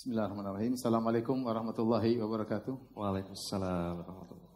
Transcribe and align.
Bismillahirrahmanirrahim. 0.00 0.80
Assalamualaikum 0.80 1.44
warahmatullahi 1.44 2.16
wabarakatuh. 2.16 2.96
Waalaikumsalam 2.96 4.00
warahmatullahi 4.00 4.48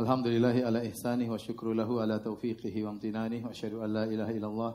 Alhamdulillahi 0.00 0.64
ala 0.64 0.80
ihsanih 0.88 1.28
wa 1.28 1.36
syukru 1.36 1.76
lahu 1.76 2.00
ala 2.00 2.16
taufiqihi 2.16 2.80
wa 2.80 2.96
amtinanih 2.96 3.44
wa 3.44 3.52
asyhadu 3.52 3.84
an 3.84 3.92
la 3.92 4.08
ilaha 4.08 4.32
illallah 4.32 4.72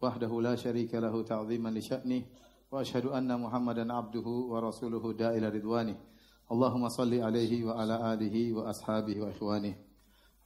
wahdahu 0.00 0.40
la 0.40 0.56
syarika 0.56 0.96
lahu 0.96 1.28
ta'ziman 1.28 1.76
li 1.76 1.84
sya'nih 1.84 2.24
wa 2.72 2.80
asyhadu 2.80 3.12
anna 3.12 3.36
Muhammadan 3.36 3.92
abduhu 3.92 4.48
wa 4.56 4.64
rasuluhu 4.64 5.12
da'ila 5.12 5.52
ridwanih. 5.52 6.00
Allahumma 6.48 6.88
salli 6.88 7.20
alaihi 7.20 7.68
wa 7.68 7.76
ala 7.76 8.16
alihi 8.16 8.56
wa 8.56 8.72
ashabihi 8.72 9.20
wa 9.20 9.28
ikhwanih. 9.28 9.76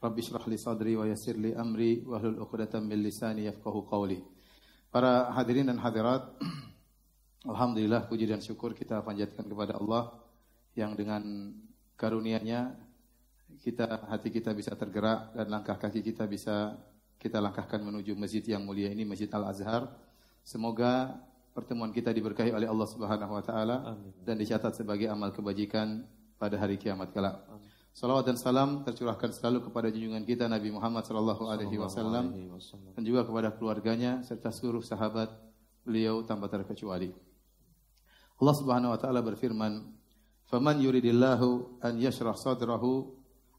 Rabbi 0.02 0.26
syrah 0.26 0.42
li 0.50 0.58
sadri 0.58 0.98
wa 0.98 1.06
yassir 1.06 1.38
li 1.38 1.54
amri 1.54 2.02
wa 2.02 2.18
hlul 2.18 2.42
'uqdatam 2.42 2.82
min 2.82 2.98
lisani 2.98 3.46
yafqahu 3.46 3.86
qawli. 3.86 4.18
Para 4.90 5.30
hadirin 5.38 5.70
dan 5.70 5.78
hadirat, 5.78 6.34
Alhamdulillah 7.40 8.04
puji 8.04 8.28
dan 8.28 8.44
syukur 8.44 8.76
kita 8.76 9.00
panjatkan 9.00 9.48
kepada 9.48 9.80
Allah 9.80 10.12
yang 10.76 10.92
dengan 10.92 11.56
karunia-Nya 11.96 12.76
kita 13.64 14.08
hati 14.12 14.28
kita 14.28 14.52
bisa 14.52 14.76
tergerak 14.76 15.32
dan 15.32 15.48
langkah 15.48 15.80
kaki 15.80 16.04
kita 16.04 16.28
bisa 16.28 16.76
kita 17.16 17.40
langkahkan 17.40 17.80
menuju 17.80 18.12
masjid 18.12 18.44
yang 18.44 18.64
mulia 18.64 18.92
ini 18.92 19.08
Masjid 19.08 19.28
Al 19.32 19.48
Azhar. 19.48 19.88
Semoga 20.44 21.16
pertemuan 21.56 21.92
kita 21.92 22.12
diberkahi 22.12 22.52
oleh 22.52 22.68
Allah 22.68 22.88
Subhanahu 22.88 23.32
wa 23.32 23.44
taala 23.44 23.96
dan 24.20 24.36
dicatat 24.36 24.76
sebagai 24.76 25.08
amal 25.08 25.32
kebajikan 25.32 26.04
pada 26.36 26.60
hari 26.60 26.76
kiamat 26.76 27.08
kelak. 27.12 27.40
Salawat 27.96 28.28
dan 28.28 28.36
salam 28.36 28.84
tercurahkan 28.84 29.32
selalu 29.32 29.64
kepada 29.68 29.88
junjungan 29.88 30.24
kita 30.28 30.44
Nabi 30.44 30.72
Muhammad 30.72 31.08
sallallahu 31.08 31.48
alaihi 31.48 31.76
wasallam 31.80 32.52
dan 32.96 33.02
juga 33.02 33.24
kepada 33.24 33.48
keluarganya 33.56 34.20
serta 34.24 34.52
seluruh 34.52 34.84
sahabat 34.84 35.32
beliau 35.88 36.20
tanpa 36.24 36.52
terkecuali. 36.52 37.29
Allah 38.40 38.56
Subhanahu 38.56 38.96
wa 38.96 38.98
taala 38.98 39.20
berfirman, 39.20 39.84
"Faman 40.48 40.80
yuridillahu 40.80 41.84
an 41.84 42.00
yashrah 42.00 42.32
sadrahu, 42.32 43.12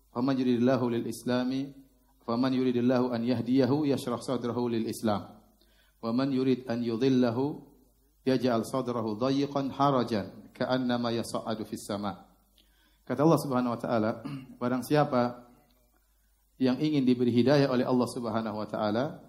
faman 0.10 0.34
yuridillahu 0.42 0.90
lil 0.90 1.06
islami, 1.06 1.70
faman 2.26 2.50
yuridillahu 2.50 3.14
an 3.14 3.22
yahdiyahu 3.22 3.86
yashrah 3.86 4.18
sadrahu 4.18 4.74
lil 4.74 4.90
Islam. 4.90 5.38
Wa 6.02 6.10
man 6.10 6.34
yurid 6.34 6.66
an 6.66 6.82
yudhillahu 6.82 7.62
yaj'al 8.26 8.66
sadrahu 8.66 9.22
dayiqan 9.22 9.70
harajan 9.70 10.34
ka'annama 10.58 11.14
yas'adu 11.14 11.62
fis 11.62 11.86
sama." 11.86 12.18
Kata 13.06 13.22
Allah 13.22 13.38
Subhanahu 13.38 13.78
wa 13.78 13.80
taala, 13.80 14.12
barang 14.62 14.82
siapa 14.82 15.46
yang 16.58 16.82
ingin 16.82 17.06
diberi 17.06 17.30
hidayah 17.30 17.70
oleh 17.70 17.86
Allah 17.86 18.10
Subhanahu 18.10 18.58
wa 18.58 18.66
taala, 18.66 19.22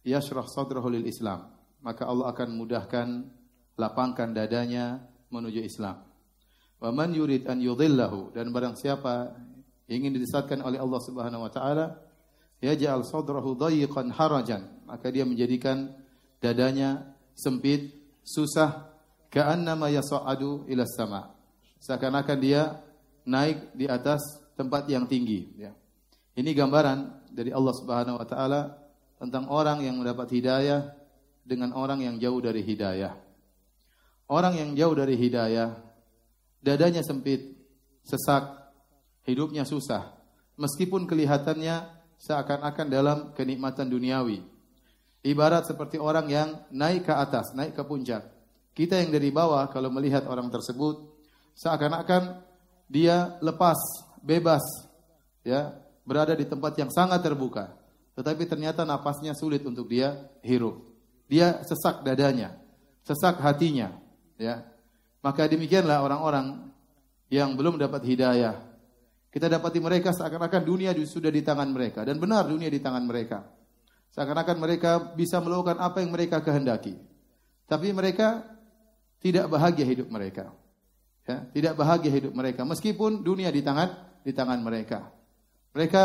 yashrah 0.00 0.48
sadrahu 0.48 0.88
lil 0.88 1.04
Islam, 1.04 1.44
maka 1.84 2.08
Allah 2.08 2.32
akan 2.32 2.56
mudahkan 2.56 3.36
lapangkan 3.78 4.34
dadanya 4.34 5.00
menuju 5.30 5.62
Islam. 5.62 6.02
Wa 6.82 6.90
man 6.90 7.14
yurid 7.14 7.46
an 7.46 7.62
yudhillahu 7.62 8.34
dan 8.34 8.50
barang 8.50 8.74
siapa 8.74 9.34
ingin 9.88 10.14
disesatkan 10.14 10.60
oleh 10.62 10.78
Allah 10.82 11.00
Subhanahu 11.00 11.46
wa 11.46 11.50
taala, 11.50 11.96
yaj'al 12.60 13.06
sadrahu 13.06 13.56
dayiqan 13.56 14.12
harajan, 14.12 14.68
maka 14.84 15.08
dia 15.08 15.24
menjadikan 15.24 15.94
dadanya 16.42 17.14
sempit, 17.34 17.94
susah, 18.22 18.90
ka'annama 19.32 19.88
yas'adu 19.88 20.68
ila 20.68 20.84
sama. 20.86 21.32
Seakan-akan 21.78 22.38
dia 22.38 22.82
naik 23.24 23.74
di 23.74 23.86
atas 23.86 24.20
tempat 24.58 24.90
yang 24.90 25.06
tinggi, 25.06 25.54
ya. 25.54 25.70
Ini 26.38 26.54
gambaran 26.54 27.30
dari 27.34 27.50
Allah 27.50 27.74
Subhanahu 27.74 28.22
wa 28.22 28.26
taala 28.26 28.62
tentang 29.18 29.50
orang 29.50 29.82
yang 29.82 29.98
mendapat 29.98 30.30
hidayah 30.30 30.94
dengan 31.42 31.74
orang 31.74 32.06
yang 32.06 32.14
jauh 32.22 32.38
dari 32.38 32.62
hidayah. 32.62 33.27
Orang 34.28 34.60
yang 34.60 34.76
jauh 34.76 34.92
dari 34.92 35.16
hidayah, 35.16 35.72
dadanya 36.60 37.00
sempit, 37.00 37.56
sesak, 38.04 38.44
hidupnya 39.24 39.64
susah. 39.64 40.12
Meskipun 40.60 41.08
kelihatannya 41.08 41.88
seakan-akan 42.20 42.86
dalam 42.92 43.18
kenikmatan 43.32 43.88
duniawi. 43.88 44.44
Ibarat 45.24 45.64
seperti 45.64 45.96
orang 45.96 46.28
yang 46.28 46.48
naik 46.68 47.08
ke 47.08 47.14
atas, 47.14 47.56
naik 47.56 47.72
ke 47.72 47.82
puncak. 47.82 48.26
Kita 48.76 49.00
yang 49.00 49.10
dari 49.10 49.32
bawah 49.32 49.66
kalau 49.72 49.90
melihat 49.90 50.28
orang 50.30 50.52
tersebut 50.52 51.08
seakan-akan 51.58 52.44
dia 52.86 53.40
lepas, 53.42 53.76
bebas, 54.22 54.62
ya, 55.42 55.74
berada 56.06 56.32
di 56.36 56.46
tempat 56.46 56.78
yang 56.78 56.90
sangat 56.92 57.20
terbuka. 57.20 57.74
Tetapi 58.14 58.44
ternyata 58.46 58.82
napasnya 58.82 59.34
sulit 59.34 59.62
untuk 59.66 59.86
dia 59.90 60.30
hirup. 60.42 60.84
Dia 61.28 61.60
sesak 61.66 62.02
dadanya, 62.02 62.56
sesak 63.04 63.38
hatinya, 63.42 63.94
Ya. 64.38 64.64
Maka 65.20 65.50
demikianlah 65.50 66.00
orang-orang 66.00 66.70
yang 67.28 67.58
belum 67.58 67.76
dapat 67.76 68.06
hidayah. 68.06 68.56
Kita 69.28 69.50
dapati 69.50 69.82
mereka 69.82 70.14
seakan-akan 70.14 70.62
dunia 70.64 70.96
sudah 71.04 71.28
di 71.28 71.44
tangan 71.44 71.68
mereka 71.68 72.06
dan 72.06 72.16
benar 72.16 72.48
dunia 72.48 72.72
di 72.72 72.80
tangan 72.80 73.04
mereka. 73.04 73.44
Seakan-akan 74.16 74.56
mereka 74.56 74.90
bisa 75.12 75.36
melakukan 75.42 75.76
apa 75.76 76.00
yang 76.00 76.10
mereka 76.14 76.40
kehendaki. 76.40 76.96
Tapi 77.68 77.92
mereka 77.92 78.40
tidak 79.20 79.52
bahagia 79.52 79.84
hidup 79.84 80.08
mereka. 80.08 80.48
Ya, 81.28 81.44
tidak 81.52 81.76
bahagia 81.76 82.08
hidup 82.08 82.32
mereka 82.32 82.64
meskipun 82.64 83.20
dunia 83.20 83.52
di 83.52 83.60
tangan 83.60 83.92
di 84.24 84.32
tangan 84.32 84.64
mereka. 84.64 85.12
Mereka 85.76 86.04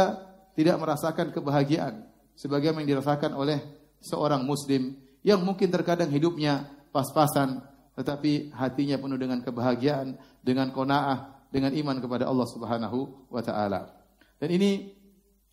tidak 0.60 0.76
merasakan 0.84 1.32
kebahagiaan 1.32 2.04
sebagaimana 2.36 2.84
yang 2.84 3.00
dirasakan 3.00 3.32
oleh 3.32 3.64
seorang 4.04 4.44
muslim 4.44 5.00
yang 5.24 5.40
mungkin 5.40 5.72
terkadang 5.72 6.12
hidupnya 6.12 6.68
pas-pasan, 6.92 7.64
tetapi 7.94 8.54
hatinya 8.54 8.98
penuh 8.98 9.18
dengan 9.18 9.40
kebahagiaan, 9.46 10.18
dengan 10.42 10.74
qanaah, 10.74 11.50
dengan 11.54 11.72
iman 11.74 11.98
kepada 12.02 12.26
Allah 12.26 12.48
Subhanahu 12.50 13.30
wa 13.30 13.42
taala. 13.46 13.94
Dan 14.42 14.50
ini 14.50 14.90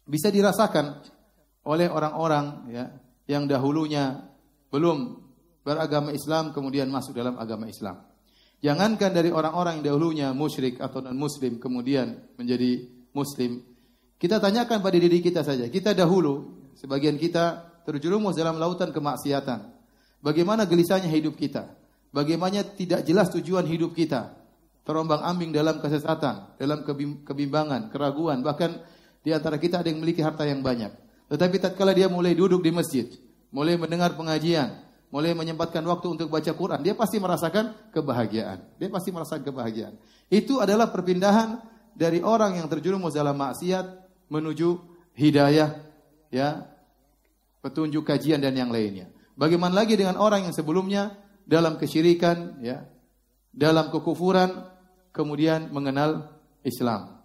bisa 0.09 0.33
dirasakan 0.33 1.05
oleh 1.69 1.87
orang-orang 1.93 2.47
ya 2.73 2.85
yang 3.29 3.45
dahulunya 3.45 4.25
belum 4.73 5.21
beragama 5.61 6.11
Islam 6.11 6.57
kemudian 6.57 6.89
masuk 6.89 7.13
dalam 7.13 7.37
agama 7.37 7.69
Islam. 7.69 8.01
Jangankan 8.61 9.13
dari 9.13 9.33
orang-orang 9.33 9.81
yang 9.81 9.85
dahulunya 9.93 10.29
musyrik 10.37 10.81
atau 10.81 11.01
non 11.01 11.17
muslim 11.17 11.57
kemudian 11.57 12.17
menjadi 12.37 12.89
muslim. 13.17 13.65
Kita 14.21 14.37
tanyakan 14.37 14.85
pada 14.85 15.01
diri 15.01 15.25
kita 15.25 15.41
saja. 15.41 15.65
Kita 15.73 15.97
dahulu 15.97 16.61
sebagian 16.77 17.17
kita 17.17 17.73
terjerumus 17.89 18.37
dalam 18.37 18.61
lautan 18.61 18.93
kemaksiatan. 18.93 19.65
Bagaimana 20.21 20.69
gelisahnya 20.69 21.09
hidup 21.09 21.41
kita? 21.41 21.73
Bagaimana 22.11 22.67
tidak 22.67 23.07
jelas 23.07 23.31
tujuan 23.31 23.63
hidup 23.67 23.95
kita. 23.95 24.35
Terombang-ambing 24.83 25.55
dalam 25.55 25.79
kesesatan, 25.79 26.59
dalam 26.59 26.83
kebimbangan, 27.23 27.95
keraguan, 27.95 28.43
bahkan 28.43 28.83
di 29.23 29.31
antara 29.31 29.61
kita 29.61 29.85
ada 29.85 29.87
yang 29.87 30.03
memiliki 30.03 30.25
harta 30.25 30.43
yang 30.43 30.65
banyak. 30.65 30.91
Tetapi 31.31 31.57
tatkala 31.63 31.95
dia 31.95 32.11
mulai 32.11 32.35
duduk 32.35 32.59
di 32.65 32.75
masjid, 32.75 33.07
mulai 33.55 33.79
mendengar 33.79 34.19
pengajian, 34.19 34.83
mulai 35.15 35.31
menyempatkan 35.37 35.85
waktu 35.87 36.19
untuk 36.19 36.27
baca 36.33 36.51
Quran, 36.51 36.81
dia 36.83 36.97
pasti 36.99 37.23
merasakan 37.23 37.95
kebahagiaan. 37.95 38.59
Dia 38.81 38.89
pasti 38.91 39.15
merasakan 39.15 39.47
kebahagiaan. 39.47 39.95
Itu 40.27 40.59
adalah 40.59 40.91
perpindahan 40.91 41.61
dari 41.95 42.25
orang 42.25 42.59
yang 42.59 42.67
terjerumus 42.67 43.15
dalam 43.15 43.37
maksiat 43.37 43.85
menuju 44.33 44.81
hidayah, 45.15 45.77
ya, 46.33 46.67
petunjuk 47.61 48.09
kajian 48.09 48.41
dan 48.41 48.57
yang 48.57 48.73
lainnya. 48.73 49.13
Bagaimana 49.37 49.85
lagi 49.85 49.95
dengan 49.95 50.17
orang 50.17 50.49
yang 50.49 50.55
sebelumnya 50.57 51.20
dalam 51.47 51.77
kesyirikan, 51.77 52.61
ya, 52.63 52.87
dalam 53.51 53.91
kekufuran, 53.91 54.67
kemudian 55.11 55.71
mengenal 55.75 56.41
Islam. 56.63 57.21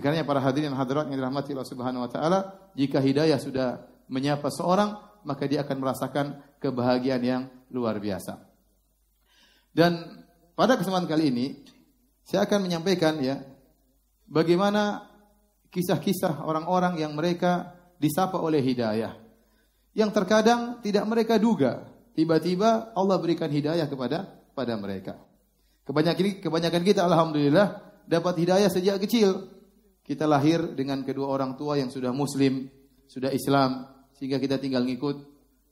Karena 0.00 0.24
para 0.24 0.40
hadirin 0.40 0.72
hadirat 0.72 1.12
yang 1.12 1.20
dirahmati 1.20 1.52
Allah 1.52 1.68
Subhanahu 1.68 2.08
wa 2.08 2.10
taala, 2.10 2.40
jika 2.72 3.04
hidayah 3.04 3.36
sudah 3.36 3.84
menyapa 4.08 4.48
seorang, 4.48 4.96
maka 5.28 5.44
dia 5.44 5.60
akan 5.60 5.76
merasakan 5.76 6.26
kebahagiaan 6.56 7.20
yang 7.20 7.42
luar 7.68 8.00
biasa. 8.00 8.40
Dan 9.70 10.24
pada 10.56 10.80
kesempatan 10.80 11.04
kali 11.04 11.28
ini 11.28 11.46
saya 12.26 12.48
akan 12.48 12.66
menyampaikan 12.66 13.20
ya 13.22 13.38
bagaimana 14.26 15.08
kisah-kisah 15.70 16.42
orang-orang 16.42 16.98
yang 16.98 17.14
mereka 17.14 17.78
disapa 18.00 18.40
oleh 18.40 18.58
hidayah 18.60 19.14
yang 19.94 20.10
terkadang 20.10 20.82
tidak 20.82 21.06
mereka 21.06 21.38
duga 21.38 21.86
tiba-tiba 22.20 22.92
Allah 22.92 23.16
berikan 23.16 23.48
hidayah 23.48 23.88
kepada 23.88 24.28
pada 24.52 24.76
mereka. 24.76 25.16
Kebanyakan 25.88 26.44
kebanyakan 26.44 26.82
kita 26.84 27.00
alhamdulillah 27.08 27.80
dapat 28.04 28.44
hidayah 28.44 28.68
sejak 28.68 29.00
kecil. 29.00 29.48
Kita 30.04 30.28
lahir 30.28 30.76
dengan 30.76 31.00
kedua 31.00 31.32
orang 31.32 31.56
tua 31.56 31.80
yang 31.80 31.88
sudah 31.88 32.12
muslim, 32.12 32.68
sudah 33.08 33.32
Islam 33.32 33.88
sehingga 34.20 34.36
kita 34.36 34.60
tinggal 34.60 34.84
ngikut 34.84 35.16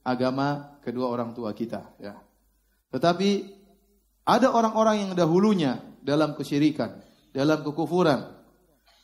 agama 0.08 0.80
kedua 0.80 1.12
orang 1.12 1.36
tua 1.36 1.52
kita 1.52 2.00
ya. 2.00 2.16
Tetapi 2.88 3.30
ada 4.24 4.48
orang-orang 4.48 5.04
yang 5.04 5.12
dahulunya 5.12 5.84
dalam 6.00 6.32
kesyirikan, 6.32 6.96
dalam 7.28 7.60
kekufuran. 7.60 8.40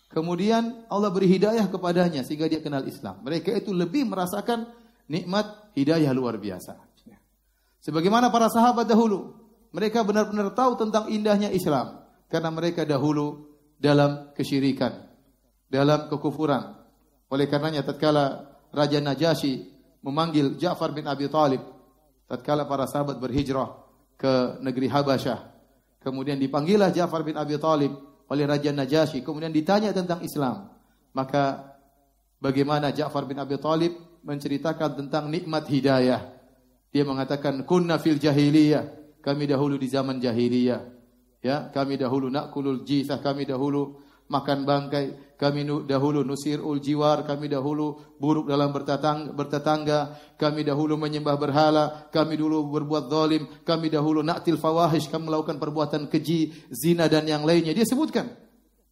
Kemudian 0.08 0.88
Allah 0.88 1.11
beri 1.12 1.29
hidayah 1.29 1.69
kepadanya 1.69 2.25
sehingga 2.25 2.49
dia 2.49 2.64
kenal 2.64 2.87
Islam. 2.88 3.20
Mereka 3.20 3.52
itu 3.52 3.75
lebih 3.75 4.08
merasakan 4.08 4.64
nikmat 5.11 5.75
hidayah 5.76 6.14
luar 6.14 6.38
biasa. 6.40 6.94
Sebagaimana 7.84 8.32
para 8.32 8.48
sahabat 8.48 8.88
dahulu, 8.88 9.44
Mereka 9.75 10.06
benar-benar 10.06 10.54
tahu 10.54 10.78
tentang 10.78 11.10
indahnya 11.10 11.50
Islam 11.50 12.06
karena 12.31 12.46
mereka 12.54 12.86
dahulu 12.86 13.50
dalam 13.75 14.31
kesyirikan, 14.31 15.10
dalam 15.66 16.06
kekufuran. 16.06 16.78
Oleh 17.26 17.50
karenanya 17.50 17.82
tatkala 17.82 18.54
Raja 18.70 19.02
Najasyi 19.02 19.66
memanggil 20.06 20.54
Ja'far 20.62 20.94
bin 20.94 21.10
Abi 21.10 21.26
Talib 21.26 21.58
tatkala 22.31 22.70
para 22.70 22.86
sahabat 22.86 23.19
berhijrah 23.19 23.75
ke 24.14 24.62
negeri 24.62 24.87
Habasyah. 24.87 25.42
Kemudian 25.98 26.38
dipanggillah 26.38 26.94
Ja'far 26.94 27.26
bin 27.26 27.34
Abi 27.34 27.58
Talib 27.58 27.98
oleh 28.30 28.44
Raja 28.46 28.70
Najasyi, 28.70 29.26
kemudian 29.26 29.50
ditanya 29.50 29.90
tentang 29.90 30.22
Islam. 30.22 30.70
Maka 31.10 31.75
bagaimana 32.38 32.94
Ja'far 32.94 33.26
bin 33.26 33.42
Abi 33.42 33.58
Talib 33.58 33.90
menceritakan 34.22 35.02
tentang 35.02 35.26
nikmat 35.34 35.66
hidayah. 35.66 36.33
Dia 36.94 37.02
mengatakan 37.02 37.67
kunna 37.67 37.99
fil 37.99 38.23
jahiliyah, 38.23 39.19
kami 39.19 39.50
dahulu 39.50 39.75
di 39.75 39.91
zaman 39.91 40.23
jahiliyah. 40.23 40.94
Ya, 41.43 41.69
kami 41.75 41.99
dahulu 41.99 42.31
nakulul 42.31 42.87
jisah, 42.87 43.19
kami 43.19 43.44
dahulu 43.44 43.99
makan 44.31 44.64
bangkai, 44.64 45.37
kami 45.37 45.67
dahulu 45.85 46.25
nusir 46.25 46.62
ul 46.62 46.81
jiwar, 46.81 47.26
kami 47.29 47.50
dahulu 47.50 48.00
buruk 48.17 48.49
dalam 48.49 48.73
bertetangga, 48.73 50.17
kami 50.41 50.64
dahulu 50.64 50.96
menyembah 50.96 51.37
berhala, 51.37 52.08
kami 52.08 52.38
dulu 52.41 52.70
berbuat 52.73 53.11
zalim, 53.11 53.43
kami 53.67 53.93
dahulu 53.93 54.25
naktil 54.25 54.56
fawahish, 54.56 55.12
kami 55.12 55.29
melakukan 55.29 55.61
perbuatan 55.61 56.08
keji, 56.08 56.55
zina 56.73 57.11
dan 57.11 57.29
yang 57.29 57.44
lainnya. 57.44 57.76
Dia 57.76 57.85
sebutkan 57.85 58.32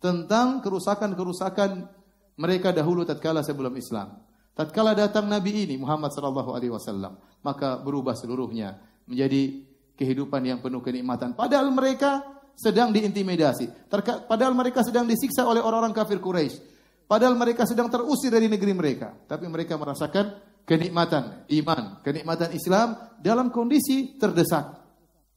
tentang 0.03 0.61
kerusakan-kerusakan 0.61 1.89
mereka 2.37 2.75
dahulu 2.75 3.07
tatkala 3.07 3.41
sebelum 3.41 3.73
Islam. 3.79 4.22
Tatkala 4.53 4.93
datang 4.93 5.25
Nabi 5.29 5.65
ini 5.65 5.81
Muhammad 5.81 6.13
sallallahu 6.13 6.53
alaihi 6.53 6.73
wasallam, 6.73 7.17
maka 7.41 7.81
berubah 7.81 8.13
seluruhnya 8.13 8.77
menjadi 9.09 9.65
kehidupan 9.97 10.45
yang 10.45 10.59
penuh 10.61 10.85
kenikmatan. 10.85 11.33
Padahal 11.33 11.73
mereka 11.73 12.21
sedang 12.53 12.93
diintimidasi. 12.93 13.89
Terka, 13.89 14.25
padahal 14.29 14.53
mereka 14.53 14.85
sedang 14.85 15.09
disiksa 15.09 15.49
oleh 15.49 15.65
orang-orang 15.65 15.97
kafir 15.97 16.21
Quraisy. 16.21 16.61
Padahal 17.09 17.37
mereka 17.37 17.65
sedang 17.65 17.89
terusir 17.93 18.33
dari 18.33 18.49
negeri 18.49 18.73
mereka. 18.73 19.13
Tapi 19.29 19.49
mereka 19.49 19.77
merasakan 19.77 20.33
kenikmatan 20.65 21.45
iman, 21.49 22.01
kenikmatan 22.01 22.53
Islam 22.53 22.97
dalam 23.21 23.53
kondisi 23.53 24.17
terdesak. 24.17 24.81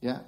Ya. 0.00 0.24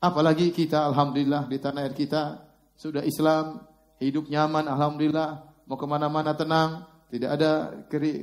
Apalagi 0.00 0.52
kita 0.52 0.84
alhamdulillah 0.92 1.48
di 1.48 1.56
tanah 1.56 1.88
air 1.88 1.96
kita 1.96 2.44
sudah 2.76 3.00
Islam, 3.04 3.64
hidup 4.02 4.28
nyaman 4.28 4.68
alhamdulillah, 4.68 5.28
mau 5.64 5.80
ke 5.80 5.86
mana-mana 5.88 6.36
tenang, 6.36 6.84
tidak 7.14 7.30
ada 7.38 7.50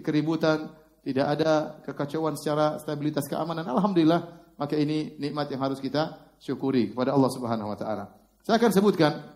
keributan, 0.03 0.67
tidak 0.99 1.25
ada 1.31 1.79
kekacauan 1.87 2.35
secara 2.35 2.75
stabilitas 2.75 3.23
keamanan. 3.31 3.63
Alhamdulillah, 3.63 4.51
maka 4.59 4.75
ini 4.75 5.15
nikmat 5.15 5.47
yang 5.47 5.63
harus 5.63 5.79
kita 5.79 6.35
syukuri 6.43 6.91
kepada 6.91 7.15
Allah 7.15 7.31
Subhanahu 7.31 7.71
wa 7.71 7.77
taala. 7.79 8.11
Saya 8.43 8.59
akan 8.59 8.71
sebutkan 8.75 9.31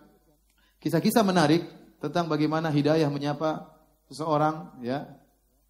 kisah-kisah 0.84 1.24
menarik 1.24 1.64
tentang 2.04 2.28
bagaimana 2.28 2.68
hidayah 2.68 3.08
menyapa 3.08 3.72
seseorang 4.12 4.84
ya 4.84 5.08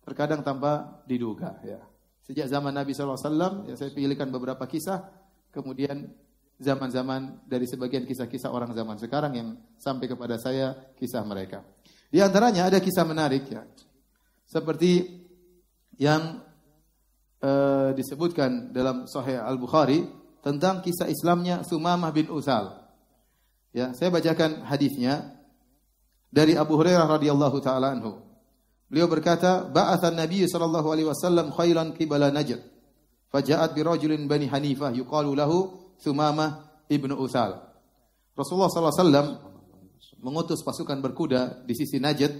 terkadang 0.01 0.41
tanpa 0.41 1.05
diduga 1.05 1.61
ya. 1.61 1.77
Sejak 2.25 2.49
zaman 2.49 2.73
Nabi 2.73 2.97
SAW, 2.97 3.69
ya 3.69 3.77
saya 3.77 3.93
pilihkan 3.93 4.33
beberapa 4.33 4.65
kisah, 4.65 5.13
kemudian 5.53 6.09
zaman-zaman 6.57 7.45
dari 7.45 7.69
sebagian 7.69 8.01
kisah-kisah 8.01 8.49
orang 8.49 8.73
zaman 8.73 8.97
sekarang 8.97 9.33
yang 9.38 9.49
sampai 9.77 10.09
kepada 10.09 10.41
saya 10.41 10.73
kisah 10.97 11.21
mereka. 11.21 11.61
Di 12.15 12.23
antaranya 12.23 12.71
ada 12.71 12.79
kisah 12.79 13.03
menarik 13.03 13.44
ya, 13.51 13.67
seperti 14.47 15.03
yang 16.00 16.39
uh, 17.44 17.91
disebutkan 17.91 18.71
dalam 18.71 19.03
Sahih 19.03 19.44
Al 19.44 19.59
Bukhari 19.59 20.07
tentang 20.39 20.79
kisah 20.79 21.12
Islamnya 21.12 21.67
Sumamah 21.67 22.15
bin 22.15 22.31
Usal. 22.31 22.71
Ya, 23.75 23.91
saya 23.91 24.15
bacakan 24.15 24.63
hadisnya 24.63 25.44
dari 26.31 26.56
Abu 26.56 26.79
Hurairah 26.79 27.19
radhiyallahu 27.19 27.59
taala 27.59 27.91
anhu. 27.91 28.23
Beliau 28.88 29.12
berkata, 29.12 29.67
"Ba'atha 29.67 30.07
Nabi 30.15 30.47
sallallahu 30.47 30.88
alaihi 30.95 31.12
wasallam 31.12 31.51
khairan 31.51 31.91
qibala 32.00 32.31
Najd. 32.31 32.63
Faja'at 33.27 33.75
bi 33.75 33.83
rajulin 33.83 34.23
Bani 34.23 34.47
Hanifah 34.47 34.95
yuqalu 34.95 35.35
lahu 35.35 35.91
Sumamah 36.00 36.63
ibnu 36.88 37.12
Usal." 37.19 37.59
Rasulullah 38.39 38.71
sallallahu 38.71 38.95
alaihi 38.95 39.03
wasallam 39.03 39.27
mengutus 40.25 40.66
pasukan 40.66 40.98
berkuda 41.06 41.62
di 41.69 41.77
sisi 41.77 42.01
Najd, 42.01 42.33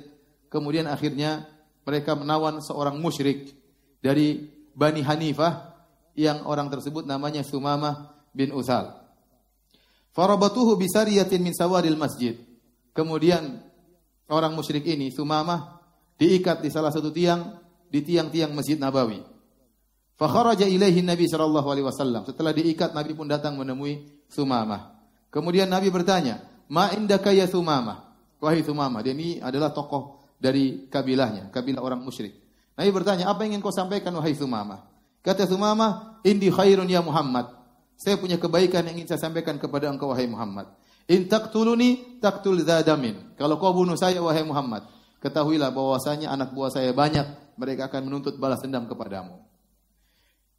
kemudian 0.50 0.90
akhirnya 0.90 1.46
mereka 1.86 2.18
menawan 2.18 2.58
seorang 2.58 2.98
musyrik 2.98 3.54
dari 4.02 4.50
Bani 4.74 5.06
Hanifah 5.06 5.78
yang 6.18 6.50
orang 6.50 6.74
tersebut 6.74 7.06
namanya 7.06 7.46
Sumamah 7.46 8.26
bin 8.34 8.50
Usal. 8.50 8.90
Farabatuhu 10.18 10.74
bisariyatin 10.82 11.46
min 11.46 11.54
sawadil 11.54 12.00
masjid. 12.00 12.42
Kemudian 12.96 13.62
orang 14.34 14.58
musyrik 14.58 14.90
ini 14.90 15.14
Sumamah 15.14 15.78
diikat 16.18 16.66
di 16.66 16.74
salah 16.74 16.90
satu 16.90 17.14
tiang 17.14 17.62
di 17.92 18.02
tiang-tiang 18.02 18.50
Masjid 18.56 18.82
Nabawi. 18.82 19.22
Fakharaja 20.16 20.66
ilaihi 20.66 21.04
Nabi 21.04 21.28
sallallahu 21.28 21.68
alaihi 21.68 21.86
wasallam. 21.86 22.24
Setelah 22.24 22.56
diikat 22.56 22.96
Nabi 22.96 23.12
pun 23.14 23.28
datang 23.28 23.60
menemui 23.60 24.26
Sumamah. 24.32 24.96
Kemudian 25.28 25.68
Nabi 25.68 25.92
bertanya, 25.92 26.55
"Ma 26.72 26.94
indaka 26.94 27.32
ya 27.32 27.46
Sumamah?" 27.50 28.06
Wahai 28.40 28.62
Sumamah, 28.62 29.02
dia 29.02 29.16
ini 29.16 29.42
adalah 29.42 29.72
tokoh 29.72 30.22
dari 30.38 30.86
kabilahnya, 30.92 31.50
kabilah 31.50 31.82
orang 31.82 32.04
musyrik. 32.04 32.36
Nabi 32.76 32.92
bertanya, 32.92 33.32
"Apa 33.32 33.48
yang 33.48 33.58
ingin 33.58 33.64
kau 33.64 33.74
sampaikan 33.74 34.12
wahai 34.14 34.36
Sumamah?" 34.36 34.86
Kata 35.26 35.50
Sumamah, 35.50 36.22
"Indi 36.22 36.54
khairun 36.54 36.86
ya 36.86 37.02
Muhammad." 37.02 37.50
Saya 37.96 38.20
punya 38.20 38.36
kebaikan 38.36 38.84
yang 38.86 39.00
ingin 39.00 39.16
saya 39.16 39.32
sampaikan 39.32 39.56
kepada 39.56 39.88
engkau 39.88 40.12
wahai 40.12 40.28
Muhammad. 40.28 40.68
In 41.08 41.32
taqtuluni 41.32 42.20
taqtul 42.20 42.60
zadamin. 42.66 43.38
Kalau 43.40 43.56
kau 43.56 43.72
bunuh 43.72 43.96
saya 43.96 44.20
wahai 44.20 44.44
Muhammad, 44.44 44.84
ketahuilah 45.24 45.72
bahwasanya 45.72 46.34
anak 46.34 46.52
buah 46.52 46.74
saya 46.74 46.92
banyak, 46.92 47.56
mereka 47.56 47.88
akan 47.88 48.12
menuntut 48.12 48.36
balas 48.36 48.60
dendam 48.60 48.84
kepadamu. 48.90 49.40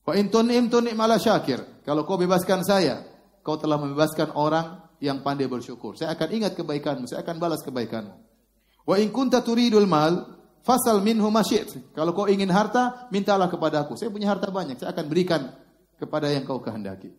Wa 0.06 0.14
in 0.14 0.30
tunim 0.30 0.70
tunim 0.70 0.96
ala 0.96 1.18
syakir. 1.18 1.82
Kalau 1.82 2.06
kau 2.06 2.16
bebaskan 2.16 2.62
saya, 2.62 3.02
kau 3.42 3.58
telah 3.58 3.76
membebaskan 3.76 4.32
orang 4.38 4.85
yang 5.00 5.20
pandai 5.20 5.48
bersyukur. 5.50 5.96
Saya 5.96 6.16
akan 6.16 6.28
ingat 6.32 6.52
kebaikanmu, 6.56 7.08
saya 7.08 7.20
akan 7.24 7.36
balas 7.36 7.60
kebaikanmu. 7.64 8.14
Wa 8.86 8.96
in 9.02 9.10
kunta 9.10 9.42
turidul 9.42 9.88
mal, 9.88 10.36
Fasal 10.66 10.98
minhu 10.98 11.30
masyid. 11.30 11.94
Kalau 11.94 12.10
kau 12.10 12.26
ingin 12.26 12.50
harta, 12.50 13.06
mintalah 13.14 13.46
kepada 13.46 13.86
aku. 13.86 13.94
Saya 13.94 14.10
punya 14.10 14.34
harta 14.34 14.50
banyak, 14.50 14.82
saya 14.82 14.90
akan 14.90 15.06
berikan 15.06 15.54
kepada 15.94 16.26
yang 16.26 16.42
kau 16.42 16.58
kehendaki. 16.58 17.14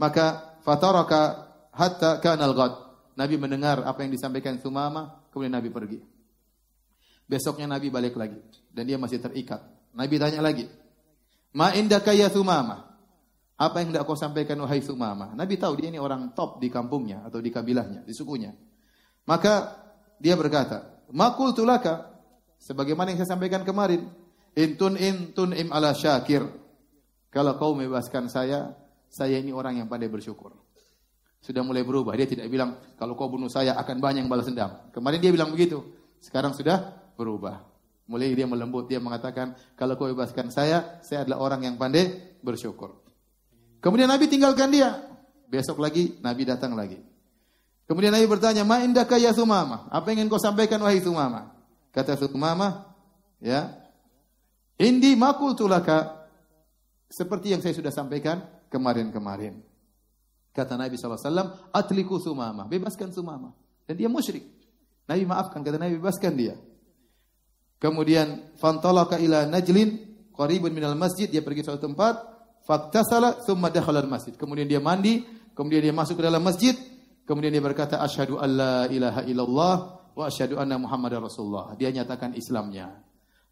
Maka 0.00 0.56
fataraka 0.64 1.52
hatta 1.68 2.16
kanal 2.24 2.56
ghad. 2.56 2.72
Nabi 3.12 3.36
mendengar 3.36 3.84
apa 3.84 4.00
yang 4.00 4.08
disampaikan 4.08 4.56
Sumama, 4.56 5.20
kemudian 5.28 5.52
Nabi 5.52 5.68
pergi. 5.68 6.00
Besoknya 7.28 7.68
Nabi 7.68 7.92
balik 7.92 8.16
lagi 8.16 8.40
dan 8.72 8.88
dia 8.88 8.96
masih 8.96 9.20
terikat. 9.20 9.60
Nabi 9.92 10.16
tanya 10.16 10.40
lagi, 10.40 10.64
"Ma 11.52 11.76
indaka 11.76 12.16
ya 12.16 12.32
Sumama?" 12.32 12.91
Apa 13.62 13.78
yang 13.78 13.94
hendak 13.94 14.10
kau 14.10 14.18
sampaikan 14.18 14.58
wahai 14.58 14.82
Sumama? 14.82 15.30
Nabi 15.38 15.54
tahu 15.54 15.78
dia 15.78 15.94
ini 15.94 16.02
orang 16.02 16.34
top 16.34 16.58
di 16.58 16.66
kampungnya 16.66 17.22
atau 17.22 17.38
di 17.38 17.54
kabilahnya, 17.54 18.02
di 18.02 18.10
sukunya. 18.10 18.50
Maka 19.22 19.78
dia 20.18 20.34
berkata, 20.34 21.06
"Makul 21.14 21.54
tulaka 21.54 22.12
Sebagaimana 22.62 23.10
yang 23.10 23.18
saya 23.18 23.34
sampaikan 23.34 23.66
kemarin, 23.66 24.06
intun 24.54 24.94
intun 24.94 25.50
im 25.50 25.74
ala 25.74 25.98
syakir. 25.98 26.46
Kalau 27.26 27.58
kau 27.58 27.74
membebaskan 27.74 28.30
saya, 28.30 28.78
saya 29.10 29.42
ini 29.42 29.50
orang 29.50 29.82
yang 29.82 29.90
pandai 29.90 30.06
bersyukur. 30.06 30.54
Sudah 31.42 31.66
mulai 31.66 31.82
berubah. 31.82 32.14
Dia 32.14 32.30
tidak 32.30 32.46
bilang, 32.46 32.78
kalau 32.94 33.18
kau 33.18 33.26
bunuh 33.26 33.50
saya 33.50 33.74
akan 33.74 33.98
banyak 33.98 34.22
yang 34.22 34.30
balas 34.30 34.46
dendam. 34.46 34.78
Kemarin 34.94 35.18
dia 35.18 35.34
bilang 35.34 35.50
begitu. 35.50 35.82
Sekarang 36.22 36.54
sudah 36.54 36.94
berubah. 37.18 37.66
Mulai 38.06 38.30
dia 38.30 38.46
melembut, 38.46 38.86
dia 38.86 39.02
mengatakan, 39.02 39.58
kalau 39.74 39.98
kau 39.98 40.06
bebaskan 40.06 40.54
saya, 40.54 41.02
saya 41.02 41.26
adalah 41.26 41.42
orang 41.42 41.66
yang 41.66 41.74
pandai 41.74 42.38
bersyukur. 42.46 43.01
Kemudian 43.82 44.06
Nabi 44.06 44.30
tinggalkan 44.30 44.70
dia. 44.70 45.02
Besok 45.50 45.82
lagi, 45.82 46.16
Nabi 46.22 46.46
datang 46.46 46.72
lagi. 46.78 47.02
Kemudian 47.90 48.14
Nabi 48.14 48.30
bertanya, 48.30 48.62
Ma 48.62 48.80
indaka 48.80 49.18
ya 49.18 49.34
Sumama? 49.34 49.90
Apa 49.90 50.14
yang 50.14 50.24
ingin 50.24 50.30
kau 50.32 50.40
sampaikan 50.40 50.80
wahai 50.80 51.02
Sumama? 51.02 51.52
Kata 51.92 52.16
Sumamah, 52.16 52.94
ya. 53.42 53.74
Indi 54.80 55.12
makul 55.18 55.52
tulaka 55.52 56.24
seperti 57.12 57.52
yang 57.52 57.60
saya 57.60 57.76
sudah 57.76 57.92
sampaikan 57.92 58.40
kemarin-kemarin. 58.72 59.60
Kata 60.54 60.78
Nabi 60.78 60.96
SAW, 60.96 61.74
atliku 61.74 62.16
Sumamah, 62.16 62.64
bebaskan 62.70 63.12
Sumamah. 63.12 63.52
Dan 63.84 63.98
dia 63.98 64.08
musyrik. 64.08 64.46
Nabi 65.10 65.26
maafkan, 65.28 65.60
kata 65.60 65.76
Nabi 65.76 66.00
bebaskan 66.00 66.32
dia. 66.38 66.56
Kemudian 67.82 68.56
fantalaka 68.56 69.18
ila 69.18 69.44
najlin 69.44 70.00
qaribun 70.32 70.72
minal 70.72 70.96
masjid, 70.96 71.28
dia 71.28 71.44
pergi 71.44 71.66
suatu 71.66 71.82
tempat, 71.82 72.31
faktasala 72.66 73.42
thumma 73.42 73.68
dakhala 73.68 74.02
masjid. 74.06 74.34
Kemudian 74.34 74.66
dia 74.66 74.78
mandi, 74.78 75.22
kemudian 75.54 75.82
dia 75.82 75.94
masuk 75.94 76.18
ke 76.18 76.22
dalam 76.24 76.42
masjid, 76.42 76.74
kemudian 77.26 77.52
dia 77.52 77.62
berkata 77.62 78.00
asyhadu 78.02 78.38
alla 78.38 78.86
ilaha 78.88 79.22
illallah 79.26 79.74
wa 80.14 80.24
asyhadu 80.26 80.58
anna 80.58 80.78
Muhammadar 80.78 81.22
Rasulullah. 81.22 81.74
Dia 81.76 81.90
nyatakan 81.90 82.34
Islamnya. 82.38 83.02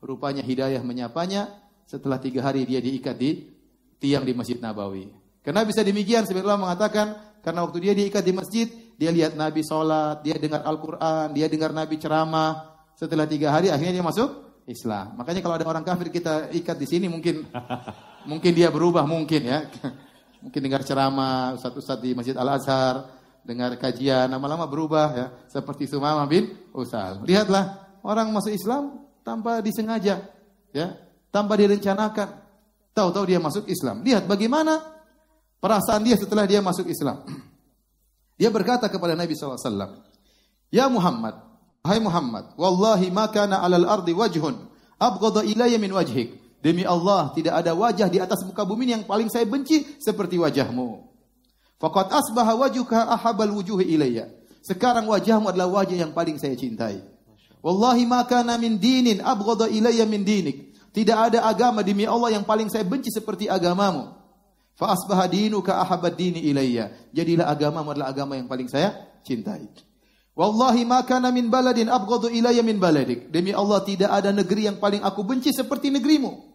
Rupanya 0.01 0.41
hidayah 0.41 0.81
menyapanya 0.81 1.51
setelah 1.85 2.17
tiga 2.17 2.41
hari 2.41 2.65
dia 2.65 2.81
diikat 2.81 3.17
di 3.21 3.51
tiang 4.01 4.25
di 4.25 4.33
Masjid 4.33 4.57
Nabawi. 4.57 5.13
Karena 5.45 5.65
bisa 5.65 5.85
demikian 5.85 6.25
Allah 6.25 6.57
mengatakan 6.57 7.07
karena 7.41 7.65
waktu 7.65 7.79
dia 7.81 7.93
diikat 7.97 8.21
di 8.25 8.33
masjid, 8.33 8.69
dia 9.01 9.09
lihat 9.09 9.33
Nabi 9.33 9.65
sholat, 9.65 10.21
dia 10.21 10.37
dengar 10.37 10.61
Al-Quran, 10.65 11.33
dia 11.33 11.49
dengar 11.49 11.73
Nabi 11.73 11.97
ceramah. 11.97 12.81
Setelah 12.97 13.25
tiga 13.25 13.49
hari 13.49 13.73
akhirnya 13.73 13.97
dia 13.97 14.05
masuk 14.05 14.61
Islam. 14.69 15.17
Makanya 15.17 15.41
kalau 15.41 15.57
ada 15.57 15.65
orang 15.65 15.85
kafir 15.85 16.13
kita 16.13 16.53
ikat 16.53 16.77
di 16.77 16.85
sini 16.85 17.07
mungkin 17.09 17.49
mungkin 18.25 18.53
dia 18.53 18.69
berubah 18.69 19.05
mungkin 19.09 19.43
ya. 19.45 19.61
Mungkin 20.41 20.57
dengar 20.65 20.81
ceramah 20.81 21.53
ustaz-ustaz 21.53 22.01
di 22.01 22.17
Masjid 22.17 22.33
Al-Azhar, 22.33 23.13
dengar 23.45 23.77
kajian, 23.77 24.25
lama-lama 24.25 24.65
berubah 24.65 25.09
ya. 25.13 25.27
Seperti 25.53 25.85
Sumama 25.85 26.25
bin 26.25 26.49
Usal. 26.73 27.21
Lihatlah 27.29 28.01
orang 28.01 28.33
masuk 28.33 28.49
Islam 28.57 29.05
tanpa 29.21 29.61
disengaja 29.61 30.25
ya, 30.73 30.97
tanpa 31.29 31.61
direncanakan. 31.61 32.41
Tahu-tahu 32.97 33.25
dia 33.29 33.37
masuk 33.37 33.69
Islam. 33.69 34.01
Lihat 34.01 34.25
bagaimana 34.25 34.81
perasaan 35.61 36.03
dia 36.09 36.17
setelah 36.17 36.49
dia 36.49 36.65
masuk 36.65 36.89
Islam. 36.89 37.23
Dia 38.41 38.49
berkata 38.49 38.89
kepada 38.89 39.13
Nabi 39.13 39.37
SAW, 39.37 39.61
Ya 40.73 40.89
Muhammad, 40.89 41.37
Hai 41.85 42.01
Muhammad, 42.01 42.57
Wallahi 42.57 43.13
ma 43.13 43.29
kana 43.29 43.61
alal 43.61 43.85
ardi 43.85 44.17
wajhun, 44.17 44.57
abgada 44.97 45.45
ilayya 45.45 45.77
min 45.77 45.93
wajhik. 45.93 46.41
Demi 46.61 46.85
Allah, 46.85 47.33
tidak 47.33 47.57
ada 47.57 47.73
wajah 47.73 48.09
di 48.13 48.21
atas 48.21 48.45
muka 48.45 48.69
bumi 48.69 48.93
yang 48.93 49.05
paling 49.09 49.33
saya 49.33 49.49
benci 49.49 49.97
seperti 49.97 50.37
wajahmu. 50.37 51.09
Faqad 51.81 52.13
asbaha 52.13 52.53
wajuka 52.53 53.09
ahabal 53.09 53.49
wujuhi 53.57 53.97
ilayya. 53.97 54.29
Sekarang 54.61 55.09
wajahmu 55.09 55.49
adalah 55.49 55.81
wajah 55.81 55.97
yang 55.97 56.13
paling 56.13 56.37
saya 56.37 56.53
cintai. 56.53 57.01
Wallahi 57.65 58.05
ma 58.05 58.29
kana 58.29 58.61
min 58.61 58.77
dinin 58.77 59.25
abghada 59.25 59.73
ilayya 59.73 60.05
min 60.05 60.21
dinik. 60.21 60.77
Tidak 60.93 61.17
ada 61.17 61.49
agama 61.49 61.81
demi 61.81 62.05
Allah 62.05 62.37
yang 62.37 62.45
paling 62.45 62.69
saya 62.69 62.85
benci 62.85 63.09
seperti 63.09 63.49
agamamu. 63.49 64.13
Fa 64.77 64.93
asbaha 64.93 65.25
dinuka 65.33 65.81
ahabad 65.81 66.13
dini 66.13 66.45
ilayya. 66.45 66.93
Jadilah 67.17 67.49
agamamu 67.49 67.97
adalah 67.97 68.13
agama 68.13 68.37
yang 68.37 68.49
paling 68.49 68.69
saya 68.69 68.93
cintai. 69.25 69.65
Wallahi 70.37 70.85
ma 70.85 71.05
kana 71.09 71.33
min 71.33 71.49
baladin 71.49 71.89
abghadu 71.89 72.29
ilayya 72.29 72.61
min 72.61 72.77
baladik. 72.77 73.33
Demi 73.33 73.57
Allah 73.57 73.81
tidak 73.85 74.13
ada 74.13 74.29
negeri 74.33 74.69
yang 74.69 74.77
paling 74.77 75.01
aku 75.01 75.25
benci 75.25 75.53
seperti 75.53 75.89
negerimu. 75.89 76.50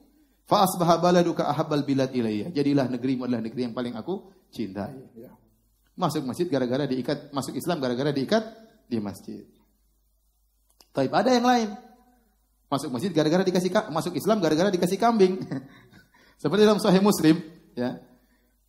Fa 0.45 0.69
asbaha 0.69 1.01
baladuka 1.01 1.49
ahabbal 1.49 1.81
bilad 1.81 2.13
ilayya. 2.13 2.53
Jadilah 2.53 2.85
negerimu 2.85 3.25
adalah 3.25 3.41
negeri 3.41 3.65
yang 3.65 3.73
paling 3.73 3.97
aku 3.97 4.29
cintai. 4.53 4.93
Ya. 5.17 5.33
Masuk 5.97 6.21
masjid 6.21 6.45
gara-gara 6.45 6.85
diikat, 6.85 7.33
masuk 7.33 7.57
Islam 7.57 7.81
gara-gara 7.81 8.13
diikat 8.13 8.43
di 8.85 9.01
masjid. 9.01 9.41
Tapi 10.93 11.09
ada 11.09 11.31
yang 11.33 11.45
lain. 11.49 11.69
Masuk 12.69 12.93
masjid 12.93 13.09
gara-gara 13.09 13.41
dikasih 13.41 13.73
masuk 13.89 14.13
Islam 14.13 14.37
gara-gara 14.37 14.69
dikasih 14.69 15.01
kambing. 15.01 15.41
Seperti 16.41 16.61
dalam 16.61 16.77
Sahih 16.83 17.01
Muslim, 17.01 17.41
ya. 17.73 17.97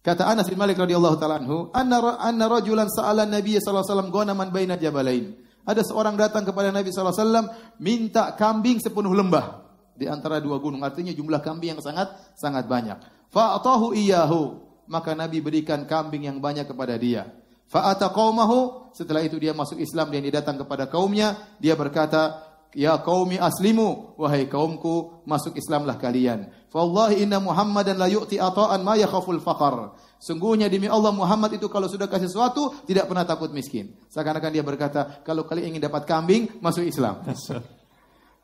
Kata 0.01 0.23
Anas 0.31 0.47
bin 0.47 0.57
Malik 0.57 0.79
radhiyallahu 0.79 1.19
taala 1.19 1.43
anhu, 1.43 1.69
anna 1.75 1.99
anna 2.23 2.47
rajulan 2.47 2.87
sa'ala 2.87 3.27
Nabi 3.27 3.59
sallallahu 3.59 3.83
alaihi 3.83 3.91
wasallam 3.91 4.11
ghanaman 4.15 4.49
baina 4.55 4.79
jabalain. 4.79 5.35
Ada 5.67 5.83
seorang 5.83 6.15
datang 6.15 6.47
kepada 6.47 6.71
Nabi 6.71 6.95
sallallahu 6.95 7.11
alaihi 7.11 7.27
wasallam 7.27 7.47
minta 7.83 8.39
kambing 8.39 8.79
sepenuh 8.79 9.11
lembah 9.11 9.66
di 9.97 10.07
antara 10.07 10.39
dua 10.39 10.61
gunung. 10.61 10.85
Artinya 10.85 11.11
jumlah 11.11 11.41
kambing 11.41 11.77
yang 11.77 11.83
sangat 11.83 12.13
sangat 12.37 12.69
banyak. 12.69 13.01
Fa'atahu 13.33 13.97
iyahu. 13.97 14.65
Maka 14.87 15.19
Nabi 15.19 15.43
berikan 15.43 15.83
kambing 15.83 16.31
yang 16.31 16.39
banyak 16.39 16.69
kepada 16.71 16.95
dia. 16.95 17.27
Fa'ata 17.67 18.15
qaumahu. 18.15 18.93
Setelah 18.95 19.27
itu 19.27 19.37
dia 19.37 19.51
masuk 19.51 19.83
Islam 19.83 20.15
dan 20.15 20.23
dia 20.23 20.39
datang 20.39 20.57
kepada 20.63 20.87
kaumnya. 20.87 21.35
Dia 21.59 21.75
berkata, 21.75 22.47
Ya 22.77 22.93
qaumi 23.01 23.41
aslimu, 23.41 24.21
wahai 24.21 24.45
kaumku, 24.53 25.25
masuk 25.25 25.57
Islamlah 25.57 25.97
kalian. 25.97 26.53
Wallahi 26.77 27.25
inna 27.25 27.41
Muhammadan 27.41 27.97
la 27.97 28.05
yu'ti 28.05 28.37
ata'an 28.37 28.85
ma 28.85 29.01
yakhaful 29.01 29.41
faqar. 29.41 29.97
Sungguhnya 30.21 30.69
demi 30.69 30.85
Allah 30.85 31.09
Muhammad 31.09 31.57
itu 31.57 31.73
kalau 31.73 31.89
sudah 31.89 32.05
kasih 32.05 32.29
sesuatu 32.29 32.85
tidak 32.85 33.09
pernah 33.09 33.25
takut 33.25 33.49
miskin. 33.49 33.97
Seakan-akan 34.13 34.53
dia 34.53 34.61
berkata, 34.61 35.25
kalau 35.25 35.49
kalian 35.49 35.73
ingin 35.73 35.89
dapat 35.89 36.05
kambing, 36.05 36.61
masuk 36.61 36.85
Islam. 36.85 37.25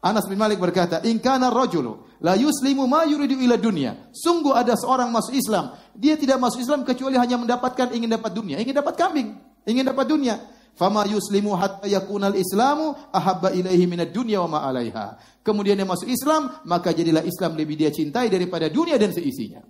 Anas 0.02 0.26
bin 0.26 0.35
Malik 0.35 0.59
berkata, 0.59 0.99
"In 1.06 1.23
kana 1.23 1.47
rajulu 1.47 2.18
la 2.18 2.35
yuslimu 2.35 2.90
ma 2.90 3.06
yuridu 3.06 3.38
ila 3.38 3.54
dunya." 3.54 4.11
Sungguh 4.11 4.50
ada 4.50 4.75
seorang 4.75 5.14
masuk 5.14 5.30
Islam, 5.38 5.78
dia 5.94 6.18
tidak 6.18 6.42
masuk 6.42 6.59
Islam 6.59 6.82
kecuali 6.82 7.14
hanya 7.14 7.38
mendapatkan 7.38 7.94
ingin 7.94 8.11
dapat 8.11 8.35
dunia, 8.35 8.59
ingin 8.59 8.75
dapat 8.75 8.99
kambing, 8.99 9.38
ingin 9.62 9.87
dapat 9.87 10.11
dunia. 10.11 10.42
Fama 10.75 11.06
yuslimu 11.06 11.54
hatta 11.54 11.87
yakuna 11.87 12.35
al-islamu 12.35 12.99
ahabba 13.14 13.54
ilaihi 13.54 13.87
minad 13.87 14.11
dunya 14.11 14.42
wa 14.42 14.59
ma 14.59 14.66
'alaiha. 14.66 15.38
Kemudian 15.47 15.78
dia 15.78 15.87
masuk 15.87 16.11
Islam, 16.11 16.50
maka 16.66 16.90
jadilah 16.90 17.23
Islam 17.23 17.54
lebih 17.54 17.78
dia 17.78 17.94
cintai 17.94 18.26
daripada 18.26 18.66
dunia 18.66 18.99
dan 18.99 19.14
seisinya. 19.14 19.62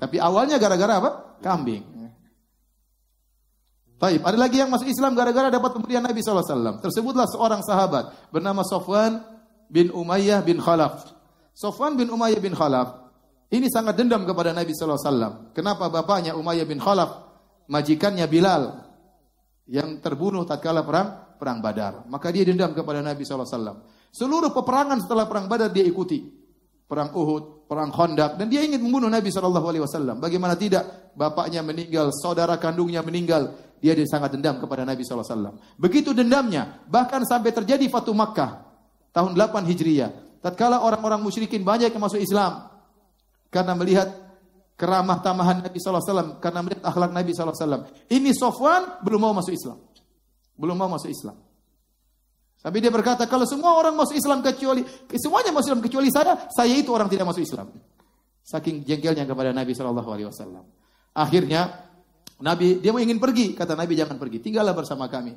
Tapi 0.00 0.16
awalnya 0.16 0.56
gara-gara 0.56 1.04
apa? 1.04 1.10
Kambing. 1.44 1.84
Taib. 3.96 4.20
Ada 4.24 4.36
lagi 4.36 4.60
yang 4.60 4.68
masuk 4.68 4.88
Islam 4.88 5.16
gara-gara 5.16 5.48
dapat 5.48 5.72
pemberian 5.72 6.04
Nabi 6.04 6.20
SAW. 6.20 6.84
Tersebutlah 6.84 7.24
seorang 7.28 7.64
sahabat 7.64 8.28
bernama 8.28 8.60
Sofwan 8.60 9.35
bin 9.70 9.90
Umayyah 9.90 10.42
bin 10.42 10.58
Khalaf. 10.62 11.14
Sofwan 11.56 11.96
bin 11.96 12.12
Umayyah 12.12 12.40
bin 12.42 12.52
Khalaf 12.52 13.06
ini 13.46 13.70
sangat 13.70 13.94
dendam 13.94 14.26
kepada 14.26 14.50
Nabi 14.50 14.74
sallallahu 14.74 14.98
alaihi 14.98 15.10
wasallam. 15.10 15.32
Kenapa 15.54 15.86
bapaknya 15.86 16.34
Umayyah 16.34 16.66
bin 16.66 16.82
Khalaf, 16.82 17.10
majikannya 17.70 18.26
Bilal 18.26 18.82
yang 19.70 20.02
terbunuh 20.02 20.42
tatkala 20.42 20.82
perang 20.82 21.38
perang 21.38 21.62
Badar. 21.62 22.10
Maka 22.10 22.34
dia 22.34 22.42
dendam 22.42 22.74
kepada 22.74 22.98
Nabi 23.06 23.22
sallallahu 23.22 23.46
alaihi 23.46 23.58
wasallam. 23.62 23.78
Seluruh 24.10 24.50
peperangan 24.50 24.98
setelah 24.98 25.30
perang 25.30 25.46
Badar 25.46 25.70
dia 25.70 25.86
ikuti. 25.86 26.26
Perang 26.86 27.14
Uhud, 27.14 27.66
perang 27.70 27.90
Khandaq 27.90 28.38
dan 28.38 28.46
dia 28.46 28.62
ingin 28.62 28.82
membunuh 28.82 29.10
Nabi 29.10 29.30
sallallahu 29.30 29.66
alaihi 29.70 29.82
wasallam. 29.86 30.18
Bagaimana 30.18 30.58
tidak? 30.58 31.14
Bapaknya 31.14 31.62
meninggal, 31.62 32.10
saudara 32.14 32.58
kandungnya 32.58 33.02
meninggal. 33.06 33.54
Dia, 33.78 33.94
dia 33.94 34.06
sangat 34.10 34.34
dendam 34.34 34.58
kepada 34.58 34.82
Nabi 34.82 35.06
sallallahu 35.06 35.22
alaihi 35.22 35.38
wasallam. 35.38 35.54
Begitu 35.78 36.10
dendamnya, 36.14 36.82
bahkan 36.90 37.22
sampai 37.22 37.54
terjadi 37.54 37.86
Fatu 37.86 38.10
Makkah 38.10 38.65
tahun 39.16 39.32
8 39.32 39.64
Hijriah. 39.64 40.12
Tatkala 40.44 40.84
orang-orang 40.84 41.24
musyrikin 41.24 41.64
banyak 41.64 41.88
yang 41.88 42.04
masuk 42.04 42.20
Islam 42.20 42.68
karena 43.48 43.72
melihat 43.72 44.12
keramah 44.76 45.24
tamahan 45.24 45.64
Nabi 45.64 45.80
wasallam, 45.80 46.36
karena 46.36 46.60
melihat 46.60 46.84
akhlak 46.84 47.10
Nabi 47.16 47.32
wasallam. 47.32 47.88
Ini 48.12 48.36
Sofwan 48.36 49.00
belum 49.00 49.24
mau 49.24 49.32
masuk 49.32 49.56
Islam. 49.56 49.80
Belum 50.60 50.76
mau 50.76 50.92
masuk 50.92 51.08
Islam. 51.08 51.40
Tapi 52.60 52.82
dia 52.82 52.92
berkata, 52.92 53.24
kalau 53.30 53.48
semua 53.48 53.78
orang 53.78 53.96
masuk 53.96 54.18
Islam 54.18 54.42
kecuali 54.44 54.84
semuanya 55.16 55.54
masuk 55.54 55.72
Islam 55.72 55.82
kecuali 55.86 56.08
saya, 56.12 56.50
saya 56.52 56.74
itu 56.76 56.92
orang 56.92 57.08
tidak 57.08 57.24
masuk 57.24 57.40
Islam. 57.40 57.72
Saking 58.44 58.84
jengkelnya 58.84 59.24
kepada 59.24 59.50
Nabi 59.56 59.72
wasallam. 59.72 60.64
Akhirnya 61.16 61.88
Nabi 62.44 62.84
dia 62.84 62.92
mau 62.92 63.00
ingin 63.00 63.16
pergi, 63.16 63.56
kata 63.56 63.72
Nabi 63.72 63.96
jangan 63.96 64.20
pergi, 64.20 64.44
tinggallah 64.44 64.76
bersama 64.76 65.08
kami 65.08 65.32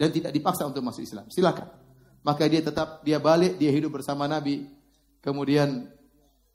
dan 0.00 0.08
tidak 0.08 0.32
dipaksa 0.32 0.64
untuk 0.64 0.80
masuk 0.80 1.04
Islam. 1.04 1.28
Silakan. 1.28 1.87
Maka 2.26 2.44
dia 2.50 2.60
tetap 2.62 3.02
dia 3.06 3.22
balik, 3.22 3.56
dia 3.56 3.70
hidup 3.70 3.98
bersama 4.00 4.26
Nabi. 4.26 4.66
Kemudian 5.22 5.86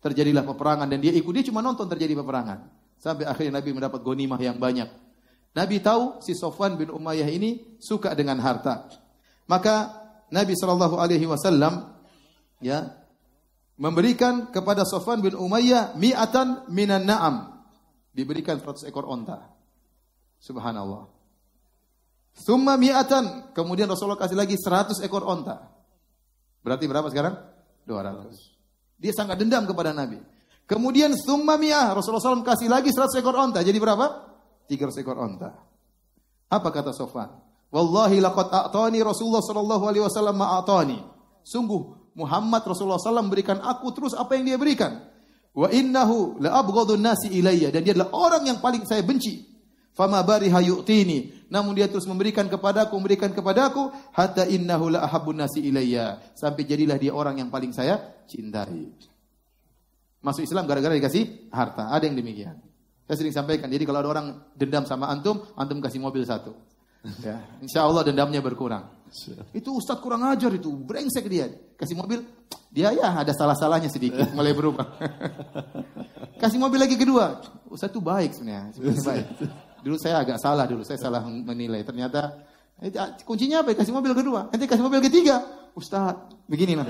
terjadilah 0.04 0.44
peperangan 0.44 0.88
dan 0.92 1.00
dia 1.00 1.16
ikut 1.16 1.32
dia 1.32 1.48
cuma 1.48 1.64
nonton 1.64 1.88
terjadi 1.88 2.20
peperangan. 2.20 2.68
Sampai 3.00 3.28
akhirnya 3.28 3.60
Nabi 3.60 3.72
mendapat 3.76 4.00
gonimah 4.04 4.40
yang 4.40 4.60
banyak. 4.60 4.88
Nabi 5.54 5.80
tahu 5.80 6.20
si 6.20 6.34
Sofwan 6.34 6.76
bin 6.76 6.90
Umayyah 6.90 7.30
ini 7.30 7.78
suka 7.78 8.12
dengan 8.18 8.42
harta. 8.42 8.90
Maka 9.46 10.02
Nabi 10.34 10.58
Shallallahu 10.58 10.98
Alaihi 10.98 11.30
Wasallam 11.30 11.94
ya 12.58 12.90
memberikan 13.78 14.50
kepada 14.50 14.82
Sofwan 14.82 15.22
bin 15.22 15.38
Umayyah 15.38 15.94
mi'atan 15.94 16.68
minan 16.74 17.06
na'am. 17.06 17.54
Diberikan 18.14 18.62
100 18.62 18.90
ekor 18.90 19.06
onta. 19.06 19.54
Subhanallah. 20.42 21.13
Summa 22.34 22.76
mi'atan. 22.76 23.54
Kemudian 23.54 23.86
Rasulullah 23.86 24.18
kasih 24.18 24.38
lagi 24.38 24.58
100 24.58 25.06
ekor 25.06 25.24
onta. 25.24 25.70
Berarti 26.66 26.86
berapa 26.90 27.08
sekarang? 27.14 27.38
200. 27.86 28.98
Dia 28.98 29.14
sangat 29.14 29.38
dendam 29.38 29.70
kepada 29.70 29.94
Nabi. 29.94 30.18
Kemudian 30.66 31.14
summa 31.14 31.60
mi'ah. 31.60 31.94
Rasulullah 31.94 32.24
SAW 32.24 32.46
kasih 32.48 32.72
lagi 32.72 32.90
100 32.90 33.20
ekor 33.20 33.36
onta. 33.38 33.62
Jadi 33.62 33.78
berapa? 33.78 34.06
300 34.66 35.04
ekor 35.04 35.20
onta. 35.20 35.54
Apa 36.50 36.70
kata 36.74 36.96
Sofan? 36.96 37.30
Wallahi 37.74 38.22
laqad 38.22 38.54
a'tani 38.54 39.02
Rasulullah 39.02 39.42
sallallahu 39.42 39.84
alaihi 39.90 40.06
wasallam 40.06 40.38
ma'atani. 40.38 41.00
Sungguh 41.42 42.14
Muhammad 42.14 42.62
Rasulullah 42.62 43.02
SAW 43.02 43.26
berikan 43.26 43.58
aku 43.58 43.90
terus 43.92 44.14
apa 44.14 44.38
yang 44.38 44.46
dia 44.46 44.58
berikan. 44.62 45.02
Wa 45.54 45.70
innahu 45.70 46.38
la 46.42 46.62
abghadun 46.62 47.02
nasi 47.02 47.30
ilayya 47.34 47.74
dan 47.74 47.82
dia 47.82 47.98
adalah 47.98 48.14
orang 48.14 48.46
yang 48.46 48.58
paling 48.62 48.86
saya 48.86 49.02
benci. 49.02 49.53
Fama 49.94 50.26
bariha 50.26 50.58
yu'tini. 50.58 51.46
Namun 51.54 51.78
dia 51.78 51.86
terus 51.86 52.10
memberikan 52.10 52.50
kepadaku, 52.50 52.98
memberikan 52.98 53.30
kepadaku 53.30 53.94
hatta 54.10 54.50
innahu 54.50 54.90
la 54.90 55.06
ahabbun 55.06 55.38
nasi 55.38 55.62
ilayya. 55.62 56.34
Sampai 56.34 56.66
jadilah 56.66 56.98
dia 56.98 57.14
orang 57.14 57.38
yang 57.38 57.54
paling 57.54 57.70
saya 57.70 58.02
cintai. 58.26 58.90
Masuk 60.26 60.42
Islam 60.50 60.66
gara-gara 60.66 60.98
dikasih 60.98 61.54
harta. 61.54 61.94
Ada 61.94 62.10
yang 62.10 62.18
demikian. 62.18 62.58
Saya 63.06 63.16
sering 63.20 63.36
sampaikan. 63.36 63.70
Jadi 63.70 63.84
kalau 63.86 64.00
ada 64.02 64.10
orang 64.10 64.28
dendam 64.58 64.88
sama 64.90 65.12
antum, 65.14 65.46
antum 65.54 65.78
kasih 65.78 66.02
mobil 66.02 66.26
satu. 66.26 66.54
Ya, 67.20 67.36
insya 67.60 67.84
Allah 67.84 68.08
dendamnya 68.08 68.40
berkurang. 68.40 68.88
Itu 69.52 69.76
ustadz 69.76 70.00
kurang 70.00 70.24
ajar 70.24 70.48
itu, 70.56 70.72
brengsek 70.72 71.28
dia. 71.28 71.52
Kasih 71.76 72.00
mobil, 72.00 72.24
dia 72.72 72.96
ya 72.96 73.12
ada 73.12 73.36
salah-salahnya 73.36 73.92
sedikit, 73.92 74.32
mulai 74.38 74.56
berubah. 74.56 74.88
Kasih 76.42 76.64
mobil 76.64 76.80
lagi 76.80 76.96
kedua, 76.96 77.44
ustadz 77.68 77.92
itu 77.92 78.00
baik 78.00 78.32
sebenarnya, 78.32 78.72
sebenarnya 78.72 79.04
baik. 79.04 79.28
Dulu 79.84 80.00
saya 80.00 80.24
agak 80.24 80.40
salah 80.40 80.64
dulu, 80.64 80.88
saya 80.88 80.96
salah 80.96 81.22
menilai. 81.28 81.84
Ternyata 81.84 82.40
eh, 82.80 82.92
kuncinya 83.28 83.62
apa? 83.62 83.76
Kasih 83.76 83.92
mobil 83.92 84.16
kedua, 84.16 84.48
nanti 84.48 84.66
kasih 84.66 84.84
mobil 84.88 85.04
ketiga. 85.04 85.44
Ustadz, 85.76 86.48
beginilah. 86.48 86.88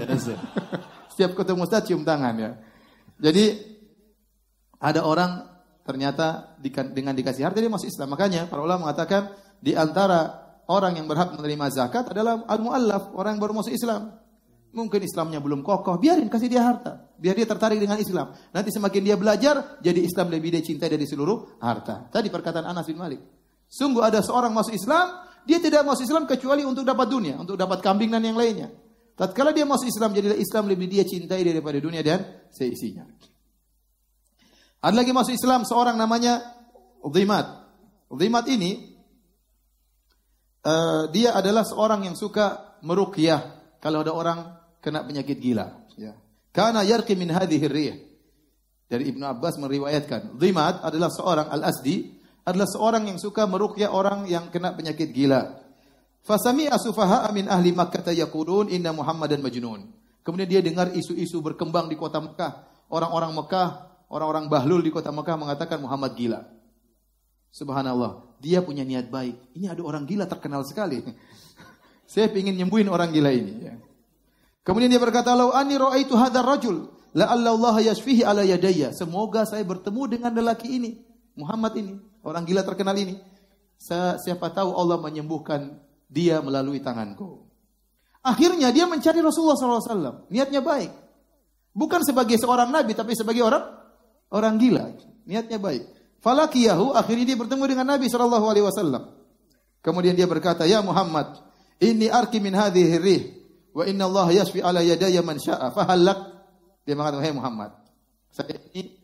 Setiap 1.13 1.37
ketemu 1.37 1.65
ustadz 1.65 1.87
cium 1.89 2.01
tangan 2.01 2.35
ya. 2.35 2.51
Jadi 3.21 3.45
ada 4.81 5.05
orang 5.05 5.45
ternyata 5.85 6.57
dengan 6.59 7.13
dikasih 7.13 7.45
harta 7.45 7.61
dia 7.61 7.69
masuk 7.69 7.87
Islam. 7.87 8.17
Makanya 8.17 8.49
para 8.49 8.65
ulama 8.65 8.89
mengatakan 8.89 9.29
di 9.61 9.77
antara 9.77 10.43
orang 10.67 10.97
yang 10.97 11.07
berhak 11.07 11.37
menerima 11.37 11.69
zakat 11.71 12.09
adalah 12.09 12.43
al-muallaf, 12.49 13.13
orang 13.15 13.37
yang 13.37 13.43
baru 13.45 13.53
masuk 13.61 13.71
Islam. 13.71 14.15
Mungkin 14.73 15.05
Islamnya 15.05 15.37
belum 15.37 15.61
kokoh, 15.61 16.01
biarin 16.01 16.27
kasih 16.27 16.49
dia 16.49 16.65
harta. 16.65 17.12
Biar 17.23 17.39
dia 17.39 17.47
tertarik 17.47 17.79
dengan 17.79 17.95
Islam. 17.95 18.35
Nanti 18.51 18.67
semakin 18.67 18.99
dia 18.99 19.15
belajar, 19.15 19.79
jadi 19.79 20.03
Islam 20.03 20.27
lebih 20.27 20.51
dia 20.51 20.59
cintai 20.59 20.91
dari 20.91 21.07
seluruh 21.07 21.55
harta. 21.63 22.11
Tadi 22.11 22.27
perkataan 22.27 22.67
Anas 22.67 22.83
bin 22.83 22.99
Malik. 22.99 23.23
Sungguh 23.71 24.03
ada 24.03 24.19
seorang 24.19 24.51
masuk 24.51 24.75
Islam, 24.75 25.23
dia 25.47 25.63
tidak 25.63 25.87
masuk 25.87 26.03
Islam 26.03 26.27
kecuali 26.27 26.67
untuk 26.67 26.83
dapat 26.83 27.07
dunia, 27.07 27.39
untuk 27.39 27.55
dapat 27.55 27.79
kambing 27.79 28.11
dan 28.11 28.27
yang 28.27 28.35
lainnya. 28.35 28.75
Tatkala 29.15 29.55
dia 29.55 29.63
masuk 29.63 29.87
Islam, 29.87 30.11
jadi 30.11 30.35
Islam 30.35 30.67
lebih 30.67 30.91
dia 30.91 31.07
cintai 31.07 31.47
daripada 31.47 31.79
dunia 31.79 32.03
dan 32.03 32.27
seisinya. 32.51 33.07
Ada 34.83 34.95
lagi 34.99 35.15
masuk 35.15 35.31
Islam 35.31 35.63
seorang 35.63 35.95
namanya 35.95 36.43
Udhimat. 37.07 37.71
Udhimat 38.11 38.51
ini 38.51 38.99
uh, 40.67 41.07
dia 41.07 41.31
adalah 41.39 41.63
seorang 41.63 42.03
yang 42.03 42.19
suka 42.19 42.79
meruqyah 42.83 43.63
kalau 43.79 44.03
ada 44.03 44.11
orang 44.11 44.59
kena 44.83 45.07
penyakit 45.07 45.39
gila. 45.39 45.87
Ya. 45.95 46.19
Karena 46.53 46.85
yarqi 46.85 47.17
min 47.17 47.33
hadhihi 47.33 47.65
rih. 47.65 47.93
Dari 48.85 49.09
Ibnu 49.09 49.25
Abbas 49.25 49.57
meriwayatkan, 49.57 50.37
Dhimat 50.37 50.85
adalah 50.85 51.09
seorang 51.09 51.49
Al-Asdi, 51.49 52.13
adalah 52.45 52.69
seorang 52.69 53.09
yang 53.09 53.17
suka 53.17 53.49
meruqyah 53.49 53.89
orang 53.89 54.29
yang 54.29 54.53
kena 54.53 54.77
penyakit 54.77 55.09
gila. 55.09 55.65
Fasami 56.21 56.69
asufaha 56.69 57.25
min 57.33 57.49
ahli 57.49 57.73
Makkah 57.73 58.13
yaqulun 58.13 58.69
inna 58.69 58.93
Muhammadan 58.93 59.41
majnun. 59.41 59.89
Kemudian 60.21 60.47
dia 60.47 60.61
dengar 60.61 60.93
isu-isu 60.93 61.41
berkembang 61.41 61.89
di 61.89 61.97
kota 61.97 62.21
Mekah. 62.21 62.69
Orang-orang 62.93 63.33
Mekah, 63.33 63.89
orang-orang 64.13 64.45
bahlul 64.47 64.85
di 64.85 64.93
kota 64.93 65.09
Mekah 65.09 65.35
mengatakan 65.35 65.81
Muhammad 65.81 66.13
gila. 66.13 66.45
Subhanallah, 67.49 68.37
dia 68.37 68.61
punya 68.61 68.85
niat 68.85 69.09
baik. 69.09 69.57
Ini 69.57 69.73
ada 69.73 69.81
orang 69.81 70.05
gila 70.05 70.29
terkenal 70.29 70.63
sekali. 70.63 71.01
Saya 72.11 72.29
ingin 72.29 72.55
nyembuhin 72.61 72.87
orang 72.93 73.09
gila 73.09 73.33
ini. 73.33 73.53
Ya. 73.67 73.75
Kemudian 74.63 74.87
dia 74.87 74.99
berkata, 74.99 75.35
"Lau 75.35 75.51
ani 75.51 75.75
raaitu 75.75 76.15
hadzal 76.15 76.47
rajul, 76.47 76.87
la 77.11 77.27
Allah 77.29 77.75
yashfihi 77.83 78.23
ala 78.23 78.47
yadayya." 78.47 78.95
Semoga 78.95 79.43
saya 79.43 79.67
bertemu 79.67 80.07
dengan 80.07 80.31
lelaki 80.31 80.79
ini, 80.79 81.03
Muhammad 81.35 81.75
ini, 81.75 81.99
orang 82.23 82.47
gila 82.47 82.63
terkenal 82.63 82.95
ini. 82.95 83.19
Saya, 83.75 84.15
siapa 84.15 84.47
tahu 84.55 84.71
Allah 84.71 84.95
menyembuhkan 85.03 85.83
dia 86.07 86.39
melalui 86.39 86.79
tanganku. 86.79 87.43
Akhirnya 88.23 88.71
dia 88.71 88.87
mencari 88.87 89.19
Rasulullah 89.19 89.59
SAW. 89.59 90.31
Niatnya 90.31 90.63
baik. 90.63 90.95
Bukan 91.75 91.99
sebagai 92.07 92.39
seorang 92.39 92.71
nabi, 92.71 92.95
tapi 92.95 93.11
sebagai 93.19 93.43
orang 93.43 93.67
orang 94.31 94.55
gila. 94.55 94.95
Niatnya 95.27 95.59
baik. 95.59 95.83
Falakiyahu, 96.23 96.95
akhirnya 96.95 97.35
dia 97.35 97.35
bertemu 97.35 97.63
dengan 97.67 97.83
Nabi 97.91 98.07
SAW. 98.07 99.11
Kemudian 99.83 100.15
dia 100.15 100.23
berkata, 100.23 100.63
Ya 100.63 100.79
Muhammad, 100.79 101.43
ini 101.83 102.07
arki 102.07 102.39
min 102.39 102.55
hadhihi 102.55 103.42
wa 103.73 103.83
inna 103.89 104.05
Allah 104.05 104.27
yashfi 104.31 104.61
ala 104.61 104.79
yadaya 104.85 105.19
man 105.25 105.41
syaa. 105.41 105.73
Fahallak. 105.73 106.31
Dia 106.83 106.93
mengatakan 106.99 107.23
hey 107.23 107.35
Muhammad 107.35 107.83
saya 108.33 108.57
ini 108.73 108.97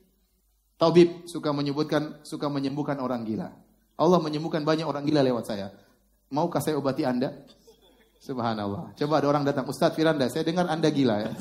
tabib 0.74 1.30
suka 1.30 1.54
menyebutkan 1.54 2.26
suka 2.26 2.50
menyembuhkan 2.50 2.98
orang 2.98 3.22
gila. 3.22 3.54
Allah 4.00 4.20
menyembuhkan 4.26 4.66
banyak 4.66 4.90
orang 4.90 5.06
gila 5.06 5.22
lewat 5.22 5.46
saya. 5.46 5.70
Maukah 6.34 6.58
saya 6.66 6.82
obati 6.82 7.06
Anda? 7.06 7.46
Subhanallah. 8.20 8.98
Coba 8.98 9.22
ada 9.22 9.28
orang 9.30 9.46
datang 9.46 9.70
Ustaz 9.70 9.94
Firanda 9.94 10.26
saya 10.34 10.42
dengar 10.42 10.66
Anda 10.66 10.90
gila 10.90 11.16
ya. 11.22 11.32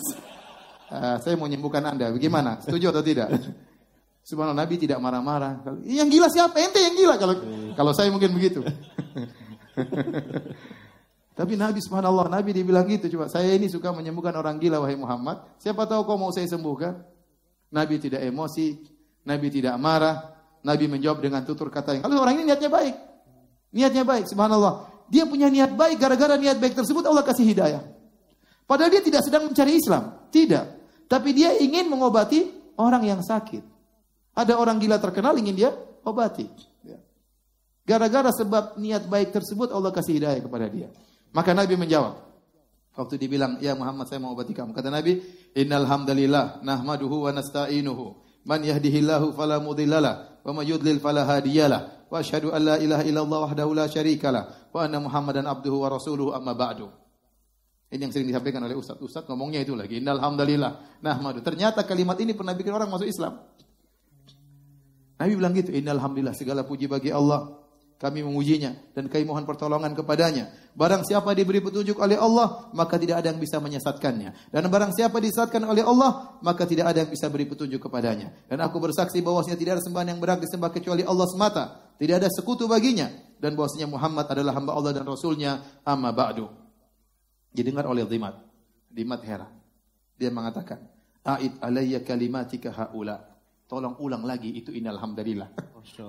Uh, 0.92 1.16
saya 1.24 1.34
mau 1.40 1.48
menyembuhkan 1.48 1.80
Anda. 1.80 2.12
Bagaimana? 2.12 2.60
Setuju 2.60 2.92
atau 2.92 3.00
tidak? 3.00 3.32
Subhanallah 4.28 4.68
Nabi 4.68 4.76
tidak 4.76 5.00
marah-marah. 5.00 5.64
Yang 5.88 6.08
gila 6.20 6.28
siapa? 6.28 6.60
Ente 6.60 6.84
yang 6.84 6.92
gila. 6.92 7.16
Kalau 7.16 7.34
kalau 7.72 7.92
saya 7.96 8.12
mungkin 8.12 8.36
begitu. 8.36 8.60
Tapi 11.38 11.55
Nabi 11.55 11.79
subhanallah, 11.79 12.27
Nabi 12.27 12.51
dibilang 12.51 12.83
gitu. 12.90 13.07
Coba, 13.14 13.31
saya 13.31 13.55
ini 13.55 13.70
suka 13.70 13.94
menyembuhkan 13.94 14.35
orang 14.35 14.59
gila, 14.59 14.83
wahai 14.83 14.98
Muhammad. 14.98 15.38
Siapa 15.62 15.87
tahu 15.87 16.03
kau 16.03 16.18
mau 16.18 16.35
saya 16.35 16.51
sembuhkan? 16.51 16.98
Nabi 17.70 18.03
tidak 18.03 18.27
emosi, 18.27 18.74
Nabi 19.22 19.46
tidak 19.46 19.79
marah. 19.79 20.35
Nabi 20.66 20.90
menjawab 20.90 21.22
dengan 21.22 21.46
tutur 21.46 21.70
kata 21.70 21.94
yang, 21.94 22.03
kalau 22.03 22.18
orang 22.18 22.42
ini 22.42 22.51
niatnya 22.51 22.66
baik. 22.66 22.94
Niatnya 23.70 24.03
baik, 24.03 24.27
subhanallah. 24.27 25.07
Dia 25.07 25.31
punya 25.31 25.46
niat 25.46 25.79
baik, 25.79 26.03
gara-gara 26.03 26.35
niat 26.35 26.59
baik 26.59 26.74
tersebut 26.74 27.07
Allah 27.07 27.22
kasih 27.22 27.46
hidayah. 27.46 27.87
Padahal 28.66 28.90
dia 28.90 29.03
tidak 29.07 29.22
sedang 29.22 29.46
mencari 29.46 29.79
Islam. 29.79 30.29
Tidak. 30.35 30.64
Tapi 31.07 31.31
dia 31.38 31.55
ingin 31.55 31.87
mengobati 31.87 32.74
orang 32.83 33.07
yang 33.07 33.22
sakit. 33.22 33.62
Ada 34.35 34.59
orang 34.59 34.83
gila 34.83 34.98
terkenal 34.98 35.38
ingin 35.38 35.55
dia 35.55 35.70
obati. 36.03 36.51
Ya. 36.83 36.98
Gara-gara 37.87 38.35
sebab 38.35 38.74
niat 38.74 39.07
baik 39.07 39.31
tersebut 39.31 39.70
Allah 39.70 39.94
kasih 39.94 40.18
hidayah 40.18 40.42
kepada 40.42 40.66
dia. 40.66 40.90
Maka 41.32 41.52
Nabi 41.52 41.76
menjawab. 41.76 42.28
Waktu 42.98 43.14
dibilang, 43.14 43.62
"Ya 43.62 43.78
Muhammad, 43.78 44.10
saya 44.10 44.18
mau 44.18 44.34
obati 44.34 44.50
kamu." 44.50 44.74
Kata 44.74 44.90
Nabi, 44.90 45.22
"Innal 45.54 45.86
hamdalillah 45.86 46.66
nahmaduhu 46.66 47.28
wa 47.28 47.30
nasta'inuhu. 47.30 48.26
Man 48.42 48.66
yahdihillahu 48.66 49.36
fala 49.38 49.62
mudhillalah 49.62 50.42
wa 50.42 50.50
may 50.56 50.66
yudlil. 50.66 50.98
Wa 50.98 52.24
asyhadu 52.24 52.50
an 52.50 52.60
la 52.64 52.76
ilaha 52.80 53.04
illallah 53.04 53.38
wahdahu 53.52 53.70
la 53.76 53.86
syarikalah 53.86 54.72
wa 54.72 54.80
anna 54.80 54.98
Muhammadan 54.98 55.46
abduhu 55.46 55.84
wa 55.84 55.88
rasuluhu 55.94 56.34
amma 56.34 56.58
ba'du." 56.58 56.90
Ini 57.88 58.04
yang 58.04 58.12
sering 58.12 58.28
disampaikan 58.28 58.60
oleh 58.66 58.76
Ustaz. 58.76 59.00
Ustaz 59.00 59.24
ngomongnya 59.30 59.64
itu 59.64 59.72
lagi. 59.72 60.02
Innal 60.02 60.20
hamdalillah 60.20 61.00
nahmadu. 61.00 61.40
Ternyata 61.40 61.88
kalimat 61.88 62.20
ini 62.20 62.36
pernah 62.36 62.52
bikin 62.52 62.74
orang 62.74 62.90
masuk 62.92 63.08
Islam. 63.08 63.40
Nabi 65.16 65.32
bilang 65.38 65.54
gitu, 65.56 65.72
Innal 65.72 66.02
hamdalillah 66.02 66.36
segala 66.36 66.68
puji 66.68 66.84
bagi 66.84 67.08
Allah 67.08 67.58
kami 67.98 68.22
memujinya 68.22 68.94
dan 68.94 69.10
kami 69.10 69.26
mohon 69.26 69.42
pertolongan 69.42 69.90
kepadanya. 69.96 70.52
Barang 70.78 71.02
siapa 71.02 71.34
diberi 71.34 71.58
petunjuk 71.58 71.98
oleh 71.98 72.14
Allah, 72.14 72.70
maka 72.70 73.02
tidak 73.02 73.18
ada 73.18 73.34
yang 73.34 73.42
bisa 73.42 73.58
menyesatkannya. 73.58 74.54
Dan 74.54 74.70
barang 74.70 74.94
siapa 74.94 75.18
disesatkan 75.18 75.66
oleh 75.66 75.82
Allah, 75.82 76.38
maka 76.38 76.70
tidak 76.70 76.94
ada 76.94 77.02
yang 77.02 77.10
bisa 77.10 77.26
beri 77.26 77.50
petunjuk 77.50 77.82
kepadanya. 77.82 78.30
Dan 78.46 78.62
aku 78.62 78.78
bersaksi 78.78 79.18
bahwasanya 79.18 79.58
tidak 79.58 79.72
ada 79.74 79.82
sembahan 79.82 80.14
yang 80.14 80.22
berhak 80.22 80.38
disembah 80.38 80.70
kecuali 80.70 81.02
Allah 81.02 81.26
semata. 81.26 81.64
Tidak 81.98 82.22
ada 82.22 82.30
sekutu 82.30 82.70
baginya. 82.70 83.10
Dan 83.42 83.58
bahwasanya 83.58 83.90
Muhammad 83.90 84.30
adalah 84.30 84.54
hamba 84.54 84.70
Allah 84.78 84.94
dan 84.94 85.02
Rasulnya. 85.02 85.82
Amma 85.82 86.14
ba'du. 86.14 86.46
Didengar 87.50 87.90
oleh 87.90 88.06
Dimat. 88.06 88.38
Dimat 88.86 89.18
heran. 89.26 89.50
Dia 90.14 90.30
mengatakan, 90.30 90.78
A'id 91.26 91.58
alayya 91.58 92.06
kalimatika 92.06 92.70
ha'ula. 92.70 93.18
Tolong 93.66 93.98
ulang 93.98 94.22
lagi 94.22 94.54
itu 94.54 94.70
innal 94.70 95.02
hamdalillah. 95.02 95.50
Masya 95.74 96.02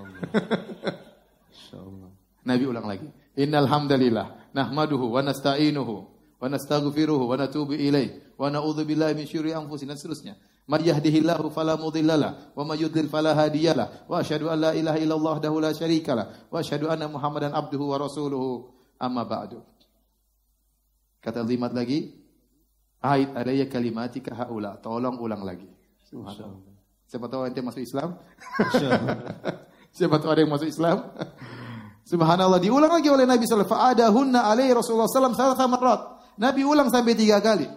Allah. 1.81 2.13
Nabi 2.45 2.63
ulang 2.69 2.85
lagi. 2.85 3.09
Innal 3.33 3.65
hamdalillah 3.65 4.38
nahmaduhu 4.53 5.11
wa 5.11 5.21
nasta'inuhu 5.21 5.95
wa 6.39 6.45
nastaghfiruhu 6.47 7.27
wa 7.29 7.35
natubu 7.35 7.75
ilaih 7.75 8.35
wa 8.39 8.47
na'udzu 8.47 8.87
billahi 8.87 9.15
min 9.15 9.25
syururi 9.27 9.53
anfusina 9.53 9.95
seterusnya. 9.95 10.37
May 10.69 10.85
yahdihillahu 10.85 11.49
fala 11.49 11.75
mudhillalah 11.81 12.53
wa 12.53 12.63
may 12.63 12.77
yudlil 12.77 13.09
fala 13.09 13.33
hadiyalah 13.33 14.05
wa 14.05 14.21
asyhadu 14.21 14.53
an 14.53 14.69
la 14.69 14.71
ilaha 14.77 15.01
illallah 15.01 15.31
wahdahu 15.41 15.57
la 15.57 15.73
syarikalah 15.73 16.49
wa 16.53 16.61
asyhadu 16.61 16.93
anna 16.93 17.09
muhammadan 17.09 17.51
abduhu 17.57 17.89
wa 17.89 17.97
rasuluhu 17.97 18.69
amma 19.01 19.25
ba'du. 19.25 19.65
Kata 21.19 21.41
limat 21.43 21.73
lagi, 21.73 22.19
Ait 22.99 23.31
adaya 23.31 23.63
kalimatika 23.71 24.35
haula. 24.35 24.75
Tolong 24.83 25.15
ulang 25.23 25.47
lagi. 25.47 25.67
Subhanallah. 26.03 26.75
Siapa 27.07 27.31
tahu 27.31 27.47
ente 27.47 27.63
masuk 27.63 27.79
Islam? 27.79 28.19
Siapa 29.95 30.19
tahu 30.19 30.29
ada 30.35 30.43
yang 30.43 30.51
masuk 30.51 30.67
Islam? 30.67 31.07
Subhanallah 32.09 32.57
diulang 32.57 32.89
lagi 32.89 33.05
oleh 33.05 33.29
Nabi 33.29 33.45
sallallahu 33.45 33.69
alaihi 33.69 34.01
wasallam. 34.09 34.33
alaihi 34.33 34.73
Rasulullah 34.73 35.05
sallam 35.05 35.33
salasa 35.37 35.69
marrat. 35.69 36.01
Nabi 36.41 36.65
ulang 36.65 36.89
sampai 36.89 37.13
tiga 37.13 37.37
kali. 37.37 37.69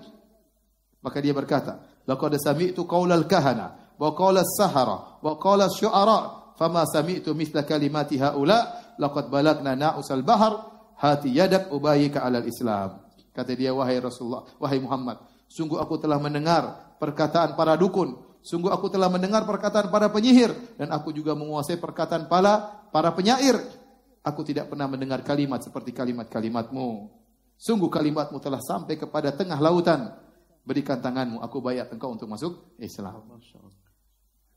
Maka 1.05 1.21
dia 1.21 1.37
berkata, 1.37 1.85
"Laqad 2.09 2.40
sami'tu 2.40 2.88
qaulal 2.88 3.29
kahana 3.29 3.92
wa 4.01 4.09
qaulas 4.16 4.57
sahara 4.57 5.21
wa 5.21 5.37
qaulas 5.37 5.77
syu'ara 5.77 6.55
fama 6.57 6.88
sami'tu 6.88 7.37
mithla 7.37 7.68
kalimati 7.68 8.16
haula 8.16 8.95
laqad 8.97 9.29
balagna 9.29 9.77
na'usal 9.77 10.25
bahar 10.25 10.64
hati 10.97 11.37
yadak 11.37 11.68
ubayika 11.68 12.25
alal 12.25 12.49
Islam." 12.49 13.05
Kata 13.37 13.53
dia, 13.53 13.77
"Wahai 13.77 14.01
Rasulullah, 14.01 14.49
wahai 14.57 14.81
Muhammad, 14.81 15.21
sungguh 15.45 15.77
aku 15.77 16.01
telah 16.01 16.16
mendengar 16.16 16.97
perkataan 16.97 17.53
para 17.53 17.77
dukun, 17.77 18.16
sungguh 18.40 18.73
aku 18.73 18.88
telah 18.88 19.12
mendengar 19.12 19.45
perkataan 19.45 19.92
para 19.92 20.09
penyihir 20.09 20.57
dan 20.81 20.88
aku 20.88 21.12
juga 21.12 21.37
menguasai 21.37 21.77
perkataan 21.77 22.33
para 22.33 22.88
para 22.88 23.12
penyair." 23.12 23.82
Aku 24.22 24.46
tidak 24.46 24.70
pernah 24.70 24.87
mendengar 24.87 25.26
kalimat 25.26 25.58
seperti 25.58 25.90
kalimat-kalimatmu. 25.90 27.11
Sungguh 27.58 27.90
kalimatmu 27.90 28.38
telah 28.38 28.62
sampai 28.62 28.94
kepada 28.94 29.35
tengah 29.35 29.58
lautan. 29.58 30.14
Berikan 30.62 31.02
tanganmu, 31.02 31.42
aku 31.42 31.58
bayar 31.58 31.90
engkau 31.90 32.14
untuk 32.14 32.30
masuk 32.30 32.78
Islam. 32.78 33.26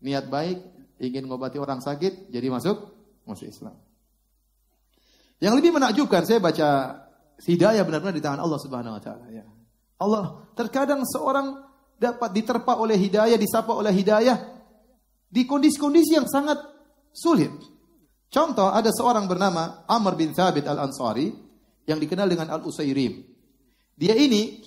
Niat 0.06 0.30
baik, 0.30 0.62
ingin 1.02 1.26
mengobati 1.26 1.58
orang 1.58 1.82
sakit, 1.82 2.30
jadi 2.30 2.46
masuk 2.54 2.78
masuk 3.26 3.50
Islam. 3.50 3.74
Yang 5.42 5.54
lebih 5.58 5.72
menakjubkan, 5.74 6.30
saya 6.30 6.38
baca 6.38 6.70
hidayah 7.42 7.82
benar-benar 7.82 8.16
di 8.16 8.22
tangan 8.22 8.40
Allah 8.40 8.60
Subhanahu 8.62 8.96
wa 8.96 9.02
taala 9.02 9.26
ya. 9.34 9.44
Allah 10.00 10.46
terkadang 10.54 11.04
seorang 11.04 11.58
dapat 11.98 12.32
diterpa 12.32 12.78
oleh 12.80 12.96
hidayah, 12.96 13.36
disapa 13.36 13.74
oleh 13.74 13.92
hidayah 13.92 14.38
di 15.28 15.44
kondisi-kondisi 15.44 16.16
yang 16.16 16.28
sangat 16.30 16.60
sulit. 17.12 17.52
Contoh 18.30 18.68
ada 18.70 18.92
seorang 18.92 19.30
bernama 19.30 19.86
Amr 19.88 20.14
bin 20.20 20.36
Thabit 20.36 20.68
Al-Ansari 20.68 21.32
yang 21.86 22.02
dikenal 22.02 22.28
dengan 22.28 22.52
Al-Usairim. 22.60 23.24
Dia 23.96 24.18
ini 24.18 24.60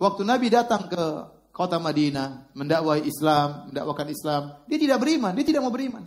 waktu 0.00 0.22
Nabi 0.24 0.48
datang 0.48 0.88
ke 0.88 1.04
kota 1.54 1.78
Madinah 1.78 2.50
mendakwai 2.56 3.04
Islam, 3.06 3.70
mendakwakan 3.70 4.08
Islam, 4.10 4.42
dia 4.66 4.78
tidak 4.80 4.98
beriman, 5.04 5.32
dia 5.36 5.46
tidak 5.46 5.62
mau 5.62 5.74
beriman. 5.74 6.02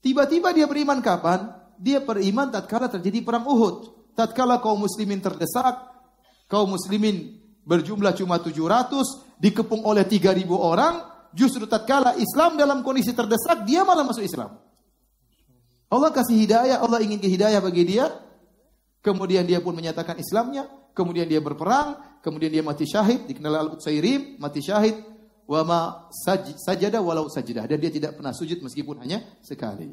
Tiba-tiba 0.00 0.54
dia 0.54 0.64
beriman 0.70 1.02
kapan? 1.02 1.50
Dia 1.80 2.00
beriman 2.04 2.52
tatkala 2.52 2.92
terjadi 2.92 3.24
perang 3.24 3.44
Uhud. 3.48 3.76
Tatkala 4.14 4.60
kaum 4.60 4.84
muslimin 4.84 5.20
terdesak, 5.20 5.80
kaum 6.44 6.76
muslimin 6.76 7.40
berjumlah 7.64 8.12
cuma 8.16 8.40
700, 8.40 9.40
dikepung 9.40 9.84
oleh 9.84 10.04
3000 10.04 10.44
orang, 10.50 10.94
justru 11.32 11.64
tatkala 11.64 12.16
Islam 12.20 12.60
dalam 12.60 12.84
kondisi 12.84 13.16
terdesak, 13.16 13.64
dia 13.64 13.84
malah 13.84 14.04
masuk 14.04 14.24
Islam. 14.24 14.69
Allah 15.90 16.10
kasih 16.14 16.38
hidayah, 16.38 16.78
Allah 16.78 17.02
ingin 17.02 17.18
hidayah 17.18 17.58
bagi 17.58 17.82
dia. 17.82 18.06
Kemudian 19.02 19.42
dia 19.48 19.58
pun 19.58 19.74
menyatakan 19.74 20.20
Islamnya, 20.22 20.70
kemudian 20.94 21.26
dia 21.26 21.42
berperang, 21.42 22.20
kemudian 22.22 22.52
dia 22.52 22.62
mati 22.62 22.86
syahid, 22.86 23.26
dikenal 23.26 23.66
Al-Utsairim, 23.66 24.38
mati 24.38 24.60
syahid, 24.62 25.02
wa 25.50 25.60
ma 25.66 25.80
saj 26.14 26.54
sajada 26.62 27.02
walau 27.02 27.26
sajadah 27.26 27.66
dan 27.66 27.82
dia 27.82 27.90
tidak 27.90 28.14
pernah 28.14 28.30
sujud 28.30 28.62
meskipun 28.62 29.02
hanya 29.02 29.26
sekali. 29.42 29.90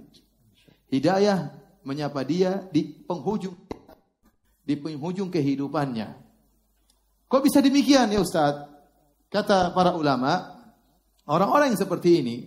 Hidayah 0.94 1.50
menyapa 1.82 2.22
dia 2.22 2.62
di 2.70 2.86
penghujung 2.86 3.58
di 4.62 4.76
penghujung 4.78 5.34
kehidupannya. 5.34 6.14
Kok 7.26 7.42
bisa 7.42 7.64
demikian 7.64 8.14
ya 8.14 8.22
Ustaz? 8.22 8.68
Kata 9.32 9.72
para 9.72 9.96
ulama, 9.96 10.60
orang-orang 11.26 11.74
yang 11.74 11.80
seperti 11.80 12.22
ini 12.22 12.38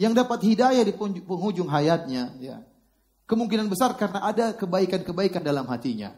yang 0.00 0.16
dapat 0.16 0.40
hidayah 0.40 0.80
di 0.80 0.92
penghujung 0.96 1.68
hayatnya, 1.68 2.32
ya, 2.40 2.64
Kemungkinan 3.30 3.70
besar 3.70 3.94
karena 3.94 4.26
ada 4.26 4.58
kebaikan-kebaikan 4.58 5.38
dalam 5.38 5.62
hatinya. 5.70 6.10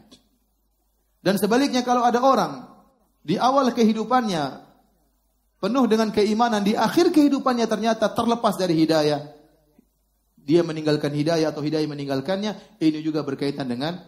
Dan 1.21 1.37
sebaliknya 1.37 1.85
kalau 1.85 2.01
ada 2.01 2.17
orang 2.17 2.65
di 3.21 3.37
awal 3.37 3.69
kehidupannya 3.69 4.65
penuh 5.61 5.85
dengan 5.85 6.09
keimanan, 6.09 6.65
di 6.65 6.73
akhir 6.73 7.13
kehidupannya 7.13 7.69
ternyata 7.69 8.09
terlepas 8.09 8.57
dari 8.57 8.73
hidayah. 8.81 9.21
Dia 10.41 10.65
meninggalkan 10.65 11.13
hidayah 11.13 11.53
atau 11.53 11.61
hidayah 11.61 11.85
meninggalkannya, 11.85 12.81
ini 12.81 12.99
juga 12.99 13.21
berkaitan 13.21 13.69
dengan 13.69 14.01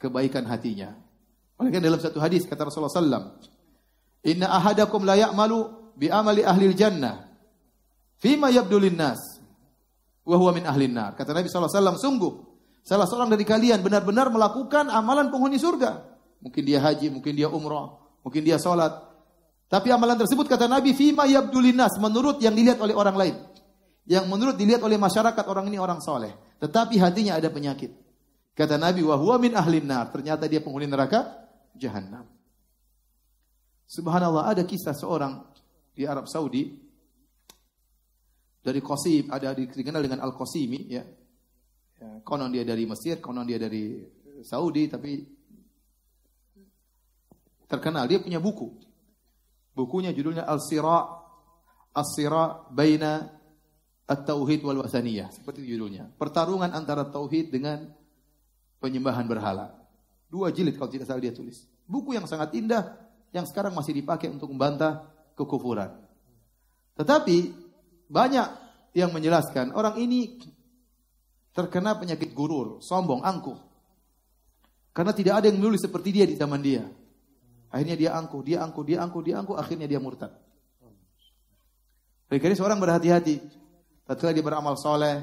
kebaikan 0.00 0.46
hatinya. 0.48 0.94
Oleh 1.60 1.68
karena 1.68 1.92
dalam 1.92 2.00
satu 2.00 2.16
hadis 2.16 2.48
kata 2.48 2.64
Rasulullah 2.64 2.94
SAW, 2.94 3.26
Inna 4.24 4.48
ahadakum 4.48 5.04
la 5.04 5.20
ya'malu 5.20 5.92
bi 5.96 6.08
amali 6.08 6.44
ahli 6.44 6.72
jannah 6.72 7.28
fima 8.20 8.52
yabdulin 8.52 8.96
nas 8.96 9.39
wa 10.24 10.36
huwa 10.36 10.50
min 10.52 10.64
ahlin 10.68 10.92
nar. 10.92 11.16
Kata 11.16 11.32
Nabi 11.32 11.48
SAW, 11.48 11.96
sungguh 11.96 12.32
salah 12.84 13.06
seorang 13.08 13.32
dari 13.32 13.44
kalian 13.44 13.80
benar-benar 13.80 14.28
melakukan 14.28 14.88
amalan 14.92 15.32
penghuni 15.32 15.56
surga. 15.56 16.06
Mungkin 16.40 16.62
dia 16.64 16.80
haji, 16.80 17.12
mungkin 17.12 17.32
dia 17.36 17.48
umrah, 17.52 18.00
mungkin 18.24 18.40
dia 18.40 18.56
sholat. 18.56 18.92
Tapi 19.70 19.92
amalan 19.92 20.18
tersebut 20.18 20.50
kata 20.50 20.66
Nabi, 20.66 20.96
fima 20.96 21.28
yabdulinas, 21.28 21.94
menurut 22.02 22.42
yang 22.42 22.56
dilihat 22.56 22.82
oleh 22.82 22.96
orang 22.96 23.16
lain. 23.16 23.36
Yang 24.08 24.26
menurut 24.26 24.56
dilihat 24.58 24.82
oleh 24.82 24.98
masyarakat 24.98 25.44
orang 25.46 25.70
ini 25.70 25.78
orang 25.78 26.02
soleh. 26.02 26.34
Tetapi 26.58 26.98
hatinya 26.98 27.38
ada 27.38 27.46
penyakit. 27.52 27.94
Kata 28.56 28.74
Nabi, 28.74 29.06
wa 29.06 29.14
huwa 29.14 29.38
min 29.38 29.54
ahlin 29.54 29.86
nar. 29.86 30.10
Ternyata 30.10 30.50
dia 30.50 30.58
penghuni 30.58 30.90
neraka, 30.90 31.46
jahannam. 31.78 32.26
Subhanallah, 33.86 34.50
ada 34.50 34.66
kisah 34.66 34.96
seorang 34.96 35.46
di 35.94 36.02
Arab 36.02 36.26
Saudi 36.26 36.89
dari 38.60 38.80
Qasim 38.84 39.32
ada 39.32 39.56
dikenal 39.56 40.04
dengan 40.04 40.20
Al 40.20 40.36
Qasimi 40.36 40.80
ya. 40.88 41.04
ya. 41.96 42.08
Konon 42.20 42.52
dia 42.52 42.64
dari 42.64 42.84
Mesir, 42.84 43.18
konon 43.18 43.48
dia 43.48 43.56
dari 43.56 44.04
Saudi 44.44 44.84
tapi 44.88 45.24
terkenal 47.64 48.04
dia 48.04 48.20
punya 48.20 48.36
buku. 48.36 48.68
Bukunya 49.72 50.12
judulnya 50.12 50.44
Al 50.44 50.60
Sira 50.60 50.98
Al 51.96 52.06
Sira 52.06 52.68
Baina 52.68 53.40
At-Tauhid 54.10 54.66
wal 54.66 54.82
Wasaniyah. 54.82 55.30
Seperti 55.30 55.62
judulnya. 55.62 56.10
Pertarungan 56.18 56.74
antara 56.74 57.06
tauhid 57.06 57.54
dengan 57.54 57.86
penyembahan 58.82 59.22
berhala. 59.30 59.70
Dua 60.26 60.50
jilid 60.50 60.74
kalau 60.74 60.90
tidak 60.90 61.06
salah 61.06 61.22
dia 61.22 61.30
tulis. 61.30 61.62
Buku 61.86 62.18
yang 62.18 62.26
sangat 62.26 62.50
indah 62.58 62.98
yang 63.30 63.46
sekarang 63.46 63.70
masih 63.70 63.94
dipakai 63.94 64.26
untuk 64.26 64.50
membantah 64.50 65.06
kekufuran. 65.38 65.94
Tetapi 66.98 67.69
banyak 68.10 68.48
yang 68.98 69.14
menjelaskan 69.14 69.70
orang 69.70 69.94
ini 70.02 70.42
terkena 71.54 71.94
penyakit 71.94 72.34
gurur, 72.34 72.82
sombong, 72.82 73.22
angkuh. 73.22 73.58
Karena 74.90 75.14
tidak 75.14 75.42
ada 75.42 75.46
yang 75.46 75.62
menulis 75.62 75.86
seperti 75.86 76.10
dia 76.10 76.26
di 76.26 76.34
zaman 76.34 76.58
dia. 76.58 76.82
Akhirnya 77.70 77.94
dia 77.94 78.10
angkuh, 78.18 78.42
dia 78.42 78.58
angkuh, 78.66 78.82
dia 78.82 78.98
angkuh, 78.98 79.22
dia 79.22 79.34
angkuh, 79.38 79.54
akhirnya 79.54 79.86
dia 79.86 80.02
murtad. 80.02 80.34
Oleh 82.30 82.58
seorang 82.58 82.78
berhati-hati. 82.82 83.62
Tatkala 84.06 84.34
dia 84.34 84.42
beramal 84.42 84.74
soleh, 84.74 85.22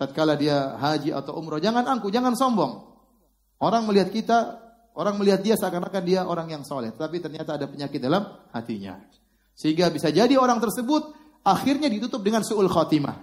tatkala 0.00 0.32
dia 0.32 0.72
haji 0.80 1.12
atau 1.12 1.36
umroh, 1.36 1.60
jangan 1.60 1.84
angkuh, 1.84 2.08
jangan 2.08 2.32
sombong. 2.32 2.80
Orang 3.60 3.84
melihat 3.84 4.08
kita, 4.08 4.56
orang 4.96 5.20
melihat 5.20 5.44
dia 5.44 5.52
seakan-akan 5.60 6.00
dia 6.00 6.24
orang 6.24 6.48
yang 6.48 6.64
soleh, 6.64 6.96
tapi 6.96 7.20
ternyata 7.20 7.60
ada 7.60 7.68
penyakit 7.68 8.00
dalam 8.00 8.24
hatinya. 8.56 8.96
Sehingga 9.52 9.92
bisa 9.92 10.08
jadi 10.08 10.32
orang 10.40 10.64
tersebut 10.64 11.19
akhirnya 11.44 11.88
ditutup 11.88 12.20
dengan 12.20 12.44
su'ul 12.44 12.68
khatimah. 12.68 13.16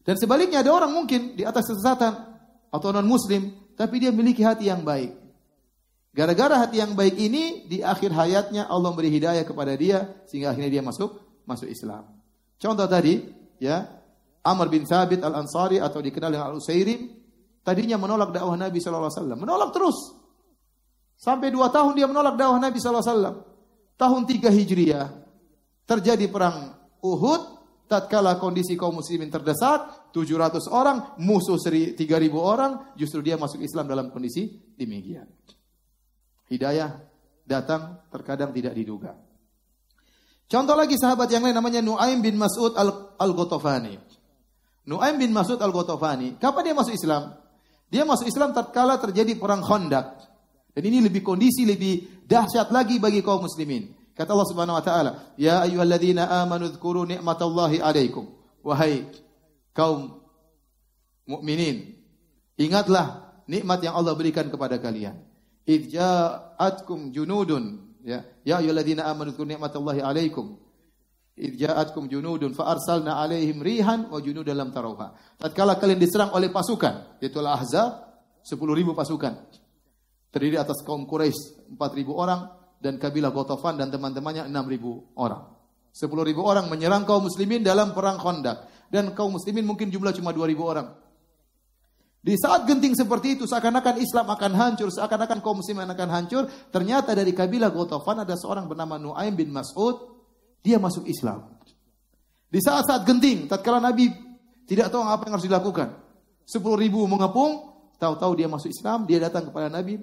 Dan 0.00 0.16
sebaliknya 0.16 0.64
ada 0.64 0.72
orang 0.72 0.90
mungkin 0.90 1.36
di 1.36 1.44
atas 1.44 1.68
kesesatan 1.70 2.12
atau 2.72 2.88
non 2.90 3.06
muslim 3.06 3.52
tapi 3.76 4.00
dia 4.00 4.10
memiliki 4.10 4.40
hati 4.42 4.68
yang 4.68 4.82
baik. 4.82 5.16
Gara-gara 6.10 6.66
hati 6.66 6.82
yang 6.82 6.98
baik 6.98 7.14
ini 7.14 7.70
di 7.70 7.86
akhir 7.86 8.10
hayatnya 8.10 8.66
Allah 8.66 8.90
beri 8.90 9.14
hidayah 9.14 9.46
kepada 9.46 9.76
dia 9.78 10.26
sehingga 10.26 10.50
akhirnya 10.50 10.80
dia 10.80 10.82
masuk 10.82 11.42
masuk 11.46 11.70
Islam. 11.70 12.10
Contoh 12.58 12.88
tadi 12.90 13.22
ya 13.62 13.86
Amr 14.42 14.66
bin 14.66 14.82
Thabit 14.82 15.22
Al-Ansari 15.22 15.78
atau 15.78 16.02
dikenal 16.02 16.34
dengan 16.34 16.46
Al-Usairim 16.50 17.00
tadinya 17.62 18.00
menolak 18.00 18.34
dakwah 18.34 18.56
Nabi 18.58 18.82
wasallam. 18.82 19.38
Menolak 19.38 19.70
terus. 19.70 20.16
Sampai 21.20 21.52
dua 21.52 21.68
tahun 21.68 21.94
dia 21.94 22.08
menolak 22.08 22.34
dakwah 22.34 22.58
Nabi 22.58 22.80
wasallam. 22.80 23.46
Tahun 24.00 24.22
3 24.24 24.48
Hijriah 24.48 25.12
terjadi 25.84 26.24
perang 26.32 26.79
Uhud 27.00 27.60
tatkala 27.90 28.38
kondisi 28.38 28.78
kaum 28.78 29.02
muslimin 29.02 29.26
terdesak, 29.34 30.14
700 30.14 30.70
orang, 30.70 31.18
musuh 31.18 31.58
3000 31.58 31.98
orang, 32.38 32.94
justru 32.94 33.18
dia 33.18 33.34
masuk 33.34 33.58
Islam 33.58 33.90
dalam 33.90 34.14
kondisi 34.14 34.46
demikian. 34.78 35.26
Hidayah 36.46 37.02
datang 37.42 38.06
terkadang 38.14 38.54
tidak 38.54 38.78
diduga. 38.78 39.18
Contoh 40.50 40.74
lagi 40.78 40.98
sahabat 40.98 41.30
yang 41.30 41.46
lain 41.46 41.54
namanya 41.54 41.82
Nuaim 41.82 42.22
bin 42.22 42.38
Mas'ud 42.38 42.74
Al-Ghotofani. 43.18 43.98
Nuaim 44.86 45.16
bin 45.18 45.30
Mas'ud 45.34 45.58
Al-Ghotofani, 45.58 46.38
kapan 46.38 46.62
dia 46.70 46.74
masuk 46.74 46.94
Islam? 46.94 47.34
Dia 47.90 48.06
masuk 48.06 48.26
Islam 48.30 48.54
tatkala 48.54 49.02
terjadi 49.02 49.34
perang 49.34 49.62
Khandaq. 49.66 50.30
Dan 50.70 50.82
ini 50.86 51.02
lebih 51.02 51.26
kondisi 51.26 51.66
lebih 51.66 52.22
dahsyat 52.22 52.70
lagi 52.70 53.02
bagi 53.02 53.18
kaum 53.22 53.42
muslimin. 53.42 53.99
Kata 54.20 54.36
Allah 54.36 54.48
Subhanahu 54.52 54.76
wa 54.76 54.84
taala, 54.84 55.10
"Ya 55.40 55.64
ayyuhalladzina 55.64 56.28
amanu 56.44 56.68
dzkuru 56.68 57.08
nikmatallahi 57.08 57.80
'alaikum." 57.80 58.28
Wahai 58.60 59.08
kaum 59.72 60.20
mukminin, 61.24 61.96
ingatlah 62.60 63.32
nikmat 63.48 63.80
yang 63.80 63.96
Allah 63.96 64.12
berikan 64.12 64.52
kepada 64.52 64.76
kalian. 64.76 65.24
Idh 65.64 65.96
ja'atkum 65.96 67.16
junudun 67.16 67.96
ya 68.04 68.20
ya 68.44 68.60
ayyuhalladzina 68.60 69.08
amanu 69.08 69.32
dzkuru 69.32 69.56
nikmatallahi 69.56 70.04
'alaikum. 70.04 70.60
Idh 71.40 71.56
ja'atkum 71.56 72.12
junudun 72.12 72.52
fa 72.52 72.76
arsalna 72.76 73.16
'alaihim 73.24 73.64
rihan 73.64 74.12
wa 74.12 74.20
junudan 74.20 74.52
lam 74.52 74.68
tarawha. 74.68 75.16
Tatkala 75.40 75.80
kalian 75.80 75.96
diserang 75.96 76.36
oleh 76.36 76.52
pasukan, 76.52 77.16
yaitu 77.24 77.40
Al-Ahzab, 77.40 78.04
10.000 78.44 78.92
pasukan. 78.92 79.32
Terdiri 80.28 80.60
atas 80.60 80.84
kaum 80.84 81.08
Quraisy 81.08 81.72
4.000 81.72 82.12
orang, 82.12 82.59
dan 82.80 82.96
kabilah 82.96 83.30
Gotofan 83.30 83.76
dan 83.76 83.92
teman-temannya 83.92 84.48
6.000 84.48 85.20
orang. 85.20 85.42
10.000 85.92 86.08
orang 86.40 86.66
menyerang 86.72 87.04
kaum 87.04 87.28
muslimin 87.28 87.60
dalam 87.60 87.92
perang 87.92 88.16
Khandaq 88.16 88.88
dan 88.88 89.12
kaum 89.12 89.36
muslimin 89.36 89.68
mungkin 89.68 89.92
jumlah 89.92 90.16
cuma 90.16 90.32
2.000 90.32 90.56
orang. 90.58 90.88
Di 92.20 92.36
saat 92.36 92.68
genting 92.68 92.92
seperti 92.92 93.40
itu, 93.40 93.48
seakan-akan 93.48 93.96
Islam 93.96 94.28
akan 94.28 94.52
hancur, 94.52 94.92
seakan-akan 94.92 95.40
kaum 95.40 95.64
muslimin 95.64 95.88
akan 95.88 96.08
hancur. 96.12 96.44
Ternyata 96.68 97.16
dari 97.16 97.32
kabilah 97.32 97.72
Gotofan 97.72 98.28
ada 98.28 98.36
seorang 98.36 98.68
bernama 98.68 99.00
Nuaim 99.00 99.32
bin 99.32 99.48
Mas'ud. 99.48 100.20
Dia 100.60 100.76
masuk 100.76 101.08
Islam. 101.08 101.56
Di 102.52 102.60
saat-saat 102.60 103.08
genting, 103.08 103.48
tatkala 103.48 103.80
Nabi 103.80 104.12
tidak 104.68 104.92
tahu 104.92 105.00
apa 105.00 105.24
yang 105.24 105.40
harus 105.40 105.48
dilakukan. 105.48 105.96
Sepuluh 106.44 106.76
ribu 106.76 107.08
mengepung, 107.08 107.72
tahu-tahu 107.96 108.36
dia 108.36 108.52
masuk 108.52 108.68
Islam, 108.68 109.08
dia 109.08 109.16
datang 109.16 109.48
kepada 109.48 109.72
Nabi, 109.72 109.96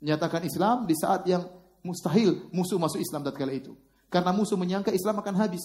menyatakan 0.00 0.48
Islam 0.48 0.88
di 0.88 0.96
saat 0.96 1.28
yang 1.28 1.44
mustahil 1.82 2.48
musuh 2.54 2.78
masuk 2.78 3.02
Islam 3.02 3.26
tatkala 3.26 3.52
itu. 3.54 3.74
Karena 4.08 4.30
musuh 4.30 4.56
menyangka 4.56 4.94
Islam 4.94 5.20
akan 5.20 5.34
habis. 5.38 5.62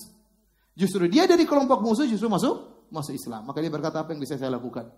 Justru 0.77 1.09
dia 1.09 1.25
dari 1.25 1.45
kelompok 1.45 1.81
musuh 1.81 2.05
justru 2.05 2.29
masuk 2.29 2.85
masuk 2.93 3.17
Islam. 3.17 3.45
Maka 3.49 3.61
dia 3.61 3.71
berkata 3.71 4.03
apa 4.03 4.13
yang 4.13 4.21
bisa 4.21 4.37
saya 4.37 4.53
lakukan? 4.53 4.89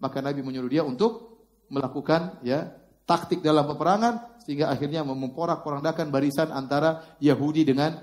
Maka 0.00 0.20
Nabi 0.20 0.40
menyuruh 0.44 0.70
dia 0.70 0.82
untuk 0.84 1.40
melakukan 1.72 2.40
ya 2.46 2.72
taktik 3.08 3.40
dalam 3.40 3.66
peperangan 3.66 4.42
sehingga 4.42 4.70
akhirnya 4.70 5.02
memporak-porandakan 5.02 6.10
barisan 6.10 6.54
antara 6.54 7.18
Yahudi 7.18 7.66
dengan 7.66 7.98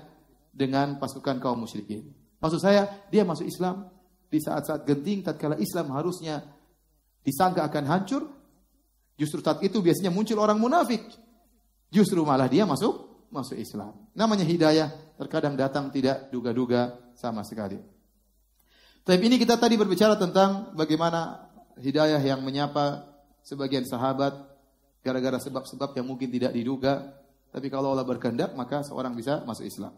dengan 0.54 1.00
pasukan 1.00 1.42
kaum 1.42 1.64
musyrikin. 1.64 2.06
Maksud 2.38 2.60
saya, 2.60 3.08
dia 3.08 3.24
masuk 3.24 3.48
Islam 3.48 3.88
di 4.28 4.38
saat-saat 4.38 4.84
genting 4.84 5.24
tatkala 5.24 5.56
Islam 5.56 5.90
harusnya 5.96 6.44
disangka 7.24 7.64
akan 7.64 7.84
hancur, 7.88 8.22
justru 9.16 9.40
saat 9.40 9.64
itu 9.64 9.80
biasanya 9.80 10.12
muncul 10.12 10.38
orang 10.38 10.60
munafik. 10.60 11.02
Justru 11.94 12.26
malah 12.26 12.50
dia 12.50 12.66
masuk 12.66 13.06
masuk 13.30 13.54
Islam. 13.54 13.94
Namanya 14.18 14.42
hidayah 14.42 14.90
terkadang 15.14 15.54
datang 15.54 15.94
tidak 15.94 16.26
duga-duga 16.34 16.98
sama 17.14 17.46
sekali. 17.46 17.78
Tapi 19.06 19.22
ini 19.22 19.38
kita 19.38 19.54
tadi 19.54 19.78
berbicara 19.78 20.18
tentang 20.18 20.74
bagaimana 20.74 21.46
hidayah 21.78 22.18
yang 22.18 22.42
menyapa 22.42 23.06
sebagian 23.46 23.86
sahabat 23.86 24.34
gara-gara 25.06 25.38
sebab-sebab 25.38 25.94
yang 25.94 26.06
mungkin 26.08 26.34
tidak 26.34 26.50
diduga. 26.50 27.14
Tapi 27.54 27.70
kalau 27.70 27.94
Allah 27.94 28.02
berkehendak 28.02 28.58
maka 28.58 28.82
seorang 28.82 29.14
bisa 29.14 29.46
masuk 29.46 29.62
Islam. 29.62 29.94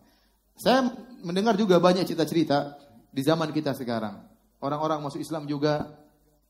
Saya 0.57 0.93
mendengar 1.25 1.57
juga 1.57 1.81
banyak 1.81 2.05
cerita-cerita 2.05 2.77
di 3.09 3.25
zaman 3.25 3.57
kita 3.57 3.73
sekarang. 3.73 4.21
Orang-orang 4.61 5.01
masuk 5.01 5.21
Islam 5.21 5.49
juga 5.49 5.89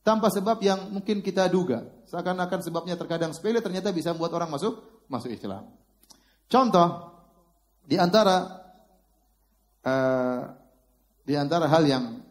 tanpa 0.03 0.31
sebab 0.31 0.59
yang 0.59 0.91
mungkin 0.91 1.19
kita 1.23 1.47
duga. 1.51 1.87
Seakan-akan 2.07 2.59
sebabnya 2.63 2.95
terkadang 2.99 3.31
sepele 3.31 3.59
ternyata 3.59 3.91
bisa 3.91 4.11
membuat 4.15 4.35
orang 4.35 4.51
masuk 4.51 4.96
masuk 5.07 5.33
Islam. 5.33 5.67
Contoh 6.47 6.87
di 7.83 7.95
antara 7.99 8.35
uh, 9.83 10.41
di 11.27 11.35
antara 11.35 11.67
hal 11.67 11.83
yang 11.83 12.23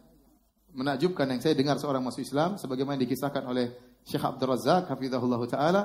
menakjubkan 0.73 1.25
yang 1.29 1.41
saya 1.41 1.57
dengar 1.57 1.81
seorang 1.81 2.05
masuk 2.05 2.21
Islam 2.21 2.57
sebagaimana 2.57 3.01
dikisahkan 3.01 3.45
oleh 3.45 3.97
Syekh 4.05 4.21
Abdul 4.21 4.53
Razak 4.53 4.89
hafizahullah 4.89 5.41
taala 5.49 5.81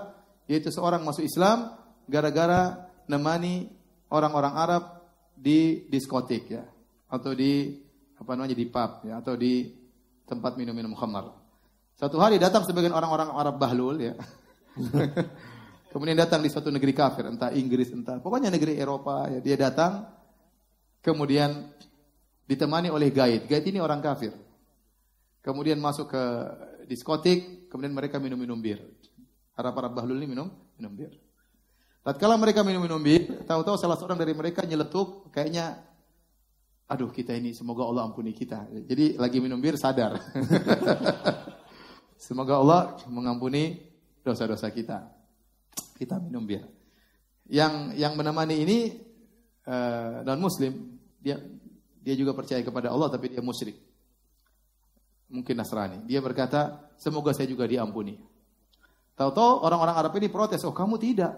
yaitu 0.48 0.68
seorang 0.68 1.00
masuk 1.04 1.24
Islam 1.24 1.72
gara-gara 2.08 2.88
nemani 3.08 3.72
orang-orang 4.12 4.54
Arab 4.56 4.82
di 5.32 5.88
diskotik 5.88 6.52
ya 6.52 6.64
atau 7.08 7.32
di 7.32 7.80
apa 8.20 8.32
namanya 8.36 8.54
di 8.54 8.66
pub 8.68 9.08
ya 9.08 9.18
atau 9.20 9.34
di 9.34 9.72
tempat 10.28 10.56
minum-minum 10.56 10.94
khamar. 10.96 11.32
Satu 11.96 12.16
hari 12.20 12.40
datang 12.40 12.64
sebagian 12.64 12.94
orang-orang 12.94 13.32
Arab 13.32 13.60
bahlul 13.60 13.96
ya. 14.00 14.14
Kemudian 15.92 16.16
datang 16.16 16.40
di 16.40 16.48
suatu 16.48 16.72
negeri 16.72 16.96
kafir, 16.96 17.28
entah 17.28 17.52
Inggris, 17.52 17.92
entah 17.92 18.16
pokoknya 18.16 18.48
negeri 18.48 18.80
Eropa 18.80 19.28
ya. 19.28 19.44
Dia 19.44 19.56
datang 19.60 20.08
kemudian 21.04 21.68
ditemani 22.48 22.88
oleh 22.88 23.12
guide. 23.12 23.44
Guide 23.44 23.68
ini 23.68 23.76
orang 23.76 24.00
kafir. 24.00 24.32
Kemudian 25.44 25.76
masuk 25.76 26.08
ke 26.08 26.24
diskotik, 26.88 27.68
kemudian 27.68 27.92
mereka 27.92 28.16
minum-minum 28.16 28.56
bir. 28.56 28.80
Para-para 29.52 29.92
bahlul 29.92 30.16
ini 30.16 30.32
minum 30.32 30.48
minum 30.80 30.96
bir. 30.96 31.12
Tatkala 32.02 32.40
mereka 32.40 32.64
minum-minum 32.64 32.98
bir, 32.98 33.44
tahu-tahu 33.46 33.76
salah 33.78 33.94
seorang 33.94 34.18
dari 34.18 34.32
mereka 34.34 34.64
nyeletuk, 34.64 35.28
kayaknya 35.30 35.76
aduh 36.90 37.12
kita 37.12 37.36
ini 37.36 37.52
semoga 37.52 37.84
Allah 37.84 38.08
ampuni 38.08 38.32
kita. 38.32 38.64
Jadi 38.88 39.20
lagi 39.20 39.38
minum 39.44 39.60
bir 39.60 39.76
sadar. 39.76 40.18
semoga 42.26 42.58
Allah 42.58 42.80
mengampuni 43.12 43.92
dosa-dosa 44.24 44.72
kita. 44.72 45.21
Kita 46.02 46.18
minum 46.18 46.42
bir. 46.42 46.66
Yang 47.46 47.94
yang 47.94 48.18
menemani 48.18 48.58
ini 48.58 48.78
uh, 49.70 50.26
non 50.26 50.42
muslim, 50.42 50.98
dia 51.22 51.38
dia 52.02 52.18
juga 52.18 52.34
percaya 52.34 52.58
kepada 52.66 52.90
Allah 52.90 53.06
tapi 53.06 53.30
dia 53.30 53.38
musyrik 53.38 53.78
mungkin 55.32 55.54
Nasrani. 55.56 56.04
Dia 56.04 56.20
berkata, 56.20 56.92
semoga 57.00 57.32
saya 57.32 57.48
juga 57.48 57.64
diampuni. 57.64 58.20
Tahu-tahu 59.16 59.64
orang-orang 59.64 59.96
Arab 59.96 60.12
ini 60.20 60.28
protes, 60.28 60.60
oh 60.68 60.76
kamu 60.76 61.00
tidak. 61.00 61.32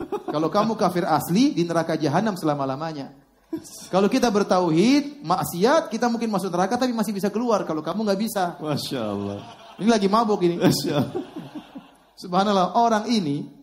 Kalau 0.34 0.52
kamu 0.52 0.76
kafir 0.76 1.08
asli 1.08 1.56
di 1.56 1.64
neraka 1.64 1.96
jahanam 1.96 2.36
selama-lamanya. 2.36 3.16
Kalau 3.90 4.06
kita 4.06 4.30
bertauhid, 4.30 5.26
maksiat, 5.26 5.90
kita 5.90 6.06
mungkin 6.06 6.30
masuk 6.30 6.54
neraka 6.54 6.78
tapi 6.78 6.94
masih 6.94 7.10
bisa 7.10 7.34
keluar. 7.34 7.66
Kalau 7.66 7.82
kamu 7.82 8.06
nggak 8.06 8.20
bisa. 8.20 8.54
Masya 8.62 9.00
Allah. 9.02 9.42
Ini 9.74 9.90
lagi 9.90 10.06
mabuk 10.06 10.38
ini. 10.46 10.54
Masya 10.54 10.92
Allah. 10.94 11.24
Subhanallah, 12.14 12.78
orang 12.78 13.10
ini 13.10 13.59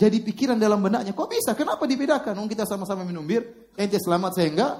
jadi 0.00 0.16
pikiran 0.24 0.56
dalam 0.56 0.80
benaknya. 0.80 1.12
Kok 1.12 1.28
bisa? 1.28 1.52
Kenapa 1.52 1.84
dibedakan? 1.84 2.32
Kita 2.48 2.64
sama-sama 2.64 3.04
minum 3.04 3.20
bir, 3.20 3.68
ente 3.76 4.00
selamat 4.00 4.32
saya 4.32 4.48
enggak. 4.48 4.74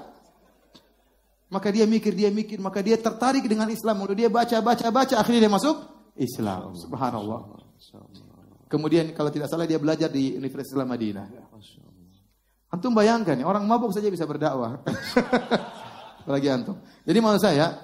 Maka 1.53 1.69
dia 1.69 1.85
mikir, 1.85 2.17
dia 2.17 2.33
mikir, 2.33 2.57
maka 2.57 2.81
dia 2.81 2.97
tertarik 2.97 3.45
dengan 3.45 3.69
Islam. 3.69 4.01
Lalu 4.01 4.25
dia 4.25 4.29
baca, 4.33 4.57
baca, 4.65 4.87
baca, 4.89 5.15
akhirnya 5.21 5.45
dia 5.45 5.53
masuk 5.53 5.77
Islam. 6.17 6.73
Subhanallah. 6.73 7.53
Kemudian 8.65 9.13
kalau 9.13 9.29
tidak 9.29 9.45
salah 9.53 9.69
dia 9.69 9.77
belajar 9.77 10.09
di 10.09 10.33
Universitas 10.33 10.73
Islam 10.73 10.89
Madinah. 10.89 11.27
Antum 12.73 12.95
bayangkan, 12.95 13.37
orang 13.45 13.67
mabuk 13.67 13.93
saja 13.93 14.09
bisa 14.09 14.25
berdakwah. 14.25 14.81
Apalagi 16.25 16.47
antum. 16.49 16.81
Jadi 17.05 17.17
maksud 17.21 17.41
saya, 17.45 17.77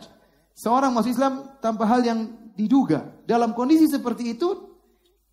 seorang 0.58 0.90
masuk 0.90 1.14
Islam 1.14 1.60
tanpa 1.62 1.86
hal 1.86 2.02
yang 2.02 2.20
diduga. 2.58 3.14
Dalam 3.30 3.54
kondisi 3.54 3.86
seperti 3.86 4.34
itu, 4.34 4.48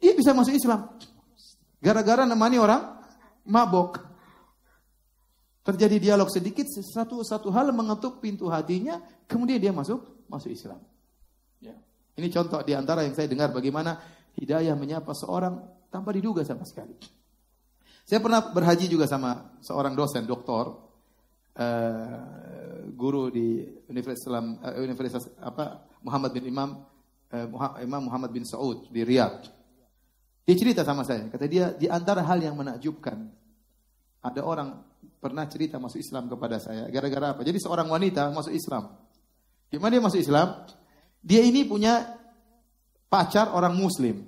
dia 0.02 0.12
bisa 0.12 0.36
masuk 0.36 0.52
Islam. 0.52 0.90
Gara-gara 1.84 2.24
nemani 2.24 2.56
orang 2.56 2.96
mabuk. 3.44 4.00
Terjadi 5.64 5.96
dialog 6.00 6.28
sedikit, 6.32 6.64
satu 6.68 7.20
satu 7.24 7.48
hal 7.52 7.72
mengetuk 7.72 8.20
pintu 8.20 8.48
hatinya, 8.52 9.00
kemudian 9.28 9.60
dia 9.60 9.72
masuk 9.72 10.24
masuk 10.28 10.52
Islam. 10.52 10.80
Ya. 11.60 11.76
Ini 12.16 12.28
contoh 12.32 12.60
di 12.64 12.76
antara 12.76 13.04
yang 13.04 13.16
saya 13.16 13.28
dengar 13.28 13.48
bagaimana 13.52 13.96
hidayah 14.36 14.76
menyapa 14.76 15.12
seorang 15.16 15.60
tanpa 15.88 16.12
diduga 16.12 16.44
sama 16.44 16.68
sekali. 16.68 16.92
Saya 18.04 18.20
pernah 18.20 18.44
berhaji 18.44 18.92
juga 18.92 19.08
sama 19.08 19.56
seorang 19.64 19.96
dosen, 19.96 20.28
doktor, 20.28 20.76
uh, 21.56 22.84
guru 22.92 23.32
di 23.32 23.64
Universitas 23.88 24.28
Islam, 24.28 24.60
uh, 24.60 24.76
Universitas 24.84 25.24
apa 25.40 25.88
Muhammad 26.04 26.36
bin 26.36 26.44
Imam, 26.44 26.84
uh, 27.32 27.80
Imam 27.80 28.04
Muhammad 28.04 28.36
bin 28.36 28.44
Saud 28.44 28.92
di 28.92 29.00
Riyadh. 29.00 29.63
Dia 30.44 30.54
cerita 30.60 30.84
sama 30.84 31.08
saya, 31.08 31.24
kata 31.32 31.48
dia 31.48 31.72
di 31.72 31.88
antara 31.88 32.20
hal 32.20 32.36
yang 32.44 32.52
menakjubkan 32.52 33.32
ada 34.24 34.40
orang 34.44 34.80
pernah 35.20 35.44
cerita 35.48 35.76
masuk 35.76 36.00
Islam 36.00 36.28
kepada 36.28 36.60
saya. 36.60 36.88
Gara-gara 36.88 37.36
apa? 37.36 37.40
Jadi 37.44 37.60
seorang 37.60 37.88
wanita 37.88 38.32
masuk 38.32 38.52
Islam. 38.52 38.92
Gimana 39.68 39.92
dia 39.96 40.04
masuk 40.04 40.20
Islam? 40.20 40.64
Dia 41.24 41.40
ini 41.44 41.64
punya 41.64 42.04
pacar 43.08 43.52
orang 43.52 43.76
Muslim. 43.76 44.24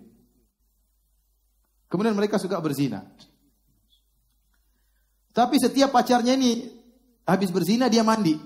Kemudian 1.89 2.17
mereka 2.17 2.41
suka 2.41 2.61
berzina. 2.61 3.05
Tapi 5.37 5.61
setiap 5.61 5.93
pacarnya 5.93 6.33
ini 6.33 6.65
habis 7.29 7.53
berzina 7.53 7.93
dia 7.93 8.01
mandi. 8.01 8.37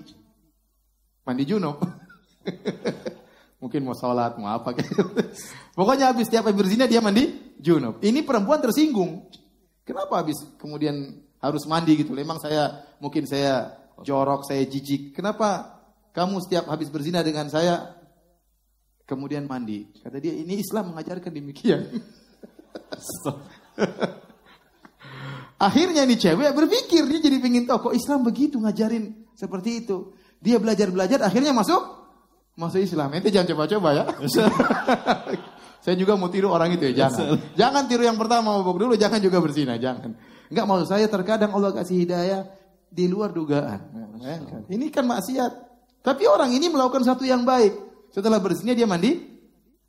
Mandi 1.23 1.43
junub. 1.47 1.79
Mungkin 3.61 3.85
mau 3.85 3.93
sholat, 3.93 4.41
mau 4.41 4.49
apa 4.49 4.73
gitu. 4.73 5.05
Pokoknya 5.77 6.09
habis 6.09 6.25
setiap 6.25 6.49
habis 6.49 6.57
berzina 6.57 6.89
dia 6.89 6.97
mandi 6.97 7.29
junub. 7.61 8.01
Ini 8.01 8.25
perempuan 8.25 8.57
tersinggung. 8.57 9.29
Kenapa 9.85 10.25
habis 10.25 10.41
kemudian 10.57 11.21
harus 11.37 11.65
mandi 11.69 11.93
gitu. 11.97 12.13
Memang 12.17 12.41
saya 12.41 12.85
mungkin 12.97 13.29
saya 13.29 13.77
jorok, 14.01 14.45
saya 14.49 14.65
jijik. 14.65 15.13
Kenapa 15.13 15.77
kamu 16.13 16.41
setiap 16.41 16.69
habis 16.73 16.89
berzina 16.89 17.21
dengan 17.21 17.49
saya 17.53 18.01
kemudian 19.05 19.45
mandi? 19.45 19.89
Kata 20.01 20.17
dia, 20.17 20.33
ini 20.33 20.57
Islam 20.57 20.93
mengajarkan 20.93 21.29
demikian. 21.33 21.85
Akhirnya 25.61 26.09
ini 26.09 26.17
cewek 26.17 26.57
berpikir, 26.57 27.05
dia 27.05 27.21
jadi 27.21 27.37
pingin 27.37 27.69
tahu 27.69 27.93
kok 27.93 27.93
Islam 27.93 28.25
begitu 28.25 28.57
ngajarin 28.57 29.29
seperti 29.37 29.85
itu. 29.85 30.17
Dia 30.41 30.57
belajar-belajar, 30.57 31.21
akhirnya 31.21 31.53
masuk 31.53 32.00
masuk 32.61 32.85
Islam. 32.85 33.09
Itu 33.17 33.33
jangan 33.33 33.47
coba-coba 33.57 33.89
ya. 33.97 34.03
Saya 35.83 35.97
juga 35.97 36.13
mau 36.13 36.29
tiru 36.29 36.53
orang 36.53 36.77
itu 36.77 36.93
ya, 36.93 37.09
jangan. 37.09 37.41
Jangan 37.57 37.83
tiru 37.89 38.05
yang 38.05 38.13
pertama 38.13 38.53
mabuk 38.53 38.77
dulu, 38.77 38.93
jangan 38.93 39.17
juga 39.17 39.41
berzina, 39.41 39.81
jangan. 39.81 40.13
Enggak 40.53 40.65
maksud 40.69 40.87
saya 40.93 41.09
terkadang 41.09 41.57
Allah 41.57 41.73
kasih 41.73 42.05
hidayah 42.05 42.45
di 42.85 43.09
luar 43.09 43.33
dugaan. 43.33 43.89
Ini 44.69 44.93
kan 44.93 45.09
maksiat. 45.09 45.51
Tapi 46.05 46.29
orang 46.29 46.53
ini 46.53 46.69
melakukan 46.69 47.01
satu 47.01 47.25
yang 47.25 47.41
baik. 47.41 47.73
Setelah 48.13 48.37
berzina 48.37 48.77
dia 48.77 48.85
mandi 48.85 49.31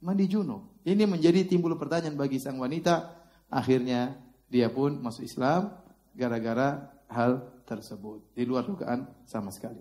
Mandi 0.03 0.27
junub. 0.27 0.83
Ini 0.83 1.07
menjadi 1.07 1.47
timbul 1.47 1.79
pertanyaan 1.79 2.19
bagi 2.19 2.43
sang 2.43 2.59
wanita. 2.59 3.23
Akhirnya 3.47 4.19
dia 4.51 4.67
pun 4.67 4.99
masuk 4.99 5.23
Islam 5.23 5.79
gara-gara 6.11 6.91
hal 7.07 7.63
tersebut. 7.63 8.35
Di 8.35 8.43
luar 8.43 8.67
dugaan 8.67 9.07
sama 9.31 9.55
sekali. 9.55 9.79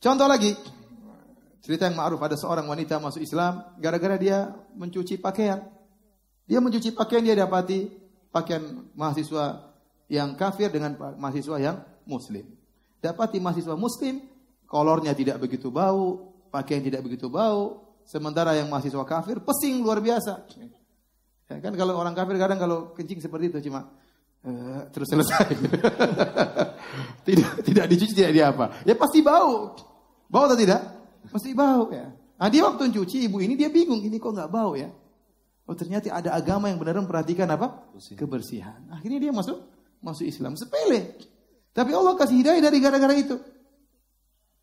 Contoh 0.00 0.28
lagi, 0.28 0.52
cerita 1.66 1.90
yang 1.90 1.98
ma'ruf 1.98 2.22
ada 2.22 2.38
seorang 2.38 2.62
wanita 2.62 3.02
masuk 3.02 3.26
Islam 3.26 3.74
gara-gara 3.82 4.14
dia 4.14 4.54
mencuci 4.78 5.18
pakaian. 5.18 5.66
Dia 6.46 6.62
mencuci 6.62 6.94
pakaian 6.94 7.26
dia 7.26 7.34
dapati 7.34 7.90
pakaian 8.30 8.86
mahasiswa 8.94 9.74
yang 10.06 10.38
kafir 10.38 10.70
dengan 10.70 10.94
mahasiswa 11.18 11.58
yang 11.58 11.82
muslim. 12.06 12.46
Dapati 13.02 13.42
mahasiswa 13.42 13.74
muslim 13.74 14.22
kolornya 14.70 15.10
tidak 15.18 15.42
begitu 15.42 15.74
bau, 15.74 16.38
pakaian 16.54 16.86
tidak 16.86 17.02
begitu 17.02 17.26
bau, 17.26 17.82
sementara 18.06 18.54
yang 18.54 18.70
mahasiswa 18.70 19.02
kafir 19.02 19.42
pesing 19.42 19.82
luar 19.82 19.98
biasa. 19.98 20.46
Ya, 21.50 21.58
kan 21.58 21.74
kalau 21.74 21.98
orang 21.98 22.14
kafir 22.14 22.38
kadang 22.38 22.62
kalau 22.62 22.94
kencing 22.94 23.18
seperti 23.18 23.50
itu 23.50 23.58
cuma 23.66 23.90
uh, 24.46 24.86
terus 24.94 25.10
selesai. 25.10 25.50
tidak 27.26 27.50
tidak 27.66 27.84
dicuci 27.90 28.14
tidak 28.14 28.32
diapa. 28.38 28.64
Ya 28.86 28.94
pasti 28.94 29.18
bau. 29.18 29.74
Bau 30.30 30.46
atau 30.46 30.54
tidak? 30.54 30.95
Pasti 31.30 31.52
bau 31.52 31.90
ya. 31.90 32.12
Nah 32.36 32.48
dia 32.52 32.62
waktu 32.68 32.92
cuci 32.92 33.26
ibu 33.30 33.40
ini 33.40 33.56
dia 33.56 33.72
bingung 33.72 34.04
ini 34.04 34.20
kok 34.20 34.32
nggak 34.32 34.50
bau 34.52 34.76
ya. 34.76 34.92
Oh 35.66 35.74
ternyata 35.74 36.14
ada 36.14 36.30
agama 36.36 36.70
yang 36.70 36.78
benar 36.78 37.00
memperhatikan 37.02 37.50
apa? 37.50 37.90
Kebersihan. 38.14 38.86
Akhirnya 38.92 39.18
dia 39.18 39.32
masuk 39.34 39.58
masuk 39.98 40.28
Islam 40.28 40.54
sepele. 40.54 41.18
Tapi 41.74 41.90
Allah 41.92 42.14
kasih 42.14 42.36
hidayah 42.40 42.62
dari 42.62 42.78
gara-gara 42.78 43.14
itu. 43.16 43.36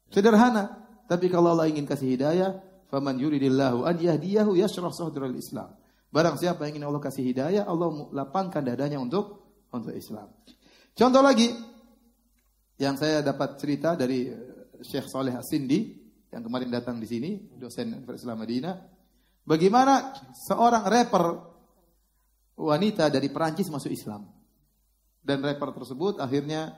Sederhana. 0.10 0.82
Tapi 1.04 1.28
kalau 1.28 1.52
Allah 1.54 1.68
ingin 1.68 1.84
kasih 1.84 2.16
hidayah, 2.16 2.58
faman 2.88 3.20
yuridillahu 3.20 3.84
an 3.84 4.00
yahdiyahu 4.00 4.56
yashrah 4.56 4.94
sadral 4.96 5.36
Islam. 5.36 5.76
Barang 6.14 6.40
siapa 6.40 6.64
yang 6.70 6.78
ingin 6.78 6.86
Allah 6.88 7.02
kasih 7.04 7.26
hidayah, 7.26 7.66
Allah 7.66 7.90
lapangkan 8.14 8.64
dadanya 8.64 9.02
untuk 9.02 9.44
untuk 9.74 9.92
Islam. 9.92 10.30
Contoh 10.94 11.26
lagi 11.26 11.50
yang 12.78 12.96
saya 12.96 13.26
dapat 13.26 13.58
cerita 13.58 13.98
dari 13.98 14.30
Syekh 14.86 15.10
Saleh 15.10 15.34
Asindi 15.34 16.03
yang 16.34 16.42
kemarin 16.42 16.74
datang 16.74 16.98
di 16.98 17.06
sini, 17.06 17.38
dosen 17.54 17.94
Universitas 17.94 18.34
Madinah. 18.34 18.76
Bagaimana 19.46 20.18
seorang 20.34 20.84
rapper 20.90 21.54
wanita 22.58 23.10
dari 23.10 23.30
Perancis 23.30 23.70
masuk 23.70 23.94
Islam. 23.94 24.26
Dan 25.24 25.40
rapper 25.40 25.72
tersebut 25.72 26.20
akhirnya 26.20 26.76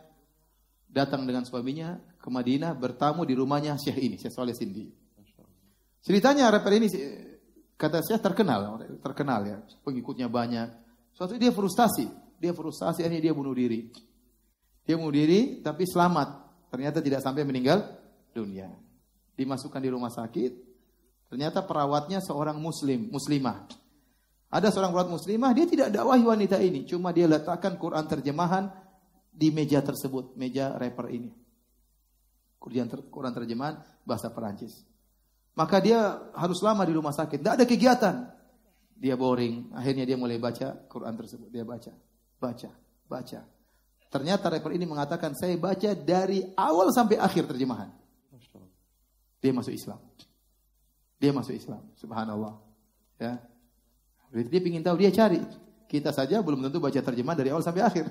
datang 0.86 1.26
dengan 1.26 1.44
suaminya 1.50 1.98
ke 2.22 2.30
Madinah 2.30 2.78
bertamu 2.78 3.26
di 3.26 3.34
rumahnya 3.34 3.74
Syekh 3.80 3.98
ini, 4.06 4.16
Syekh 4.22 4.34
Saleh 4.36 4.54
Sindi. 4.54 4.86
Ceritanya 6.06 6.54
rapper 6.54 6.78
ini 6.78 6.88
kata 7.74 8.06
Syekh 8.06 8.22
terkenal, 8.22 8.78
terkenal 9.02 9.42
ya, 9.50 9.58
pengikutnya 9.82 10.30
banyak. 10.30 10.70
Suatu 11.18 11.42
dia 11.42 11.50
frustasi, 11.50 12.06
dia 12.38 12.54
frustasi 12.54 13.02
akhirnya 13.02 13.32
dia 13.32 13.34
bunuh 13.34 13.56
diri. 13.58 13.90
Dia 14.86 15.00
bunuh 15.02 15.16
diri 15.16 15.66
tapi 15.66 15.90
selamat. 15.90 16.46
Ternyata 16.70 17.02
tidak 17.02 17.26
sampai 17.26 17.42
meninggal 17.42 17.82
dunia. 18.36 18.70
Dimasukkan 19.36 19.80
di 19.84 19.90
rumah 19.92 20.12
sakit. 20.12 20.52
Ternyata 21.30 21.64
perawatnya 21.68 22.24
seorang 22.24 22.56
muslim, 22.60 23.12
muslimah. 23.12 23.68
Ada 24.56 24.72
seorang 24.72 24.96
perawat 24.96 25.12
muslimah, 25.12 25.52
dia 25.52 25.68
tidak 25.68 25.92
dakwahi 25.92 26.24
wanita 26.24 26.58
ini. 26.64 26.88
Cuma 26.88 27.12
dia 27.12 27.28
letakkan 27.28 27.76
Quran 27.76 28.08
terjemahan 28.08 28.72
di 29.28 29.52
meja 29.52 29.84
tersebut, 29.84 30.38
meja 30.40 30.72
rapper 30.80 31.12
ini. 31.12 31.28
Quran, 32.56 32.88
ter, 32.88 33.04
Quran 33.12 33.34
terjemahan 33.36 33.84
bahasa 34.08 34.32
Perancis. 34.32 34.88
Maka 35.60 35.84
dia 35.84 36.32
harus 36.34 36.64
lama 36.64 36.88
di 36.88 36.94
rumah 36.96 37.12
sakit. 37.12 37.44
Tidak 37.44 37.54
ada 37.60 37.66
kegiatan. 37.68 38.16
Dia 38.96 39.20
boring. 39.20 39.76
Akhirnya 39.76 40.08
dia 40.08 40.16
mulai 40.16 40.40
baca 40.40 40.88
Quran 40.88 41.14
tersebut. 41.20 41.48
Dia 41.52 41.68
baca, 41.68 41.92
baca, 42.40 42.72
baca. 43.12 43.40
Ternyata 44.08 44.48
rapper 44.48 44.72
ini 44.72 44.88
mengatakan 44.88 45.36
saya 45.36 45.60
baca 45.60 45.92
dari 45.92 46.48
awal 46.56 46.96
sampai 46.96 47.20
akhir 47.20 47.52
terjemahan. 47.52 47.92
Dia 49.46 49.54
masuk 49.54 49.78
Islam. 49.78 50.02
Dia 51.22 51.30
masuk 51.30 51.54
Islam. 51.54 51.86
Subhanallah. 52.02 52.58
Ya. 53.22 53.38
Berarti 54.34 54.50
dia 54.50 54.62
ingin 54.66 54.82
tahu, 54.82 54.98
dia 54.98 55.14
cari. 55.14 55.46
Kita 55.86 56.10
saja 56.10 56.42
belum 56.42 56.66
tentu 56.66 56.82
baca 56.82 56.98
terjemahan 56.98 57.38
dari 57.38 57.54
awal 57.54 57.62
sampai 57.62 57.86
akhir. 57.86 58.10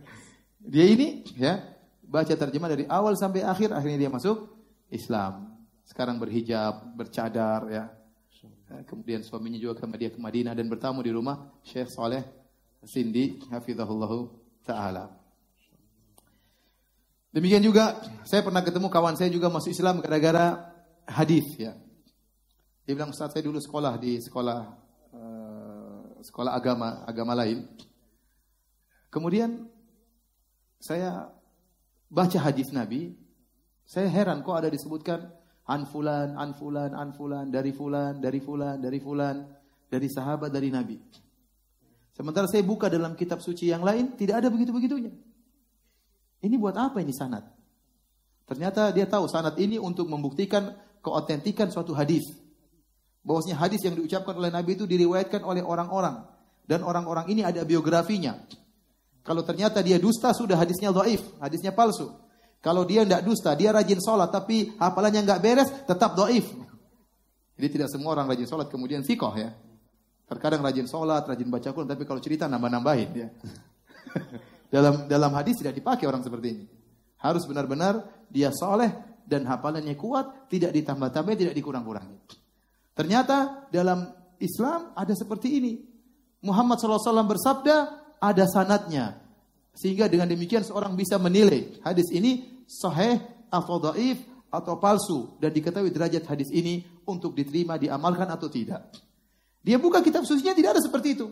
dia 0.72 0.88
ini 0.88 1.28
ya 1.36 1.60
baca 2.00 2.32
terjemahan 2.32 2.72
dari 2.72 2.84
awal 2.88 3.12
sampai 3.20 3.44
akhir, 3.44 3.76
akhirnya 3.76 4.08
dia 4.08 4.10
masuk 4.10 4.48
Islam. 4.88 5.52
Sekarang 5.84 6.16
berhijab, 6.16 6.96
bercadar 6.96 7.68
ya. 7.68 7.84
Kemudian 8.88 9.20
suaminya 9.20 9.60
juga 9.60 9.76
ke 9.76 9.84
dia 10.00 10.08
ke 10.08 10.16
Madinah 10.16 10.56
dan 10.56 10.64
bertamu 10.64 11.04
di 11.04 11.12
rumah 11.12 11.52
Syekh 11.60 11.92
Saleh 11.92 12.24
Sindi 12.80 13.36
hafizahullah 13.52 14.32
taala. 14.64 15.21
Demikian 17.32 17.64
juga 17.64 17.96
saya 18.28 18.44
pernah 18.44 18.60
ketemu 18.60 18.92
kawan 18.92 19.16
saya 19.16 19.32
juga 19.32 19.48
masuk 19.48 19.72
Islam 19.72 20.04
gara-gara 20.04 20.68
hadis 21.08 21.48
ya. 21.56 21.72
Dia 22.84 22.92
bilang 22.92 23.16
saat 23.16 23.32
saya 23.32 23.40
dulu 23.40 23.56
sekolah 23.56 23.96
di 23.96 24.20
sekolah 24.20 24.60
uh, 25.16 26.00
sekolah 26.20 26.52
agama 26.52 27.08
agama 27.08 27.32
lain. 27.32 27.64
Kemudian 29.08 29.64
saya 30.76 31.32
baca 32.12 32.36
hadis 32.36 32.68
Nabi, 32.68 33.16
saya 33.88 34.12
heran 34.12 34.44
kok 34.44 34.52
ada 34.52 34.68
disebutkan 34.68 35.32
anfulan, 35.64 36.36
anfulan, 36.36 36.92
anfulan 36.92 37.48
dari 37.48 37.72
fulan, 37.72 38.20
dari 38.20 38.44
fulan, 38.44 38.76
dari 38.76 39.00
fulan, 39.00 39.36
dari 39.88 40.08
sahabat, 40.12 40.52
dari 40.52 40.68
Nabi. 40.68 41.00
Sementara 42.12 42.44
saya 42.44 42.60
buka 42.60 42.92
dalam 42.92 43.16
kitab 43.16 43.40
suci 43.40 43.72
yang 43.72 43.80
lain 43.80 44.20
tidak 44.20 44.44
ada 44.44 44.52
begitu-begitunya. 44.52 45.31
Ini 46.42 46.58
buat 46.58 46.74
apa 46.74 46.98
ini 46.98 47.14
sanat? 47.14 47.46
Ternyata 48.50 48.90
dia 48.90 49.06
tahu 49.06 49.30
sanat 49.30 49.54
ini 49.62 49.78
untuk 49.78 50.10
membuktikan 50.10 50.74
keotentikan 51.00 51.70
suatu 51.70 51.94
hadis. 51.94 52.34
Bahwasanya 53.22 53.62
hadis 53.62 53.80
yang 53.86 53.94
diucapkan 53.94 54.34
oleh 54.34 54.50
Nabi 54.50 54.74
itu 54.74 54.82
diriwayatkan 54.82 55.46
oleh 55.46 55.62
orang-orang 55.62 56.26
dan 56.66 56.82
orang-orang 56.82 57.30
ini 57.30 57.46
ada 57.46 57.62
biografinya. 57.62 58.42
Kalau 59.22 59.46
ternyata 59.46 59.78
dia 59.86 60.02
dusta 60.02 60.34
sudah 60.34 60.58
hadisnya 60.58 60.90
dhaif, 60.90 61.22
hadisnya 61.38 61.70
palsu. 61.70 62.10
Kalau 62.58 62.82
dia 62.82 63.06
tidak 63.06 63.22
dusta, 63.22 63.54
dia 63.54 63.70
rajin 63.70 64.02
sholat 64.02 64.30
tapi 64.34 64.74
hafalannya 64.78 65.22
nggak 65.22 65.40
beres, 65.42 65.70
tetap 65.86 66.18
dhaif. 66.18 66.46
Jadi 67.58 67.68
tidak 67.78 67.88
semua 67.90 68.18
orang 68.18 68.26
rajin 68.26 68.50
sholat 68.50 68.66
kemudian 68.66 69.06
sikoh 69.06 69.34
ya. 69.38 69.54
Terkadang 70.26 70.62
rajin 70.66 70.90
sholat, 70.90 71.22
rajin 71.22 71.46
baca 71.46 71.70
Quran, 71.70 71.90
tapi 71.90 72.02
kalau 72.02 72.18
cerita 72.18 72.50
nambah-nambahin 72.50 73.10
ya. 73.14 73.28
Dalam 74.72 75.04
dalam 75.04 75.36
hadis 75.36 75.60
tidak 75.60 75.76
dipakai 75.76 76.08
orang 76.08 76.24
seperti 76.24 76.48
ini. 76.48 76.64
Harus 77.20 77.44
benar-benar 77.44 78.24
dia 78.32 78.48
soleh 78.56 78.88
dan 79.28 79.44
hafalannya 79.44 79.92
kuat, 80.00 80.48
tidak 80.48 80.72
ditambah-tambah, 80.72 81.36
tidak 81.36 81.52
dikurang-kurangi. 81.52 82.16
Ternyata 82.96 83.68
dalam 83.68 84.08
Islam 84.40 84.96
ada 84.96 85.12
seperti 85.12 85.48
ini. 85.60 85.72
Muhammad 86.42 86.80
SAW 86.80 87.22
bersabda, 87.28 87.76
ada 88.18 88.44
sanatnya. 88.48 89.20
Sehingga 89.76 90.08
dengan 90.08 90.26
demikian 90.26 90.64
seorang 90.66 90.96
bisa 90.98 91.16
menilai 91.16 91.80
hadis 91.84 92.08
ini 92.12 92.64
sahih 92.66 93.20
atau 93.52 93.76
daif 93.78 94.20
atau 94.52 94.76
palsu 94.76 95.36
dan 95.40 95.52
diketahui 95.52 95.88
derajat 95.88 96.28
hadis 96.28 96.48
ini 96.52 96.84
untuk 97.08 97.32
diterima, 97.32 97.80
diamalkan 97.80 98.28
atau 98.28 98.52
tidak. 98.52 98.88
Dia 99.62 99.78
buka 99.78 100.02
kitab 100.04 100.26
sucinya 100.26 100.52
tidak 100.52 100.76
ada 100.76 100.82
seperti 100.82 101.16
itu. 101.16 101.28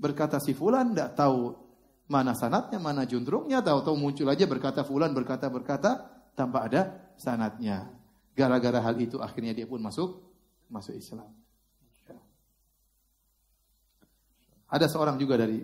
Berkata 0.00 0.40
si 0.42 0.56
fulan 0.56 0.96
tidak 0.96 1.14
tahu 1.14 1.65
Mana 2.06 2.38
sanatnya, 2.38 2.78
mana 2.78 3.02
jundrungnya, 3.02 3.58
tahu-tahu 3.58 3.98
muncul 3.98 4.30
aja 4.30 4.46
berkata 4.46 4.86
fulan, 4.86 5.10
berkata-berkata 5.10 6.06
tanpa 6.38 6.70
ada 6.70 7.10
sanatnya. 7.18 7.90
Gara-gara 8.36 8.78
hal 8.78 8.94
itu 9.02 9.18
akhirnya 9.18 9.56
dia 9.56 9.66
pun 9.66 9.82
masuk 9.82 10.22
masuk 10.70 10.94
Islam. 10.94 11.26
Ada 14.66 14.90
seorang 14.90 15.16
juga 15.16 15.38
dari 15.38 15.62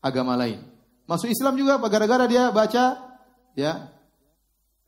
agama 0.00 0.36
lain. 0.36 0.60
Masuk 1.04 1.28
Islam 1.28 1.56
juga? 1.56 1.76
Gara-gara 1.88 2.24
dia 2.24 2.48
baca 2.48 2.84
ya 3.52 3.92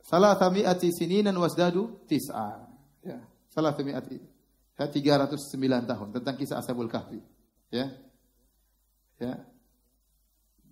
salah 0.01 0.37
tamiati 0.37 0.89
sininan 0.93 1.37
wasdadu 1.37 2.05
tis'a. 2.09 2.65
Ya, 3.05 3.21
salah 3.53 3.77
tamiati 3.77 4.17
ya, 4.81 4.89
309 4.89 5.87
tahun 5.87 6.09
tentang 6.19 6.35
kisah 6.41 6.59
Ashabul 6.59 6.91
Kahfi. 6.91 7.21
Ya. 7.69 7.93
Ya, 9.15 9.47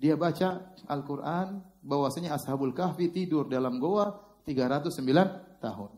dia 0.02 0.18
baca 0.18 0.74
Al-Quran 0.90 1.62
bahwasanya 1.78 2.34
Ashabul 2.34 2.74
Kahfi 2.74 3.14
tidur 3.14 3.46
dalam 3.46 3.78
goa 3.78 4.18
309 4.42 5.62
tahun. 5.62 5.90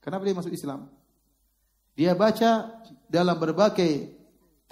Kenapa 0.00 0.24
dia 0.24 0.32
masuk 0.32 0.56
Islam? 0.56 0.88
Dia 1.92 2.16
baca 2.16 2.80
dalam 3.04 3.36
berbagai 3.36 4.16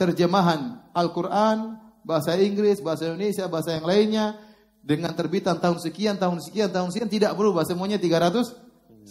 terjemahan 0.00 0.88
Al-Quran, 0.96 1.76
bahasa 2.00 2.32
Inggris, 2.40 2.80
bahasa 2.80 3.12
Indonesia, 3.12 3.44
bahasa 3.44 3.76
yang 3.76 3.84
lainnya, 3.84 4.40
dengan 4.80 5.12
terbitan 5.12 5.60
tahun 5.60 5.76
sekian, 5.76 6.16
tahun 6.16 6.40
sekian, 6.40 6.72
tahun 6.72 6.88
sekian, 6.96 7.12
tidak 7.12 7.36
berubah, 7.36 7.68
semuanya 7.68 8.00
309. 8.00 9.04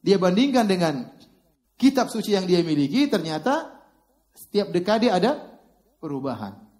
Dia 0.00 0.16
bandingkan 0.16 0.64
dengan 0.64 1.12
kitab 1.76 2.08
suci 2.08 2.34
yang 2.34 2.48
dia 2.48 2.64
miliki 2.64 3.06
ternyata 3.06 3.84
setiap 4.32 4.72
dekade 4.72 5.12
ada 5.12 5.60
perubahan. 6.00 6.71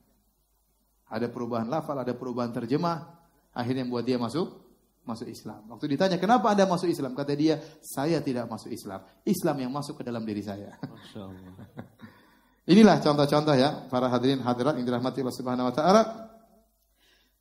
Ada 1.13 1.29
perubahan 1.29 1.69
lafal, 1.69 2.01
ada 2.01 2.17
perubahan 2.17 2.49
terjemah, 2.49 3.05
akhirnya 3.53 3.85
membuat 3.85 4.09
dia 4.09 4.17
masuk 4.17 4.65
masuk 5.03 5.29
Islam. 5.29 5.67
Waktu 5.67 5.93
ditanya, 5.93 6.17
"Kenapa 6.17 6.49
Anda 6.55 6.65
masuk 6.65 6.89
Islam?" 6.89 7.13
Kata 7.13 7.35
dia, 7.35 7.59
"Saya 7.83 8.23
tidak 8.23 8.49
masuk 8.49 8.71
Islam. 8.73 9.03
Islam 9.27 9.57
yang 9.61 9.73
masuk 9.75 10.01
ke 10.01 10.03
dalam 10.07 10.23
diri 10.23 10.41
saya." 10.41 10.79
Inilah 12.73 13.03
contoh-contoh 13.03 13.59
ya, 13.59 13.91
para 13.91 14.07
hadirin 14.07 14.39
hadirat 14.39 14.79
yang 14.79 14.87
dirahmati 14.87 15.19
Allah 15.21 15.35
Subhanahu 15.35 15.67
wa 15.69 15.75
taala. 15.75 16.03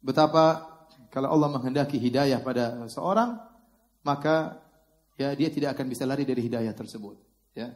Betapa 0.02 0.44
kalau 1.14 1.30
Allah 1.30 1.50
menghendaki 1.54 2.02
hidayah 2.02 2.42
pada 2.42 2.90
seorang, 2.90 3.38
maka 4.02 4.58
ya 5.22 5.30
dia 5.38 5.54
tidak 5.54 5.78
akan 5.78 5.86
bisa 5.86 6.10
lari 6.10 6.26
dari 6.26 6.42
hidayah 6.42 6.74
tersebut, 6.74 7.22
ya. 7.54 7.70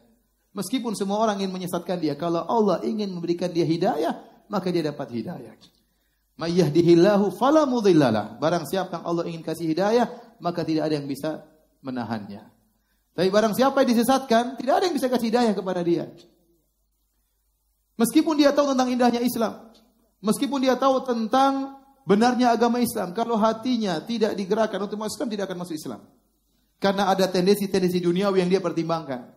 Meskipun 0.56 0.98
semua 0.98 1.20
orang 1.20 1.44
ingin 1.44 1.52
menyesatkan 1.52 2.00
dia, 2.02 2.18
kalau 2.18 2.42
Allah 2.48 2.82
ingin 2.82 3.12
memberikan 3.12 3.52
dia 3.52 3.68
hidayah, 3.68 4.24
maka 4.48 4.72
dia 4.72 4.88
dapat 4.88 5.12
hidayah. 5.12 5.54
Mayyahdihillahu 6.36 7.32
fala 7.40 7.64
mudhillalah. 7.64 8.36
Barang 8.44 8.68
siapa 8.68 9.00
yang 9.00 9.06
Allah 9.08 9.24
ingin 9.32 9.44
kasih 9.44 9.72
hidayah, 9.72 10.08
maka 10.44 10.68
tidak 10.68 10.92
ada 10.92 11.00
yang 11.00 11.08
bisa 11.08 11.48
menahannya. 11.80 12.44
Tapi 13.16 13.32
barang 13.32 13.56
siapa 13.56 13.80
yang 13.84 13.90
disesatkan, 13.96 14.60
tidak 14.60 14.74
ada 14.80 14.84
yang 14.92 14.96
bisa 14.96 15.08
kasih 15.08 15.32
hidayah 15.32 15.54
kepada 15.56 15.80
dia. 15.80 16.12
Meskipun 17.96 18.36
dia 18.36 18.52
tahu 18.52 18.76
tentang 18.76 18.92
indahnya 18.92 19.24
Islam, 19.24 19.72
meskipun 20.20 20.60
dia 20.60 20.76
tahu 20.76 21.00
tentang 21.08 21.80
benarnya 22.04 22.52
agama 22.52 22.84
Islam, 22.84 23.16
kalau 23.16 23.40
hatinya 23.40 24.04
tidak 24.04 24.36
digerakkan 24.36 24.84
untuk 24.84 25.00
masuk 25.00 25.24
Islam, 25.24 25.30
tidak 25.32 25.44
akan 25.48 25.58
masuk 25.64 25.76
Islam. 25.80 26.02
Karena 26.76 27.08
ada 27.08 27.32
tendensi-tendensi 27.32 28.04
duniawi 28.04 28.44
yang 28.44 28.52
dia 28.52 28.60
pertimbangkan. 28.60 29.32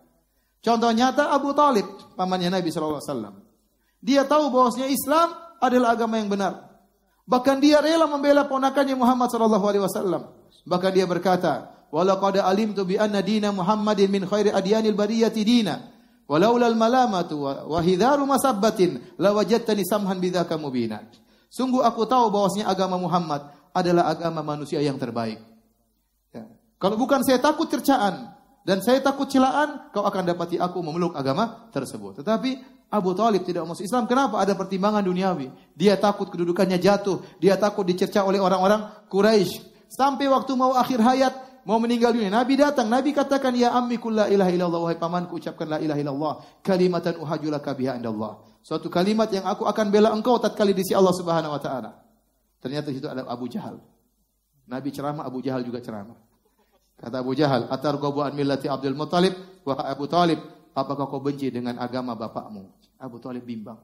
Contoh 0.59 0.90
nyata 0.90 1.30
Abu 1.30 1.55
Talib, 1.55 1.86
pamannya 2.18 2.51
Nabi 2.51 2.74
SAW. 2.74 2.99
Dia 4.03 4.26
tahu 4.26 4.51
bahwasanya 4.51 4.90
Islam 4.90 5.38
adalah 5.62 5.94
agama 5.94 6.18
yang 6.18 6.26
benar. 6.26 6.68
Bahkan 7.29 7.61
dia 7.61 7.85
rela 7.85 8.09
membela 8.09 8.49
ponakannya 8.49 8.97
Muhammad 8.97 9.29
sallallahu 9.29 9.66
alaihi 9.68 9.85
wasallam. 9.85 10.33
Bahkan 10.64 10.91
dia 10.97 11.05
berkata, 11.05 11.68
"Walaqad 11.93 12.41
alimtu 12.41 12.89
bi 12.89 12.97
anna 12.97 13.20
dina 13.20 13.53
Muhammadin 13.53 14.09
min 14.09 14.24
khairi 14.24 14.49
adyanil 14.49 14.97
bariyati 14.97 15.45
dina." 15.45 15.93
Walaula 16.29 16.68
al-malamatu 16.68 17.41
wa 17.72 17.81
hidharu 17.81 18.29
masabbatin 18.29 19.01
lawajadtani 19.16 19.85
samhan 19.85 20.20
bidzaka 20.20 20.61
mubina. 20.61 21.05
Sungguh 21.49 21.81
aku 21.81 22.05
tahu 22.05 22.29
bahwasanya 22.29 22.68
agama 22.68 23.01
Muhammad 23.01 23.49
adalah 23.72 24.12
agama 24.12 24.45
manusia 24.45 24.81
yang 24.85 25.01
terbaik. 25.01 25.41
Ya. 26.33 26.45
Kalau 26.76 27.01
bukan 27.01 27.24
saya 27.24 27.41
takut 27.41 27.72
cercaan 27.72 28.37
dan 28.68 28.85
saya 28.85 29.01
takut 29.01 29.24
celaan, 29.33 29.89
kau 29.93 30.05
akan 30.05 30.29
dapati 30.29 30.61
aku 30.61 30.85
memeluk 30.85 31.16
agama 31.16 31.72
tersebut. 31.72 32.20
Tetapi 32.20 32.78
Abu 32.89 33.12
Talib 33.12 33.45
tidak 33.45 33.68
masuk 33.68 33.84
Islam. 33.84 34.09
Kenapa? 34.09 34.41
Ada 34.41 34.57
pertimbangan 34.57 35.05
duniawi. 35.05 35.53
Dia 35.76 36.01
takut 36.01 36.32
kedudukannya 36.32 36.80
jatuh. 36.80 37.20
Dia 37.36 37.61
takut 37.61 37.84
dicerca 37.84 38.24
oleh 38.24 38.41
orang-orang 38.41 38.89
Quraisy. 39.12 39.61
Sampai 39.93 40.24
waktu 40.28 40.53
mau 40.57 40.72
akhir 40.72 41.01
hayat, 41.01 41.64
mau 41.68 41.76
meninggal 41.76 42.16
dunia. 42.16 42.32
Nabi 42.32 42.57
datang. 42.57 42.89
Nabi 42.89 43.12
katakan, 43.12 43.53
Ya 43.53 43.76
ammi 43.76 44.01
kulla 44.01 44.32
ilaha 44.32 44.49
illallah. 44.49 44.80
Wahai 44.89 44.97
pamanku, 44.97 45.36
ucapkan 45.36 45.68
la 45.68 45.78
ilaha 45.84 46.01
illallah. 46.01 46.32
Kalimatan 46.64 47.20
uhajulaka 47.20 47.76
biha 47.76 48.01
indallah. 48.01 48.41
Suatu 48.64 48.89
kalimat 48.89 49.28
yang 49.32 49.45
aku 49.45 49.68
akan 49.68 49.86
bela 49.93 50.09
engkau 50.12 50.41
tatkala 50.41 50.72
di 50.72 50.80
sisi 50.80 50.97
Allah 50.97 51.12
Subhanahu 51.12 51.53
wa 51.53 51.61
taala. 51.61 51.91
Ternyata 52.61 52.89
situ 52.93 53.05
ada 53.05 53.24
Abu 53.28 53.49
Jahal. 53.53 53.80
Nabi 54.68 54.89
ceramah, 54.93 55.24
Abu 55.24 55.41
Jahal 55.41 55.64
juga 55.64 55.80
ceramah. 55.80 56.16
Kata 56.99 57.22
Abu 57.22 57.32
Jahal, 57.32 57.70
"Atar 57.70 57.97
an 57.97 58.32
millati 58.34 58.66
Abdul 58.66 58.99
Muttalib 58.99 59.32
wa 59.64 59.72
Abu 59.86 60.05
Talib, 60.11 60.43
apakah 60.75 61.09
kau 61.09 61.21
benci 61.23 61.53
dengan 61.53 61.79
agama 61.79 62.16
bapakmu?" 62.19 62.69
Abu 62.99 63.23
Talib 63.23 63.47
bimbang. 63.47 63.79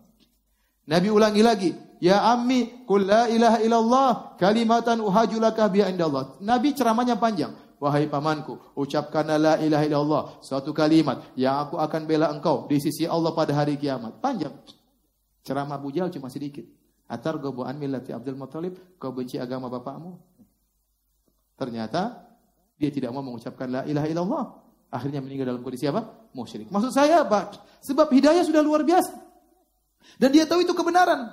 Nabi 0.85 1.09
ulangi 1.09 1.41
lagi, 1.41 1.71
"Ya 2.01 2.21
ammi, 2.29 2.85
qul 2.85 3.09
la 3.09 3.25
ilaha 3.33 3.59
illallah, 3.65 4.11
kalimatan 4.37 5.01
uhajulaka 5.01 5.65
bi 5.73 5.81
indallah." 5.81 6.37
Nabi 6.45 6.77
ceramahnya 6.77 7.17
panjang. 7.17 7.57
Wahai 7.81 8.09
pamanku, 8.09 8.73
ucapkan 8.79 9.29
la 9.37 9.61
ilaha 9.61 9.85
illallah, 9.85 10.23
suatu 10.41 10.73
kalimat 10.73 11.21
yang 11.37 11.69
aku 11.69 11.77
akan 11.77 12.09
bela 12.09 12.33
engkau 12.33 12.65
di 12.65 12.81
sisi 12.81 13.05
Allah 13.05 13.37
pada 13.37 13.53
hari 13.53 13.77
kiamat. 13.77 14.25
Panjang. 14.25 14.57
Ceramah 15.45 15.77
Abu 15.77 15.93
Jahal 15.93 16.09
cuma 16.09 16.33
sedikit. 16.33 16.65
Atar 17.05 17.37
gobu 17.37 17.61
an 17.69 17.77
millati 17.77 18.17
Abdul 18.17 18.41
Muttalib, 18.41 18.97
kau 18.97 19.13
benci 19.13 19.37
agama 19.37 19.69
bapakmu? 19.69 20.17
Ternyata 21.61 22.25
dia 22.81 22.89
tidak 22.89 23.13
mau 23.13 23.21
mengucapkan 23.21 23.69
la 23.69 23.83
ilaha 23.85 24.07
illallah. 24.09 24.45
Akhirnya 24.89 25.21
meninggal 25.21 25.53
dalam 25.53 25.61
kondisi 25.61 25.85
apa? 25.85 26.24
Musyrik. 26.35 26.69
Maksud 26.69 26.91
saya 26.91 27.23
apa? 27.23 27.55
Sebab 27.87 28.11
hidayah 28.11 28.43
sudah 28.43 28.61
luar 28.61 28.83
biasa. 28.83 29.15
Dan 30.19 30.35
dia 30.35 30.45
tahu 30.45 30.67
itu 30.67 30.75
kebenaran. 30.75 31.31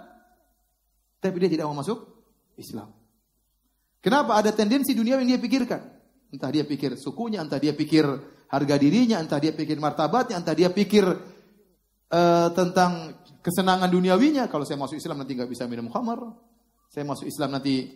Tapi 1.18 1.36
dia 1.42 1.50
tidak 1.50 1.66
mau 1.70 1.82
masuk 1.82 2.06
Islam. 2.58 2.94
Kenapa? 4.02 4.38
Ada 4.38 4.54
tendensi 4.54 4.94
dunia 4.94 5.18
yang 5.22 5.30
dia 5.30 5.42
pikirkan. 5.42 5.82
Entah 6.32 6.50
dia 6.50 6.64
pikir 6.64 6.96
sukunya, 6.98 7.44
entah 7.44 7.60
dia 7.60 7.76
pikir 7.76 8.08
harga 8.50 8.76
dirinya, 8.80 9.20
entah 9.20 9.38
dia 9.38 9.52
pikir 9.52 9.78
martabatnya, 9.78 10.40
entah 10.40 10.56
dia 10.56 10.72
pikir 10.72 11.04
uh, 11.06 12.50
tentang 12.56 13.22
kesenangan 13.44 13.90
duniawinya. 13.90 14.50
Kalau 14.50 14.66
saya 14.66 14.80
masuk 14.82 14.98
Islam 14.98 15.22
nanti 15.22 15.38
nggak 15.38 15.50
bisa 15.50 15.70
minum 15.70 15.90
khamar. 15.92 16.34
Saya 16.90 17.04
masuk 17.06 17.30
Islam 17.30 17.58
nanti 17.58 17.94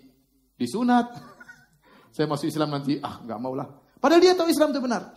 disunat. 0.58 1.16
saya 2.16 2.30
masuk 2.30 2.50
Islam 2.50 2.70
nanti 2.76 3.02
ah 3.02 3.24
nggak 3.24 3.40
maulah. 3.42 3.68
Padahal 3.98 4.22
dia 4.22 4.38
tahu 4.38 4.52
Islam 4.52 4.70
itu 4.76 4.82
benar. 4.84 5.16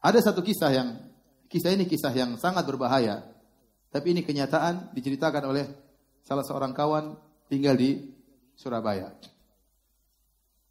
Ada 0.00 0.32
satu 0.32 0.40
kisah 0.40 0.72
yang 0.72 0.88
kisah 1.52 1.76
ini 1.76 1.84
kisah 1.84 2.12
yang 2.16 2.40
sangat 2.40 2.64
berbahaya. 2.64 3.20
Tapi 3.90 4.16
ini 4.16 4.22
kenyataan 4.24 4.96
diceritakan 4.96 5.42
oleh 5.44 5.64
salah 6.24 6.46
seorang 6.46 6.72
kawan 6.72 7.18
tinggal 7.52 7.76
di 7.76 8.08
Surabaya. 8.56 9.12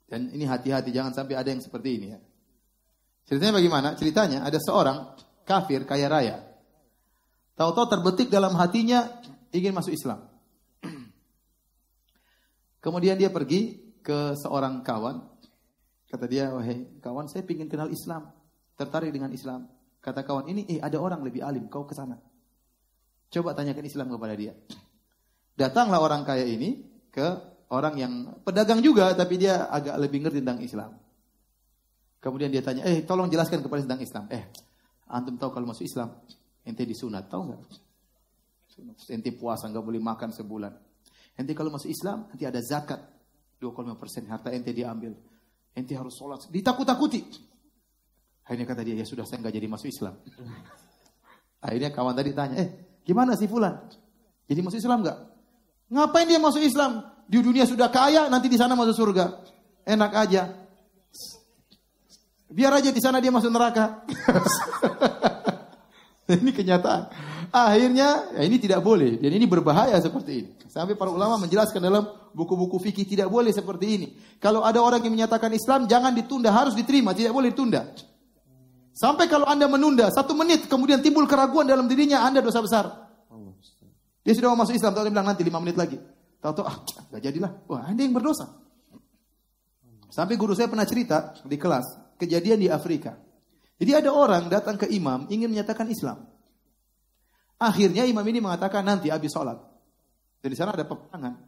Dan 0.10 0.34
ini 0.34 0.50
hati-hati 0.50 0.90
jangan 0.90 1.14
sampai 1.14 1.38
ada 1.38 1.54
yang 1.54 1.62
seperti 1.62 1.90
ini 2.02 2.08
ya. 2.10 2.20
Ceritanya 3.30 3.62
bagaimana? 3.62 3.90
Ceritanya 3.94 4.40
ada 4.42 4.58
seorang 4.58 5.14
kafir 5.46 5.86
kaya 5.86 6.10
raya. 6.10 6.42
Tahu-tahu 7.54 7.86
terbetik 7.92 8.34
dalam 8.34 8.58
hatinya 8.58 9.06
ingin 9.54 9.76
masuk 9.76 9.94
Islam. 9.94 10.26
Kemudian 12.84 13.20
dia 13.20 13.30
pergi 13.30 13.94
ke 14.02 14.34
seorang 14.40 14.82
kawan. 14.82 15.22
Kata 16.10 16.26
dia, 16.26 16.50
wahai 16.50 16.90
kawan 17.04 17.30
saya 17.30 17.46
ingin 17.46 17.70
kenal 17.70 17.94
Islam 17.94 18.39
tertarik 18.80 19.12
dengan 19.12 19.28
Islam. 19.36 19.68
Kata 20.00 20.24
kawan 20.24 20.48
ini, 20.48 20.64
eh 20.72 20.80
ada 20.80 20.96
orang 20.96 21.20
lebih 21.20 21.44
alim, 21.44 21.68
kau 21.68 21.84
ke 21.84 21.92
sana. 21.92 22.16
Coba 23.28 23.52
tanyakan 23.52 23.84
Islam 23.84 24.08
kepada 24.08 24.34
dia. 24.40 24.56
Datanglah 25.60 26.00
orang 26.00 26.24
kaya 26.24 26.48
ini 26.48 26.88
ke 27.12 27.28
orang 27.76 28.00
yang 28.00 28.14
pedagang 28.48 28.80
juga, 28.80 29.12
tapi 29.12 29.36
dia 29.36 29.68
agak 29.68 30.00
lebih 30.00 30.24
ngerti 30.24 30.40
tentang 30.40 30.64
Islam. 30.64 30.92
Kemudian 32.24 32.48
dia 32.48 32.64
tanya, 32.64 32.88
eh 32.88 33.04
tolong 33.04 33.28
jelaskan 33.28 33.60
kepada 33.60 33.84
tentang 33.84 34.00
Islam. 34.00 34.24
Eh, 34.32 34.48
antum 35.12 35.36
tahu 35.36 35.52
kalau 35.52 35.68
masuk 35.68 35.84
Islam, 35.84 36.16
ente 36.64 36.88
disunat, 36.88 37.28
tahu 37.28 37.52
nggak? 37.52 37.62
Ente 39.12 39.36
puasa 39.36 39.68
nggak 39.68 39.84
boleh 39.84 40.00
makan 40.00 40.32
sebulan. 40.32 40.72
Ente 41.36 41.52
kalau 41.52 41.76
masuk 41.76 41.92
Islam 41.92 42.32
nanti 42.32 42.48
ada 42.48 42.64
zakat 42.64 43.04
25 43.60 44.00
persen 44.00 44.24
harta 44.32 44.56
ente 44.56 44.72
diambil. 44.72 45.12
Ente 45.76 45.92
harus 45.96 46.16
sholat. 46.16 46.48
Ditakut-takuti. 46.48 47.49
Akhirnya 48.50 48.66
kata 48.66 48.82
dia, 48.82 48.98
ya 48.98 49.06
sudah 49.06 49.30
saya 49.30 49.46
nggak 49.46 49.54
jadi 49.54 49.68
masuk 49.70 49.94
Islam. 49.94 50.18
Akhirnya 51.70 51.94
kawan 51.94 52.18
tadi 52.18 52.34
tanya, 52.34 52.58
eh 52.58 52.70
gimana 53.06 53.38
sih 53.38 53.46
Fulan? 53.46 53.78
Jadi 54.50 54.60
masuk 54.66 54.82
Islam 54.82 55.06
nggak? 55.06 55.18
Ngapain 55.94 56.26
dia 56.26 56.42
masuk 56.42 56.66
Islam? 56.66 57.06
Di 57.30 57.46
dunia 57.46 57.70
sudah 57.70 57.94
kaya, 57.94 58.26
nanti 58.26 58.50
di 58.50 58.58
sana 58.58 58.74
masuk 58.74 58.98
surga. 58.98 59.38
Enak 59.86 60.12
aja. 60.18 60.50
Biar 62.50 62.74
aja 62.74 62.90
di 62.90 62.98
sana 62.98 63.22
dia 63.22 63.30
masuk 63.30 63.54
neraka. 63.54 64.02
ini 66.42 66.50
kenyataan. 66.50 67.14
Akhirnya 67.54 68.34
ya 68.34 68.42
ini 68.46 68.58
tidak 68.58 68.82
boleh 68.82 69.22
dan 69.22 69.30
ini 69.30 69.46
berbahaya 69.46 69.98
seperti 70.02 70.32
ini. 70.42 70.50
Sampai 70.70 70.98
para 70.98 71.14
ulama 71.14 71.38
menjelaskan 71.38 71.82
dalam 71.82 72.06
buku-buku 72.34 72.82
fikih 72.82 73.06
tidak 73.06 73.30
boleh 73.30 73.54
seperti 73.54 73.86
ini. 73.86 74.08
Kalau 74.42 74.66
ada 74.66 74.82
orang 74.82 75.06
yang 75.06 75.14
menyatakan 75.14 75.54
Islam 75.54 75.86
jangan 75.86 76.14
ditunda, 76.14 76.50
harus 76.50 76.74
diterima, 76.74 77.14
tidak 77.14 77.34
boleh 77.34 77.54
ditunda. 77.54 77.90
Sampai 79.00 79.32
kalau 79.32 79.48
Anda 79.48 79.64
menunda 79.72 80.12
satu 80.12 80.36
menit, 80.36 80.68
kemudian 80.68 81.00
timbul 81.00 81.24
keraguan 81.24 81.64
dalam 81.64 81.88
dirinya, 81.88 82.28
Anda 82.28 82.44
dosa 82.44 82.60
besar. 82.60 82.86
Dia 84.28 84.36
sudah 84.36 84.52
mau 84.52 84.68
masuk 84.68 84.76
Islam, 84.76 84.92
dia 84.92 85.08
bilang 85.08 85.24
nanti 85.24 85.40
lima 85.48 85.64
menit 85.64 85.80
lagi. 85.80 85.96
Tahu-tahu, 86.44 86.68
ah, 86.68 86.84
gak 87.16 87.24
jadilah. 87.24 87.64
Wah, 87.72 87.88
Anda 87.88 88.04
yang 88.04 88.12
berdosa. 88.12 88.60
Sampai 90.12 90.36
guru 90.36 90.52
saya 90.52 90.68
pernah 90.68 90.84
cerita 90.84 91.32
di 91.48 91.56
kelas, 91.56 92.20
kejadian 92.20 92.60
di 92.60 92.68
Afrika. 92.68 93.16
Jadi 93.80 93.96
ada 93.96 94.12
orang 94.12 94.52
datang 94.52 94.76
ke 94.76 94.92
imam, 94.92 95.32
ingin 95.32 95.48
menyatakan 95.48 95.88
Islam. 95.88 96.28
Akhirnya 97.56 98.04
imam 98.04 98.28
ini 98.28 98.44
mengatakan 98.44 98.84
nanti 98.84 99.08
habis 99.08 99.32
sholat. 99.32 99.64
Dan 100.44 100.52
di 100.52 100.58
sana 100.60 100.76
ada 100.76 100.84
peperangan. 100.84 101.40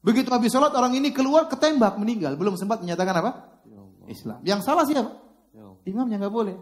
Begitu 0.00 0.32
habis 0.32 0.48
sholat, 0.56 0.72
orang 0.72 0.96
ini 0.96 1.12
keluar 1.12 1.52
ketembak, 1.52 2.00
meninggal. 2.00 2.32
Belum 2.40 2.56
sempat 2.56 2.80
menyatakan 2.80 3.12
apa? 3.20 3.60
Ya 3.68 4.08
Islam. 4.08 4.40
Yang 4.40 4.64
salah 4.64 4.88
siapa? 4.88 5.25
Ya 5.86 5.94
Imamnya 5.94 6.18
nggak 6.18 6.34
boleh. 6.34 6.56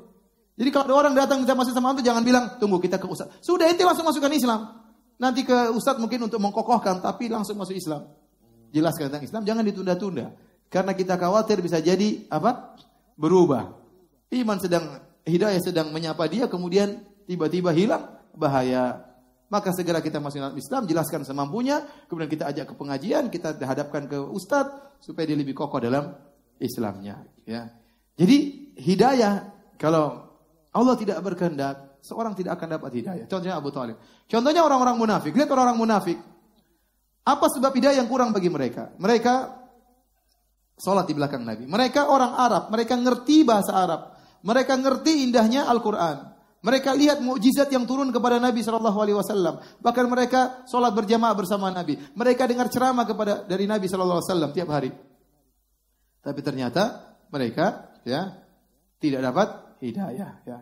Jadi 0.55 0.71
kalau 0.71 0.85
ada 0.87 0.95
orang 0.95 1.15
datang 1.17 1.43
minta 1.43 1.57
masuk 1.57 1.75
sama 1.75 1.91
antum 1.91 2.05
jangan 2.05 2.23
bilang 2.23 2.61
tunggu 2.63 2.79
kita 2.79 3.01
ke 3.01 3.09
ustaz. 3.11 3.27
Sudah 3.43 3.67
ente 3.67 3.83
langsung 3.83 4.07
masukkan 4.07 4.31
Islam. 4.31 4.61
Nanti 5.19 5.43
ke 5.43 5.73
ustaz 5.75 5.99
mungkin 5.99 6.29
untuk 6.29 6.39
mengkokohkan 6.39 7.03
tapi 7.03 7.27
langsung 7.27 7.59
masuk 7.59 7.75
Islam. 7.75 8.07
Jelaskan 8.71 9.11
tentang 9.11 9.25
Islam 9.27 9.43
jangan 9.43 9.65
ditunda-tunda. 9.67 10.27
Karena 10.71 10.95
kita 10.95 11.19
khawatir 11.19 11.59
bisa 11.59 11.83
jadi 11.83 12.29
apa? 12.31 12.77
Berubah. 13.19 13.75
Iman 14.31 14.59
sedang 14.63 15.03
hidayah 15.27 15.59
sedang 15.59 15.91
menyapa 15.91 16.29
dia 16.31 16.47
kemudian 16.47 17.03
tiba-tiba 17.27 17.75
hilang 17.75 18.15
bahaya. 18.37 19.11
Maka 19.51 19.71
segera 19.71 20.03
kita 20.03 20.19
masuk 20.19 20.41
dalam 20.43 20.59
Islam, 20.59 20.83
jelaskan 20.89 21.23
semampunya, 21.23 21.87
kemudian 22.11 22.27
kita 22.27 22.51
ajak 22.51 22.65
ke 22.73 22.75
pengajian, 22.75 23.31
kita 23.31 23.55
hadapkan 23.63 24.11
ke 24.11 24.19
ustadz 24.19 24.99
supaya 24.99 25.31
dia 25.31 25.39
lebih 25.39 25.55
kokoh 25.55 25.79
dalam 25.79 26.11
Islamnya. 26.59 27.23
Ya. 27.47 27.71
Jadi 28.19 28.64
hidayah 28.79 29.55
kalau 29.79 30.25
Allah 30.75 30.95
tidak 30.99 31.23
berkehendak, 31.23 32.03
seorang 32.03 32.35
tidak 32.35 32.59
akan 32.59 32.79
dapat 32.79 32.91
hidayah. 32.93 33.25
Contohnya 33.31 33.57
Abu 33.57 33.71
Talib. 33.71 33.97
Contohnya 34.27 34.63
orang-orang 34.67 34.97
munafik. 34.99 35.33
Lihat 35.33 35.49
orang-orang 35.51 35.79
munafik. 35.79 36.19
Apa 37.25 37.47
sebab 37.49 37.73
hidayah 37.73 38.05
yang 38.05 38.11
kurang 38.11 38.37
bagi 38.37 38.53
mereka? 38.53 38.93
Mereka 39.01 39.65
sholat 40.77 41.09
di 41.09 41.15
belakang 41.17 41.47
Nabi. 41.47 41.65
Mereka 41.65 42.11
orang 42.11 42.37
Arab. 42.37 42.63
Mereka 42.69 42.95
ngerti 43.01 43.47
bahasa 43.47 43.73
Arab. 43.73 44.01
Mereka 44.45 44.77
ngerti 44.77 45.25
indahnya 45.25 45.65
Al-Quran. 45.71 46.37
Mereka 46.65 46.97
lihat 46.97 47.21
mukjizat 47.21 47.69
yang 47.69 47.85
turun 47.85 48.09
kepada 48.09 48.41
Nabi 48.41 48.65
Shallallahu 48.65 48.99
Alaihi 49.01 49.17
Wasallam. 49.17 49.61
Bahkan 49.85 50.05
mereka 50.09 50.65
sholat 50.65 50.97
berjamaah 50.97 51.37
bersama 51.37 51.69
Nabi. 51.69 51.97
Mereka 52.17 52.49
dengar 52.49 52.73
ceramah 52.73 53.05
kepada 53.05 53.45
dari 53.45 53.69
Nabi 53.69 53.85
Shallallahu 53.85 54.21
Alaihi 54.21 54.29
Wasallam 54.33 54.51
tiap 54.53 54.69
hari. 54.73 54.91
Tapi 56.25 56.41
ternyata 56.41 57.13
mereka 57.29 57.93
ya 58.09 58.44
tidak 59.05 59.21
dapat 59.21 59.49
hidayah. 59.85 60.33
Ya. 60.49 60.61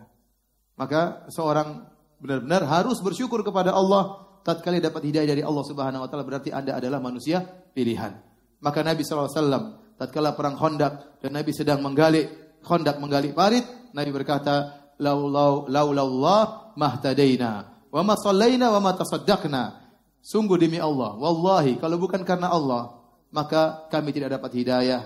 Maka 0.75 1.31
seorang 1.31 1.87
benar-benar 2.19 2.67
harus 2.67 2.99
bersyukur 2.99 3.47
kepada 3.47 3.71
Allah 3.71 4.27
tatkala 4.43 4.83
dapat 4.83 5.07
hidayah 5.07 5.31
dari 5.39 5.43
Allah 5.47 5.63
Subhanahu 5.63 6.03
wa 6.03 6.09
taala 6.11 6.27
berarti 6.27 6.51
Anda 6.51 6.83
adalah 6.83 6.99
manusia 6.99 7.43
pilihan. 7.71 8.19
Maka 8.59 8.83
Nabi 8.83 9.07
wasallam 9.07 9.95
tatkala 9.95 10.35
perang 10.35 10.59
Khandaq 10.59 11.23
dan 11.23 11.31
Nabi 11.39 11.55
sedang 11.55 11.79
menggali 11.83 12.27
Khandaq 12.63 12.99
menggali 13.03 13.35
parit, 13.35 13.67
Nabi 13.91 14.11
berkata, 14.15 14.87
laulau 15.03 15.67
laulallah 15.67 16.75
mahtadaina 16.79 17.87
wa 17.91 18.03
ma 18.07 18.15
sallaina 18.15 18.71
wa 18.71 18.81
ma 18.83 18.91
tasaddaqna. 18.95 19.83
Sungguh 20.23 20.55
demi 20.55 20.79
Allah, 20.79 21.19
wallahi 21.19 21.83
kalau 21.83 21.99
bukan 21.99 22.23
karena 22.23 22.55
Allah, 22.55 23.03
maka 23.35 23.91
kami 23.91 24.15
tidak 24.15 24.39
dapat 24.39 24.55
hidayah, 24.55 25.03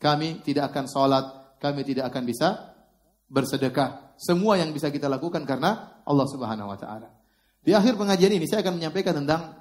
kami 0.00 0.40
tidak 0.40 0.72
akan 0.72 0.88
salat, 0.88 1.24
kami 1.60 1.84
tidak 1.84 2.08
akan 2.08 2.24
bisa 2.24 2.73
bersedekah. 3.34 4.14
Semua 4.14 4.54
yang 4.54 4.70
bisa 4.70 4.94
kita 4.94 5.10
lakukan 5.10 5.42
karena 5.42 5.98
Allah 6.06 6.26
Subhanahu 6.30 6.70
wa 6.70 6.78
taala. 6.78 7.10
Di 7.66 7.74
akhir 7.74 7.98
pengajian 7.98 8.30
ini 8.30 8.46
saya 8.46 8.62
akan 8.62 8.78
menyampaikan 8.78 9.18
tentang 9.18 9.58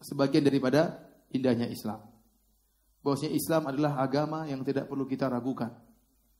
sebagian 0.00 0.40
daripada 0.40 1.04
indahnya 1.28 1.68
Islam. 1.68 2.00
Bahwasanya 3.04 3.36
Islam 3.36 3.62
adalah 3.68 4.00
agama 4.00 4.48
yang 4.48 4.64
tidak 4.64 4.88
perlu 4.88 5.04
kita 5.04 5.28
ragukan. 5.28 5.76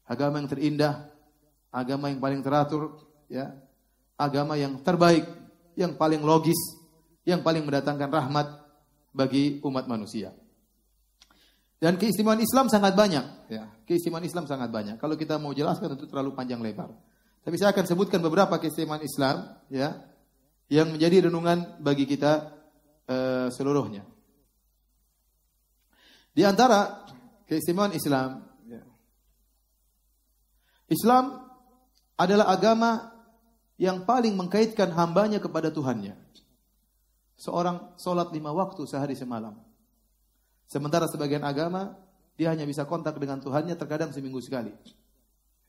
Agama 0.09 0.41
yang 0.41 0.49
terindah, 0.49 1.13
agama 1.69 2.09
yang 2.09 2.23
paling 2.23 2.41
teratur, 2.41 3.05
ya, 3.29 3.53
agama 4.17 4.57
yang 4.57 4.81
terbaik, 4.81 5.29
yang 5.77 5.93
paling 5.99 6.25
logis, 6.25 6.59
yang 7.29 7.45
paling 7.45 7.67
mendatangkan 7.67 8.09
rahmat 8.09 8.47
bagi 9.13 9.61
umat 9.61 9.85
manusia. 9.85 10.33
Dan 11.77 12.01
keistimewaan 12.01 12.41
Islam 12.41 12.73
sangat 12.73 12.97
banyak, 12.97 13.53
ya. 13.53 13.69
Keistimewaan 13.85 14.25
Islam 14.25 14.49
sangat 14.49 14.73
banyak. 14.73 14.97
Kalau 14.97 15.13
kita 15.13 15.37
mau 15.37 15.53
jelaskan 15.53 15.93
tentu 15.93 16.09
terlalu 16.09 16.33
panjang 16.33 16.65
lebar. 16.65 16.89
Tapi 17.45 17.55
saya 17.61 17.77
akan 17.77 17.85
sebutkan 17.85 18.25
beberapa 18.25 18.57
keistimewaan 18.57 19.05
Islam, 19.05 19.61
ya, 19.69 19.93
yang 20.73 20.89
menjadi 20.89 21.29
renungan 21.29 21.77
bagi 21.85 22.09
kita 22.09 22.49
uh, 23.07 23.49
seluruhnya. 23.53 24.09
Di 26.33 26.49
antara 26.49 27.05
keistimewaan 27.45 27.93
Islam, 27.93 28.41
ya. 28.65 28.81
Islam 30.89 31.45
adalah 32.17 32.49
agama 32.57 33.13
yang 33.77 34.09
paling 34.09 34.33
mengkaitkan 34.33 34.97
hambanya 34.97 35.37
kepada 35.37 35.69
Tuhannya. 35.69 36.17
Seorang 37.37 38.01
sholat 38.01 38.33
lima 38.33 38.49
waktu 38.57 38.81
sehari 38.89 39.13
semalam. 39.13 39.66
Sementara 40.67 41.07
sebagian 41.07 41.47
agama, 41.47 41.95
dia 42.35 42.51
hanya 42.51 42.67
bisa 42.67 42.85
kontak 42.85 43.17
dengan 43.17 43.39
Tuhannya 43.39 43.79
terkadang 43.79 44.11
seminggu 44.11 44.43
sekali. 44.43 44.75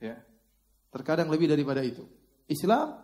Ya. 0.02 0.20
Terkadang 0.90 1.30
lebih 1.30 1.48
daripada 1.48 1.86
itu. 1.86 2.06
Islam 2.50 2.98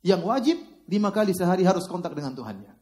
yang 0.00 0.24
wajib 0.24 0.56
lima 0.88 1.12
kali 1.12 1.36
sehari 1.36 1.62
harus 1.68 1.84
kontak 1.84 2.16
dengan 2.16 2.32
Tuhannya. 2.32 2.72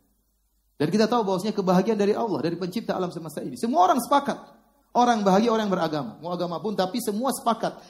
Dan 0.76 0.92
kita 0.92 1.08
tahu 1.08 1.24
bahwasanya 1.24 1.56
kebahagiaan 1.56 1.96
dari 1.96 2.12
Allah, 2.12 2.38
dari 2.44 2.56
pencipta 2.60 2.92
alam 2.92 3.08
semesta 3.08 3.40
ini. 3.40 3.56
Semua 3.56 3.88
orang 3.88 3.96
sepakat. 3.98 4.38
Orang 4.96 5.24
bahagia, 5.24 5.52
orang 5.52 5.68
beragama. 5.68 6.20
Mau 6.20 6.32
agama 6.32 6.60
pun, 6.60 6.76
tapi 6.76 7.00
semua 7.00 7.32
sepakat. 7.32 7.80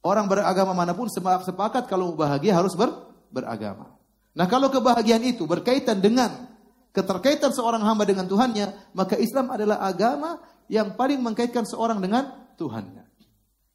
Orang 0.00 0.28
beragama 0.28 0.72
mana 0.72 0.96
pun 0.96 1.08
sepakat 1.12 1.84
kalau 1.88 2.16
bahagia 2.16 2.56
harus 2.56 2.72
ber, 2.72 2.88
beragama. 3.28 4.00
Nah 4.32 4.46
kalau 4.48 4.72
kebahagiaan 4.72 5.20
itu 5.26 5.44
berkaitan 5.44 6.00
dengan 6.00 6.49
keterkaitan 6.90 7.54
seorang 7.54 7.82
hamba 7.82 8.06
dengan 8.06 8.26
Tuhannya, 8.26 8.94
maka 8.94 9.14
Islam 9.18 9.50
adalah 9.54 9.82
agama 9.82 10.42
yang 10.70 10.94
paling 10.94 11.18
mengkaitkan 11.22 11.66
seorang 11.66 11.98
dengan 11.98 12.54
Tuhannya. 12.58 13.06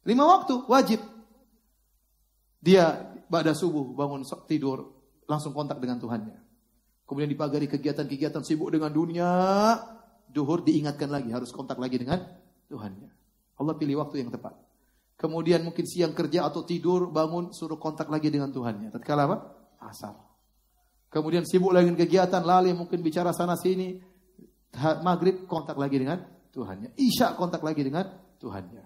Lima 0.06 0.24
waktu 0.24 0.54
wajib. 0.70 1.00
Dia 2.62 3.14
pada 3.30 3.54
subuh 3.54 3.94
bangun 3.94 4.22
tidur 4.46 4.96
langsung 5.26 5.54
kontak 5.54 5.78
dengan 5.82 5.98
Tuhannya. 5.98 6.38
Kemudian 7.06 7.30
dipagari 7.30 7.70
kegiatan-kegiatan 7.70 8.42
sibuk 8.42 8.70
dengan 8.74 8.90
dunia, 8.90 9.30
duhur 10.26 10.66
diingatkan 10.66 11.06
lagi 11.06 11.30
harus 11.30 11.54
kontak 11.54 11.78
lagi 11.78 12.02
dengan 12.02 12.18
Tuhannya. 12.66 13.10
Allah 13.62 13.74
pilih 13.78 14.02
waktu 14.02 14.26
yang 14.26 14.34
tepat. 14.34 14.58
Kemudian 15.16 15.64
mungkin 15.64 15.86
siang 15.86 16.12
kerja 16.12 16.44
atau 16.44 16.66
tidur, 16.66 17.08
bangun, 17.08 17.54
suruh 17.54 17.78
kontak 17.78 18.10
lagi 18.10 18.28
dengan 18.28 18.50
Tuhannya. 18.50 18.92
Tatkala 18.92 19.24
apa? 19.30 19.36
Asar. 19.80 20.25
Kemudian 21.06 21.46
sibuk 21.46 21.72
lagi 21.72 21.88
dengan 21.88 22.00
kegiatan, 22.02 22.42
lalai 22.42 22.74
mungkin 22.74 23.00
bicara 23.00 23.30
sana 23.32 23.54
sini. 23.56 23.96
Maghrib 25.00 25.48
kontak 25.48 25.78
lagi 25.80 25.96
dengan 25.96 26.20
Tuhannya. 26.52 26.92
Isya 26.98 27.32
kontak 27.38 27.64
lagi 27.64 27.80
dengan 27.80 28.04
Tuhannya. 28.36 28.84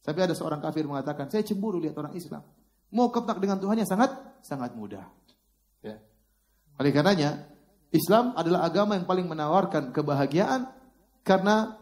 Tapi 0.00 0.18
ada 0.22 0.32
seorang 0.32 0.62
kafir 0.62 0.86
mengatakan, 0.86 1.28
saya 1.28 1.42
cemburu 1.42 1.82
lihat 1.82 1.98
orang 1.98 2.14
Islam. 2.14 2.46
Mau 2.94 3.10
kontak 3.10 3.42
dengan 3.42 3.58
Tuhannya 3.58 3.84
sangat 3.84 4.40
sangat 4.40 4.72
mudah. 4.78 5.04
Ya. 5.82 5.98
Oleh 6.78 6.94
karenanya, 6.94 7.50
Islam 7.90 8.32
adalah 8.38 8.62
agama 8.62 8.94
yang 8.94 9.04
paling 9.04 9.26
menawarkan 9.26 9.90
kebahagiaan 9.90 10.70
karena 11.26 11.74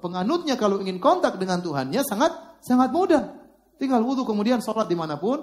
penganutnya 0.00 0.56
kalau 0.56 0.80
ingin 0.80 0.98
kontak 0.98 1.36
dengan 1.36 1.60
Tuhannya 1.60 2.00
sangat 2.02 2.62
sangat 2.64 2.90
mudah. 2.90 3.38
Tinggal 3.76 4.02
wudhu 4.02 4.24
kemudian 4.24 4.62
sholat 4.62 4.88
di 4.88 4.96
mana 4.96 5.18
pun 5.18 5.42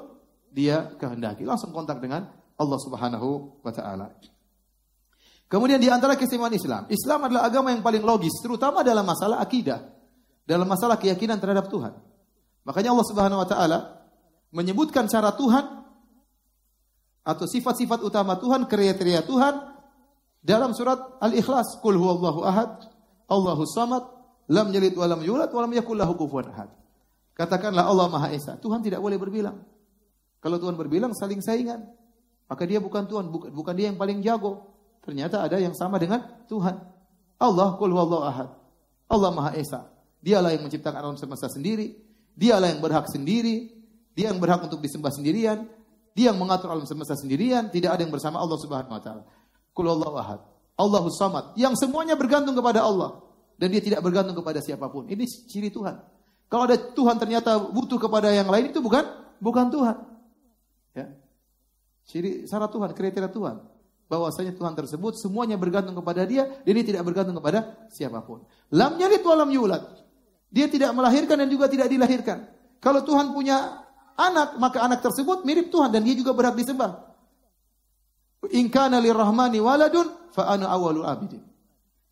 dia 0.49 0.95
kehendaki. 0.97 1.45
Langsung 1.45 1.69
kontak 1.75 2.01
dengan 2.01 2.38
Allah 2.59 2.79
subhanahu 2.83 3.63
wa 3.63 3.71
ta'ala. 3.71 4.11
Kemudian 5.49 5.81
di 5.81 5.89
antara 5.89 6.13
keistimewaan 6.13 6.53
Islam. 6.53 6.85
Islam 6.91 7.25
adalah 7.25 7.47
agama 7.47 7.73
yang 7.73 7.81
paling 7.81 8.03
logis. 8.05 8.35
Terutama 8.43 8.85
dalam 8.85 9.01
masalah 9.01 9.41
akidah. 9.41 9.81
Dalam 10.45 10.67
masalah 10.67 10.99
keyakinan 10.99 11.41
terhadap 11.41 11.71
Tuhan. 11.71 11.95
Makanya 12.67 12.93
Allah 12.93 13.07
subhanahu 13.07 13.39
wa 13.41 13.47
ta'ala 13.47 13.79
menyebutkan 14.53 15.09
cara 15.09 15.33
Tuhan 15.33 15.65
atau 17.25 17.45
sifat-sifat 17.49 18.01
utama 18.05 18.37
Tuhan, 18.37 18.69
kriteria 18.69 19.25
Tuhan 19.25 19.53
dalam 20.41 20.75
surat 20.77 21.17
Al-Ikhlas. 21.17 21.81
Qul 21.81 21.97
huwallahu 21.97 22.45
ahad, 22.45 22.85
Allahu 23.29 23.65
samad, 23.65 24.05
lam 24.49 24.67
yalid 24.73 24.97
wa 24.97 25.05
lam 25.09 25.21
yulad 25.21 25.49
wa 25.49 25.61
lam 25.65 25.71
yakul 25.73 25.97
lahu 25.97 26.13
kufuwan 26.17 26.49
ahad. 26.49 26.69
Katakanlah 27.37 27.87
Allah 27.87 28.11
Maha 28.11 28.35
Esa. 28.35 28.59
Tuhan 28.59 28.83
tidak 28.83 28.99
boleh 28.99 29.15
berbilang. 29.15 29.63
Kalau 30.43 30.59
Tuhan 30.59 30.75
berbilang 30.75 31.15
saling 31.15 31.39
saingan. 31.39 31.87
Maka 32.49 32.63
dia 32.65 32.81
bukan 32.81 33.05
Tuhan, 33.05 33.29
bukan, 33.29 33.49
bukan 33.53 33.73
dia 33.77 33.93
yang 33.93 33.99
paling 34.01 34.25
jago. 34.25 34.65
Ternyata 35.05 35.45
ada 35.45 35.61
yang 35.61 35.77
sama 35.77 36.01
dengan 36.01 36.25
Tuhan. 36.49 36.75
Allah 37.39 37.77
kul 37.77 37.93
huwallahu 37.93 38.25
ahad. 38.25 38.49
Allah 39.07 39.29
Maha 39.29 39.53
Esa. 39.55 39.85
Dialah 40.19 40.51
yang 40.57 40.65
menciptakan 40.65 40.99
alam 40.99 41.15
semesta 41.15 41.47
sendiri. 41.47 41.95
Dialah 42.33 42.73
yang 42.73 42.81
berhak 42.81 43.07
sendiri. 43.07 43.69
Dia 44.17 44.33
yang 44.33 44.41
berhak 44.41 44.65
untuk 44.65 44.81
disembah 44.81 45.13
sendirian. 45.13 45.69
Dia 46.17 46.33
yang 46.33 46.41
mengatur 46.41 46.73
alam 46.73 46.89
semesta 46.89 47.13
sendirian. 47.15 47.69
Tidak 47.69 47.87
ada 47.87 48.01
yang 48.01 48.11
bersama 48.11 48.41
Allah 48.41 48.57
Subhanahu 48.57 48.97
wa 48.97 49.01
taala. 49.01 49.23
Kul 49.71 49.85
huwallahu 49.85 50.17
ahad. 50.17 50.41
Allahus 50.79 51.19
Samad, 51.19 51.59
yang 51.59 51.75
semuanya 51.75 52.15
bergantung 52.15 52.55
kepada 52.55 52.87
Allah 52.87 53.19
dan 53.59 53.67
dia 53.67 53.83
tidak 53.83 53.99
bergantung 53.99 54.31
kepada 54.39 54.63
siapa 54.63 54.87
pun. 54.87 55.11
Ini 55.11 55.27
ciri 55.27 55.67
Tuhan. 55.67 55.99
Kalau 56.47 56.63
ada 56.63 56.79
Tuhan 56.79 57.19
ternyata 57.19 57.59
butuh 57.59 57.99
kepada 57.99 58.31
yang 58.31 58.47
lain 58.47 58.71
itu 58.71 58.79
bukan 58.79 59.03
bukan 59.43 59.67
Tuhan. 59.67 59.95
Ya. 60.95 61.05
Ciri 62.09 62.49
syarat 62.49 62.73
Tuhan, 62.73 62.89
kriteria 62.97 63.29
Tuhan. 63.29 63.61
Bahwasanya 64.09 64.57
Tuhan 64.57 64.73
tersebut 64.73 65.21
semuanya 65.21 65.53
bergantung 65.61 65.93
kepada 65.93 66.25
dia 66.25 66.49
dan 66.65 66.71
dia 66.73 66.81
tidak 66.81 67.05
bergantung 67.05 67.37
kepada 67.37 67.85
siapa 67.93 68.25
pun. 68.25 68.41
Lam 68.73 68.97
yalid 68.97 69.21
wa 69.21 69.35
lam 69.37 69.49
yulad. 69.53 69.85
Dia 70.49 70.65
tidak 70.65 70.97
melahirkan 70.97 71.37
dan 71.37 71.45
juga 71.45 71.69
tidak 71.69 71.85
dilahirkan. 71.93 72.49
Kalau 72.81 73.05
Tuhan 73.05 73.29
punya 73.29 73.85
anak, 74.17 74.57
maka 74.57 74.81
anak 74.81 75.05
tersebut 75.05 75.45
mirip 75.45 75.69
Tuhan 75.69 75.93
dan 75.93 76.01
dia 76.01 76.17
juga 76.17 76.33
berhak 76.33 76.57
disembah. 76.57 77.05
In 78.49 78.73
kana 78.73 78.97
lirrahmani 78.97 79.61
waladun 79.61 80.33
fa 80.33 80.49
ana 80.49 80.73
awwalul 80.73 81.05
abidin. 81.05 81.45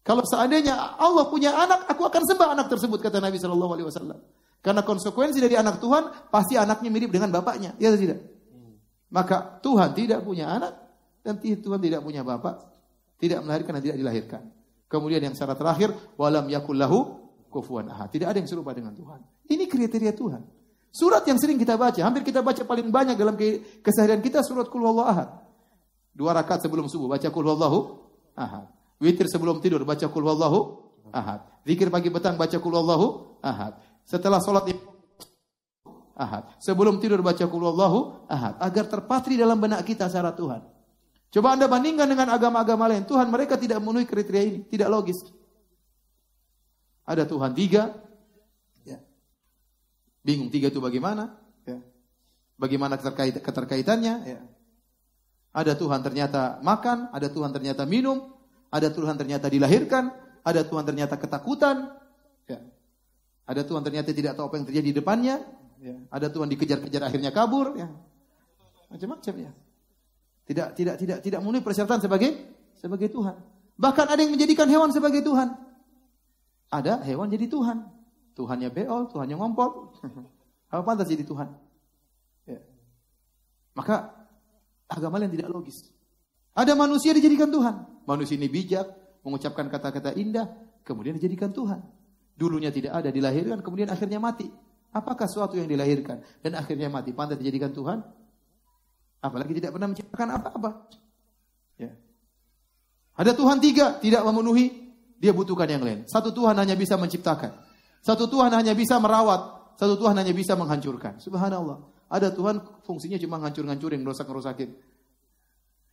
Kalau 0.05 0.21
seandainya 0.29 1.01
Allah 1.01 1.25
punya 1.33 1.57
anak, 1.57 1.89
aku 1.89 2.05
akan 2.05 2.21
sembah 2.21 2.53
anak 2.53 2.69
tersebut 2.69 3.01
kata 3.01 3.17
Nabi 3.17 3.41
Shallallahu 3.41 3.73
alaihi 3.73 3.87
wasallam. 3.89 4.21
Karena 4.61 4.85
konsekuensi 4.85 5.41
dari 5.41 5.57
anak 5.57 5.81
Tuhan 5.81 6.29
pasti 6.29 6.53
anaknya 6.53 6.93
mirip 6.93 7.09
dengan 7.09 7.33
bapaknya, 7.33 7.73
ya 7.81 7.89
tidak? 7.97 8.36
Maka 9.07 9.59
Tuhan 9.63 9.95
tidak 9.95 10.23
punya 10.23 10.51
anak 10.51 10.73
dan 11.23 11.39
Tuhan 11.39 11.79
tidak 11.79 12.03
punya 12.03 12.23
bapak, 12.23 12.59
tidak 13.19 13.43
melahirkan 13.43 13.79
dan 13.79 13.83
tidak 13.83 13.97
dilahirkan. 13.99 14.43
Kemudian 14.87 15.19
yang 15.19 15.35
syarat 15.35 15.59
terakhir, 15.59 15.91
walam 16.15 16.47
yakullahu 16.47 17.27
kufuwan 17.51 17.91
ahad. 17.91 18.07
Tidak 18.11 18.27
ada 18.27 18.39
yang 18.39 18.47
serupa 18.47 18.71
dengan 18.71 18.95
Tuhan. 18.95 19.19
Ini 19.47 19.67
kriteria 19.67 20.15
Tuhan. 20.15 20.41
Surat 20.91 21.23
yang 21.27 21.35
sering 21.35 21.59
kita 21.59 21.75
baca, 21.75 21.99
hampir 21.99 22.23
kita 22.23 22.39
baca 22.39 22.63
paling 22.63 22.87
banyak 22.87 23.19
dalam 23.19 23.35
keseharian 23.83 24.23
kita 24.23 24.41
surat 24.41 24.71
Qul 24.71 24.81
Huwallahu 24.81 25.07
Ahad. 25.07 25.29
Dua 26.15 26.33
rakaat 26.33 26.65
sebelum 26.65 26.87
subuh 26.87 27.11
baca 27.11 27.27
Qul 27.27 27.45
Huwallahu 27.45 27.79
Ahad. 28.33 28.71
Witir 28.97 29.27
sebelum 29.29 29.59
tidur 29.61 29.83
baca 29.83 30.07
Qul 30.07 30.23
Huwallahu 30.23 30.59
Ahad. 31.11 31.43
Zikir 31.67 31.91
pagi 31.91 32.07
petang 32.09 32.39
baca 32.39 32.55
Qul 32.57 32.73
Huwallahu 32.73 33.37
Ahad. 33.43 33.77
Setelah 34.07 34.39
sholat 34.39 34.71
Ahad. 36.17 36.49
Sebelum 36.57 36.97
tidur 36.97 37.21
baca 37.21 37.45
Qul 37.45 37.61
Huwallahu 37.61 38.25
Ahad 38.25 38.57
agar 38.57 38.89
terpatri 38.89 39.37
dalam 39.37 39.61
benak 39.61 39.85
kita 39.85 40.09
syarat 40.09 40.33
Tuhan. 40.33 40.65
Coba 41.29 41.53
Anda 41.53 41.69
bandingkan 41.69 42.09
dengan 42.09 42.33
agama-agama 42.33 42.89
lain. 42.89 43.05
Tuhan 43.05 43.29
mereka 43.29 43.53
tidak 43.55 43.77
memenuhi 43.77 44.09
kriteria 44.09 44.43
ini, 44.43 44.59
tidak 44.65 44.89
logis. 44.89 45.21
Ada 47.05 47.29
Tuhan 47.29 47.53
tiga. 47.53 47.93
Ya. 48.81 48.97
Bingung 50.25 50.49
tiga 50.49 50.73
itu 50.73 50.81
bagaimana? 50.81 51.37
Ya. 51.69 51.79
Bagaimana 52.57 52.97
keterkait, 52.97 53.37
keterkaitannya? 53.37 54.15
Ya. 54.25 54.41
Ada 55.53 55.77
Tuhan 55.77 56.01
ternyata 56.01 56.57
makan, 56.65 57.13
ada 57.13 57.29
Tuhan 57.29 57.53
ternyata 57.53 57.85
minum, 57.85 58.33
ada 58.73 58.89
Tuhan 58.89 59.15
ternyata 59.15 59.47
dilahirkan, 59.47 60.11
ada 60.45 60.61
Tuhan 60.61 60.85
ternyata 60.85 61.17
ketakutan, 61.17 61.97
ya. 62.45 62.61
ada 63.47 63.61
Tuhan 63.65 63.81
ternyata 63.81 64.13
tidak 64.13 64.37
tahu 64.37 64.53
apa 64.53 64.55
yang 64.61 64.67
terjadi 64.69 64.87
di 64.93 64.95
depannya, 65.01 65.41
ya. 65.81 65.95
ada 66.11 66.27
Tuhan 66.29 66.47
dikejar-kejar 66.51 67.01
akhirnya 67.07 67.31
kabur, 67.33 67.77
ya. 67.77 67.87
macam-macam 68.89 69.33
ya. 69.47 69.51
Tidak 70.47 70.67
tidak 70.79 70.95
tidak 70.95 71.17
tidak 71.19 71.39
memenuhi 71.43 71.63
persyaratan 71.63 71.99
sebagai 71.99 72.31
sebagai 72.79 73.11
Tuhan. 73.11 73.35
Bahkan 73.77 74.05
ada 74.09 74.19
yang 74.23 74.33
menjadikan 74.33 74.65
hewan 74.71 74.89
sebagai 74.95 75.19
Tuhan. 75.21 75.53
Ada 76.71 77.03
hewan 77.03 77.27
jadi 77.27 77.45
Tuhan. 77.51 77.83
Tuhannya 78.33 78.69
beol, 78.71 79.11
Tuhannya 79.11 79.35
ngompol. 79.35 79.97
Apa 80.71 80.83
pantas 80.83 81.09
jadi 81.09 81.23
Tuhan? 81.27 81.51
Ya. 82.47 82.59
Maka 83.75 84.13
agama 84.87 85.19
yang 85.19 85.31
tidak 85.31 85.51
logis. 85.51 85.89
Ada 86.57 86.73
manusia 86.73 87.13
dijadikan 87.13 87.51
Tuhan. 87.53 87.85
Manusia 88.07 88.39
ini 88.39 88.49
bijak, 88.49 88.87
mengucapkan 89.21 89.67
kata-kata 89.67 90.15
indah, 90.15 90.47
kemudian 90.87 91.19
dijadikan 91.19 91.51
Tuhan. 91.51 91.83
Dulunya 92.33 92.71
tidak 92.71 92.97
ada, 93.03 93.09
dilahirkan, 93.11 93.61
kemudian 93.61 93.91
akhirnya 93.91 94.17
mati. 94.17 94.47
Apakah 94.97 95.29
suatu 95.29 95.53
yang 95.61 95.69
dilahirkan 95.69 96.25
dan 96.41 96.57
akhirnya 96.57 96.89
mati 96.89 97.13
pantas 97.13 97.37
dijadikan 97.37 97.69
Tuhan? 97.69 98.01
Apalagi 99.21 99.53
tidak 99.61 99.77
pernah 99.77 99.93
menciptakan 99.93 100.27
apa-apa. 100.41 100.69
Ya. 101.77 101.93
Ada 103.13 103.37
Tuhan 103.37 103.61
tiga, 103.61 104.01
tidak 104.01 104.25
memenuhi 104.25 104.89
dia 105.21 105.37
butuhkan 105.37 105.69
yang 105.69 105.85
lain. 105.85 106.09
Satu 106.09 106.33
Tuhan 106.33 106.57
hanya 106.57 106.73
bisa 106.73 106.97
menciptakan. 106.97 107.53
Satu 108.01 108.25
Tuhan 108.25 108.49
hanya 108.57 108.73
bisa 108.73 108.97
merawat. 108.97 109.73
Satu 109.77 109.93
Tuhan 110.01 110.17
hanya 110.17 110.33
bisa 110.33 110.57
menghancurkan. 110.57 111.21
Subhanallah. 111.21 111.77
Ada 112.09 112.33
Tuhan 112.33 112.81
fungsinya 112.81 113.21
cuma 113.21 113.37
ngancur-ngancurin, 113.37 114.01
ngerusak-ngerusakin. 114.01 114.69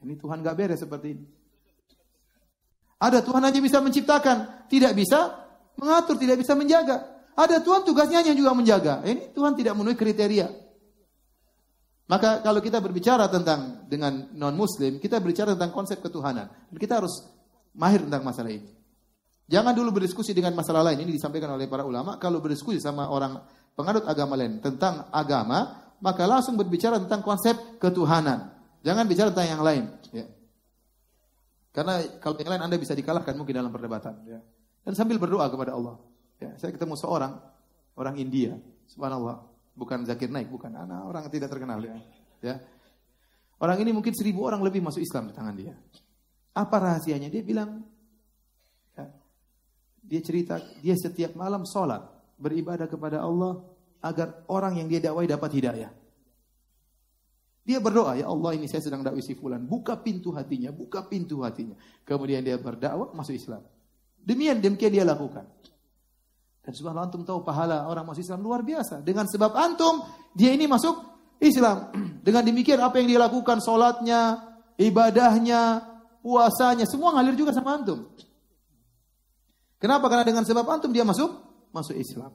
Ini 0.04 0.14
Tuhan 0.16 0.40
gak 0.40 0.56
beres 0.56 0.80
seperti 0.80 1.08
ini. 1.12 1.24
Ada 3.00 3.20
Tuhan 3.20 3.44
hanya 3.44 3.60
bisa 3.60 3.84
menciptakan, 3.84 4.68
tidak 4.72 4.96
bisa 4.96 5.44
mengatur, 5.76 6.16
tidak 6.16 6.40
bisa 6.40 6.56
menjaga. 6.56 7.13
Ada 7.34 7.58
Tuhan 7.62 7.82
tugasnya 7.82 8.22
hanya 8.22 8.34
juga 8.34 8.54
menjaga. 8.54 9.02
Ini 9.02 9.34
Tuhan 9.34 9.58
tidak 9.58 9.74
memenuhi 9.74 9.98
kriteria. 9.98 10.46
Maka 12.04 12.44
kalau 12.44 12.60
kita 12.60 12.78
berbicara 12.78 13.26
tentang 13.32 13.88
dengan 13.90 14.28
non 14.36 14.54
muslim, 14.54 15.00
kita 15.00 15.18
berbicara 15.18 15.56
tentang 15.58 15.72
konsep 15.74 15.98
ketuhanan. 15.98 16.52
Kita 16.70 17.02
harus 17.02 17.26
mahir 17.74 18.06
tentang 18.06 18.22
masalah 18.22 18.52
ini. 18.54 18.70
Jangan 19.44 19.76
dulu 19.76 20.00
berdiskusi 20.00 20.32
dengan 20.32 20.56
masalah 20.56 20.84
lain. 20.92 21.04
Ini 21.04 21.12
disampaikan 21.16 21.52
oleh 21.52 21.68
para 21.68 21.84
ulama. 21.84 22.16
Kalau 22.16 22.40
berdiskusi 22.40 22.80
sama 22.80 23.08
orang 23.08 23.40
pengadut 23.76 24.04
agama 24.08 24.38
lain 24.38 24.62
tentang 24.62 25.08
agama, 25.10 25.92
maka 26.00 26.24
langsung 26.24 26.54
berbicara 26.56 27.00
tentang 27.02 27.20
konsep 27.20 27.56
ketuhanan. 27.82 28.52
Jangan 28.84 29.04
bicara 29.08 29.28
tentang 29.32 29.50
yang 29.58 29.64
lain. 29.64 29.84
Ya. 30.12 30.28
Karena 31.72 32.04
kalau 32.20 32.36
yang 32.38 32.52
lain 32.56 32.62
Anda 32.68 32.76
bisa 32.76 32.92
dikalahkan 32.92 33.32
mungkin 33.34 33.56
dalam 33.56 33.72
perdebatan. 33.72 34.22
Ya. 34.28 34.38
Dan 34.84 34.92
sambil 34.92 35.16
berdoa 35.16 35.48
kepada 35.48 35.72
Allah. 35.72 35.96
Ya, 36.42 36.50
saya 36.58 36.74
ketemu 36.74 36.94
seorang 36.98 37.38
orang 37.94 38.14
India, 38.18 38.58
subhanallah, 38.90 39.42
bukan 39.74 40.02
Zakir 40.06 40.30
Naik, 40.30 40.50
bukan 40.50 40.74
anak 40.74 41.06
orang 41.06 41.22
tidak 41.30 41.50
terkenal 41.50 41.78
ya. 41.82 41.94
ya. 42.42 42.54
Orang 43.62 43.78
ini 43.80 43.94
mungkin 43.94 44.12
seribu 44.12 44.44
orang 44.44 44.60
lebih 44.60 44.82
masuk 44.82 45.00
Islam 45.00 45.30
di 45.30 45.34
tangan 45.34 45.54
dia. 45.54 45.74
Apa 46.54 46.76
rahasianya? 46.82 47.30
Dia 47.30 47.42
bilang, 47.42 47.82
dia 50.04 50.20
cerita, 50.20 50.60
dia 50.84 50.92
setiap 50.94 51.32
malam 51.32 51.64
sholat, 51.64 52.04
beribadah 52.36 52.84
kepada 52.84 53.24
Allah 53.24 53.64
agar 54.04 54.44
orang 54.52 54.84
yang 54.84 54.88
dia 54.92 55.00
dakwai 55.00 55.24
dapat 55.24 55.50
hidayah. 55.56 55.90
Dia 57.64 57.80
berdoa, 57.80 58.20
ya 58.20 58.28
Allah 58.28 58.60
ini 58.60 58.68
saya 58.68 58.84
sedang 58.84 59.00
dakwai 59.00 59.24
si 59.24 59.32
fulan, 59.32 59.64
buka 59.64 59.96
pintu 59.96 60.36
hatinya, 60.36 60.68
buka 60.68 61.08
pintu 61.08 61.40
hatinya. 61.40 61.72
Kemudian 62.04 62.44
dia 62.44 62.60
berdakwah 62.60 63.16
masuk 63.16 63.32
Islam. 63.32 63.64
Demikian 64.20 64.60
demikian 64.60 64.92
dia 64.92 65.04
lakukan. 65.08 65.48
Dan 66.64 66.72
subhanallah 66.72 67.12
antum 67.12 67.22
tahu 67.28 67.44
pahala 67.44 67.84
orang 67.84 68.08
masuk 68.08 68.24
Islam 68.24 68.40
luar 68.40 68.64
biasa. 68.64 69.04
Dengan 69.04 69.28
sebab 69.28 69.52
antum, 69.52 70.00
dia 70.32 70.56
ini 70.56 70.64
masuk 70.64 70.96
Islam. 71.36 71.92
Dengan 72.26 72.40
demikian 72.40 72.80
apa 72.80 73.04
yang 73.04 73.08
dia 73.12 73.20
lakukan, 73.20 73.60
sholatnya, 73.60 74.40
ibadahnya, 74.80 75.84
puasanya, 76.24 76.88
semua 76.88 77.12
ngalir 77.12 77.36
juga 77.36 77.52
sama 77.52 77.76
antum. 77.76 78.08
Kenapa? 79.76 80.08
Karena 80.08 80.24
dengan 80.24 80.48
sebab 80.48 80.64
antum 80.64 80.88
dia 80.88 81.04
masuk 81.04 81.28
masuk 81.68 81.92
Islam. 81.92 82.32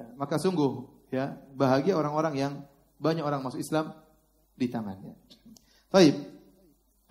Ya, 0.00 0.08
maka 0.16 0.40
sungguh 0.40 0.88
ya 1.12 1.36
bahagia 1.52 1.92
orang-orang 2.00 2.34
yang 2.40 2.52
banyak 2.96 3.20
orang 3.20 3.44
masuk 3.44 3.60
Islam 3.60 3.92
di 4.56 4.72
tangannya. 4.72 5.12
Baik. 5.92 6.16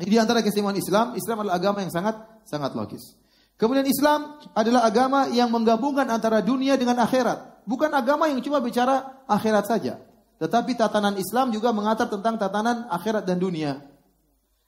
Ini 0.01 0.09
di 0.09 0.17
antara 0.17 0.41
keistimewaan 0.41 0.81
Islam, 0.81 1.13
Islam 1.13 1.45
adalah 1.45 1.61
agama 1.61 1.85
yang 1.85 1.93
sangat 1.93 2.17
sangat 2.49 2.73
logis. 2.73 3.13
Kemudian 3.57 3.85
Islam 3.85 4.41
adalah 4.57 4.83
agama 4.83 5.29
yang 5.29 5.47
menggabungkan 5.53 6.09
antara 6.09 6.41
dunia 6.41 6.75
dengan 6.75 6.99
akhirat. 7.05 7.63
Bukan 7.63 7.93
agama 7.93 8.27
yang 8.27 8.43
cuma 8.43 8.59
bicara 8.59 9.23
akhirat 9.29 9.65
saja. 9.69 10.01
Tetapi 10.41 10.75
tatanan 10.75 11.15
Islam 11.15 11.53
juga 11.53 11.71
mengatur 11.71 12.11
tentang 12.11 12.35
tatanan 12.35 12.89
akhirat 12.91 13.23
dan 13.23 13.39
dunia. 13.39 13.79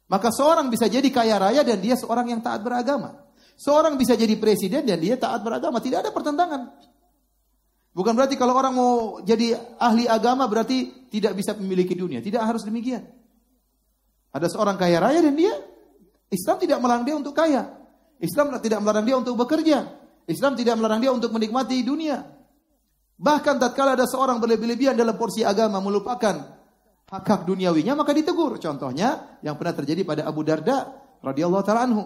Maka 0.05 0.29
seorang 0.29 0.69
bisa 0.69 0.85
jadi 0.85 1.09
kaya 1.09 1.41
raya 1.41 1.65
dan 1.65 1.81
dia 1.81 1.97
seorang 1.97 2.29
yang 2.29 2.39
taat 2.39 2.61
beragama. 2.61 3.25
Seorang 3.57 3.97
bisa 3.97 4.13
jadi 4.13 4.35
presiden 4.37 4.85
dan 4.85 4.99
dia 5.01 5.17
taat 5.17 5.41
beragama, 5.41 5.81
tidak 5.81 6.05
ada 6.05 6.11
pertentangan. 6.13 6.75
Bukan 7.95 8.11
berarti 8.11 8.35
kalau 8.35 8.53
orang 8.59 8.75
mau 8.75 8.91
jadi 9.23 9.55
ahli 9.79 10.03
agama 10.03 10.45
berarti 10.51 11.07
tidak 11.07 11.39
bisa 11.39 11.55
memiliki 11.55 11.95
dunia. 11.95 12.19
Tidak 12.19 12.43
harus 12.43 12.67
demikian. 12.67 13.07
Ada 14.35 14.51
seorang 14.51 14.75
kaya 14.75 14.99
raya 14.99 15.23
dan 15.23 15.31
dia 15.31 15.55
Islam 16.27 16.59
tidak 16.59 16.83
melarang 16.83 17.07
untuk 17.23 17.31
kaya. 17.31 17.71
Islam 18.19 18.55
tidak 18.63 18.79
melarang 18.79 19.05
dia 19.05 19.17
untuk 19.19 19.35
bekerja. 19.35 19.91
Islam 20.25 20.57
tidak 20.57 20.79
melarang 20.79 21.01
dia 21.03 21.11
untuk 21.11 21.29
menikmati 21.35 21.83
dunia. 21.85 22.23
Bahkan 23.15 23.55
tatkala 23.61 23.95
ada 23.95 24.03
seorang 24.03 24.43
berlebih-lebihan 24.43 24.97
dalam 24.97 25.15
porsi 25.15 25.45
agama 25.45 25.79
melupakan 25.79 26.35
hak-hak 27.05 27.47
duniawinya 27.47 27.95
maka 27.95 28.11
ditegur. 28.11 28.57
Contohnya 28.59 29.39
yang 29.45 29.55
pernah 29.55 29.75
terjadi 29.77 30.01
pada 30.03 30.27
Abu 30.27 30.43
Darda 30.43 30.91
radhiyallahu 31.23 31.63
taala 31.63 31.87
anhu. 31.87 32.03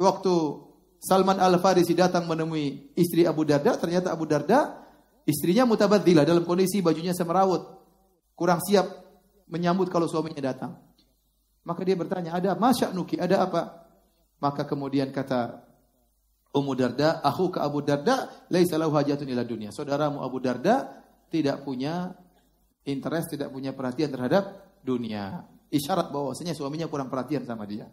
Waktu 0.00 0.34
Salman 1.00 1.40
Al-Farisi 1.40 1.96
datang 1.96 2.28
menemui 2.28 2.92
istri 2.96 3.24
Abu 3.24 3.48
Darda, 3.48 3.76
ternyata 3.80 4.12
Abu 4.12 4.28
Darda 4.28 4.84
istrinya 5.24 5.64
mutabadzilah 5.64 6.28
dalam 6.28 6.44
kondisi 6.44 6.84
bajunya 6.84 7.16
semerawut, 7.16 7.64
kurang 8.36 8.60
siap 8.60 8.86
menyambut 9.48 9.88
kalau 9.88 10.04
suaminya 10.04 10.52
datang. 10.52 10.76
Maka 11.64 11.84
dia 11.84 11.96
bertanya, 11.96 12.36
"Ada 12.36 12.56
masya 12.56 12.92
nuki, 12.92 13.16
ada 13.16 13.44
apa?" 13.44 13.79
Maka 14.40 14.64
kemudian 14.64 15.12
kata 15.12 15.62
Ummu 16.50 16.72
Darda, 16.74 17.22
"Aku 17.22 17.52
ke 17.52 17.62
Abu 17.62 17.84
Darda, 17.84 18.48
laisa 18.50 18.74
lahu 18.74 18.96
hajatun 18.96 19.28
ila 19.30 19.46
dunia." 19.46 19.70
Saudaramu 19.70 20.24
Abu 20.24 20.42
Darda 20.42 21.04
tidak 21.30 21.62
punya 21.62 22.10
interest, 22.82 23.36
tidak 23.38 23.54
punya 23.54 23.70
perhatian 23.70 24.10
terhadap 24.10 24.66
dunia. 24.82 25.46
Isyarat 25.70 26.10
bahwasanya 26.10 26.56
suaminya 26.56 26.90
kurang 26.90 27.06
perhatian 27.06 27.46
sama 27.46 27.68
dia. 27.68 27.86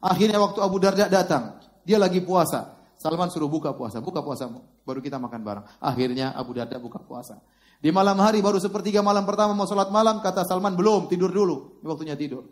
Akhirnya 0.00 0.40
waktu 0.40 0.64
Abu 0.64 0.80
Darda 0.80 1.12
datang, 1.12 1.60
dia 1.84 2.00
lagi 2.00 2.24
puasa. 2.24 2.80
Salman 2.96 3.28
suruh 3.32 3.48
buka 3.48 3.72
puasa, 3.76 4.00
buka 4.00 4.20
puasamu, 4.20 4.84
baru 4.84 5.00
kita 5.00 5.16
makan 5.16 5.40
bareng. 5.40 5.64
Akhirnya 5.80 6.32
Abu 6.36 6.56
Darda 6.56 6.76
buka 6.80 7.00
puasa. 7.00 7.40
Di 7.80 7.88
malam 7.88 8.20
hari 8.20 8.44
baru 8.44 8.60
sepertiga 8.60 9.00
malam 9.00 9.24
pertama 9.24 9.56
mau 9.56 9.64
sholat 9.64 9.88
malam, 9.88 10.20
kata 10.20 10.44
Salman 10.44 10.76
belum, 10.76 11.08
tidur 11.08 11.32
dulu, 11.32 11.80
waktunya 11.80 12.12
tidur. 12.12 12.44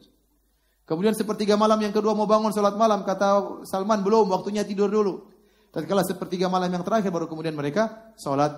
Kemudian 0.89 1.13
sepertiga 1.13 1.53
malam 1.61 1.77
yang 1.85 1.93
kedua 1.93 2.17
mau 2.17 2.25
bangun 2.25 2.49
sholat 2.49 2.73
malam, 2.73 3.05
kata 3.05 3.61
Salman 3.69 4.01
belum, 4.01 4.33
waktunya 4.33 4.65
tidur 4.65 4.89
dulu. 4.89 5.29
Tatkala 5.69 6.01
sepertiga 6.01 6.49
malam 6.49 6.73
yang 6.73 6.81
terakhir 6.81 7.13
baru 7.13 7.29
kemudian 7.29 7.53
mereka 7.53 8.17
sholat 8.17 8.57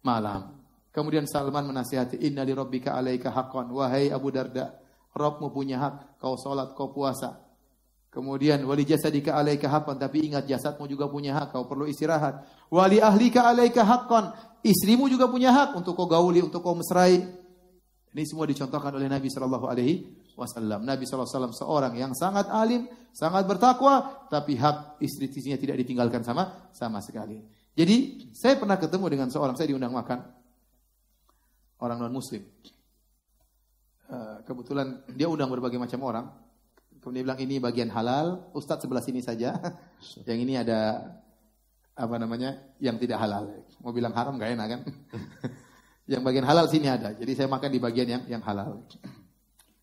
malam. 0.00 0.56
Kemudian 0.88 1.28
Salman 1.28 1.68
menasihati, 1.68 2.16
Inna 2.24 2.48
li 2.48 2.56
rabbika 2.56 2.96
alaika 2.96 3.28
haqqan. 3.28 3.68
Wahai 3.68 4.08
Abu 4.08 4.32
Darda, 4.32 4.72
Rabbmu 5.12 5.52
punya 5.52 5.76
hak, 5.76 6.16
kau 6.16 6.40
sholat, 6.40 6.72
kau 6.72 6.96
puasa. 6.96 7.44
Kemudian 8.08 8.64
wali 8.64 8.88
jasadika 8.88 9.36
alaika 9.36 9.68
haqqan, 9.68 10.00
tapi 10.00 10.24
ingat 10.24 10.48
jasadmu 10.48 10.88
juga 10.88 11.12
punya 11.12 11.36
hak, 11.36 11.52
kau 11.52 11.68
perlu 11.68 11.84
istirahat. 11.84 12.40
Wali 12.72 13.04
ahlika 13.04 13.44
alaika 13.52 13.84
haqqan, 13.84 14.32
istrimu 14.64 15.12
juga 15.12 15.28
punya 15.28 15.52
hak 15.52 15.76
untuk 15.76 15.92
kau 15.92 16.08
gauli, 16.08 16.40
untuk 16.40 16.64
kau 16.64 16.72
mesrai. 16.72 17.20
Ini 18.16 18.24
semua 18.24 18.48
dicontohkan 18.48 18.96
oleh 18.96 19.12
Nabi 19.12 19.28
Shallallahu 19.28 19.68
Alaihi 19.68 20.24
Wasallam. 20.36 20.84
Nabi 20.84 21.08
Wasallam 21.08 21.56
seorang 21.56 21.96
yang 21.96 22.12
sangat 22.12 22.46
alim, 22.52 22.84
sangat 23.16 23.48
bertakwa, 23.48 24.28
tapi 24.28 24.54
hak 24.60 25.00
istri-istrinya 25.00 25.56
tidak 25.56 25.80
ditinggalkan 25.80 26.20
sama 26.20 26.70
sama 26.76 27.00
sekali. 27.00 27.40
Jadi 27.72 28.28
saya 28.36 28.60
pernah 28.60 28.76
ketemu 28.76 29.06
dengan 29.08 29.28
seorang, 29.32 29.56
saya 29.56 29.72
diundang 29.72 29.96
makan 29.96 30.20
orang 31.80 31.98
non 32.04 32.12
Muslim. 32.12 32.44
Eh, 34.06 34.36
kebetulan 34.46 35.02
dia 35.18 35.26
undang 35.26 35.50
berbagai 35.50 35.80
macam 35.80 36.00
orang. 36.06 36.26
Kemudian 37.02 37.22
dia 37.22 37.26
bilang 37.26 37.40
ini 37.42 37.56
bagian 37.58 37.90
halal, 37.90 38.50
Ustadz 38.54 38.86
sebelah 38.86 39.02
sini 39.02 39.18
saja. 39.18 39.58
yang 40.28 40.38
ini 40.38 40.60
ada 40.60 41.10
apa 41.96 42.16
namanya 42.20 42.76
yang 42.78 43.00
tidak 43.00 43.18
halal. 43.18 43.66
Mau 43.82 43.90
bilang 43.90 44.12
haram 44.12 44.36
gak 44.36 44.52
enak 44.52 44.66
kan? 44.68 44.80
yang 46.12 46.22
bagian 46.22 46.46
halal 46.46 46.68
sini 46.70 46.86
ada. 46.86 47.16
Jadi 47.16 47.32
saya 47.34 47.48
makan 47.50 47.70
di 47.72 47.80
bagian 47.82 48.08
yang 48.08 48.22
yang 48.38 48.42
halal. 48.46 48.84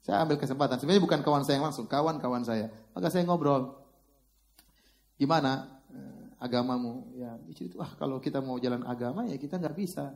Saya 0.04 0.20
ambil 0.28 0.36
kesempatan. 0.36 0.84
Sebenarnya 0.84 1.00
bukan 1.00 1.24
kawan 1.24 1.48
saya 1.48 1.64
yang 1.64 1.72
langsung, 1.72 1.88
kawan-kawan 1.88 2.44
saya. 2.44 2.68
Maka 2.92 3.08
saya 3.08 3.24
ngobrol. 3.24 3.72
Gimana 5.16 5.80
eh, 5.96 6.36
agamamu? 6.44 7.16
Ya, 7.16 7.40
itu 7.48 7.80
ah 7.80 7.96
kalau 7.96 8.20
kita 8.20 8.44
mau 8.44 8.60
jalan 8.60 8.84
agama 8.84 9.24
ya 9.24 9.40
kita 9.40 9.56
nggak 9.56 9.76
bisa. 9.80 10.12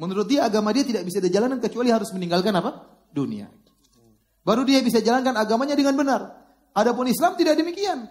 Menurut 0.00 0.24
dia 0.24 0.48
agama 0.48 0.72
dia 0.72 0.80
tidak 0.80 1.04
bisa 1.04 1.20
dijalankan 1.20 1.60
kecuali 1.60 1.92
harus 1.92 2.08
meninggalkan 2.16 2.56
apa? 2.56 2.88
Dunia. 3.12 3.52
Baru 4.42 4.64
dia 4.64 4.80
bisa 4.80 5.04
jalankan 5.04 5.36
agamanya 5.36 5.76
dengan 5.76 5.94
benar. 5.94 6.20
Adapun 6.72 7.04
Islam 7.04 7.36
tidak 7.36 7.60
demikian. 7.60 8.08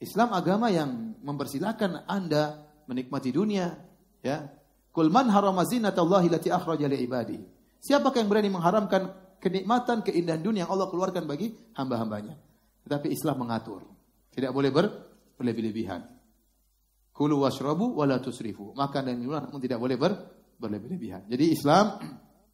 Islam 0.00 0.32
agama 0.32 0.72
yang 0.72 1.20
mempersilahkan 1.20 2.08
Anda 2.08 2.64
menikmati 2.88 3.28
dunia, 3.28 3.76
ya. 4.24 4.48
Kul 4.88 5.12
man 5.12 5.28
harama 5.28 5.68
zinatallahi 5.68 6.32
lati 6.32 6.48
akhraja 6.48 6.88
ibadi. 6.96 7.38
Siapakah 7.78 8.24
yang 8.24 8.30
berani 8.32 8.50
mengharamkan 8.50 9.14
kenikmatan, 9.38 10.02
keindahan 10.02 10.42
dunia 10.42 10.66
yang 10.66 10.70
Allah 10.70 10.90
keluarkan 10.90 11.24
bagi 11.24 11.54
hamba-hambanya? 11.74 12.36
Tetapi 12.86 13.10
Islam 13.10 13.46
mengatur. 13.46 13.86
Tidak 14.34 14.50
boleh 14.54 14.70
ber 14.70 14.86
berlebih-lebihan. 15.38 16.02
Kulu 17.14 17.42
washrabu 17.42 17.98
wala 17.98 18.22
tusrifu. 18.22 18.74
Makan 18.74 19.02
dan 19.10 19.14
minum 19.18 19.38
namun 19.38 19.58
tidak 19.58 19.82
boleh 19.82 19.98
ber 19.98 20.12
berlebih-lebihan. 20.58 21.26
Jadi 21.26 21.54
Islam 21.54 21.98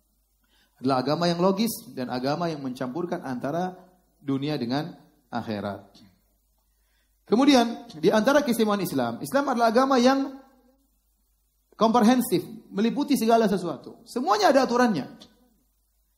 adalah 0.81 1.05
agama 1.05 1.29
yang 1.29 1.41
logis 1.41 1.93
dan 1.93 2.09
agama 2.09 2.49
yang 2.49 2.61
mencampurkan 2.65 3.25
antara 3.25 3.77
dunia 4.21 4.57
dengan 4.57 4.97
akhirat. 5.29 6.01
Kemudian 7.25 7.89
di 7.97 8.13
antara 8.13 8.45
keistimewaan 8.45 8.85
Islam, 8.85 9.21
Islam 9.25 9.45
adalah 9.49 9.73
agama 9.73 9.97
yang 9.97 10.45
komprehensif, 11.73 12.45
meliputi 12.69 13.17
segala 13.17 13.49
sesuatu. 13.49 14.05
Semuanya 14.05 14.53
ada 14.53 14.69
aturannya. 14.69 15.34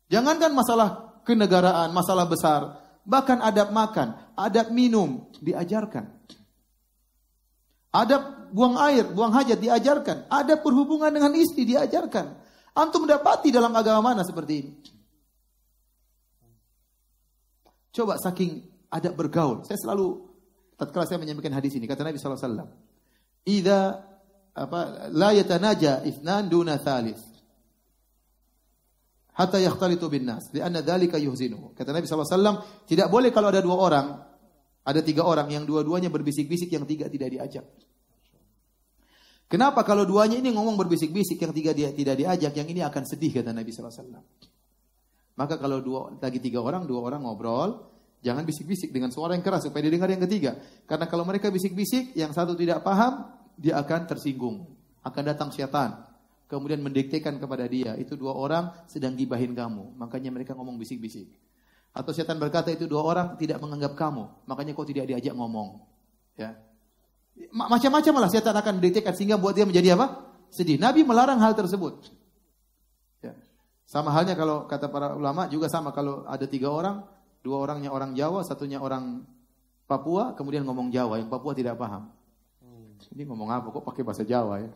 Jangankan 0.07 0.55
masalah 0.55 1.19
kenegaraan, 1.27 1.91
masalah 1.91 2.31
besar, 2.31 2.79
bahkan 3.03 3.43
adab 3.43 3.75
makan, 3.75 4.15
adab 4.39 4.71
minum 4.71 5.27
diajarkan. 5.43 6.15
Adab 7.91 8.53
buang 8.53 8.77
air, 8.77 9.09
buang 9.09 9.33
hajat 9.33 9.57
diajarkan. 9.57 10.29
Adab 10.29 10.63
berhubungan 10.63 11.11
dengan 11.11 11.33
istri 11.35 11.65
diajarkan. 11.65 12.39
Antum 12.77 13.09
mendapati 13.09 13.49
dalam 13.49 13.73
agama 13.73 14.13
mana 14.13 14.21
seperti 14.21 14.55
ini? 14.61 14.73
Coba 17.97 18.21
saking 18.21 18.61
ada 18.93 19.09
bergaul. 19.09 19.65
Saya 19.65 19.81
selalu 19.81 20.29
tatkala 20.77 21.09
saya 21.09 21.17
menyampaikan 21.17 21.57
hadis 21.57 21.73
ini 21.73 21.89
kata 21.89 22.05
Nabi 22.05 22.21
sallallahu 22.21 22.37
alaihi 22.37 22.53
wasallam, 22.53 22.71
"Idza 23.49 23.81
apa 24.53 24.81
la 25.17 25.31
yatanaja 25.33 26.05
ithnan 26.05 26.53
duna 26.53 26.77
thalith." 26.77 27.36
Hatta 29.37 29.61
yakhtalitu 29.61 30.09
bin 30.09 30.25
nas, 30.25 30.49
lianna 30.49 30.81
dzalika 30.81 31.21
yuhzinu. 31.21 31.77
Kata 31.77 31.93
Nabi 31.93 32.09
wasallam, 32.09 32.57
tidak 32.89 33.13
boleh 33.13 33.29
kalau 33.29 33.53
ada 33.53 33.61
dua 33.61 33.77
orang, 33.77 34.07
ada 34.81 35.01
tiga 35.05 35.29
orang 35.29 35.53
yang 35.53 35.69
dua-duanya 35.69 36.09
berbisik-bisik, 36.09 36.73
yang 36.73 36.89
tiga 36.89 37.05
tidak 37.13 37.29
diajak. 37.29 37.69
Kenapa 39.47 39.85
kalau 39.85 40.09
duanya 40.09 40.41
ini 40.41 40.57
ngomong 40.57 40.81
berbisik-bisik, 40.81 41.37
yang 41.37 41.53
tiga 41.53 41.77
dia 41.77 41.93
tidak 41.93 42.17
diajak, 42.17 42.53
yang 42.57 42.65
ini 42.65 42.81
akan 42.81 43.03
sedih 43.05 43.31
kata 43.37 43.53
Nabi 43.53 43.71
SAW. 43.77 44.25
Maka 45.37 45.61
kalau 45.61 45.85
dua 45.85 46.17
lagi 46.17 46.41
tiga 46.41 46.65
orang, 46.65 46.89
dua 46.89 47.05
orang 47.05 47.21
ngobrol, 47.29 47.93
jangan 48.25 48.41
bisik-bisik 48.41 48.89
dengan 48.89 49.13
suara 49.13 49.37
yang 49.37 49.45
keras 49.45 49.69
supaya 49.69 49.85
didengar 49.85 50.09
yang 50.09 50.25
ketiga. 50.25 50.57
Karena 50.89 51.05
kalau 51.13 51.29
mereka 51.29 51.53
bisik-bisik, 51.53 52.17
yang 52.17 52.33
satu 52.33 52.57
tidak 52.57 52.81
paham, 52.81 53.37
dia 53.53 53.77
akan 53.85 54.01
tersinggung, 54.09 54.65
akan 55.05 55.23
datang 55.29 55.53
syaitan, 55.53 56.06
kemudian 56.47 56.83
mendiktekan 56.83 57.39
kepada 57.43 57.67
dia, 57.67 57.95
itu 57.99 58.15
dua 58.15 58.35
orang 58.35 58.71
sedang 58.87 59.15
gibahin 59.19 59.53
kamu, 59.53 59.99
makanya 59.99 60.31
mereka 60.31 60.55
ngomong 60.55 60.79
bisik-bisik. 60.79 61.27
Atau 61.97 62.13
syaitan 62.13 62.37
berkata 62.37 62.71
itu 62.71 62.87
dua 62.87 63.03
orang 63.03 63.27
tidak 63.41 63.59
menganggap 63.59 63.99
kamu, 63.99 64.29
makanya 64.47 64.73
kau 64.77 64.87
tidak 64.87 65.11
diajak 65.11 65.33
ngomong. 65.33 65.81
Ya, 66.37 66.55
Macam-macam 67.53 68.25
lah 68.25 68.31
setan 68.33 68.57
akan 68.57 68.81
mendiktekan 68.81 69.13
sehingga 69.13 69.37
buat 69.37 69.53
dia 69.53 69.69
menjadi 69.69 69.93
apa? 69.93 70.25
Sedih. 70.49 70.81
Nabi 70.81 71.05
melarang 71.05 71.37
hal 71.37 71.53
tersebut. 71.53 72.09
Ya. 73.21 73.37
Sama 73.85 74.09
halnya 74.09 74.33
kalau 74.33 74.65
kata 74.65 74.89
para 74.89 75.13
ulama 75.13 75.45
juga 75.53 75.69
sama 75.69 75.93
kalau 75.93 76.25
ada 76.25 76.49
tiga 76.49 76.73
orang, 76.73 77.05
dua 77.45 77.61
orangnya 77.61 77.93
orang 77.93 78.17
Jawa, 78.17 78.41
satunya 78.41 78.81
orang 78.81 79.25
Papua, 79.87 80.35
kemudian 80.35 80.65
ngomong 80.65 80.89
Jawa, 80.91 81.21
yang 81.21 81.29
Papua 81.29 81.53
tidak 81.53 81.77
paham. 81.77 82.09
Ini 83.13 83.29
ngomong 83.29 83.53
apa? 83.53 83.69
Kok 83.69 83.85
pakai 83.85 84.03
bahasa 84.03 84.25
Jawa 84.25 84.65
ya? 84.65 84.71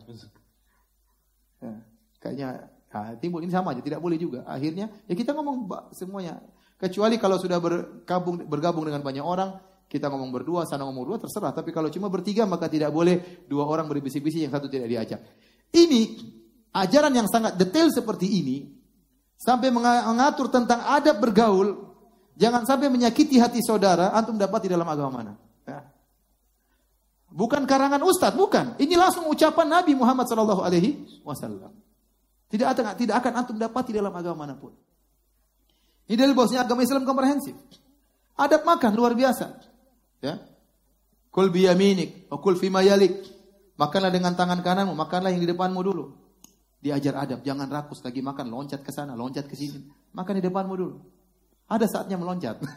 Ya 1.61 1.73
kayaknya 2.17 2.49
ya, 2.89 3.15
timbul 3.21 3.39
ini 3.45 3.53
sama 3.53 3.71
aja, 3.71 3.81
tidak 3.85 4.01
boleh 4.01 4.17
juga. 4.17 4.43
Akhirnya 4.49 4.89
ya 5.05 5.13
kita 5.13 5.31
ngomong 5.37 5.69
semuanya. 5.93 6.41
Kecuali 6.81 7.21
kalau 7.21 7.37
sudah 7.37 7.61
bergabung 7.61 8.41
bergabung 8.49 8.89
dengan 8.89 9.05
banyak 9.05 9.21
orang, 9.21 9.61
kita 9.85 10.09
ngomong 10.09 10.33
berdua, 10.33 10.65
sana 10.65 10.81
ngomong 10.87 11.03
berdua, 11.05 11.19
terserah. 11.27 11.53
Tapi 11.53 11.69
kalau 11.69 11.93
cuma 11.93 12.09
bertiga, 12.09 12.47
maka 12.49 12.65
tidak 12.71 12.89
boleh 12.89 13.45
dua 13.45 13.69
orang 13.69 13.85
berbisik-bisik, 13.91 14.47
yang 14.47 14.53
satu 14.55 14.65
tidak 14.65 14.87
diajak. 14.87 15.19
Ini, 15.69 16.01
ajaran 16.73 17.11
yang 17.11 17.27
sangat 17.27 17.59
detail 17.59 17.91
seperti 17.91 18.25
ini, 18.25 18.71
sampai 19.37 19.67
mengatur 19.69 20.47
tentang 20.47 20.81
adab 20.89 21.19
bergaul, 21.19 21.91
jangan 22.39 22.65
sampai 22.65 22.87
menyakiti 22.87 23.35
hati 23.37 23.59
saudara, 23.59 24.15
antum 24.15 24.39
dapat 24.39 24.65
di 24.65 24.69
dalam 24.71 24.87
agama 24.87 25.21
mana. 25.21 25.33
Bukan 27.31 27.63
karangan 27.63 28.03
ustadz, 28.03 28.35
bukan. 28.35 28.75
Ini 28.75 28.99
langsung 28.99 29.23
ucapan 29.31 29.79
Nabi 29.79 29.95
Muhammad 29.95 30.27
Sallallahu 30.27 30.67
Alaihi 30.67 31.23
Wasallam. 31.23 31.71
Tidak 32.51 32.67
akan 32.67 32.99
tidak 32.99 33.15
akan 33.23 33.31
antum 33.39 33.55
dapat 33.55 33.87
di 33.87 33.95
dalam 33.95 34.11
agama 34.11 34.43
mana 34.43 34.59
pun. 34.59 34.75
Ini 36.11 36.19
dari 36.19 36.35
bosnya 36.35 36.67
agama 36.67 36.83
Islam 36.83 37.07
komprehensif. 37.07 37.55
Adab 38.35 38.67
makan 38.67 38.91
luar 38.99 39.15
biasa. 39.15 39.47
Ya. 40.19 40.43
Kul 41.31 41.47
biyaminik, 41.47 42.27
kul 42.27 42.59
fima 42.59 42.83
yalik. 42.83 43.23
Makanlah 43.79 44.11
dengan 44.11 44.35
tangan 44.35 44.59
kananmu, 44.59 44.91
makanlah 44.91 45.31
yang 45.31 45.39
di 45.39 45.47
depanmu 45.47 45.79
dulu. 45.79 46.11
Diajar 46.83 47.15
adab, 47.15 47.39
jangan 47.47 47.71
rakus 47.71 48.03
lagi 48.03 48.19
makan, 48.19 48.51
loncat 48.51 48.83
ke 48.83 48.91
sana, 48.91 49.15
loncat 49.15 49.47
ke 49.47 49.55
sini. 49.55 49.79
Makan 50.11 50.33
di 50.37 50.43
depanmu 50.43 50.73
dulu. 50.75 50.99
Ada 51.71 51.87
saatnya 51.87 52.19
meloncat. 52.19 52.59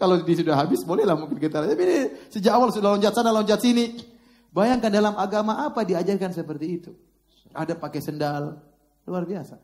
Kalau 0.00 0.16
di 0.16 0.32
sudah 0.32 0.56
habis, 0.56 0.80
bolehlah 0.80 1.12
mungkin 1.12 1.36
kita. 1.36 1.60
Tapi 1.60 1.82
ini 1.84 1.98
sejak 2.32 2.56
awal 2.56 2.72
sudah 2.72 2.96
loncat 2.96 3.12
sana, 3.12 3.28
loncat 3.28 3.60
sini. 3.60 4.00
Bayangkan 4.48 4.88
dalam 4.88 5.12
agama 5.20 5.68
apa 5.68 5.84
diajarkan 5.84 6.32
seperti 6.32 6.66
itu. 6.66 6.96
Ada 7.52 7.76
pakai 7.76 8.00
sendal, 8.00 8.56
luar 9.04 9.28
biasa. 9.28 9.60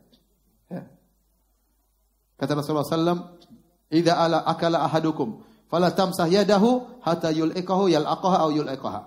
Ya. 0.69 0.85
Kata 2.37 2.53
Rasulullah 2.53 2.85
SAW, 2.85 3.33
Ida 3.89 4.19
ala 4.19 4.43
akala 4.43 4.83
ahadukum 4.83 5.47
Fala 5.67 5.91
tamsah 5.91 6.31
yadahu 6.31 7.03
hatta 7.03 7.27
yul'iqahu 7.33 7.91
yal'aqaha 7.91 8.37
au 8.47 8.49
yul'iqaha. 8.55 9.01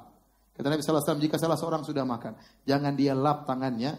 Kata 0.53 0.67
Nabi 0.69 0.85
alaihi 0.85 1.25
jika 1.25 1.41
salah 1.41 1.57
seorang 1.57 1.89
sudah 1.89 2.05
makan, 2.05 2.37
jangan 2.69 2.93
dia 2.93 3.17
lap 3.17 3.49
tangannya 3.49 3.97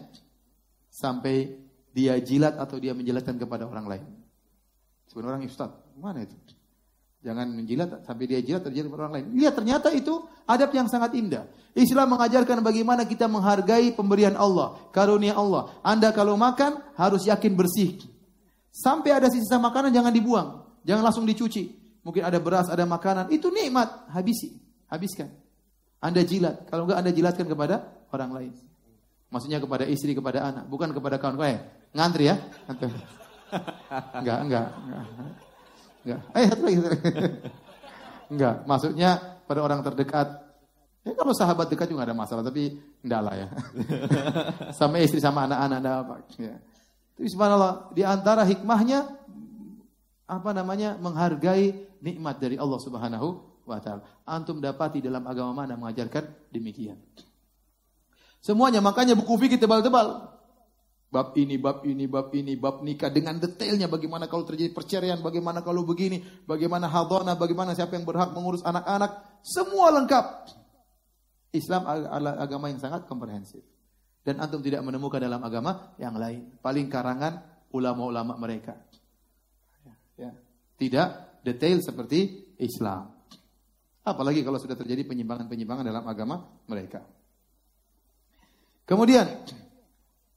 sampai 0.86 1.58
dia 1.90 2.14
jilat 2.22 2.54
atau 2.54 2.78
dia 2.78 2.94
menjelaskan 2.94 3.34
kepada 3.34 3.66
orang 3.66 3.86
lain. 3.90 4.06
Sebenarnya 5.10 5.42
orang 5.42 5.50
Ustaz, 5.50 5.74
mana 5.98 6.22
itu? 6.22 6.38
Jangan 7.22 7.46
menjilat 7.54 8.02
sampai 8.02 8.26
dia 8.26 8.42
jilat 8.42 8.66
terjadi 8.66 8.90
pada 8.90 9.06
orang 9.06 9.14
lain. 9.22 9.26
Lihat 9.38 9.54
ternyata 9.54 9.94
itu 9.94 10.26
adab 10.42 10.74
yang 10.74 10.90
sangat 10.90 11.14
indah. 11.14 11.46
Islam 11.72 12.18
mengajarkan 12.18 12.58
bagaimana 12.66 13.06
kita 13.06 13.30
menghargai 13.30 13.94
pemberian 13.94 14.34
Allah, 14.34 14.74
karunia 14.90 15.38
Allah. 15.38 15.70
Anda 15.86 16.10
kalau 16.10 16.34
makan 16.34 16.82
harus 16.98 17.22
yakin 17.30 17.54
bersih. 17.54 18.02
Sampai 18.74 19.14
ada 19.14 19.30
sisa 19.30 19.54
makanan 19.62 19.94
jangan 19.94 20.10
dibuang, 20.10 20.66
jangan 20.82 21.06
langsung 21.06 21.22
dicuci. 21.22 21.78
Mungkin 22.02 22.26
ada 22.26 22.42
beras, 22.42 22.66
ada 22.66 22.82
makanan, 22.82 23.30
itu 23.30 23.46
nikmat, 23.54 24.10
habisi, 24.10 24.58
habiskan. 24.90 25.30
Anda 26.02 26.26
jilat, 26.26 26.66
kalau 26.66 26.90
enggak 26.90 26.98
Anda 26.98 27.12
jilatkan 27.14 27.46
kepada 27.46 27.86
orang 28.10 28.30
lain. 28.34 28.52
Maksudnya 29.30 29.62
kepada 29.62 29.86
istri, 29.86 30.18
kepada 30.18 30.42
anak, 30.42 30.64
bukan 30.66 30.90
kepada 30.90 31.22
kawan-kawan. 31.22 31.54
Eh, 31.54 31.60
ngantri 31.94 32.26
ya. 32.26 32.36
enggak, 34.18 34.38
enggak, 34.42 34.66
enggak. 34.74 35.06
Enggak. 36.02 36.20
Eh, 36.34 36.44
satu 36.50 36.62
lagi. 36.66 36.78
Enggak. 38.32 38.54
Maksudnya 38.66 39.10
pada 39.46 39.60
orang 39.62 39.80
terdekat. 39.86 40.28
Ya 41.02 41.12
kalau 41.18 41.34
sahabat 41.34 41.66
dekat 41.66 41.90
juga 41.90 42.06
ada 42.06 42.14
masalah, 42.14 42.46
tapi 42.46 42.78
enggak 43.02 43.20
lah 43.26 43.34
ya. 43.34 43.48
sama 44.78 45.02
istri, 45.02 45.18
sama 45.18 45.50
anak-anak, 45.50 45.78
enggak 45.82 45.96
apa. 45.98 46.14
Ya. 46.38 46.54
Tapi 47.18 47.26
subhanallah, 47.26 47.74
di 47.90 48.02
antara 48.06 48.46
hikmahnya, 48.46 49.10
apa 50.30 50.50
namanya, 50.54 50.94
menghargai 51.02 51.74
nikmat 51.98 52.38
dari 52.38 52.54
Allah 52.54 52.78
subhanahu 52.78 53.28
wa 53.66 53.82
ta'ala. 53.82 54.06
Antum 54.22 54.62
dapati 54.62 55.02
dalam 55.02 55.26
agama 55.26 55.66
mana 55.66 55.74
mengajarkan 55.74 56.54
demikian. 56.54 57.02
Semuanya, 58.38 58.78
makanya 58.78 59.18
buku 59.18 59.42
fikih 59.42 59.58
tebal-tebal. 59.58 60.38
Bab 61.12 61.36
ini, 61.36 61.60
bab 61.60 61.84
ini, 61.84 62.08
bab 62.08 62.32
ini, 62.32 62.56
bab 62.56 62.80
nikah 62.80 63.12
dengan 63.12 63.36
detailnya 63.36 63.84
bagaimana 63.84 64.32
kalau 64.32 64.48
terjadi 64.48 64.72
perceraian, 64.72 65.20
bagaimana 65.20 65.60
kalau 65.60 65.84
begini, 65.84 66.24
bagaimana 66.48 66.88
hadana, 66.88 67.36
bagaimana 67.36 67.76
siapa 67.76 68.00
yang 68.00 68.08
berhak 68.08 68.32
mengurus 68.32 68.64
anak-anak, 68.64 69.44
semua 69.44 69.92
lengkap. 69.92 70.48
Islam 71.52 71.84
adalah 71.84 72.40
agama 72.40 72.72
yang 72.72 72.80
sangat 72.80 73.04
komprehensif. 73.04 73.60
Dan 74.24 74.40
antum 74.40 74.64
tidak 74.64 74.80
menemukan 74.80 75.20
dalam 75.20 75.44
agama 75.44 75.92
yang 76.00 76.16
lain. 76.16 76.56
Paling 76.64 76.88
karangan 76.88 77.44
ulama-ulama 77.76 78.40
mereka. 78.40 78.80
Ya. 80.16 80.32
Tidak 80.80 81.42
detail 81.44 81.84
seperti 81.84 82.56
Islam. 82.56 83.12
Apalagi 84.00 84.40
kalau 84.40 84.56
sudah 84.56 84.80
terjadi 84.80 85.04
penyimpangan-penyimpangan 85.04 85.84
dalam 85.84 86.08
agama 86.08 86.40
mereka. 86.64 87.04
Kemudian 88.88 89.28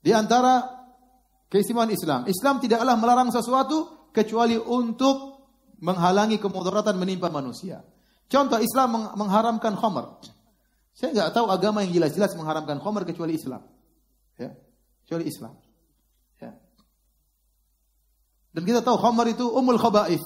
di 0.06 0.14
antara 0.14 0.62
keistimewaan 1.49 1.89
Islam, 1.89 2.30
Islam 2.30 2.62
tidaklah 2.62 2.93
melarang 2.93 3.34
sesuatu 3.34 4.14
kecuali 4.14 4.53
untuk 4.53 5.49
menghalangi 5.82 6.38
kemudaratan 6.38 6.93
menimpa 6.93 7.34
manusia. 7.34 7.82
Contoh 8.30 8.62
Islam 8.62 9.18
mengharamkan 9.18 9.74
khamar. 9.74 10.22
Saya 10.93 11.10
nggak 11.10 11.34
tahu 11.34 11.49
agama 11.49 11.82
yang 11.82 11.97
jelas-jelas 11.97 12.38
mengharamkan 12.38 12.78
khamar 12.78 13.01
kecuali 13.01 13.34
Islam. 13.34 13.66
Ya, 14.38 14.53
kecuali 15.03 15.26
Islam. 15.26 15.58
Ya. 16.38 16.53
Dan 18.53 18.62
kita 18.62 18.86
tahu 18.86 19.01
khamar 19.01 19.26
itu 19.26 19.49
umul 19.49 19.82
khaba'ith, 19.82 20.24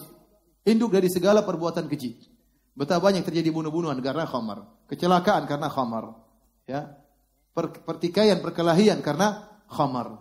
induk 0.67 0.91
dari 0.91 1.07
segala 1.07 1.47
perbuatan 1.47 1.88
keji. 1.88 2.19
Betapa 2.75 3.09
banyak 3.09 3.23
terjadi 3.23 3.47
bunuh-bunuhan 3.47 3.95
karena 4.03 4.27
khamar, 4.27 4.67
kecelakaan 4.91 5.47
karena 5.47 5.71
khamar, 5.71 6.19
ya. 6.67 6.99
pertikaian, 7.57 8.39
perkelahian 8.39 9.03
karena 9.03 9.49
khamar. 9.70 10.20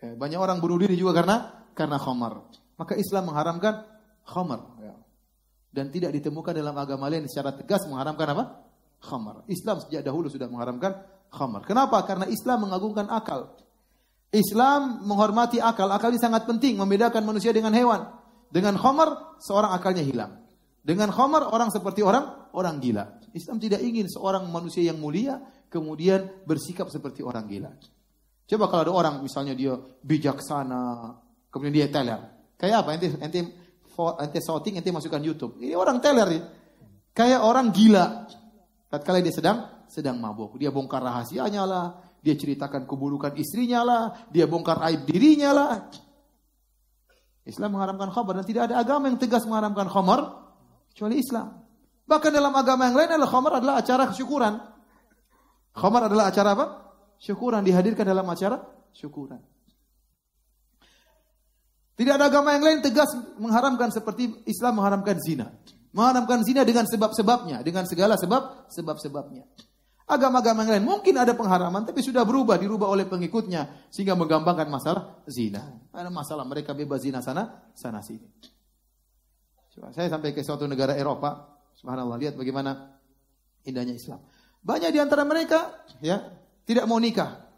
Ya, 0.00 0.16
banyak 0.16 0.38
orang 0.40 0.58
bunuh 0.58 0.80
diri 0.80 0.96
juga 0.96 1.20
karena 1.20 1.68
karena 1.76 2.00
khamar. 2.00 2.42
Maka 2.80 2.94
Islam 2.96 3.30
mengharamkan 3.30 3.84
khamar. 4.24 4.60
Ya. 4.80 4.94
Dan 5.68 5.92
tidak 5.92 6.16
ditemukan 6.16 6.56
dalam 6.56 6.74
agama 6.74 7.06
lain 7.12 7.28
secara 7.28 7.52
tegas 7.54 7.84
mengharamkan 7.86 8.26
apa? 8.34 8.44
Khamar. 8.98 9.46
Islam 9.46 9.78
sejak 9.84 10.02
dahulu 10.02 10.26
sudah 10.32 10.48
mengharamkan 10.50 10.96
khamar. 11.30 11.62
Kenapa? 11.68 12.02
Karena 12.08 12.26
Islam 12.26 12.66
mengagungkan 12.66 13.06
akal. 13.12 13.54
Islam 14.32 15.04
menghormati 15.04 15.60
akal. 15.60 15.88
Akal 15.92 16.12
ini 16.12 16.20
sangat 16.20 16.44
penting 16.48 16.76
membedakan 16.76 17.22
manusia 17.22 17.52
dengan 17.52 17.72
hewan. 17.76 18.08
Dengan 18.48 18.80
khamar 18.80 19.38
seorang 19.42 19.76
akalnya 19.76 20.02
hilang. 20.02 20.40
Dengan 20.80 21.12
khamar 21.12 21.52
orang 21.52 21.68
seperti 21.68 22.00
orang 22.00 22.48
orang 22.56 22.80
gila. 22.80 23.20
Islam 23.36 23.60
tidak 23.60 23.84
ingin 23.84 24.08
seorang 24.08 24.48
manusia 24.48 24.88
yang 24.88 24.96
mulia 24.96 25.36
kemudian 25.68 26.44
bersikap 26.48 26.88
seperti 26.88 27.20
orang 27.20 27.44
gila. 27.44 27.70
Coba 28.48 28.64
kalau 28.72 28.82
ada 28.88 28.92
orang 28.96 29.14
misalnya 29.20 29.52
dia 29.52 29.76
bijaksana, 30.00 31.12
kemudian 31.52 31.84
dia 31.84 31.88
teler. 31.92 32.20
Kayak 32.56 32.80
apa? 32.80 32.88
Ente 32.96 33.08
ente 33.20 33.40
ente 34.24 34.38
shouting, 34.40 34.80
ente 34.80 34.88
masukkan 34.88 35.20
YouTube. 35.20 35.60
Ini 35.60 35.76
orang 35.76 36.00
teler 36.00 36.28
ya. 36.32 36.42
Kayak 37.12 37.44
orang 37.44 37.68
gila. 37.68 38.24
Tatkala 38.88 39.20
dia 39.20 39.36
sedang 39.36 39.84
sedang 39.84 40.16
mabuk, 40.16 40.56
dia 40.56 40.72
bongkar 40.72 41.04
rahasianya 41.04 41.64
lah, 41.68 41.86
dia 42.24 42.32
ceritakan 42.36 42.88
keburukan 42.88 43.36
istrinya 43.36 43.84
lah, 43.84 44.02
dia 44.32 44.48
bongkar 44.48 44.80
aib 44.88 45.04
dirinya 45.04 45.52
lah. 45.52 45.72
Islam 47.44 47.76
mengharamkan 47.76 48.12
khamar 48.12 48.40
dan 48.40 48.46
tidak 48.48 48.72
ada 48.72 48.80
agama 48.80 49.08
yang 49.12 49.20
tegas 49.20 49.44
mengharamkan 49.44 49.88
khamar 49.92 50.20
kecuali 50.92 51.20
Islam. 51.20 51.64
Bahkan 52.08 52.30
dalam 52.32 52.52
agama 52.56 52.88
yang 52.88 52.96
lain 52.96 53.10
adalah 53.12 53.28
khamar 53.28 53.52
adalah 53.60 53.74
acara 53.80 54.08
kesyukuran. 54.08 54.54
Khamar 55.76 56.08
adalah 56.08 56.32
acara 56.32 56.56
apa? 56.56 56.87
Syukuran 57.18 57.66
dihadirkan 57.66 58.06
dalam 58.06 58.24
acara 58.24 58.62
syukuran. 58.94 59.42
Tidak 61.98 62.14
ada 62.14 62.30
agama 62.30 62.54
yang 62.54 62.62
lain 62.62 62.78
tegas 62.78 63.10
mengharamkan 63.42 63.90
seperti 63.90 64.30
Islam 64.46 64.78
mengharamkan 64.78 65.18
zina. 65.18 65.50
Mengharamkan 65.90 66.46
zina 66.46 66.62
dengan 66.62 66.86
sebab-sebabnya, 66.86 67.66
dengan 67.66 67.90
segala 67.90 68.14
sebab 68.14 68.70
sebab-sebabnya. 68.70 69.42
Agama-agama 70.08 70.64
yang 70.64 70.72
lain 70.78 70.86
mungkin 70.86 71.18
ada 71.18 71.34
pengharaman 71.34 71.84
tapi 71.84 72.00
sudah 72.00 72.22
berubah, 72.22 72.56
dirubah 72.56 72.88
oleh 72.88 73.04
pengikutnya 73.04 73.90
sehingga 73.90 74.14
menggampangkan 74.14 74.70
masalah 74.70 75.20
zina. 75.26 75.74
Ada 75.90 76.08
masalah 76.08 76.46
mereka 76.46 76.72
bebas 76.72 77.02
zina 77.02 77.18
sana, 77.18 77.66
sana 77.74 77.98
sini. 78.00 78.24
Saya 79.92 80.06
sampai 80.06 80.32
ke 80.32 80.46
suatu 80.46 80.70
negara 80.70 80.94
Eropa, 80.94 81.60
subhanallah 81.76 82.16
lihat 82.18 82.34
bagaimana 82.38 82.98
indahnya 83.66 83.98
Islam. 83.98 84.22
Banyak 84.62 84.90
di 84.90 84.98
antara 85.02 85.26
mereka 85.26 85.82
ya 85.98 86.18
tidak 86.68 86.84
mau 86.84 87.00
nikah. 87.00 87.48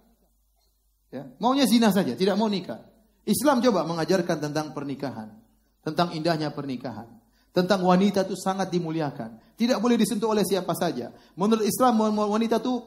Ya, 1.10 1.26
maunya 1.42 1.66
zina 1.66 1.90
saja, 1.90 2.14
tidak 2.14 2.38
mau 2.38 2.46
nikah. 2.46 2.86
Islam 3.26 3.58
coba 3.58 3.82
mengajarkan 3.82 4.38
tentang 4.38 4.70
pernikahan, 4.70 5.34
tentang 5.82 6.14
indahnya 6.14 6.54
pernikahan, 6.54 7.10
tentang 7.50 7.82
wanita 7.82 8.22
itu 8.22 8.38
sangat 8.38 8.70
dimuliakan, 8.70 9.58
tidak 9.58 9.82
boleh 9.82 9.98
disentuh 9.98 10.30
oleh 10.30 10.46
siapa 10.46 10.70
saja. 10.78 11.10
Menurut 11.34 11.66
Islam 11.66 11.98
wanita 12.14 12.62
itu 12.62 12.78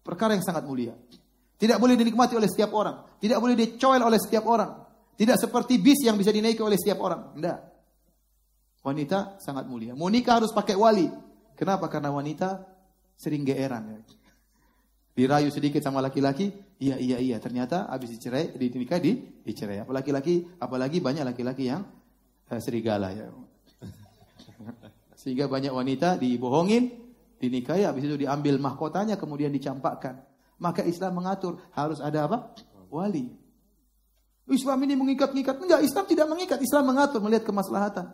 perkara 0.00 0.32
yang 0.32 0.40
sangat 0.40 0.64
mulia. 0.64 0.96
Tidak 1.60 1.76
boleh 1.76 1.94
dinikmati 2.00 2.34
oleh 2.34 2.48
setiap 2.48 2.72
orang, 2.72 3.20
tidak 3.20 3.36
boleh 3.36 3.52
dicoel 3.52 4.00
oleh 4.00 4.16
setiap 4.16 4.48
orang. 4.48 4.72
Tidak 5.12 5.36
seperti 5.36 5.76
bis 5.76 6.08
yang 6.08 6.16
bisa 6.16 6.32
dinaiki 6.32 6.64
oleh 6.64 6.80
setiap 6.80 7.04
orang. 7.04 7.36
Tidak. 7.36 7.58
Wanita 8.82 9.36
sangat 9.38 9.68
mulia. 9.68 9.92
Mau 9.92 10.08
nikah 10.08 10.40
harus 10.40 10.50
pakai 10.50 10.72
wali. 10.72 11.06
Kenapa? 11.54 11.86
Karena 11.86 12.10
wanita 12.10 12.64
sering 13.14 13.44
geeran. 13.44 13.92
Ya 13.92 14.00
dirayu 15.12 15.52
sedikit 15.52 15.84
sama 15.84 16.00
laki-laki, 16.00 16.52
iya 16.80 16.96
iya 16.96 17.20
iya, 17.20 17.36
ternyata 17.36 17.88
habis 17.92 18.16
dicerai, 18.16 18.56
dinikah 18.56 19.00
di 19.00 19.20
dicerai. 19.44 19.84
Apalagi 19.84 20.10
laki, 20.10 20.34
apalagi 20.56 20.98
banyak 21.04 21.24
laki-laki 21.24 21.68
yang 21.68 21.84
eh, 22.48 22.60
serigala 22.60 23.12
ya. 23.12 23.28
Sehingga 25.20 25.46
banyak 25.46 25.70
wanita 25.70 26.16
dibohongin, 26.16 26.90
dinikahi, 27.36 27.84
habis 27.84 28.08
itu 28.08 28.16
diambil 28.16 28.56
mahkotanya, 28.56 29.20
kemudian 29.20 29.52
dicampakkan. 29.52 30.24
Maka 30.56 30.86
Islam 30.86 31.20
mengatur 31.20 31.60
harus 31.76 32.00
ada 32.00 32.30
apa? 32.30 32.54
Wali. 32.88 33.30
Islam 34.50 34.78
ini 34.84 34.94
mengikat-ngikat. 34.98 35.56
Enggak, 35.58 35.80
Islam 35.82 36.04
tidak 36.06 36.26
mengikat. 36.28 36.58
Islam 36.60 36.84
mengatur 36.92 37.22
melihat 37.22 37.46
kemaslahatan. 37.46 38.10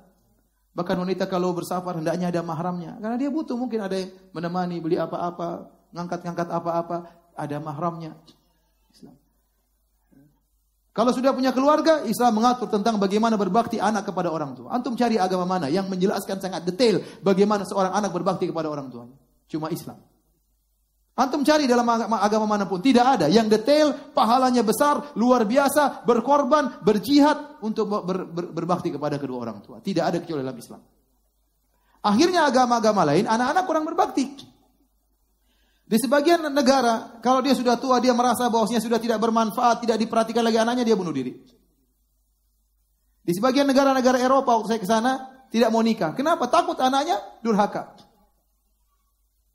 Bahkan 0.77 0.97
wanita 0.97 1.25
kalau 1.27 1.51
bersafar 1.57 1.99
hendaknya 1.99 2.31
ada 2.31 2.41
mahramnya. 2.45 2.95
Karena 3.01 3.17
dia 3.19 3.31
butuh 3.33 3.59
mungkin 3.59 3.83
ada 3.83 3.97
yang 3.99 4.13
menemani, 4.31 4.79
beli 4.79 4.97
apa-apa, 5.01 5.78
ngangkat-ngangkat 5.93 6.49
apa-apa, 6.51 6.97
ada 7.39 7.57
mahramnya. 7.63 8.13
Islam. 8.93 9.17
Kalau 10.93 11.15
sudah 11.15 11.31
punya 11.31 11.55
keluarga, 11.55 12.03
Islam 12.03 12.43
mengatur 12.43 12.67
tentang 12.67 12.99
bagaimana 12.99 13.39
berbakti 13.39 13.79
anak 13.79 14.11
kepada 14.11 14.35
orang 14.35 14.59
tua. 14.59 14.75
Antum 14.75 14.99
cari 14.99 15.15
agama 15.15 15.47
mana 15.47 15.71
yang 15.71 15.87
menjelaskan 15.87 16.43
sangat 16.43 16.67
detail 16.67 16.99
bagaimana 17.23 17.63
seorang 17.63 17.95
anak 17.95 18.11
berbakti 18.11 18.51
kepada 18.51 18.67
orang 18.67 18.91
tuanya. 18.91 19.15
Cuma 19.47 19.71
Islam. 19.71 20.03
Antum 21.19 21.43
cari 21.43 21.67
dalam 21.67 21.83
agama, 21.83 22.23
agama 22.23 22.47
mana 22.47 22.63
pun, 22.71 22.79
tidak 22.79 23.19
ada 23.19 23.27
yang 23.27 23.51
detail, 23.51 23.91
pahalanya 24.15 24.63
besar, 24.63 25.19
luar 25.19 25.43
biasa, 25.43 26.07
berkorban, 26.07 26.79
berjihad 26.79 27.59
untuk 27.59 27.91
ber, 27.91 28.23
ber, 28.31 28.55
berbakti 28.55 28.95
kepada 28.95 29.19
kedua 29.19 29.43
orang 29.43 29.59
tua. 29.59 29.83
Tidak 29.83 29.99
ada 29.99 30.23
kecuali 30.23 30.47
dalam 30.47 30.55
Islam. 30.55 30.79
Akhirnya 32.07 32.47
agama-agama 32.47 33.03
lain, 33.03 33.27
anak-anak 33.27 33.65
kurang 33.67 33.83
berbakti. 33.91 34.31
Di 35.89 35.97
sebagian 35.97 36.53
negara, 36.53 37.17
kalau 37.25 37.41
dia 37.41 37.57
sudah 37.57 37.81
tua, 37.81 37.97
dia 37.97 38.13
merasa 38.13 38.53
bahwasanya 38.53 38.85
sudah 38.85 39.01
tidak 39.01 39.17
bermanfaat, 39.25 39.89
tidak 39.89 39.97
diperhatikan 39.97 40.45
lagi 40.45 40.61
anaknya, 40.61 40.85
dia 40.85 40.93
bunuh 40.93 41.17
diri. 41.17 41.33
Di 43.25 43.33
sebagian 43.33 43.65
negara-negara 43.65 44.21
Eropa, 44.21 44.61
waktu 44.61 44.69
saya 44.77 44.81
ke 44.85 44.89
sana, 44.89 45.13
tidak 45.49 45.73
mau 45.73 45.81
nikah. 45.81 46.13
Kenapa? 46.13 46.45
Takut 46.53 46.77
anaknya 46.77 47.41
durhaka. 47.41 47.97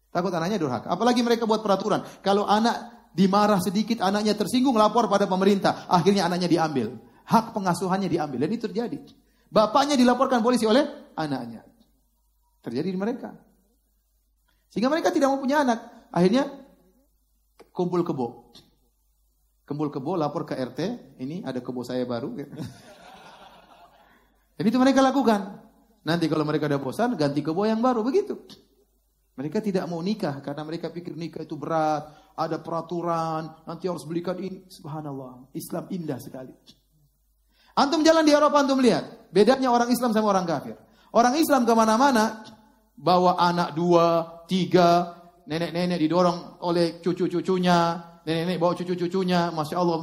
Takut 0.09 0.33
anaknya 0.33 0.57
durhaka. 0.57 0.89
Apalagi 0.89 1.21
mereka 1.21 1.45
buat 1.45 1.61
peraturan. 1.61 2.01
Kalau 2.25 2.49
anak 2.49 3.09
dimarah 3.13 3.61
sedikit, 3.61 4.01
anaknya 4.01 4.33
tersinggung, 4.33 4.73
lapor 4.73 5.05
pada 5.05 5.29
pemerintah. 5.29 5.85
Akhirnya 5.85 6.25
anaknya 6.25 6.49
diambil. 6.49 6.97
Hak 7.29 7.53
pengasuhannya 7.53 8.09
diambil. 8.09 8.41
Dan 8.45 8.49
itu 8.57 8.65
terjadi. 8.65 8.97
Bapaknya 9.53 9.93
dilaporkan 9.93 10.41
polisi 10.41 10.65
oleh 10.65 11.13
anaknya. 11.13 11.61
Terjadi 12.65 12.89
di 12.89 12.97
mereka. 12.97 13.37
Sehingga 14.73 14.89
mereka 14.89 15.13
tidak 15.13 15.29
mau 15.29 15.37
punya 15.37 15.61
anak. 15.61 15.92
Akhirnya 16.13 16.45
kumpul 17.73 18.05
kebo. 18.05 18.53
Kumpul 19.65 19.89
kebo, 19.89 20.13
lapor 20.13 20.45
ke 20.45 20.53
RT. 20.53 20.79
Ini 21.17 21.41
ada 21.41 21.57
kebo 21.57 21.81
saya 21.81 22.05
baru. 22.05 22.37
Dan 24.53 24.63
itu 24.69 24.77
mereka 24.77 25.01
lakukan. 25.01 25.57
Nanti 26.05 26.29
kalau 26.29 26.45
mereka 26.45 26.69
ada 26.69 26.77
bosan, 26.77 27.17
ganti 27.17 27.41
kebo 27.41 27.65
yang 27.65 27.81
baru. 27.81 28.05
Begitu. 28.05 28.37
Mereka 29.33 29.65
tidak 29.65 29.89
mau 29.89 29.97
nikah 29.97 30.45
karena 30.45 30.61
mereka 30.61 30.93
pikir 30.93 31.17
nikah 31.17 31.41
itu 31.41 31.57
berat, 31.57 32.05
ada 32.37 32.61
peraturan, 32.61 33.65
nanti 33.65 33.89
harus 33.89 34.05
belikan 34.05 34.37
ini. 34.37 34.69
Subhanallah, 34.69 35.49
Islam 35.57 35.89
indah 35.89 36.21
sekali. 36.21 36.53
Antum 37.73 38.05
jalan 38.05 38.21
di 38.21 38.29
Eropa, 38.29 38.61
antum 38.61 38.77
lihat. 38.77 39.33
Bedanya 39.33 39.73
orang 39.73 39.89
Islam 39.89 40.13
sama 40.13 40.29
orang 40.29 40.45
kafir. 40.45 40.77
Orang 41.09 41.33
Islam 41.33 41.65
ke 41.65 41.73
mana-mana, 41.73 42.45
bawa 42.93 43.41
anak 43.41 43.73
dua, 43.73 44.05
tiga, 44.45 45.22
nenek-nenek 45.47 45.99
didorong 45.99 46.63
oleh 46.63 46.99
cucu-cucunya, 47.03 47.99
nenek-nenek 48.23 48.59
bawa 48.59 48.73
cucu-cucunya, 48.75 49.51
Masya 49.51 49.75
Allah, 49.75 49.99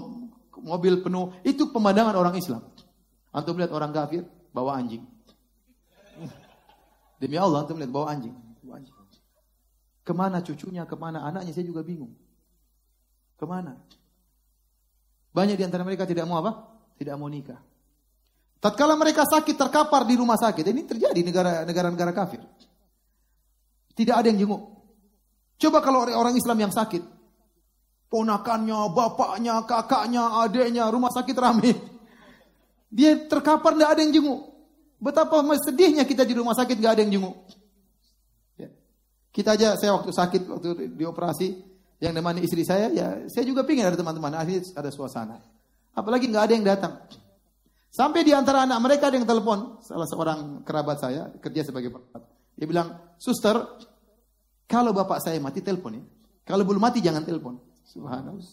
mobil 0.61 1.01
penuh. 1.01 1.33
Itu 1.45 1.73
pemandangan 1.73 2.17
orang 2.17 2.37
Islam. 2.37 2.63
Antum 3.33 3.57
lihat 3.57 3.73
orang 3.73 3.95
kafir, 3.95 4.27
bawa 4.53 4.77
anjing. 4.77 5.05
Demi 7.21 7.37
Allah, 7.41 7.65
antum 7.65 7.81
lihat 7.81 7.93
bawa 7.93 8.13
anjing. 8.13 8.35
Bawa 8.65 8.81
anjing. 8.83 8.97
Ke 10.05 10.13
mana 10.13 10.43
cucunya, 10.45 10.85
ke 10.85 10.97
mana 10.97 11.25
anaknya, 11.25 11.53
saya 11.55 11.65
juga 11.65 11.81
bingung. 11.87 12.13
Ke 13.41 13.45
mana? 13.49 13.79
Banyak 15.31 15.57
di 15.57 15.65
antara 15.65 15.87
mereka 15.87 16.05
tidak 16.05 16.27
mau 16.27 16.43
apa? 16.43 16.67
Tidak 16.99 17.15
mau 17.17 17.31
nikah. 17.31 17.63
Tatkala 18.61 18.93
mereka 18.93 19.25
sakit 19.25 19.57
terkapar 19.57 20.05
di 20.05 20.21
rumah 20.21 20.37
sakit, 20.37 20.69
ini 20.69 20.85
terjadi 20.85 21.21
negara-negara 21.65 22.13
kafir. 22.13 22.45
Tidak 23.97 24.13
ada 24.13 24.29
yang 24.29 24.37
jenguk. 24.45 24.80
Coba 25.61 25.85
kalau 25.85 26.09
orang 26.09 26.33
Islam 26.33 26.57
yang 26.57 26.73
sakit, 26.73 27.05
ponakannya, 28.09 28.81
bapaknya, 28.97 29.61
kakaknya, 29.69 30.41
adiknya, 30.41 30.89
rumah 30.89 31.13
sakit 31.13 31.37
ramai. 31.37 31.77
Dia 32.89 33.29
terkapar, 33.29 33.77
tidak 33.77 33.91
ada 33.93 34.01
yang 34.01 34.13
jenguk. 34.17 34.41
Betapa 34.97 35.45
sedihnya 35.61 36.09
kita 36.09 36.25
di 36.25 36.33
rumah 36.33 36.57
sakit, 36.57 36.77
nggak 36.81 36.93
ada 36.97 37.03
yang 37.05 37.13
jenguk. 37.21 37.37
Kita 39.31 39.55
aja, 39.55 39.79
saya 39.79 39.95
waktu 39.95 40.11
sakit, 40.11 40.43
waktu 40.49 40.69
dioperasi, 40.97 41.49
yang 42.01 42.17
nemani 42.17 42.43
istri 42.43 42.65
saya, 42.65 42.89
ya 42.91 43.29
saya 43.29 43.45
juga 43.45 43.63
pingin 43.63 43.85
ada 43.85 43.95
teman-teman, 43.95 44.33
akhirnya 44.33 44.65
ada 44.75 44.89
suasana. 44.89 45.39
Apalagi 45.93 46.27
nggak 46.27 46.45
ada 46.49 46.53
yang 46.57 46.67
datang. 46.67 46.95
Sampai 47.93 48.25
di 48.25 48.33
antara 48.33 48.65
anak 48.65 48.79
mereka 48.81 49.13
ada 49.13 49.21
yang 49.21 49.29
telepon, 49.29 49.79
salah 49.85 50.09
seorang 50.09 50.65
kerabat 50.65 50.97
saya, 50.99 51.29
kerja 51.39 51.69
sebagai 51.69 51.93
perawat. 51.93 52.23
Dia 52.57 52.67
bilang, 52.67 52.89
suster, 53.21 53.61
kalau 54.71 54.95
bapak 54.95 55.19
saya 55.19 55.43
mati, 55.43 55.59
telepon 55.59 55.99
ya. 55.99 56.05
Kalau 56.47 56.63
belum 56.63 56.79
mati, 56.79 57.03
jangan 57.03 57.27
telepon. 57.27 57.59
Subhanallah. 57.83 58.47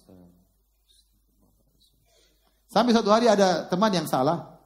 Sampai 2.65 2.91
satu 2.97 3.13
hari 3.13 3.29
ada 3.29 3.69
teman 3.69 3.93
yang 3.93 4.09
salah, 4.09 4.57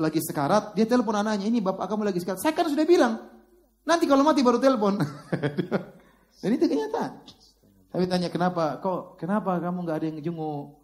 lagi 0.00 0.24
sekarat, 0.24 0.72
dia 0.72 0.88
telepon 0.88 1.12
anaknya, 1.12 1.52
ini 1.52 1.60
bapak 1.60 1.84
kamu 1.84 2.08
lagi 2.08 2.24
sekarat. 2.24 2.40
Saya 2.40 2.56
kan 2.56 2.72
sudah 2.72 2.88
bilang, 2.88 3.20
Nanti 3.82 4.06
kalau 4.06 4.22
mati 4.22 4.46
baru 4.46 4.62
telepon. 4.62 4.94
Dan 6.42 6.50
itu 6.54 6.66
kenyataan. 6.70 7.12
Tapi 7.92 8.04
tanya 8.08 8.28
kenapa? 8.30 8.78
Kok 8.78 9.18
kenapa 9.18 9.58
kamu 9.58 9.78
nggak 9.84 9.96
ada 9.98 10.06
yang 10.08 10.18
jenguk? 10.22 10.80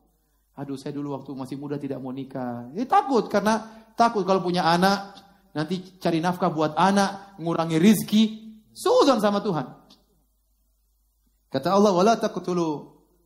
Aduh, 0.58 0.74
saya 0.74 0.90
dulu 0.90 1.14
waktu 1.14 1.30
masih 1.38 1.56
muda 1.56 1.78
tidak 1.78 2.02
mau 2.02 2.10
nikah. 2.10 2.66
Ya 2.74 2.82
takut 2.84 3.30
karena 3.30 3.86
takut 3.94 4.26
kalau 4.26 4.42
punya 4.42 4.66
anak 4.66 5.14
nanti 5.54 5.98
cari 6.02 6.18
nafkah 6.18 6.50
buat 6.50 6.74
anak, 6.74 7.38
mengurangi 7.38 7.78
rizki. 7.78 8.22
Suzon 8.74 9.22
sama 9.22 9.42
Tuhan. 9.42 9.66
Kata 11.48 11.72
Allah, 11.72 11.92
"Wala 11.96 12.14
taqtulu 12.20 12.66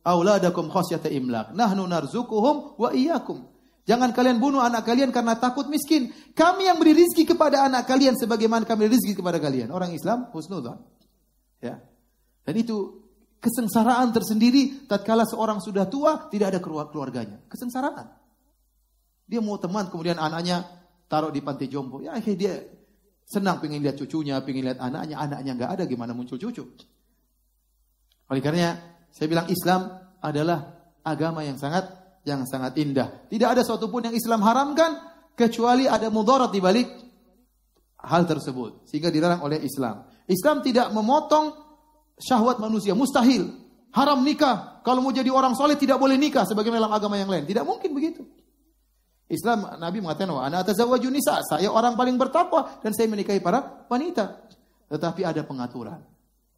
auladakum 0.03 0.71
khasyata 0.71 1.11
imlak. 1.11 1.51
Nahnu 1.51 1.83
narzukuhum 1.87 2.79
wa 2.79 2.89
iyyakum." 2.95 3.53
Jangan 3.83 4.15
kalian 4.15 4.39
bunuh 4.39 4.63
anak 4.63 4.87
kalian 4.87 5.11
karena 5.11 5.35
takut 5.35 5.67
miskin. 5.67 6.07
Kami 6.31 6.71
yang 6.71 6.79
beri 6.79 6.95
rizki 6.95 7.27
kepada 7.27 7.67
anak 7.67 7.83
kalian 7.83 8.15
sebagaimana 8.15 8.63
kami 8.63 8.87
beri 8.87 8.95
rizki 8.95 9.11
kepada 9.11 9.43
kalian. 9.43 9.75
Orang 9.75 9.91
Islam 9.91 10.31
husnudzan. 10.31 10.79
Ya. 11.59 11.83
Dan 12.47 12.55
itu 12.55 13.03
kesengsaraan 13.43 14.15
tersendiri 14.15 14.87
tatkala 14.87 15.27
seorang 15.27 15.59
sudah 15.59 15.91
tua 15.91 16.31
tidak 16.31 16.55
ada 16.55 16.59
keluarganya. 16.63 17.43
Kesengsaraan. 17.51 18.07
Dia 19.27 19.43
mau 19.43 19.59
teman 19.59 19.91
kemudian 19.91 20.15
anaknya 20.15 20.63
taruh 21.11 21.31
di 21.31 21.43
panti 21.43 21.67
jompo. 21.67 21.99
Ya 21.99 22.15
dia 22.23 22.63
senang 23.27 23.59
pengen 23.59 23.83
lihat 23.83 23.99
cucunya, 23.99 24.39
pengen 24.47 24.71
lihat 24.71 24.79
anaknya, 24.79 25.19
anaknya 25.19 25.51
nggak 25.59 25.71
ada 25.75 25.83
gimana 25.83 26.15
muncul 26.15 26.39
cucu. 26.39 26.63
Oleh 28.31 28.41
karenanya 28.43 28.79
saya 29.11 29.27
bilang 29.27 29.47
Islam 29.51 29.81
adalah 30.23 30.91
agama 31.03 31.43
yang 31.43 31.59
sangat 31.59 31.89
yang 32.23 32.47
sangat 32.47 32.79
indah. 32.79 33.27
Tidak 33.27 33.47
ada 33.47 33.61
suatu 33.61 33.91
pun 33.91 34.07
yang 34.07 34.15
Islam 34.15 34.39
haramkan 34.41 34.95
kecuali 35.35 35.85
ada 35.85 36.07
mudarat 36.07 36.49
di 36.53 36.63
balik 36.63 36.87
hal 37.99 38.23
tersebut 38.23 38.87
sehingga 38.87 39.11
dilarang 39.11 39.43
oleh 39.43 39.59
Islam. 39.59 40.07
Islam 40.27 40.63
tidak 40.63 40.91
memotong 40.95 41.51
syahwat 42.19 42.59
manusia, 42.63 42.95
mustahil. 42.95 43.51
Haram 43.93 44.25
nikah. 44.25 44.81
Kalau 44.81 45.05
mau 45.05 45.13
jadi 45.13 45.29
orang 45.29 45.53
soleh 45.53 45.77
tidak 45.77 46.01
boleh 46.01 46.17
nikah 46.17 46.49
sebagaimana 46.49 46.87
dalam 46.87 46.95
agama 46.97 47.15
yang 47.19 47.29
lain. 47.29 47.45
Tidak 47.45 47.61
mungkin 47.61 47.93
begitu. 47.93 48.25
Islam 49.29 49.77
Nabi 49.77 50.01
mengatakan, 50.01 50.33
"Wa 50.33 50.49
ana 50.49 50.65
atazawwaju 50.65 51.09
nisa." 51.13 51.39
Saya 51.45 51.69
orang 51.69 51.93
paling 51.93 52.17
bertakwa 52.17 52.81
dan 52.81 52.91
saya 52.91 53.05
menikahi 53.05 53.37
para 53.39 53.85
wanita. 53.85 54.49
Tetapi 54.89 55.21
ada 55.21 55.41
pengaturan. 55.45 56.01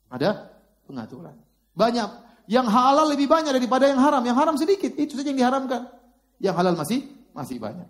Ada 0.07 0.47
pengaturan. 0.87 1.44
Banyak 1.75 2.09
yang 2.47 2.65
halal 2.65 3.11
lebih 3.11 3.27
banyak 3.27 3.51
daripada 3.51 3.85
yang 3.91 3.99
haram. 3.99 4.23
Yang 4.23 4.37
haram 4.39 4.55
sedikit, 4.55 4.95
itu 4.95 5.13
saja 5.13 5.29
yang 5.29 5.39
diharamkan. 5.39 5.91
Yang 6.39 6.55
halal 6.55 6.75
masih 6.79 6.99
masih 7.35 7.59
banyak. 7.59 7.87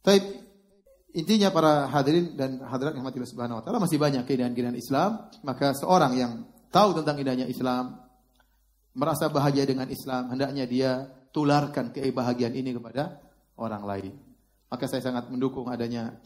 Tapi 0.00 0.18
intinya 1.12 1.52
para 1.52 1.90
hadirin 1.90 2.32
dan 2.38 2.62
hadirat 2.64 2.96
yang 2.96 3.04
mati 3.04 3.20
subhanahu 3.20 3.60
wa 3.60 3.62
taala 3.62 3.82
masih 3.82 4.00
banyak 4.00 4.24
keindahan-keindahan 4.24 4.78
Islam, 4.78 5.10
maka 5.44 5.76
seorang 5.76 6.12
yang 6.16 6.32
tahu 6.72 6.96
tentang 7.02 7.20
indahnya 7.20 7.46
Islam, 7.50 8.00
merasa 8.96 9.28
bahagia 9.28 9.68
dengan 9.68 9.90
Islam, 9.92 10.32
hendaknya 10.32 10.64
dia 10.64 10.90
tularkan 11.30 11.92
kebahagiaan 11.92 12.54
ini 12.56 12.74
kepada 12.74 13.20
orang 13.60 13.84
lain. 13.84 14.12
Maka 14.70 14.86
saya 14.86 15.02
sangat 15.02 15.28
mendukung 15.28 15.66
adanya 15.68 16.16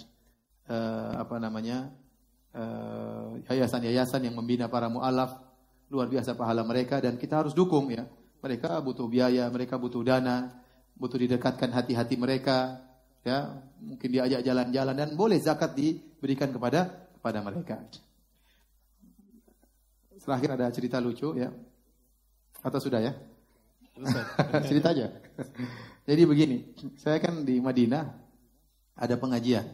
uh, 0.68 1.12
apa 1.20 1.36
namanya 1.40 1.92
Eh, 2.54 3.30
yayasan-yayasan 3.50 4.30
yang 4.30 4.38
membina 4.38 4.70
para 4.70 4.86
mualaf 4.86 5.42
luar 5.90 6.06
biasa 6.06 6.38
pahala 6.38 6.62
mereka 6.62 7.02
dan 7.02 7.18
kita 7.18 7.42
harus 7.42 7.50
dukung 7.50 7.90
ya. 7.90 8.06
Mereka 8.46 8.78
butuh 8.78 9.10
biaya, 9.10 9.50
mereka 9.50 9.74
butuh 9.74 10.06
dana, 10.06 10.54
butuh 10.94 11.18
didekatkan 11.18 11.74
hati-hati 11.74 12.14
mereka, 12.14 12.78
ya 13.26 13.58
mungkin 13.82 14.06
diajak 14.06 14.46
jalan-jalan 14.46 14.94
dan 14.94 15.08
boleh 15.18 15.42
zakat 15.42 15.74
diberikan 15.74 16.54
kepada 16.54 17.10
kepada 17.18 17.42
mereka. 17.42 17.76
Terakhir 20.22 20.50
ada 20.54 20.70
cerita 20.70 21.02
lucu 21.02 21.34
ya, 21.34 21.50
atau 22.62 22.78
sudah 22.78 23.02
ya? 23.02 23.18
cerita 24.70 24.94
aja. 24.94 25.10
Jadi 26.06 26.22
begini, 26.22 26.70
saya 27.02 27.18
kan 27.18 27.42
di 27.42 27.58
Madinah 27.58 28.14
ada 28.94 29.14
pengajian, 29.18 29.66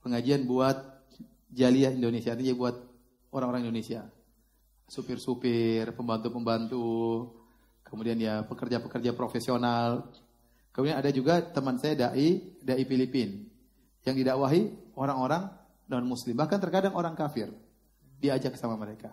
pengajian 0.00 0.44
buat 0.48 0.76
Jaliah 1.50 1.90
Indonesia, 1.90 2.32
artinya 2.32 2.54
buat 2.54 2.76
orang-orang 3.34 3.68
Indonesia. 3.68 4.06
Supir-supir, 4.90 5.94
pembantu-pembantu, 5.94 7.30
kemudian 7.86 8.18
ya 8.18 8.42
pekerja-pekerja 8.46 9.14
profesional. 9.14 10.10
Kemudian 10.70 10.98
ada 10.98 11.10
juga 11.10 11.42
teman 11.42 11.78
saya 11.78 12.08
dai, 12.08 12.58
dai 12.62 12.82
Filipin 12.86 13.50
yang 14.06 14.14
didakwahi 14.14 14.94
orang-orang 14.94 15.50
non 15.90 16.06
muslim, 16.06 16.38
bahkan 16.38 16.62
terkadang 16.62 16.94
orang 16.94 17.18
kafir 17.18 17.50
diajak 18.22 18.54
sama 18.54 18.78
mereka. 18.78 19.10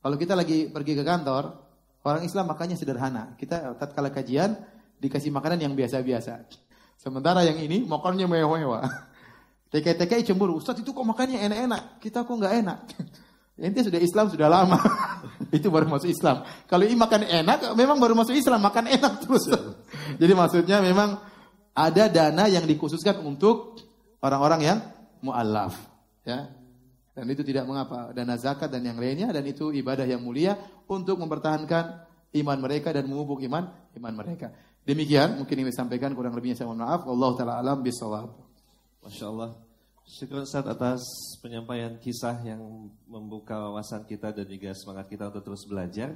Kalau 0.00 0.16
kita 0.18 0.34
lagi 0.34 0.66
pergi 0.66 0.98
ke 0.98 1.04
kantor, 1.06 1.54
orang 2.02 2.22
Islam 2.26 2.50
makanya 2.50 2.74
sederhana. 2.74 3.36
Kita 3.36 3.76
tatkala 3.78 4.10
kajian 4.10 4.56
dikasih 4.98 5.30
makanan 5.30 5.60
yang 5.60 5.72
biasa-biasa. 5.76 6.48
Sementara 6.96 7.44
yang 7.44 7.56
ini 7.60 7.84
makannya 7.84 8.26
mewah-mewah. 8.26 8.82
TK-TK 9.70 10.26
cemburu, 10.26 10.58
Ustaz 10.58 10.82
itu 10.82 10.90
kok 10.90 11.06
makannya 11.06 11.38
enak-enak, 11.46 12.02
kita 12.02 12.26
kok 12.26 12.34
nggak 12.34 12.54
enak. 12.66 12.78
Intinya 13.60 13.86
sudah 13.86 14.00
Islam 14.02 14.26
sudah 14.32 14.48
lama, 14.50 14.80
itu 15.56 15.70
baru 15.70 15.86
masuk 15.86 16.10
Islam. 16.10 16.42
Kalau 16.66 16.82
ini 16.82 16.98
makan 16.98 17.22
enak, 17.22 17.76
memang 17.78 18.02
baru 18.02 18.18
masuk 18.18 18.34
Islam, 18.34 18.58
makan 18.66 18.90
enak 18.90 19.12
terus. 19.22 19.46
Jadi 20.18 20.32
maksudnya 20.34 20.82
memang 20.82 21.22
ada 21.70 22.10
dana 22.10 22.50
yang 22.50 22.66
dikhususkan 22.66 23.22
untuk 23.22 23.78
orang-orang 24.18 24.60
yang 24.64 24.78
mualaf, 25.22 25.78
ya. 26.26 26.50
Dan 27.14 27.26
itu 27.30 27.44
tidak 27.44 27.68
mengapa. 27.68 28.16
Dana 28.16 28.34
zakat 28.40 28.72
dan 28.72 28.80
yang 28.80 28.96
lainnya 28.96 29.28
dan 29.28 29.44
itu 29.44 29.70
ibadah 29.76 30.08
yang 30.08 30.24
mulia 30.24 30.56
untuk 30.88 31.20
mempertahankan 31.20 32.08
iman 32.32 32.58
mereka 32.58 32.96
dan 32.96 33.04
memupuk 33.04 33.44
iman 33.44 33.70
iman 33.98 34.14
mereka. 34.14 34.50
Demikian 34.88 35.36
mungkin 35.36 35.60
ini 35.60 35.68
disampaikan 35.68 36.16
kurang 36.16 36.32
lebihnya 36.32 36.56
saya 36.56 36.72
mohon 36.72 36.80
maaf. 36.80 37.04
Allah 37.04 37.30
taala 37.36 37.54
alam 37.60 37.84
bisawab. 37.84 38.49
Masya 39.00 39.32
Allah. 39.32 39.50
Syukur 40.04 40.42
Ustaz 40.42 40.66
atas 40.66 41.00
penyampaian 41.40 41.94
kisah 41.96 42.36
yang 42.44 42.60
membuka 43.08 43.56
wawasan 43.56 44.04
kita 44.04 44.34
dan 44.34 44.44
juga 44.44 44.74
semangat 44.76 45.06
kita 45.08 45.30
untuk 45.32 45.42
terus 45.52 45.64
belajar. 45.64 46.12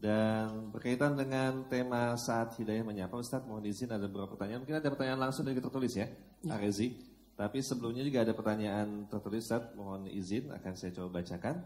Dan 0.00 0.72
berkaitan 0.72 1.12
dengan 1.12 1.68
tema 1.68 2.16
saat 2.16 2.56
hidayah 2.56 2.80
menyapa 2.84 3.20
Ustaz, 3.20 3.44
mohon 3.44 3.64
izin 3.68 3.92
ada 3.92 4.08
beberapa 4.08 4.32
pertanyaan. 4.32 4.64
Mungkin 4.64 4.80
ada 4.80 4.88
pertanyaan 4.88 5.20
langsung 5.28 5.44
dari 5.44 5.60
tertulis 5.60 5.92
ya, 5.92 6.08
ya. 6.44 6.56
Arezi. 6.56 6.96
Tapi 7.36 7.60
sebelumnya 7.64 8.04
juga 8.04 8.24
ada 8.24 8.32
pertanyaan 8.32 9.08
tertulis 9.08 9.44
Ustaz, 9.48 9.72
mohon 9.76 10.08
izin 10.08 10.52
akan 10.52 10.72
saya 10.76 10.92
coba 10.96 11.20
bacakan. 11.20 11.56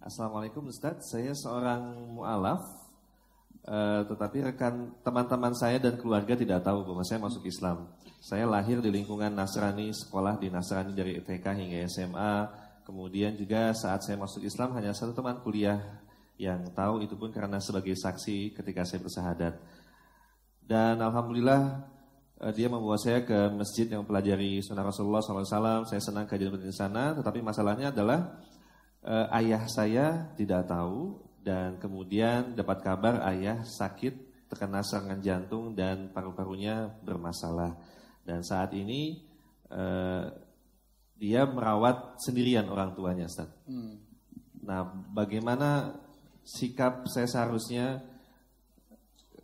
Assalamualaikum 0.00 0.68
Ustaz, 0.68 1.08
saya 1.08 1.32
seorang 1.32 2.12
mu'alaf, 2.16 2.60
uh, 3.64 4.04
tetapi 4.08 4.52
rekan 4.52 4.92
teman-teman 5.00 5.56
saya 5.56 5.80
dan 5.80 5.96
keluarga 5.96 6.36
tidak 6.36 6.60
tahu 6.64 6.84
bahwa 6.84 7.04
saya 7.04 7.20
masuk 7.20 7.48
Islam. 7.48 7.88
Saya 8.20 8.48
lahir 8.48 8.80
di 8.80 8.88
lingkungan 8.90 9.30
Nasrani, 9.30 9.92
sekolah 9.92 10.40
di 10.40 10.48
Nasrani 10.48 10.96
dari 10.96 11.20
TK 11.20 11.46
hingga 11.46 11.78
SMA. 11.86 12.34
Kemudian 12.86 13.34
juga 13.34 13.74
saat 13.74 14.02
saya 14.06 14.16
masuk 14.16 14.46
Islam 14.46 14.72
hanya 14.78 14.94
satu 14.94 15.12
teman 15.12 15.42
kuliah 15.42 15.82
yang 16.36 16.68
tahu 16.76 17.00
itu 17.02 17.16
pun 17.16 17.32
karena 17.32 17.58
sebagai 17.58 17.96
saksi 17.96 18.54
ketika 18.54 18.84
saya 18.84 19.00
bersahadat. 19.02 19.54
Dan 20.62 20.98
alhamdulillah 21.00 21.86
eh, 22.42 22.52
dia 22.54 22.68
membawa 22.70 22.98
saya 22.98 23.24
ke 23.24 23.52
masjid 23.54 23.88
yang 23.88 24.04
pelajari 24.04 24.60
sunnah 24.60 24.86
Rasulullah 24.86 25.22
SAW. 25.22 25.86
Saya 25.88 26.02
senang 26.02 26.28
kajian 26.28 26.54
di 26.56 26.74
sana, 26.74 27.14
tetapi 27.16 27.40
masalahnya 27.40 27.90
adalah 27.94 28.38
eh, 29.02 29.26
ayah 29.44 29.62
saya 29.70 30.34
tidak 30.34 30.66
tahu 30.68 31.22
dan 31.46 31.78
kemudian 31.78 32.58
dapat 32.58 32.82
kabar 32.82 33.22
ayah 33.30 33.62
sakit 33.62 34.26
terkena 34.50 34.82
serangan 34.82 35.22
jantung 35.22 35.74
dan 35.74 36.10
paru-parunya 36.10 36.90
bermasalah. 37.02 37.78
Dan 38.26 38.42
saat 38.42 38.74
ini 38.74 39.22
eh, 39.70 40.24
dia 41.16 41.46
merawat 41.46 42.18
sendirian 42.20 42.66
orang 42.68 42.92
tuanya, 42.92 43.30
Ustaz. 43.30 43.48
Hmm. 43.64 44.02
Nah, 44.66 44.84
bagaimana 45.14 45.94
sikap 46.42 47.06
saya 47.06 47.30
seharusnya 47.30 48.02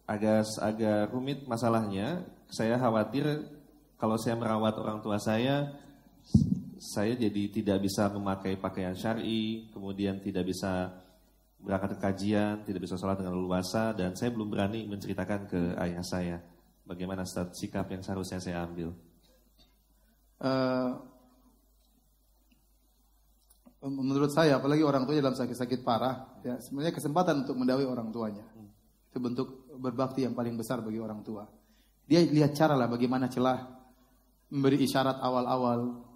agak 0.05 0.45
agak 0.59 1.09
rumit 1.15 1.47
masalahnya. 1.47 2.27
Saya 2.53 2.77
khawatir 2.77 3.25
kalau 3.97 4.21
saya 4.21 4.37
merawat 4.37 4.77
orang 4.77 5.01
tua 5.01 5.17
saya, 5.17 5.73
saya 6.77 7.17
jadi 7.17 7.49
tidak 7.49 7.87
bisa 7.87 8.11
memakai 8.13 8.61
pakaian 8.61 8.93
syari, 8.93 9.71
kemudian 9.73 10.21
tidak 10.21 10.51
bisa 10.51 10.93
berangkat 11.63 11.97
ke 11.97 11.99
kajian, 12.03 12.67
tidak 12.67 12.83
bisa 12.85 12.99
sholat 12.99 13.23
dengan 13.23 13.39
leluasa, 13.39 13.95
dan 13.95 14.13
saya 14.19 14.35
belum 14.35 14.51
berani 14.51 14.85
menceritakan 14.91 15.47
ke 15.47 15.61
ayah 15.79 16.05
saya 16.05 16.37
bagaimana 16.87 17.27
sikap 17.27 17.89
yang 17.91 18.03
seharusnya 18.03 18.39
saya 18.43 18.65
ambil. 18.67 18.95
Uh, 20.43 20.99
menurut 23.83 24.31
saya 24.35 24.59
apalagi 24.59 24.83
orang 24.83 25.07
tuanya 25.07 25.31
dalam 25.31 25.39
sakit-sakit 25.39 25.87
parah 25.87 26.39
ya 26.43 26.59
sebenarnya 26.59 26.95
kesempatan 26.95 27.47
untuk 27.47 27.57
mendawai 27.59 27.87
orang 27.87 28.09
tuanya. 28.11 28.45
Itu 29.11 29.19
bentuk 29.23 29.71
berbakti 29.79 30.25
yang 30.27 30.35
paling 30.35 30.55
besar 30.55 30.83
bagi 30.83 30.99
orang 30.99 31.23
tua. 31.27 31.47
Dia 32.07 32.23
lihat 32.27 32.55
cara 32.55 32.75
lah 32.75 32.91
bagaimana 32.91 33.31
celah 33.31 33.63
memberi 34.51 34.83
isyarat 34.83 35.23
awal-awal. 35.23 36.11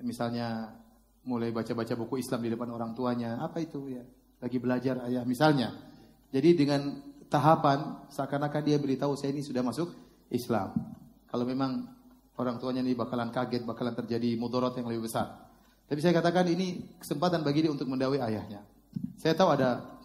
Misalnya 0.00 0.72
mulai 1.28 1.52
baca-baca 1.52 1.92
buku 1.92 2.24
Islam 2.24 2.40
di 2.40 2.50
depan 2.54 2.70
orang 2.72 2.96
tuanya. 2.96 3.36
Apa 3.42 3.60
itu? 3.60 3.90
Ya 3.92 4.04
lagi 4.40 4.56
belajar 4.56 5.04
ayah 5.06 5.22
misalnya. 5.28 5.76
Jadi 6.32 6.50
dengan 6.56 6.80
tahapan 7.30 8.04
seakan-akan 8.10 8.62
dia 8.66 8.76
beritahu 8.76 9.14
saya 9.14 9.30
ini 9.30 9.40
sudah 9.46 9.62
masuk 9.62 9.94
Islam 10.28 10.74
kalau 11.30 11.46
memang 11.46 11.86
orang 12.36 12.58
tuanya 12.58 12.82
ini 12.82 12.98
bakalan 12.98 13.30
kaget 13.30 13.62
bakalan 13.62 13.94
terjadi 13.94 14.34
mudorot 14.34 14.74
yang 14.74 14.90
lebih 14.90 15.06
besar 15.06 15.50
tapi 15.90 15.98
saya 16.06 16.14
katakan 16.14 16.46
ini 16.46 16.86
kesempatan 17.02 17.42
bagi 17.42 17.66
dia 17.66 17.72
untuk 17.74 17.90
mendawai 17.90 18.22
ayahnya. 18.22 18.62
Saya 19.18 19.34
tahu 19.34 19.58
ada 19.58 19.98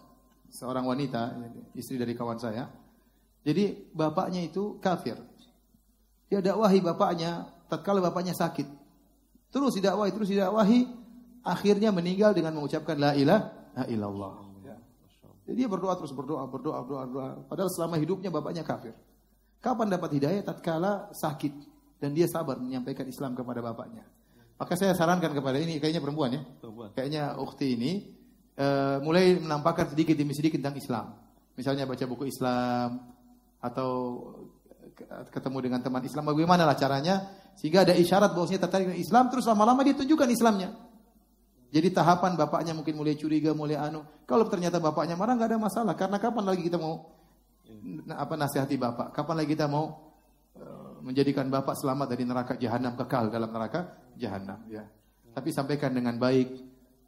seorang 0.50 0.82
wanita, 0.82 1.38
istri 1.78 1.94
dari 1.94 2.18
kawan 2.18 2.42
saya. 2.42 2.66
Jadi 3.46 3.94
bapaknya 3.94 4.42
itu 4.42 4.82
kafir. 4.82 5.14
Dia 6.26 6.42
dakwahi 6.42 6.82
bapaknya 6.82 7.46
tatkala 7.70 8.02
bapaknya 8.02 8.34
sakit. 8.34 8.66
Terus 9.54 9.78
didakwahi, 9.78 10.10
terus 10.10 10.26
didakwahi, 10.26 10.90
akhirnya 11.46 11.94
meninggal 11.94 12.34
dengan 12.34 12.58
mengucapkan 12.58 12.98
la 12.98 13.14
ilaha 13.14 13.86
illallah. 13.86 14.45
Jadi 15.46 15.56
dia 15.62 15.68
berdoa 15.70 15.94
terus 15.94 16.10
berdoa, 16.10 16.42
berdoa, 16.50 16.82
berdoa, 16.82 17.02
berdoa. 17.06 17.28
Padahal 17.46 17.70
selama 17.70 17.96
hidupnya 18.02 18.34
bapaknya 18.34 18.66
kafir. 18.66 18.92
Kapan 19.62 19.86
dapat 19.94 20.10
hidayah? 20.18 20.42
Tatkala 20.42 21.14
sakit 21.14 21.54
dan 22.02 22.10
dia 22.12 22.26
sabar 22.26 22.58
menyampaikan 22.58 23.06
Islam 23.06 23.38
kepada 23.38 23.62
bapaknya. 23.62 24.02
Maka 24.56 24.72
saya 24.74 24.92
sarankan 24.96 25.30
kepada 25.30 25.56
ini 25.62 25.78
kayaknya 25.78 26.02
perempuan 26.02 26.34
ya. 26.34 26.42
Perempuan. 26.58 26.90
Kayaknya 26.96 27.38
ukti 27.38 27.78
ini 27.78 27.92
uh, 28.58 28.98
mulai 29.04 29.38
menampakkan 29.38 29.92
sedikit 29.92 30.18
demi 30.18 30.34
sedikit 30.34 30.58
tentang 30.58 30.80
Islam. 30.80 31.06
Misalnya 31.56 31.86
baca 31.88 32.04
buku 32.04 32.28
Islam 32.28 33.00
atau 33.62 33.90
ketemu 35.28 35.58
dengan 35.60 35.80
teman 35.84 36.00
Islam 36.00 36.24
bagaimana 36.32 36.64
lah 36.64 36.76
caranya 36.76 37.28
sehingga 37.56 37.84
ada 37.84 37.92
isyarat 37.92 38.32
bahwasanya 38.32 38.64
tertarik 38.64 38.88
dengan 38.88 39.00
Islam 39.00 39.24
terus 39.28 39.44
lama-lama 39.44 39.84
dia 39.84 39.96
tunjukkan 39.96 40.28
Islamnya. 40.32 40.85
Jadi 41.70 41.88
tahapan 41.90 42.38
bapaknya 42.38 42.72
mungkin 42.72 42.94
mulai 42.94 43.18
curiga, 43.18 43.50
mulai 43.52 43.76
anu. 43.76 44.06
Kalau 44.24 44.46
ternyata 44.46 44.78
bapaknya 44.78 45.18
marah 45.18 45.34
nggak 45.34 45.50
ada 45.50 45.58
masalah 45.58 45.94
karena 45.98 46.16
kapan 46.22 46.44
lagi 46.46 46.62
kita 46.66 46.78
mau 46.78 47.10
apa 48.14 48.34
nasihati 48.38 48.78
bapak? 48.78 49.10
Kapan 49.12 49.34
lagi 49.42 49.50
kita 49.52 49.66
mau 49.66 50.14
menjadikan 51.02 51.46
bapak 51.46 51.78
selamat 51.78 52.06
dari 52.10 52.24
neraka 52.26 52.54
jahanam 52.58 52.98
kekal 52.98 53.30
dalam 53.30 53.50
neraka 53.50 53.98
jahanam 54.18 54.62
ya. 54.70 54.86
Tapi 55.34 55.52
sampaikan 55.52 55.92
dengan 55.92 56.16
baik 56.16 56.48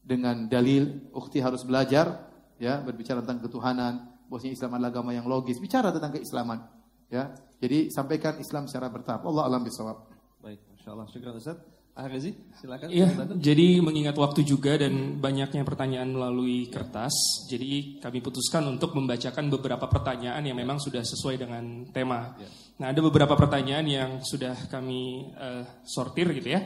dengan 0.05 0.47
dalil 0.47 1.11
ukti 1.17 1.41
harus 1.41 1.65
belajar 1.65 2.29
ya 2.61 2.83
berbicara 2.83 3.23
tentang 3.25 3.47
ketuhanan, 3.47 3.95
bahwasanya 4.29 4.53
Islam 4.55 4.71
adalah 4.77 4.91
agama 4.93 5.11
yang 5.17 5.27
logis, 5.31 5.57
bicara 5.63 5.95
tentang 5.95 6.13
keislaman 6.13 6.67
ya. 7.09 7.33
Jadi 7.59 7.91
sampaikan 7.91 8.37
Islam 8.39 8.67
secara 8.71 8.93
bertahap. 8.93 9.25
Allah 9.27 9.49
alam 9.49 9.63
bisawab. 9.67 10.07
Baik, 10.39 10.63
insyaallah. 10.79 11.07
Syukran 11.11 11.35
Ustaz. 11.35 11.78
Rezi, 12.07 12.31
silakan. 12.55 12.95
Iya, 12.95 13.11
jadi 13.43 13.83
mengingat 13.83 14.15
waktu 14.15 14.47
juga 14.47 14.79
dan 14.79 15.19
banyaknya 15.19 15.67
pertanyaan 15.67 16.15
melalui 16.15 16.71
kertas, 16.71 17.11
jadi 17.51 17.99
kami 17.99 18.23
putuskan 18.23 18.63
untuk 18.71 18.95
membacakan 18.95 19.51
beberapa 19.51 19.91
pertanyaan 19.91 20.47
yang 20.47 20.55
memang 20.55 20.79
sudah 20.79 21.03
sesuai 21.03 21.43
dengan 21.43 21.91
tema. 21.91 22.39
Ya. 22.39 22.47
Nah, 22.79 22.87
ada 22.95 23.01
beberapa 23.03 23.35
pertanyaan 23.35 23.87
yang 23.91 24.11
sudah 24.23 24.55
kami 24.71 25.35
uh, 25.35 25.67
sortir 25.83 26.31
gitu 26.39 26.55
ya. 26.55 26.63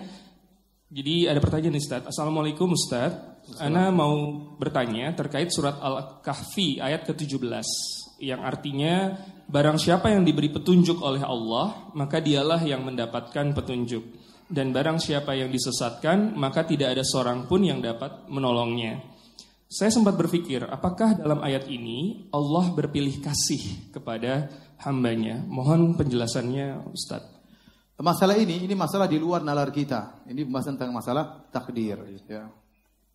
Jadi 0.93 1.25
ada 1.25 1.41
pertanyaan 1.41 1.81
Ustaz. 1.81 2.05
Assalamualaikum 2.05 2.69
Ustaz. 2.77 3.17
Ana 3.57 3.89
mau 3.89 4.13
bertanya 4.61 5.17
terkait 5.17 5.49
surat 5.49 5.81
Al-Kahfi 5.81 6.85
ayat 6.85 7.09
ke-17 7.09 7.65
yang 8.23 8.45
artinya 8.45 9.19
barang 9.51 9.83
siapa 9.83 10.15
yang 10.15 10.23
diberi 10.23 10.47
petunjuk 10.53 11.03
oleh 11.03 11.27
Allah, 11.27 11.91
maka 11.99 12.23
dialah 12.23 12.63
yang 12.63 12.87
mendapatkan 12.87 13.51
petunjuk 13.51 14.22
dan 14.53 14.69
barang 14.71 15.01
siapa 15.01 15.33
yang 15.33 15.49
disesatkan 15.49 16.37
maka 16.37 16.69
tidak 16.69 16.93
ada 16.93 17.01
seorang 17.01 17.49
pun 17.49 17.65
yang 17.65 17.81
dapat 17.81 18.29
menolongnya. 18.29 19.01
Saya 19.73 19.89
sempat 19.89 20.21
berpikir, 20.21 20.69
apakah 20.69 21.17
dalam 21.17 21.41
ayat 21.41 21.65
ini 21.73 22.29
Allah 22.29 22.77
berpilih 22.77 23.25
kasih 23.25 23.89
kepada 23.89 24.53
hambanya? 24.85 25.41
Mohon 25.49 25.97
penjelasannya 25.97 26.93
Ustaz. 26.93 27.25
Masalah 27.97 28.37
ini, 28.37 28.69
ini 28.69 28.75
masalah 28.77 29.09
di 29.09 29.17
luar 29.17 29.41
nalar 29.41 29.73
kita. 29.73 30.29
Ini 30.29 30.45
pembahasan 30.45 30.77
tentang 30.77 30.93
masalah 30.93 31.49
takdir. 31.49 32.05
Ya. 32.29 32.53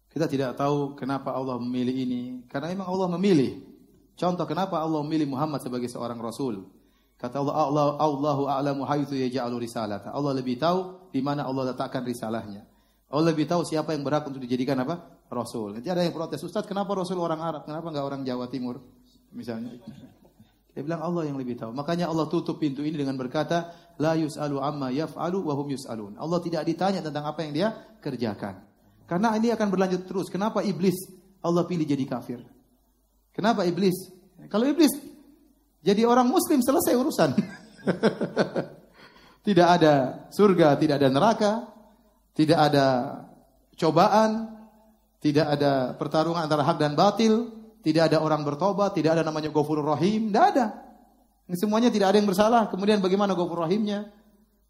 Kita 0.10 0.26
tidak 0.26 0.58
tahu 0.58 0.98
kenapa 0.98 1.30
Allah 1.36 1.62
memilih 1.62 1.94
ini. 1.94 2.22
Karena 2.50 2.74
memang 2.74 2.90
Allah 2.90 3.08
memilih. 3.20 3.62
Contoh 4.18 4.50
kenapa 4.50 4.82
Allah 4.82 5.06
memilih 5.06 5.30
Muhammad 5.30 5.62
sebagai 5.62 5.86
seorang 5.92 6.18
Rasul. 6.18 6.66
Kata 7.18 7.42
Allah, 7.42 7.54
Allah 7.58 7.88
Allahu 7.98 8.44
a'lamu 8.46 8.86
haitsu 8.86 9.18
yaj'alu 9.18 9.58
risalata. 9.58 10.14
Allah 10.14 10.38
lebih 10.38 10.62
tahu 10.62 11.10
di 11.10 11.18
mana 11.26 11.50
Allah 11.50 11.74
letakkan 11.74 12.06
risalahnya. 12.06 12.62
Allah 13.10 13.34
lebih 13.34 13.50
tahu 13.50 13.66
siapa 13.66 13.98
yang 13.98 14.06
berhak 14.06 14.30
untuk 14.30 14.38
dijadikan 14.38 14.78
apa? 14.86 15.18
Rasul. 15.34 15.82
Nanti 15.82 15.90
ada 15.90 16.06
yang 16.06 16.14
protes, 16.14 16.40
Ustaz, 16.46 16.70
kenapa 16.70 16.94
Rasul 16.94 17.18
orang 17.18 17.42
Arab? 17.42 17.66
Kenapa 17.66 17.90
enggak 17.90 18.06
orang 18.06 18.22
Jawa 18.22 18.46
Timur? 18.54 18.80
Misalnya. 19.34 19.76
Dia 20.78 20.86
bilang 20.86 21.02
Allah 21.02 21.26
yang 21.26 21.42
lebih 21.42 21.58
tahu. 21.58 21.74
Makanya 21.74 22.06
Allah 22.06 22.30
tutup 22.30 22.62
pintu 22.62 22.86
ini 22.86 22.94
dengan 22.94 23.18
berkata, 23.18 23.74
La 23.98 24.14
yus'alu 24.14 24.62
amma 24.62 24.94
yaf'alu 24.94 25.42
wa 25.42 25.58
hum 25.58 25.74
yus'alun. 25.74 26.22
Allah 26.22 26.38
tidak 26.46 26.70
ditanya 26.70 27.02
tentang 27.02 27.26
apa 27.26 27.42
yang 27.42 27.52
dia 27.58 27.68
kerjakan. 27.98 28.62
Karena 29.10 29.34
ini 29.42 29.50
akan 29.50 29.68
berlanjut 29.74 30.06
terus. 30.06 30.30
Kenapa 30.30 30.62
iblis 30.62 31.02
Allah 31.42 31.66
pilih 31.66 31.82
jadi 31.82 32.06
kafir? 32.06 32.46
Kenapa 33.34 33.66
iblis? 33.66 34.14
Kalau 34.54 34.70
iblis 34.70 35.17
jadi 35.88 36.04
orang 36.04 36.28
muslim 36.28 36.60
selesai 36.60 37.00
urusan. 37.00 37.32
tidak 39.48 39.68
ada 39.80 40.28
surga, 40.36 40.76
tidak 40.76 41.00
ada 41.00 41.08
neraka, 41.08 41.52
tidak 42.36 42.60
ada 42.60 42.86
cobaan, 43.80 44.52
tidak 45.24 45.48
ada 45.48 45.96
pertarungan 45.96 46.44
antara 46.44 46.68
hak 46.68 46.76
dan 46.76 46.92
batil, 47.00 47.56
tidak 47.88 48.12
ada 48.12 48.20
orang 48.20 48.44
bertobat, 48.44 48.92
tidak 49.00 49.16
ada 49.16 49.24
namanya 49.24 49.48
Ghafurur 49.48 49.96
Rahim, 49.96 50.28
tidak 50.28 50.46
ada. 50.52 50.66
Semuanya 51.56 51.88
tidak 51.88 52.12
ada 52.12 52.20
yang 52.20 52.28
bersalah. 52.28 52.68
Kemudian 52.68 53.00
bagaimana 53.00 53.32
Ghafurur 53.32 53.64
Rahimnya? 53.64 54.12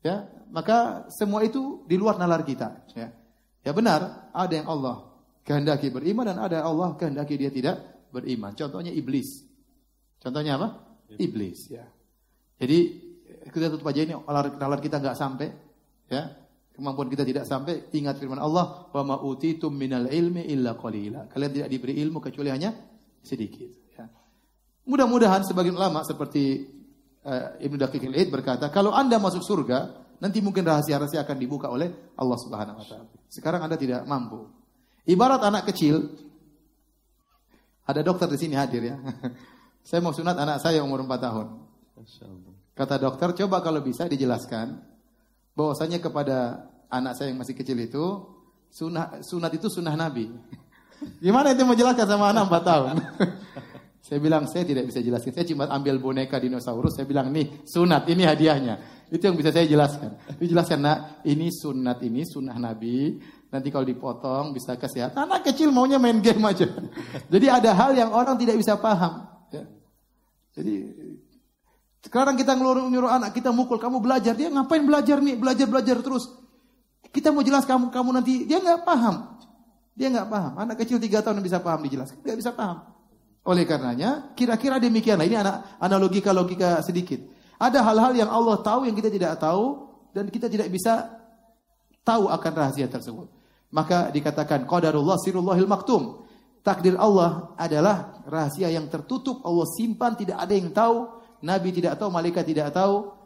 Ya, 0.05 0.29
maka 0.53 1.09
semua 1.09 1.41
itu 1.41 1.81
di 1.89 1.97
luar 1.97 2.21
nalar 2.21 2.45
kita, 2.45 2.85
ya. 2.93 3.09
Ya 3.65 3.73
benar, 3.73 4.29
ada 4.31 4.53
yang 4.53 4.69
Allah 4.69 5.17
kehendaki 5.43 5.91
beriman 5.91 6.29
dan 6.29 6.37
ada 6.39 6.63
Allah 6.63 6.93
kehendaki 6.95 7.35
dia 7.35 7.49
tidak 7.51 7.81
beriman. 8.13 8.53
Contohnya 8.53 8.93
iblis. 8.93 9.43
Contohnya 10.23 10.55
apa? 10.55 10.86
Iblis, 11.15 11.71
ya. 11.71 11.87
Jadi 12.59 12.79
kita 13.47 13.71
tutup 13.71 13.87
aja 13.87 14.03
ini 14.03 14.13
nalar 14.27 14.79
kita 14.83 14.99
nggak 14.99 15.15
sampai, 15.15 15.47
ya. 16.11 16.27
Kemampuan 16.75 17.09
kita 17.09 17.25
tidak 17.25 17.49
sampai. 17.49 17.89
Ingat 17.89 18.21
firman 18.21 18.37
Allah, 18.37 18.85
"Wa 18.93 19.01
ma 19.01 19.17
utitum 19.17 19.73
minal 19.73 20.13
ilmi 20.13 20.45
illa 20.45 20.77
qalila." 20.77 21.25
Kalian 21.25 21.49
tidak 21.49 21.69
diberi 21.73 21.97
ilmu 21.97 22.21
kecuali 22.21 22.53
hanya 22.53 22.69
sedikit. 23.25 23.97
Ya. 23.97 24.05
Mudah-mudahan 24.85 25.41
sebagian 25.41 25.73
ulama 25.73 26.05
seperti 26.05 26.69
uh, 27.25 27.57
Ibnu 27.57 27.81
Daqiq 27.81 28.07
al 28.07 28.15
berkata, 28.29 28.69
kalau 28.69 28.93
Anda 28.93 29.17
masuk 29.17 29.41
surga, 29.41 30.05
nanti 30.21 30.37
mungkin 30.39 30.63
rahasia-rahasia 30.63 31.25
akan 31.25 31.37
dibuka 31.41 31.67
oleh 31.67 32.13
Allah 32.13 32.37
Subhanahu 32.37 32.77
wa 32.77 32.85
taala. 32.85 33.09
Sekarang 33.27 33.65
Anda 33.65 33.75
tidak 33.75 34.05
mampu. 34.05 34.47
Ibarat 35.07 35.41
anak 35.43 35.67
kecil, 35.73 36.13
ada 37.87 38.05
dokter 38.05 38.27
di 38.29 38.37
sini 38.37 38.53
hadir 38.53 38.83
ya. 38.85 38.95
saya 39.87 40.03
mau 40.03 40.11
sunat 40.11 40.35
anak 40.35 40.59
saya 40.59 40.83
umur 40.83 40.99
4 40.99 41.15
tahun. 41.15 41.47
Kata 42.75 42.99
dokter, 42.99 43.31
coba 43.39 43.63
kalau 43.63 43.79
bisa 43.79 44.03
dijelaskan 44.03 44.83
bahwasanya 45.55 46.03
kepada 46.03 46.67
anak 46.91 47.15
saya 47.15 47.31
yang 47.31 47.39
masih 47.39 47.55
kecil 47.55 47.79
itu 47.79 48.03
sunah 48.67 49.23
sunat 49.23 49.55
itu 49.55 49.71
sunnah 49.71 49.95
Nabi. 49.95 50.27
Gimana 51.23 51.55
itu 51.55 51.63
mau 51.63 51.71
jelaskan 51.71 52.03
sama 52.03 52.35
anak 52.35 52.51
4 52.51 52.67
tahun? 52.67 52.95
saya 54.11 54.19
bilang 54.19 54.43
saya 54.51 54.67
tidak 54.67 54.91
bisa 54.91 54.99
jelaskan. 54.99 55.31
Saya 55.31 55.47
cuma 55.55 55.71
ambil 55.71 56.03
boneka 56.03 56.35
dinosaurus. 56.35 56.99
Saya 56.99 57.07
bilang 57.07 57.31
nih 57.31 57.63
sunat 57.63 58.11
ini 58.11 58.27
hadiahnya. 58.27 59.07
Itu 59.07 59.23
yang 59.23 59.39
bisa 59.39 59.55
saya 59.55 59.71
jelaskan. 59.71 60.19
Dijelaskan 60.35 60.83
nak 60.83 61.23
ini 61.23 61.47
sunat 61.47 62.03
ini 62.03 62.27
sunnah 62.27 62.59
Nabi. 62.59 63.23
Nanti 63.47 63.71
kalau 63.71 63.87
dipotong 63.87 64.51
bisa 64.51 64.75
kesehatan. 64.75 65.15
Anak 65.15 65.47
kecil 65.47 65.71
maunya 65.71 65.95
main 65.95 66.19
game 66.19 66.43
aja. 66.43 66.67
Jadi 67.31 67.47
ada 67.47 67.71
hal 67.71 67.95
yang 67.95 68.11
orang 68.11 68.35
tidak 68.35 68.59
bisa 68.59 68.75
paham. 68.75 69.36
Jadi 70.57 70.73
sekarang 72.01 72.33
kita 72.33 72.57
ngeluruh 72.57 72.89
nyuruh 72.89 73.13
anak 73.13 73.37
kita 73.37 73.53
mukul 73.53 73.77
kamu 73.77 74.01
belajar 74.01 74.33
dia 74.33 74.49
ngapain 74.49 74.81
belajar 74.81 75.19
nih 75.19 75.35
belajar 75.35 75.67
belajar 75.67 75.99
terus 75.99 76.29
kita 77.11 77.35
mau 77.35 77.43
jelas 77.43 77.67
kamu 77.67 77.91
kamu 77.91 78.09
nanti 78.15 78.47
dia 78.47 78.63
nggak 78.63 78.87
paham 78.87 79.37
dia 79.97 80.13
nggak 80.13 80.29
paham. 80.29 80.53
Anak 80.61 80.77
kecil 80.85 81.01
tiga 81.01 81.25
tahun 81.25 81.41
bisa 81.41 81.57
paham 81.57 81.81
dijelaskan, 81.81 82.21
nggak 82.21 82.37
bisa 82.37 82.53
paham. 82.53 82.85
Oleh 83.41 83.65
karenanya, 83.65 84.29
kira-kira 84.37 84.77
demikianlah. 84.77 85.25
Ini 85.25 85.37
anak 85.41 85.81
analogika 85.81 86.29
logika 86.29 86.85
sedikit. 86.85 87.17
Ada 87.57 87.81
hal-hal 87.81 88.13
yang 88.13 88.29
Allah 88.29 88.61
tahu 88.61 88.85
yang 88.85 88.93
kita 88.93 89.09
tidak 89.09 89.41
tahu 89.41 89.89
dan 90.13 90.29
kita 90.29 90.45
tidak 90.45 90.69
bisa 90.69 91.09
tahu 92.05 92.29
akan 92.29 92.51
rahasia 92.53 92.85
tersebut. 92.85 93.25
Maka 93.73 94.13
dikatakan 94.13 94.69
qadarullah 94.69 95.17
sirullahil 95.17 95.65
maktum. 95.65 96.26
Takdir 96.65 96.99
Allah 96.99 97.55
adalah 97.55 98.23
rahasia 98.27 98.67
yang 98.67 98.91
tertutup, 98.91 99.39
Allah 99.47 99.67
simpan, 99.71 100.19
tidak 100.19 100.37
ada 100.41 100.53
yang 100.53 100.69
tahu, 100.75 101.07
nabi 101.43 101.71
tidak 101.71 101.95
tahu, 101.95 102.09
malaikat 102.11 102.43
tidak 102.43 102.75
tahu 102.75 103.17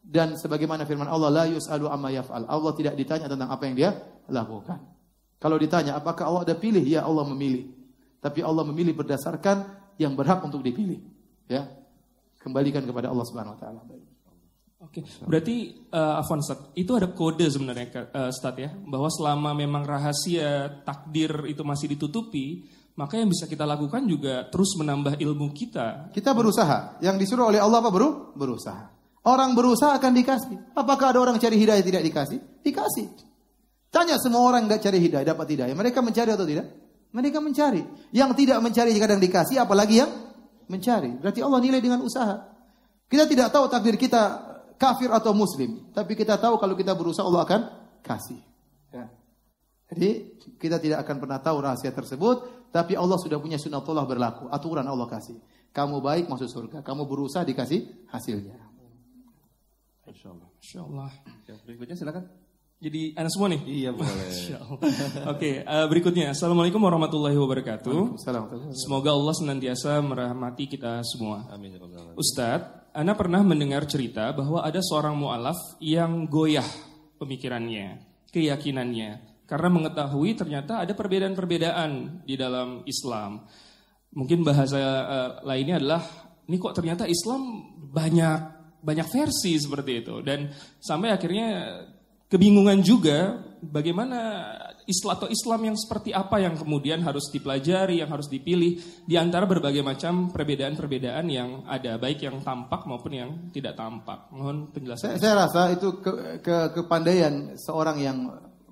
dan 0.00 0.36
sebagaimana 0.36 0.88
firman 0.88 1.08
Allah 1.08 1.28
la 1.28 1.44
yusalu 1.48 1.86
amma 1.88 2.08
yaf'al. 2.12 2.48
Allah 2.48 2.72
tidak 2.76 2.96
ditanya 2.96 3.28
tentang 3.28 3.48
apa 3.52 3.62
yang 3.68 3.76
dia 3.76 3.90
lakukan. 4.28 4.80
Kalau 5.40 5.56
ditanya 5.56 5.96
apakah 5.96 6.28
Allah 6.28 6.42
ada 6.44 6.56
pilih? 6.56 6.84
Ya 6.84 7.04
Allah 7.04 7.24
memilih. 7.24 7.72
Tapi 8.20 8.44
Allah 8.44 8.64
memilih 8.68 8.92
berdasarkan 8.92 9.64
yang 9.96 10.12
berhak 10.12 10.44
untuk 10.44 10.60
dipilih. 10.60 11.00
Ya. 11.48 11.68
Kembalikan 12.40 12.84
kepada 12.84 13.08
Allah 13.08 13.24
Subhanahu 13.24 13.56
wa 13.56 13.60
taala. 13.60 13.80
Oke, 14.80 15.04
berarti 15.28 15.76
uh, 15.92 16.24
itu 16.72 16.88
ada 16.96 17.12
kode 17.12 17.44
sebenarnya 17.52 18.08
uh, 18.16 18.32
Stat 18.32 18.56
ya, 18.56 18.72
bahwa 18.72 19.12
selama 19.12 19.52
memang 19.52 19.84
rahasia 19.84 20.80
takdir 20.88 21.28
itu 21.52 21.60
masih 21.60 21.92
ditutupi, 21.92 22.64
maka 23.00 23.16
yang 23.16 23.32
bisa 23.32 23.48
kita 23.48 23.64
lakukan 23.64 24.04
juga 24.04 24.44
terus 24.52 24.76
menambah 24.76 25.16
ilmu 25.16 25.56
kita. 25.56 26.12
Kita 26.12 26.36
berusaha. 26.36 27.00
Yang 27.00 27.24
disuruh 27.24 27.48
oleh 27.48 27.56
Allah 27.56 27.80
apa 27.80 27.88
bro? 27.88 28.36
Berusaha. 28.36 28.92
Orang 29.24 29.56
berusaha 29.56 29.96
akan 29.96 30.12
dikasih. 30.12 30.76
Apakah 30.76 31.16
ada 31.16 31.24
orang 31.24 31.40
cari 31.40 31.56
hidayah 31.56 31.80
tidak 31.80 32.04
dikasih? 32.04 32.60
Dikasih. 32.60 33.08
Tanya 33.88 34.20
semua 34.20 34.44
orang 34.44 34.68
yang 34.68 34.76
cari 34.76 35.00
hidayah, 35.00 35.32
dapat 35.32 35.48
hidayah. 35.48 35.72
Mereka 35.72 36.04
mencari 36.04 36.28
atau 36.28 36.44
tidak? 36.44 36.68
Mereka 37.16 37.40
mencari. 37.40 37.82
Yang 38.12 38.30
tidak 38.44 38.58
mencari 38.60 38.92
kadang 39.00 39.20
dikasih, 39.24 39.56
apalagi 39.56 40.04
yang 40.04 40.12
mencari. 40.68 41.16
Berarti 41.16 41.40
Allah 41.40 41.60
nilai 41.64 41.80
dengan 41.80 42.04
usaha. 42.04 42.52
Kita 43.08 43.24
tidak 43.24 43.48
tahu 43.48 43.64
takdir 43.72 43.96
kita 43.96 44.22
kafir 44.76 45.08
atau 45.08 45.32
muslim. 45.32 45.88
Tapi 45.96 46.12
kita 46.12 46.36
tahu 46.36 46.60
kalau 46.60 46.76
kita 46.76 46.92
berusaha 46.92 47.24
Allah 47.24 47.48
akan 47.48 47.60
kasih. 48.04 48.49
Jadi 49.90 50.38
kita 50.56 50.78
tidak 50.78 51.02
akan 51.02 51.16
pernah 51.18 51.38
tahu 51.42 51.56
rahasia 51.62 51.90
tersebut. 51.90 52.70
Tapi 52.70 52.94
Allah 52.94 53.18
sudah 53.18 53.42
punya 53.42 53.58
sunnatullah 53.58 54.06
berlaku. 54.06 54.46
Aturan 54.46 54.86
Allah 54.86 55.10
kasih. 55.10 55.36
Kamu 55.74 55.98
baik 55.98 56.30
masuk 56.30 56.46
surga. 56.46 56.78
Kamu 56.86 57.06
berusaha 57.06 57.42
dikasih 57.42 58.06
hasilnya. 58.10 58.54
Insya 60.10 60.30
Allah. 60.34 60.48
Insya 60.58 60.80
Allah. 60.82 61.10
Ya, 61.46 61.54
berikutnya 61.66 61.94
silakan. 61.98 62.24
Jadi 62.80 63.12
anak 63.12 63.28
semua 63.28 63.52
nih? 63.52 63.60
Iya 63.68 63.90
boleh. 63.92 64.08
Oke, 64.08 64.88
okay, 65.28 65.54
uh, 65.68 65.84
eh, 65.84 65.86
berikutnya. 65.92 66.32
Assalamualaikum 66.32 66.80
warahmatullahi 66.80 67.36
wabarakatuh. 67.36 68.16
Semoga 68.72 69.12
Allah 69.12 69.34
senantiasa 69.36 70.00
merahmati 70.00 70.64
kita 70.64 71.04
semua. 71.04 71.44
Amin. 71.52 71.76
Ya 71.76 71.84
Ustadz, 72.16 72.96
Anda 72.96 73.12
pernah 73.12 73.44
mendengar 73.44 73.84
cerita 73.84 74.32
bahwa 74.32 74.64
ada 74.64 74.80
seorang 74.80 75.12
mu'alaf 75.12 75.76
yang 75.76 76.24
goyah 76.24 76.64
pemikirannya, 77.20 78.00
keyakinannya. 78.32 79.29
Karena 79.50 79.66
mengetahui 79.66 80.38
ternyata 80.38 80.78
ada 80.78 80.94
perbedaan-perbedaan 80.94 82.22
di 82.22 82.38
dalam 82.38 82.86
Islam. 82.86 83.42
Mungkin 84.14 84.46
bahasa 84.46 84.78
uh, 84.78 85.30
lainnya 85.42 85.82
adalah, 85.82 86.06
ini 86.46 86.54
kok 86.54 86.78
ternyata 86.78 87.10
Islam 87.10 87.66
banyak 87.90 88.62
banyak 88.78 89.06
versi 89.10 89.58
seperti 89.58 90.06
itu. 90.06 90.22
Dan 90.22 90.54
sampai 90.78 91.10
akhirnya 91.10 91.82
kebingungan 92.30 92.78
juga 92.86 93.42
bagaimana 93.58 94.18
Islam 94.86 95.18
atau 95.18 95.28
Islam 95.30 95.70
yang 95.70 95.76
seperti 95.78 96.10
apa 96.14 96.38
yang 96.38 96.54
kemudian 96.54 97.02
harus 97.02 97.26
dipelajari, 97.30 98.02
yang 98.02 98.10
harus 98.10 98.30
dipilih 98.30 98.78
di 99.06 99.14
antara 99.18 99.46
berbagai 99.50 99.82
macam 99.82 100.30
perbedaan-perbedaan 100.30 101.26
yang 101.26 101.66
ada, 101.66 101.98
baik 101.98 102.22
yang 102.22 102.38
tampak 102.42 102.86
maupun 102.86 103.12
yang 103.14 103.30
tidak 103.50 103.74
tampak. 103.74 104.30
Mohon 104.30 104.70
penjelasan. 104.70 105.14
Saya, 105.14 105.18
saya 105.18 105.34
rasa 105.46 105.62
itu 105.74 105.98
ke, 105.98 106.38
ke, 106.42 106.56
kepandaian 106.80 107.54
seorang 107.58 107.98
yang 108.02 108.18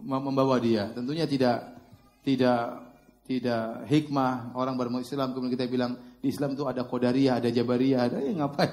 membawa 0.08 0.56
dia. 0.56 0.88
Tentunya 0.96 1.28
tidak 1.28 1.76
tidak 2.24 2.88
tidak 3.28 3.84
hikmah 3.84 4.56
orang 4.56 4.80
bermu 4.80 5.04
Islam 5.04 5.36
kemudian 5.36 5.52
kita 5.52 5.68
bilang 5.68 6.00
di 6.24 6.32
Islam 6.32 6.56
itu 6.56 6.64
ada 6.64 6.88
qadariyah, 6.88 7.44
ada 7.44 7.52
jabariyah, 7.52 8.00
ada 8.08 8.16
ya 8.24 8.32
ngapain? 8.32 8.72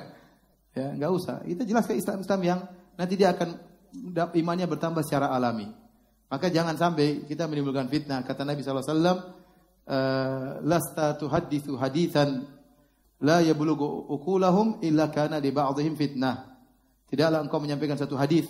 Ya, 0.75 0.91
enggak 0.91 1.11
usah. 1.11 1.39
Kita 1.43 1.63
jelaskan 1.63 1.95
Islam 1.99 2.17
Islam 2.23 2.41
yang 2.43 2.59
nanti 2.99 3.15
dia 3.15 3.31
akan 3.31 3.49
imannya 4.35 4.67
bertambah 4.67 5.03
secara 5.03 5.31
alami. 5.31 5.71
Maka 6.27 6.51
jangan 6.51 6.75
sampai 6.75 7.23
kita 7.23 7.47
menimbulkan 7.47 7.87
fitnah. 7.87 8.25
Kata 8.27 8.43
Nabi 8.43 8.59
SAW, 8.59 8.83
eh, 9.87 10.49
lasta 10.67 11.15
tuhadithu 11.15 11.79
hadithan 11.79 12.43
la 13.23 13.39
yablugu 13.39 14.09
ukulahum 14.11 14.83
illa 14.83 15.07
kana 15.07 15.39
di 15.39 15.53
ba'dihim 15.53 15.95
fitnah. 15.95 16.59
Tidaklah 17.07 17.39
engkau 17.45 17.61
menyampaikan 17.61 17.95
satu 17.95 18.19
hadis 18.19 18.49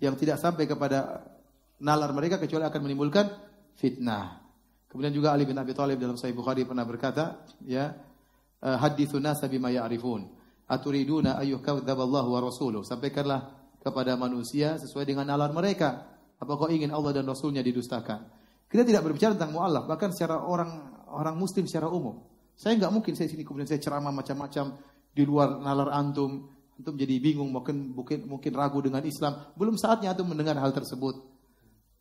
yang 0.00 0.16
tidak 0.16 0.40
sampai 0.40 0.64
kepada 0.64 1.33
nalar 1.82 2.10
mereka 2.14 2.38
kecuali 2.38 2.62
akan 2.66 2.80
menimbulkan 2.84 3.26
fitnah. 3.74 4.44
Kemudian 4.86 5.10
juga 5.10 5.34
Ali 5.34 5.42
bin 5.42 5.58
Abi 5.58 5.74
Thalib 5.74 5.98
dalam 5.98 6.14
Sahih 6.14 6.38
Bukhari 6.38 6.62
pernah 6.62 6.86
berkata, 6.86 7.42
ya, 7.66 7.90
eh, 8.62 8.76
hadithu 8.78 9.18
nasa 9.18 9.50
bima 9.50 9.74
ya'rifun. 9.74 10.22
Aturiduna 10.70 11.36
ayyuhkadzaballahu 11.42 12.28
wa 12.30 12.40
rasuluh. 12.40 12.86
Sampaikanlah 12.86 13.52
kepada 13.84 14.16
manusia 14.16 14.80
sesuai 14.80 15.04
dengan 15.04 15.28
nalar 15.28 15.52
mereka. 15.52 16.08
Apa 16.40 16.56
kau 16.56 16.72
ingin 16.72 16.88
Allah 16.88 17.20
dan 17.20 17.28
Rasulnya 17.28 17.60
didustakan? 17.60 18.24
Kita 18.64 18.82
tidak 18.82 19.06
berbicara 19.06 19.36
tentang 19.36 19.54
mu'alaf, 19.54 19.86
bahkan 19.86 20.10
secara 20.10 20.40
orang 20.40 21.04
orang 21.12 21.36
muslim 21.36 21.68
secara 21.68 21.86
umum. 21.92 22.24
Saya 22.56 22.74
nggak 22.80 22.90
mungkin 22.90 23.12
saya 23.14 23.28
sini 23.30 23.42
kemudian 23.46 23.68
saya 23.68 23.78
ceramah 23.78 24.10
macam-macam 24.10 24.78
di 25.14 25.22
luar 25.22 25.62
nalar 25.62 25.94
antum, 25.94 26.48
antum 26.74 26.94
jadi 26.98 27.18
bingung 27.22 27.50
mungkin 27.54 27.94
mungkin 27.94 28.26
mungkin 28.26 28.52
ragu 28.56 28.82
dengan 28.82 29.04
Islam. 29.04 29.52
Belum 29.54 29.78
saatnya 29.78 30.14
antum 30.14 30.26
mendengar 30.26 30.58
hal 30.58 30.74
tersebut. 30.74 31.33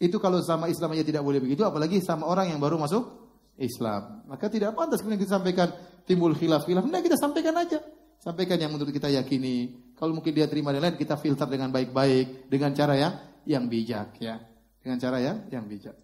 Itu 0.03 0.19
kalau 0.19 0.43
sama 0.43 0.67
Islam 0.67 0.91
aja 0.99 1.07
tidak 1.07 1.23
boleh 1.23 1.39
begitu, 1.39 1.63
apalagi 1.63 2.03
sama 2.03 2.27
orang 2.27 2.51
yang 2.51 2.59
baru 2.59 2.75
masuk 2.75 3.07
Islam. 3.55 4.27
Maka 4.27 4.51
tidak 4.51 4.75
pantas 4.75 4.99
kemudian 4.99 5.23
kita 5.23 5.39
sampaikan 5.39 5.71
timbul 6.03 6.35
khilaf-khilaf. 6.35 6.83
Nah 6.91 6.99
kita 6.99 7.15
sampaikan 7.15 7.55
aja. 7.55 7.79
Sampaikan 8.19 8.55
yang 8.59 8.71
menurut 8.71 8.91
kita 8.91 9.11
yakini, 9.11 9.83
Kalau 9.99 10.15
mungkin 10.15 10.35
dia 10.35 10.47
terima 10.51 10.75
dan 10.75 10.83
lain, 10.83 10.99
kita 10.99 11.15
filter 11.15 11.47
dengan 11.47 11.71
baik-baik 11.71 12.51
dengan 12.51 12.75
cara 12.75 12.99
yang 12.99 13.13
yang 13.47 13.63
bijak 13.71 14.19
ya. 14.19 14.35
Dengan 14.83 14.99
cara 14.99 15.17
yang 15.23 15.47
yang 15.47 15.63
bijak. 15.63 15.95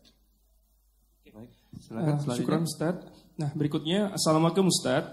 Silakan, 1.80 2.16
uh, 2.24 2.36
syukran 2.36 2.64
Ustaz. 2.64 2.96
Nah, 3.40 3.52
berikutnya 3.56 4.16
Assalamualaikum 4.16 4.68
Ustaz. 4.68 5.04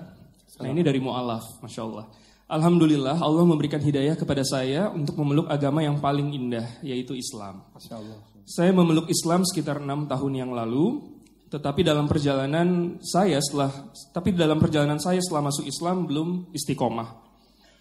Nah, 0.62 0.70
ini 0.70 0.86
dari 0.86 1.02
mu'alaf, 1.02 1.62
Masya 1.62 1.82
Allah. 1.84 2.06
Alhamdulillah 2.46 3.18
Allah 3.18 3.42
memberikan 3.42 3.82
hidayah 3.82 4.14
kepada 4.14 4.46
saya 4.46 4.86
untuk 4.94 5.18
memeluk 5.18 5.50
agama 5.50 5.82
yang 5.82 5.98
paling 5.98 6.30
indah, 6.30 6.78
yaitu 6.82 7.18
Islam. 7.18 7.66
Masya 7.74 7.98
Allah. 7.98 8.35
Saya 8.46 8.70
memeluk 8.70 9.10
Islam 9.10 9.42
sekitar 9.42 9.82
enam 9.82 10.06
tahun 10.06 10.46
yang 10.46 10.54
lalu, 10.54 11.02
tetapi 11.50 11.82
dalam 11.82 12.06
perjalanan 12.06 12.94
saya 13.02 13.42
setelah, 13.42 13.90
tapi 14.14 14.30
dalam 14.30 14.62
perjalanan 14.62 15.02
saya 15.02 15.18
setelah 15.18 15.50
masuk 15.50 15.66
Islam 15.66 16.06
belum 16.06 16.54
istiqomah 16.54 17.10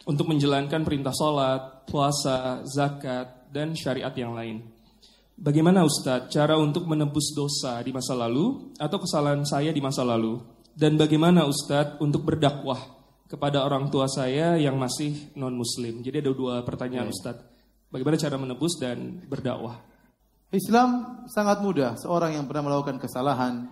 untuk 0.09 0.25
menjalankan 0.25 0.81
perintah 0.81 1.13
sholat, 1.13 1.85
puasa, 1.85 2.65
zakat, 2.65 3.45
dan 3.53 3.77
syariat 3.77 4.09
yang 4.17 4.33
lain. 4.33 4.65
Bagaimana 5.37 5.85
Ustadz 5.85 6.33
cara 6.33 6.57
untuk 6.57 6.89
menebus 6.89 7.37
dosa 7.37 7.77
di 7.85 7.93
masa 7.93 8.17
lalu 8.17 8.73
atau 8.81 8.97
kesalahan 8.97 9.45
saya 9.45 9.69
di 9.69 9.85
masa 9.85 10.01
lalu? 10.01 10.41
Dan 10.73 10.97
bagaimana 10.97 11.45
Ustadz 11.45 12.01
untuk 12.01 12.25
berdakwah 12.25 12.81
kepada 13.29 13.61
orang 13.61 13.93
tua 13.93 14.09
saya 14.09 14.57
yang 14.57 14.81
masih 14.81 15.29
non 15.37 15.53
muslim. 15.53 16.01
Jadi 16.01 16.25
ada 16.25 16.33
dua 16.33 16.65
pertanyaan 16.65 17.11
yeah. 17.11 17.13
Ustadz. 17.13 17.45
Bagaimana 17.93 18.17
cara 18.17 18.35
menebus 18.41 18.81
dan 18.81 19.21
berdakwah? 19.29 19.93
Islam 20.53 21.21
sangat 21.25 21.61
mudah. 21.61 21.97
Seorang 21.97 22.37
yang 22.37 22.45
pernah 22.45 22.69
melakukan 22.69 23.01
kesalahan, 23.01 23.65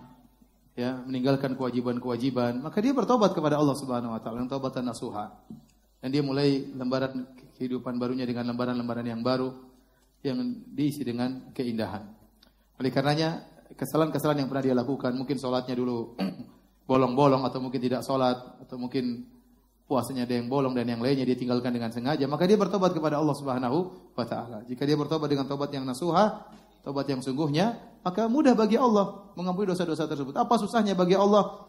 ya 0.74 0.98
meninggalkan 1.06 1.54
kewajiban-kewajiban, 1.54 2.58
maka 2.58 2.82
dia 2.82 2.90
bertobat 2.90 3.30
kepada 3.30 3.58
Allah 3.58 3.76
Subhanahu 3.78 4.14
Wa 4.14 4.20
Taala, 4.20 4.42
yang 4.42 4.50
tobatan 4.50 4.86
nasuha. 4.86 5.30
Dan 6.02 6.12
dia 6.12 6.20
mulai 6.20 6.68
lembaran 6.74 7.24
kehidupan 7.56 7.96
barunya 7.96 8.26
dengan 8.26 8.50
lembaran-lembaran 8.52 9.06
yang 9.06 9.22
baru, 9.22 9.54
yang 10.26 10.36
diisi 10.74 11.00
dengan 11.06 11.54
keindahan. 11.54 12.04
Oleh 12.76 12.90
karenanya, 12.90 13.46
kesalahan-kesalahan 13.78 14.44
yang 14.44 14.50
pernah 14.50 14.64
dia 14.66 14.76
lakukan, 14.76 15.14
mungkin 15.14 15.38
sholatnya 15.38 15.78
dulu 15.78 16.18
bolong-bolong, 16.90 17.46
atau 17.46 17.62
mungkin 17.62 17.80
tidak 17.80 18.02
sholat, 18.02 18.36
atau 18.60 18.76
mungkin 18.76 19.24
puasanya 19.84 20.24
ada 20.24 20.34
yang 20.40 20.48
bolong 20.48 20.72
dan 20.72 20.88
yang 20.88 21.00
lainnya 21.04 21.28
dia 21.28 21.36
tinggalkan 21.36 21.72
dengan 21.72 21.92
sengaja, 21.92 22.24
maka 22.24 22.48
dia 22.48 22.56
bertobat 22.56 22.96
kepada 22.96 23.20
Allah 23.20 23.36
Subhanahu 23.36 23.78
wa 24.16 24.24
taala. 24.24 24.64
Jika 24.64 24.88
dia 24.88 24.96
bertobat 24.96 25.28
dengan 25.28 25.44
tobat 25.44 25.68
yang 25.76 25.84
nasuha, 25.84 26.40
tobat 26.84 27.08
yang 27.08 27.24
sungguhnya, 27.24 27.80
maka 28.04 28.28
mudah 28.28 28.52
bagi 28.52 28.76
Allah 28.76 29.32
mengampuni 29.32 29.72
dosa-dosa 29.72 30.04
tersebut. 30.04 30.36
Apa 30.36 30.60
susahnya 30.60 30.92
bagi 30.92 31.16
Allah 31.16 31.64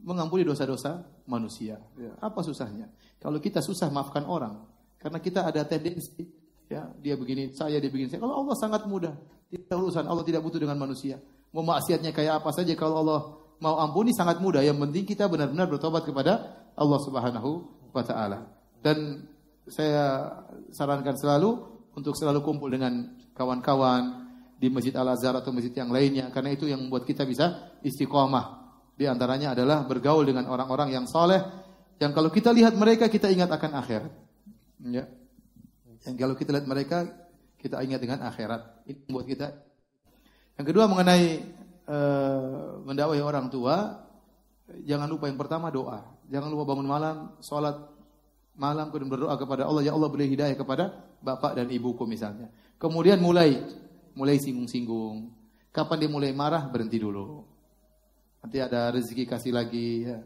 mengampuni 0.00 0.48
dosa-dosa 0.48 1.04
manusia? 1.28 1.76
Ya, 2.00 2.16
apa 2.24 2.40
susahnya? 2.40 2.88
Kalau 3.20 3.36
kita 3.38 3.60
susah 3.60 3.92
maafkan 3.92 4.24
orang, 4.24 4.64
karena 4.96 5.20
kita 5.20 5.44
ada 5.44 5.60
tendensi 5.68 6.24
ya, 6.72 6.88
dia 6.96 7.14
begini, 7.20 7.52
saya 7.52 7.76
dia 7.76 7.92
begini. 7.92 8.16
Kalau 8.16 8.40
Allah 8.40 8.56
sangat 8.56 8.88
mudah, 8.88 9.12
tidak 9.52 9.76
urusan 9.76 10.08
Allah 10.08 10.24
tidak 10.24 10.40
butuh 10.40 10.64
dengan 10.64 10.80
manusia. 10.80 11.20
Mau 11.52 11.62
maksiatnya 11.62 12.10
kayak 12.16 12.40
apa 12.40 12.50
saja 12.50 12.72
kalau 12.74 13.04
Allah 13.04 13.20
mau 13.60 13.76
ampuni 13.78 14.16
sangat 14.16 14.40
mudah. 14.40 14.64
Yang 14.64 14.88
penting 14.88 15.04
kita 15.04 15.28
benar-benar 15.28 15.68
bertobat 15.68 16.08
kepada 16.08 16.64
Allah 16.74 16.98
Subhanahu 17.04 17.50
wa 17.92 18.02
taala. 18.02 18.48
Dan 18.80 19.28
saya 19.68 20.32
sarankan 20.72 21.14
selalu 21.16 21.56
untuk 21.94 22.16
selalu 22.18 22.40
kumpul 22.42 22.72
dengan 22.72 23.14
kawan-kawan 23.36 24.23
di 24.58 24.70
Masjid 24.70 24.94
Al-Azhar 24.94 25.34
atau 25.36 25.50
masjid 25.50 25.74
yang 25.74 25.90
lainnya 25.90 26.30
karena 26.30 26.54
itu 26.54 26.70
yang 26.70 26.80
membuat 26.80 27.04
kita 27.04 27.26
bisa 27.26 27.74
istiqomah. 27.82 28.64
Di 28.94 29.10
antaranya 29.10 29.52
adalah 29.58 29.82
bergaul 29.84 30.22
dengan 30.22 30.46
orang-orang 30.46 30.94
yang 30.94 31.04
soleh 31.10 31.42
yang 31.98 32.10
kalau 32.14 32.30
kita 32.30 32.50
lihat 32.50 32.74
mereka 32.74 33.06
kita 33.10 33.30
ingat 33.30 33.50
akan 33.50 33.70
akhirat. 33.78 34.12
Ya. 34.86 35.04
Yang 36.04 36.16
kalau 36.20 36.34
kita 36.38 36.50
lihat 36.54 36.66
mereka 36.66 36.98
kita 37.58 37.80
ingat 37.80 38.00
dengan 38.02 38.20
akhirat. 38.28 38.84
Ini 38.84 38.98
membuat 39.08 39.26
kita. 39.26 39.46
Yang 40.60 40.66
kedua 40.70 40.84
mengenai 40.86 41.24
uh, 41.88 42.84
mendakwahi 42.84 43.22
orang 43.24 43.48
tua, 43.48 44.04
jangan 44.84 45.08
lupa 45.08 45.32
yang 45.32 45.40
pertama 45.40 45.72
doa. 45.72 46.04
Jangan 46.28 46.48
lupa 46.52 46.64
bangun 46.74 46.88
malam, 46.88 47.16
sholat 47.40 47.80
malam, 48.54 48.92
kemudian 48.92 49.10
berdoa 49.10 49.34
kepada 49.40 49.64
Allah. 49.64 49.82
Ya 49.82 49.92
Allah 49.96 50.10
beri 50.12 50.28
hidayah 50.28 50.54
kepada 50.54 50.92
bapak 51.24 51.56
dan 51.56 51.72
ibuku 51.72 52.04
misalnya. 52.04 52.52
Kemudian 52.76 53.18
mulai, 53.22 53.64
mulai 54.14 54.38
singgung-singgung. 54.38 55.30
Kapan 55.74 56.06
dia 56.06 56.10
mulai 56.10 56.30
marah, 56.30 56.64
berhenti 56.70 57.02
dulu. 57.02 57.42
Nanti 58.40 58.62
ada 58.62 58.94
rezeki 58.94 59.26
kasih 59.26 59.52
lagi. 59.52 60.06
Ya. 60.06 60.22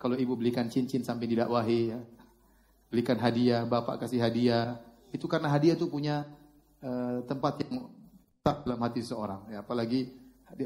Kalau 0.00 0.16
ibu 0.16 0.34
belikan 0.34 0.66
cincin 0.72 1.04
sampai 1.04 1.28
didakwahi. 1.28 1.80
Ya. 1.92 2.00
Belikan 2.88 3.20
hadiah, 3.20 3.68
bapak 3.68 4.04
kasih 4.04 4.24
hadiah. 4.24 4.80
Itu 5.12 5.28
karena 5.28 5.52
hadiah 5.52 5.76
itu 5.76 5.86
punya 5.86 6.24
uh, 6.80 7.20
tempat 7.28 7.60
yang 7.62 7.92
tak 8.40 8.64
dalam 8.64 8.80
hati 8.80 9.04
seseorang. 9.04 9.52
Ya. 9.52 9.60
Apalagi 9.60 10.08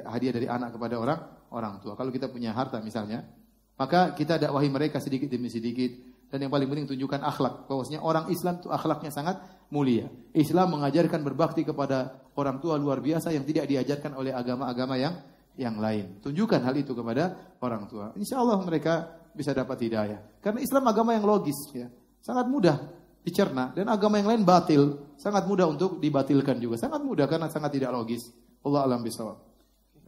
hadiah 0.06 0.32
dari 0.35 0.47
anak 0.47 0.78
kepada 0.78 0.94
orang 0.98 1.20
orang 1.51 1.74
tua. 1.82 1.98
Kalau 1.98 2.15
kita 2.15 2.31
punya 2.31 2.55
harta 2.55 2.78
misalnya, 2.78 3.27
maka 3.74 4.15
kita 4.15 4.39
dakwahi 4.39 4.70
mereka 4.70 5.02
sedikit 5.02 5.27
demi 5.27 5.51
sedikit. 5.51 6.07
Dan 6.28 6.44
yang 6.44 6.52
paling 6.52 6.68
penting 6.68 6.86
tunjukkan 6.96 7.24
akhlak. 7.24 7.64
Bahwasanya 7.66 8.05
orang 8.05 8.28
Islam 8.28 8.60
itu 8.60 8.68
akhlaknya 8.68 9.09
sangat 9.09 9.40
mulia. 9.72 10.12
Islam 10.36 10.76
mengajarkan 10.76 11.24
berbakti 11.24 11.64
kepada 11.64 12.20
orang 12.36 12.60
tua 12.60 12.76
luar 12.76 13.00
biasa 13.00 13.32
yang 13.32 13.48
tidak 13.48 13.64
diajarkan 13.68 14.12
oleh 14.12 14.36
agama-agama 14.36 15.00
yang 15.00 15.16
yang 15.59 15.80
lain. 15.80 16.20
Tunjukkan 16.22 16.60
hal 16.62 16.74
itu 16.76 16.92
kepada 16.92 17.56
orang 17.64 17.88
tua. 17.88 18.12
Insya 18.14 18.38
Allah 18.38 18.60
mereka 18.60 19.09
bisa 19.32 19.56
dapat 19.56 19.80
hidayah. 19.82 20.20
Karena 20.44 20.60
Islam 20.60 20.84
agama 20.86 21.16
yang 21.16 21.24
logis. 21.24 21.56
ya 21.74 21.88
Sangat 22.22 22.46
mudah 22.46 22.76
dicerna. 23.24 23.72
Dan 23.72 23.88
agama 23.88 24.20
yang 24.20 24.30
lain 24.30 24.42
batil. 24.46 25.14
Sangat 25.18 25.48
mudah 25.48 25.66
untuk 25.66 25.98
dibatilkan 25.98 26.60
juga. 26.62 26.78
Sangat 26.78 27.02
mudah 27.02 27.26
karena 27.26 27.50
sangat 27.50 27.74
tidak 27.74 27.90
logis. 27.90 28.30
Allah 28.62 28.84
alam 28.86 29.00
bisawab. 29.02 29.48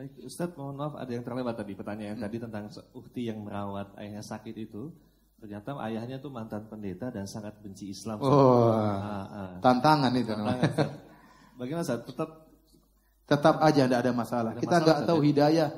Baik, 0.01 0.17
Ustadz 0.25 0.57
mohon 0.57 0.81
maaf 0.81 0.97
ada 0.97 1.13
yang 1.13 1.21
terlewat 1.21 1.61
tadi 1.61 1.77
pertanyaan 1.77 2.17
hmm. 2.17 2.25
tadi 2.25 2.37
tentang 2.41 2.73
ukti 2.97 3.29
yang 3.29 3.45
merawat 3.45 3.93
ayahnya 4.01 4.25
sakit 4.25 4.57
itu. 4.57 4.89
Ternyata 5.41 5.73
ayahnya 5.89 6.21
tuh 6.21 6.29
mantan 6.29 6.69
pendeta 6.69 7.09
dan 7.09 7.25
sangat 7.25 7.57
benci 7.65 7.89
Islam. 7.89 8.21
Oh, 8.21 8.69
ah, 8.77 9.25
ah. 9.25 9.53
tantangan 9.65 10.13
itu. 10.13 10.29
Tantangan, 10.37 10.69
Bagaimana 11.57 11.85
Ustadz? 11.85 12.09
Tetap 12.13 12.31
tetap 13.25 13.57
aja 13.65 13.83
tidak 13.89 14.01
ada 14.05 14.13
masalah. 14.13 14.51
Ada 14.53 14.61
Kita 14.61 14.77
nggak 14.85 14.99
tahu 15.09 15.21
ya? 15.21 15.27
hidayah 15.33 15.69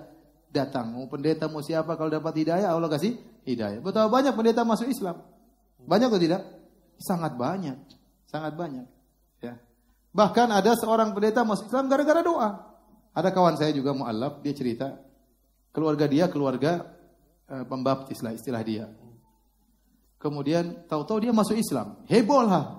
datang. 0.51 0.91
Mau 0.91 1.07
pendeta 1.07 1.47
mau 1.47 1.63
siapa 1.63 1.95
kalau 1.95 2.11
dapat 2.11 2.43
hidayah 2.43 2.75
Allah 2.75 2.91
kasih 2.91 3.15
hidayah. 3.47 3.79
Betapa 3.79 4.11
banyak 4.11 4.35
pendeta 4.35 4.67
masuk 4.67 4.91
Islam? 4.91 5.23
Banyak 5.87 6.11
atau 6.11 6.23
tidak? 6.23 6.43
Sangat 6.99 7.39
banyak. 7.39 7.79
Sangat 8.27 8.59
banyak. 8.59 8.87
Ya. 9.39 9.63
Bahkan 10.11 10.49
ada 10.51 10.75
seorang 10.75 11.15
pendeta 11.15 11.47
masuk 11.47 11.71
Islam 11.71 11.87
gara-gara 11.87 12.19
doa. 12.23 12.51
Ada 13.15 13.31
kawan 13.31 13.61
saya 13.61 13.71
juga 13.77 13.93
mualaf, 13.93 14.41
dia 14.41 14.57
cerita 14.57 14.97
keluarga 15.73 16.05
dia 16.05 16.29
keluarga 16.29 16.85
e, 17.49 17.65
pembaptis 17.65 18.21
lah 18.21 18.37
istilah 18.37 18.63
dia. 18.63 18.87
Kemudian 20.23 20.87
tahu-tahu 20.87 21.19
dia 21.27 21.35
masuk 21.35 21.59
Islam. 21.59 21.99
Heboh 22.07 22.47
lah 22.47 22.79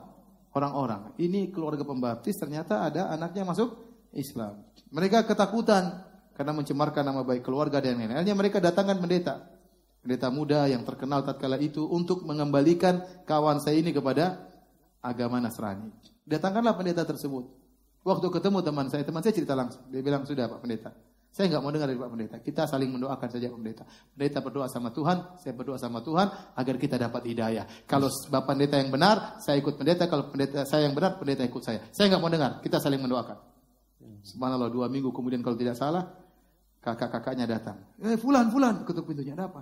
orang-orang. 0.56 1.11
Ini 1.20 1.52
keluarga 1.52 1.84
pembaptis 1.84 2.40
ternyata 2.40 2.88
ada 2.88 3.11
anaknya 3.11 3.44
masuk 3.44 3.76
Islam. 4.15 4.64
Mereka 4.95 5.28
ketakutan 5.28 6.07
karena 6.40 6.56
mencemarkan 6.56 7.03
nama 7.03 7.28
baik 7.28 7.44
keluarga 7.44 7.84
dan 7.84 7.99
lain-lain. 7.99 8.24
Akhirnya 8.24 8.38
mereka 8.40 8.64
datangkan 8.64 8.95
pendeta. 9.03 9.44
Pendeta 9.99 10.32
muda 10.32 10.72
yang 10.72 10.88
terkenal 10.88 11.28
tatkala 11.28 11.60
itu 11.60 11.84
untuk 11.84 12.24
mengembalikan 12.24 13.03
kawan 13.28 13.60
saya 13.60 13.76
ini 13.76 13.91
kepada 13.91 14.40
agama 15.03 15.44
Nasrani. 15.44 15.91
Datangkanlah 16.24 16.80
pendeta 16.80 17.03
tersebut. 17.03 17.44
Waktu 18.03 18.28
ketemu 18.32 18.60
teman 18.64 18.88
saya, 18.88 19.03
teman 19.03 19.20
saya 19.24 19.36
cerita 19.36 19.56
langsung. 19.56 19.84
Dia 19.88 20.03
bilang, 20.03 20.28
sudah 20.28 20.48
Pak 20.52 20.60
Pendeta. 20.60 20.91
Saya 21.34 21.49
nggak 21.49 21.64
mau 21.65 21.73
dengar 21.73 21.89
dari 21.89 21.97
Pak 21.97 22.10
Pendeta. 22.14 22.38
Kita 22.45 22.69
saling 22.69 22.93
mendoakan 22.93 23.26
saja 23.26 23.49
Pak 23.49 23.57
Pendeta. 23.57 23.84
Pendeta 23.89 24.38
berdoa 24.45 24.69
sama 24.69 24.93
Tuhan, 24.93 25.34
saya 25.41 25.57
berdoa 25.57 25.81
sama 25.81 26.05
Tuhan 26.05 26.30
agar 26.30 26.76
kita 26.77 27.01
dapat 27.01 27.26
hidayah. 27.26 27.65
Kalau 27.89 28.05
Bapak 28.30 28.53
Pendeta 28.53 28.77
yang 28.77 28.93
benar, 28.93 29.41
saya 29.41 29.57
ikut 29.57 29.73
Pendeta. 29.73 30.05
Kalau 30.05 30.30
Pendeta 30.30 30.61
saya 30.69 30.85
yang 30.85 30.93
benar, 30.93 31.18
Pendeta 31.18 31.41
ikut 31.41 31.65
saya. 31.65 31.89
Saya 31.89 32.14
nggak 32.14 32.22
mau 32.22 32.30
dengar. 32.30 32.61
Kita 32.61 32.77
saling 32.77 33.01
mendoakan. 33.01 33.49
Subhanallah 34.22 34.69
dua 34.69 34.85
minggu 34.93 35.10
kemudian 35.10 35.41
kalau 35.41 35.57
tidak 35.57 35.73
salah, 35.73 36.05
kakak-kakaknya 36.85 37.49
datang. 37.49 37.81
Eh, 37.97 38.14
fulan, 38.22 38.53
fulan, 38.53 38.85
ketuk 38.85 39.10
pintunya. 39.10 39.34
Ada 39.34 39.49
apa? 39.49 39.61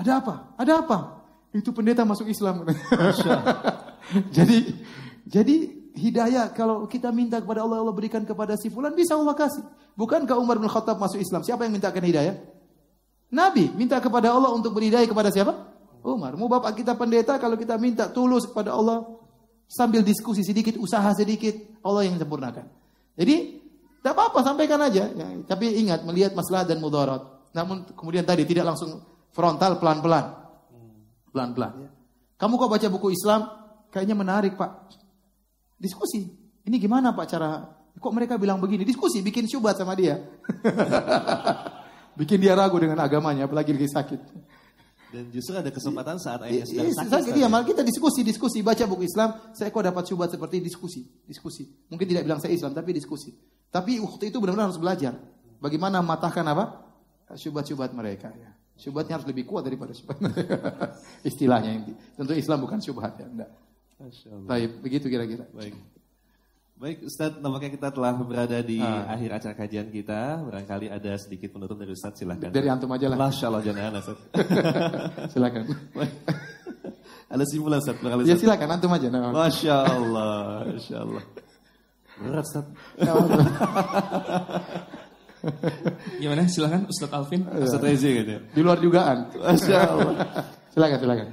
Ada 0.00 0.12
apa? 0.24 0.34
Ada 0.56 0.72
apa? 0.88 0.98
Itu 1.52 1.76
pendeta 1.76 2.08
masuk 2.08 2.32
Islam. 2.32 2.64
jadi, 4.36 4.72
jadi 5.28 5.83
hidayah 5.94 6.50
kalau 6.50 6.84
kita 6.90 7.14
minta 7.14 7.38
kepada 7.38 7.62
Allah 7.62 7.80
Allah 7.80 7.94
berikan 7.94 8.26
kepada 8.26 8.58
si 8.58 8.68
fulan 8.68 8.92
bisa 8.92 9.14
Allah 9.14 9.32
kasih. 9.32 9.62
Bukankah 9.94 10.36
Umar 10.36 10.58
bin 10.58 10.66
Khattab 10.66 10.98
masuk 10.98 11.22
Islam? 11.22 11.46
Siapa 11.46 11.64
yang 11.64 11.74
mintakan 11.78 12.02
hidayah? 12.02 12.34
Nabi 13.30 13.70
minta 13.78 14.02
kepada 14.02 14.34
Allah 14.34 14.50
untuk 14.50 14.74
berhidayah 14.74 15.06
kepada 15.06 15.30
siapa? 15.30 15.54
Umar. 16.04 16.36
Mau 16.36 16.50
bapak 16.50 16.76
kita 16.76 16.92
pendeta 16.98 17.40
kalau 17.40 17.56
kita 17.56 17.80
minta 17.80 18.10
tulus 18.12 18.44
kepada 18.44 18.76
Allah 18.76 19.08
sambil 19.64 20.04
diskusi 20.04 20.44
sedikit, 20.44 20.76
usaha 20.76 21.08
sedikit, 21.16 21.56
Allah 21.80 22.04
yang 22.04 22.20
sempurnakan. 22.20 22.68
Jadi 23.16 23.64
tidak 24.04 24.12
apa-apa 24.12 24.44
sampaikan 24.44 24.82
aja. 24.84 25.08
Ya, 25.08 25.26
tapi 25.48 25.80
ingat 25.80 26.04
melihat 26.04 26.36
masalah 26.36 26.68
dan 26.68 26.76
mudarat. 26.82 27.24
Namun 27.56 27.88
kemudian 27.96 28.26
tadi 28.26 28.44
tidak 28.44 28.74
langsung 28.74 29.00
frontal 29.32 29.80
pelan-pelan. 29.80 30.44
Pelan-pelan. 31.32 31.72
Ya. 31.80 31.90
Kamu 32.36 32.60
kok 32.60 32.68
baca 32.68 32.86
buku 32.92 33.16
Islam, 33.16 33.48
kayaknya 33.88 34.12
menarik 34.18 34.58
Pak. 34.60 35.03
Diskusi. 35.78 36.24
Ini 36.64 36.76
gimana 36.80 37.12
Pak 37.12 37.26
cara, 37.28 37.60
kok 37.92 38.12
mereka 38.14 38.40
bilang 38.40 38.58
begini? 38.58 38.82
Diskusi, 38.88 39.20
bikin 39.20 39.44
syubhat 39.44 39.76
sama 39.76 39.92
dia. 39.92 40.16
bikin 42.20 42.40
dia 42.40 42.56
ragu 42.56 42.78
dengan 42.80 43.02
agamanya, 43.04 43.44
apalagi 43.44 43.74
lagi 43.74 43.90
sakit. 43.90 44.20
Dan 45.14 45.30
justru 45.30 45.54
ada 45.54 45.70
kesempatan 45.70 46.18
saat 46.18 46.42
ayahnya 46.42 46.66
sedang 46.66 46.90
Iya, 46.90 46.94
sakit. 46.98 47.10
sakit 47.14 47.32
iya, 47.38 47.46
ya? 47.46 47.52
malah 47.52 47.62
kita 47.62 47.86
diskusi, 47.86 48.26
diskusi, 48.26 48.66
baca 48.66 48.82
buku 48.82 49.06
Islam, 49.06 49.54
saya 49.54 49.70
kok 49.70 49.84
dapat 49.86 50.02
syubhat 50.10 50.34
seperti 50.34 50.58
diskusi, 50.58 51.06
diskusi. 51.22 51.70
Mungkin 51.86 52.06
tidak 52.10 52.26
bilang 52.26 52.42
saya 52.42 52.50
Islam, 52.50 52.74
tapi 52.74 52.90
diskusi. 52.90 53.30
Tapi 53.70 54.02
waktu 54.02 54.34
itu 54.34 54.42
benar-benar 54.42 54.74
harus 54.74 54.80
belajar. 54.82 55.14
Bagaimana 55.62 56.02
mematahkan 56.02 56.42
apa? 56.50 56.64
Syubhat-syubhat 57.30 57.94
mereka. 57.94 58.34
Ya. 58.34 58.50
Syubhatnya 58.74 59.22
harus 59.22 59.28
lebih 59.30 59.46
kuat 59.46 59.62
daripada 59.62 59.94
syubhat 59.94 60.18
mereka. 60.18 60.58
Istilahnya 61.30 61.70
ini. 61.78 61.94
Tentu 62.18 62.34
Islam 62.34 62.66
bukan 62.66 62.82
syubhat 62.82 63.14
ya. 63.14 63.26
Enggak. 63.30 63.50
Baik, 64.44 64.82
begitu 64.82 65.06
kira-kira. 65.08 65.46
Baik. 65.54 65.74
Baik 66.74 67.06
Ustadz, 67.06 67.38
nampaknya 67.38 67.70
kita 67.78 67.88
telah 67.94 68.18
berada 68.18 68.58
di 68.58 68.82
Ah. 68.82 69.06
akhir 69.14 69.30
acara 69.30 69.54
kajian 69.54 69.86
kita. 69.88 70.42
Barangkali 70.42 70.90
ada 70.90 71.14
sedikit 71.14 71.54
penutup 71.54 71.78
dari 71.78 71.94
Ustadz, 71.94 72.18
silahkan. 72.18 72.50
Dari 72.50 72.66
antum 72.66 72.90
aja 72.90 73.06
lah. 73.06 73.14
Masya 73.16 73.46
Allah, 73.46 73.62
jangan 73.62 73.94
Ustadz. 74.02 74.22
silakan. 75.32 75.62
ada 77.30 77.44
simpulan 77.46 77.78
Ustadz, 77.78 78.02
barangkali 78.02 78.26
Ya 78.26 78.34
Ustadz. 78.34 78.42
silakan 78.42 78.68
antum 78.74 78.90
aja. 78.90 79.06
Nah. 79.08 79.30
Masya 79.30 79.74
Allah, 79.86 80.66
Masya 80.66 80.96
Allah. 80.98 81.22
Berat 82.18 82.42
Ustadz. 82.42 82.74
Gimana? 86.20 86.42
Silakan 86.50 86.90
Ustadz 86.90 87.14
Alvin. 87.14 87.46
Ustadz 87.46 87.86
Rezi 87.86 88.10
gitu. 88.18 88.34
Di 88.50 88.60
luar 88.66 88.82
dugaan. 88.82 89.30
Masya 89.30 89.78
Allah. 89.78 90.14
silakan, 90.74 90.98
silakan. 90.98 91.26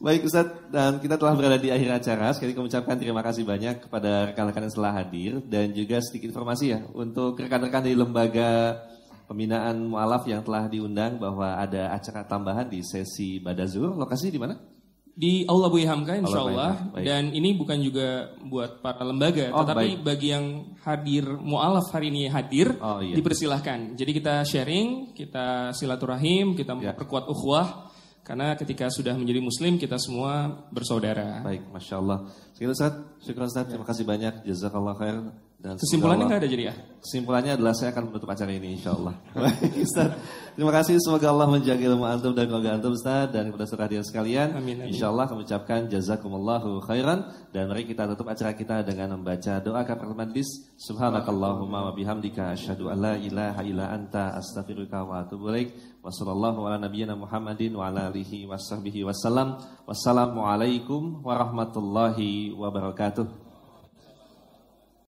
Baik 0.00 0.24
Ustadz, 0.24 0.72
dan 0.72 0.96
kita 0.96 1.20
telah 1.20 1.36
berada 1.36 1.60
di 1.60 1.68
akhir 1.68 2.00
acara. 2.00 2.32
Sekali 2.32 2.56
kami 2.56 2.72
ucapkan 2.72 2.96
terima 2.96 3.20
kasih 3.20 3.44
banyak 3.44 3.84
kepada 3.84 4.32
rekan-rekan 4.32 4.64
yang 4.64 4.72
telah 4.72 4.92
hadir. 4.96 5.32
Dan 5.44 5.76
juga 5.76 6.00
sedikit 6.00 6.32
informasi 6.32 6.64
ya, 6.72 6.80
untuk 6.96 7.36
rekan-rekan 7.36 7.84
dari 7.84 7.92
lembaga 7.92 8.80
pembinaan 9.28 9.92
mu'alaf 9.92 10.24
yang 10.24 10.40
telah 10.40 10.72
diundang 10.72 11.20
bahwa 11.20 11.52
ada 11.52 11.92
acara 11.92 12.24
tambahan 12.24 12.72
di 12.72 12.80
sesi 12.80 13.44
Badazur. 13.44 13.92
Lokasi 13.92 14.32
di 14.32 14.40
mana? 14.40 14.56
Di 15.12 15.44
Aula 15.44 15.68
Buya 15.68 15.92
Hamka 15.92 16.16
insya 16.16 16.48
Allah. 16.48 16.80
Dan 16.96 17.36
ini 17.36 17.52
bukan 17.52 17.76
juga 17.84 18.32
buat 18.40 18.80
para 18.80 19.04
lembaga, 19.04 19.52
Oh, 19.52 19.68
tetapi 19.68 20.00
baik. 20.00 20.06
bagi 20.06 20.28
yang 20.32 20.46
hadir 20.80 21.28
mualaf 21.44 21.92
hari 21.92 22.08
ini 22.08 22.24
hadir, 22.32 22.72
Oh, 22.80 23.04
iya. 23.04 23.20
dipersilahkan. 23.20 24.00
Jadi 24.00 24.10
kita 24.16 24.48
sharing, 24.48 25.12
kita 25.12 25.76
silaturahim, 25.76 26.56
kita 26.56 26.72
Ya. 26.80 26.96
memperkuat 26.96 27.28
ukhuwah. 27.28 27.89
Karena 28.30 28.54
ketika 28.54 28.86
sudah 28.94 29.18
menjadi 29.18 29.42
muslim, 29.42 29.74
kita 29.74 29.98
semua 29.98 30.62
bersaudara. 30.70 31.42
Baik, 31.42 31.66
Masya 31.74 31.98
Allah. 31.98 32.30
Sekali 32.54 32.70
Ustaz, 32.70 32.94
syukur 33.26 33.42
Ustaz, 33.42 33.66
terima 33.66 33.82
kasih 33.82 34.06
banyak. 34.06 34.46
Jazakallah 34.46 34.94
khair. 34.94 35.18
Dan 35.60 35.76
Kesimpulannya 35.76 36.24
nggak 36.24 36.40
ada 36.40 36.48
jadi 36.48 36.64
ya? 36.72 36.74
Kesimpulannya 37.04 37.52
adalah 37.60 37.76
saya 37.76 37.92
akan 37.92 38.08
menutup 38.08 38.32
acara 38.32 38.48
ini 38.48 38.80
insya 38.80 38.96
Allah. 38.96 39.12
Baik, 39.36 39.76
Ustaz. 39.84 40.16
Terima 40.56 40.72
kasih 40.72 40.96
semoga 41.04 41.28
Allah 41.28 41.52
menjaga 41.52 41.84
ilmu 41.84 42.04
antum 42.08 42.32
dan 42.32 42.48
keluarga 42.48 42.80
antum 42.80 42.96
Ustaz 42.96 43.28
dan 43.28 43.52
kepada 43.52 43.68
saudara 43.68 43.92
hadirin 43.92 44.06
sekalian. 44.08 44.56
Amin, 44.56 44.80
amin. 44.80 44.88
Insya 44.88 45.12
Allah 45.12 45.28
kami 45.28 45.44
ucapkan 45.44 45.84
jazakumullahu 45.92 46.80
khairan 46.88 47.28
dan 47.52 47.68
mari 47.68 47.84
kita 47.84 48.08
tutup 48.08 48.32
acara 48.32 48.56
kita 48.56 48.80
dengan 48.88 49.20
membaca 49.20 49.60
doa 49.60 49.84
kafaratul 49.84 50.16
majlis. 50.16 50.48
Subhanakallahumma 50.80 51.78
wa 51.88 51.92
bihamdika 51.92 52.56
asyhadu 52.56 52.88
an 52.88 52.96
la 52.96 53.14
ilaha 53.20 53.60
illa 53.60 53.92
anta 53.92 54.32
astaghfiruka 54.40 55.04
wa 55.04 55.28
atubu 55.28 55.52
ilaik. 55.52 55.76
Wa 56.00 56.08
sallallahu 56.08 56.72
ala 56.72 56.80
nabiyyina 56.80 57.12
Muhammadin 57.12 57.76
wa 57.76 57.92
ala 57.92 58.08
alihi 58.08 58.48
wa 58.48 58.56
sahbihi 58.56 59.04
wasallam. 59.04 59.60
Wassalamualaikum 59.84 61.20
warahmatullahi 61.20 62.56
wabarakatuh. 62.56 63.49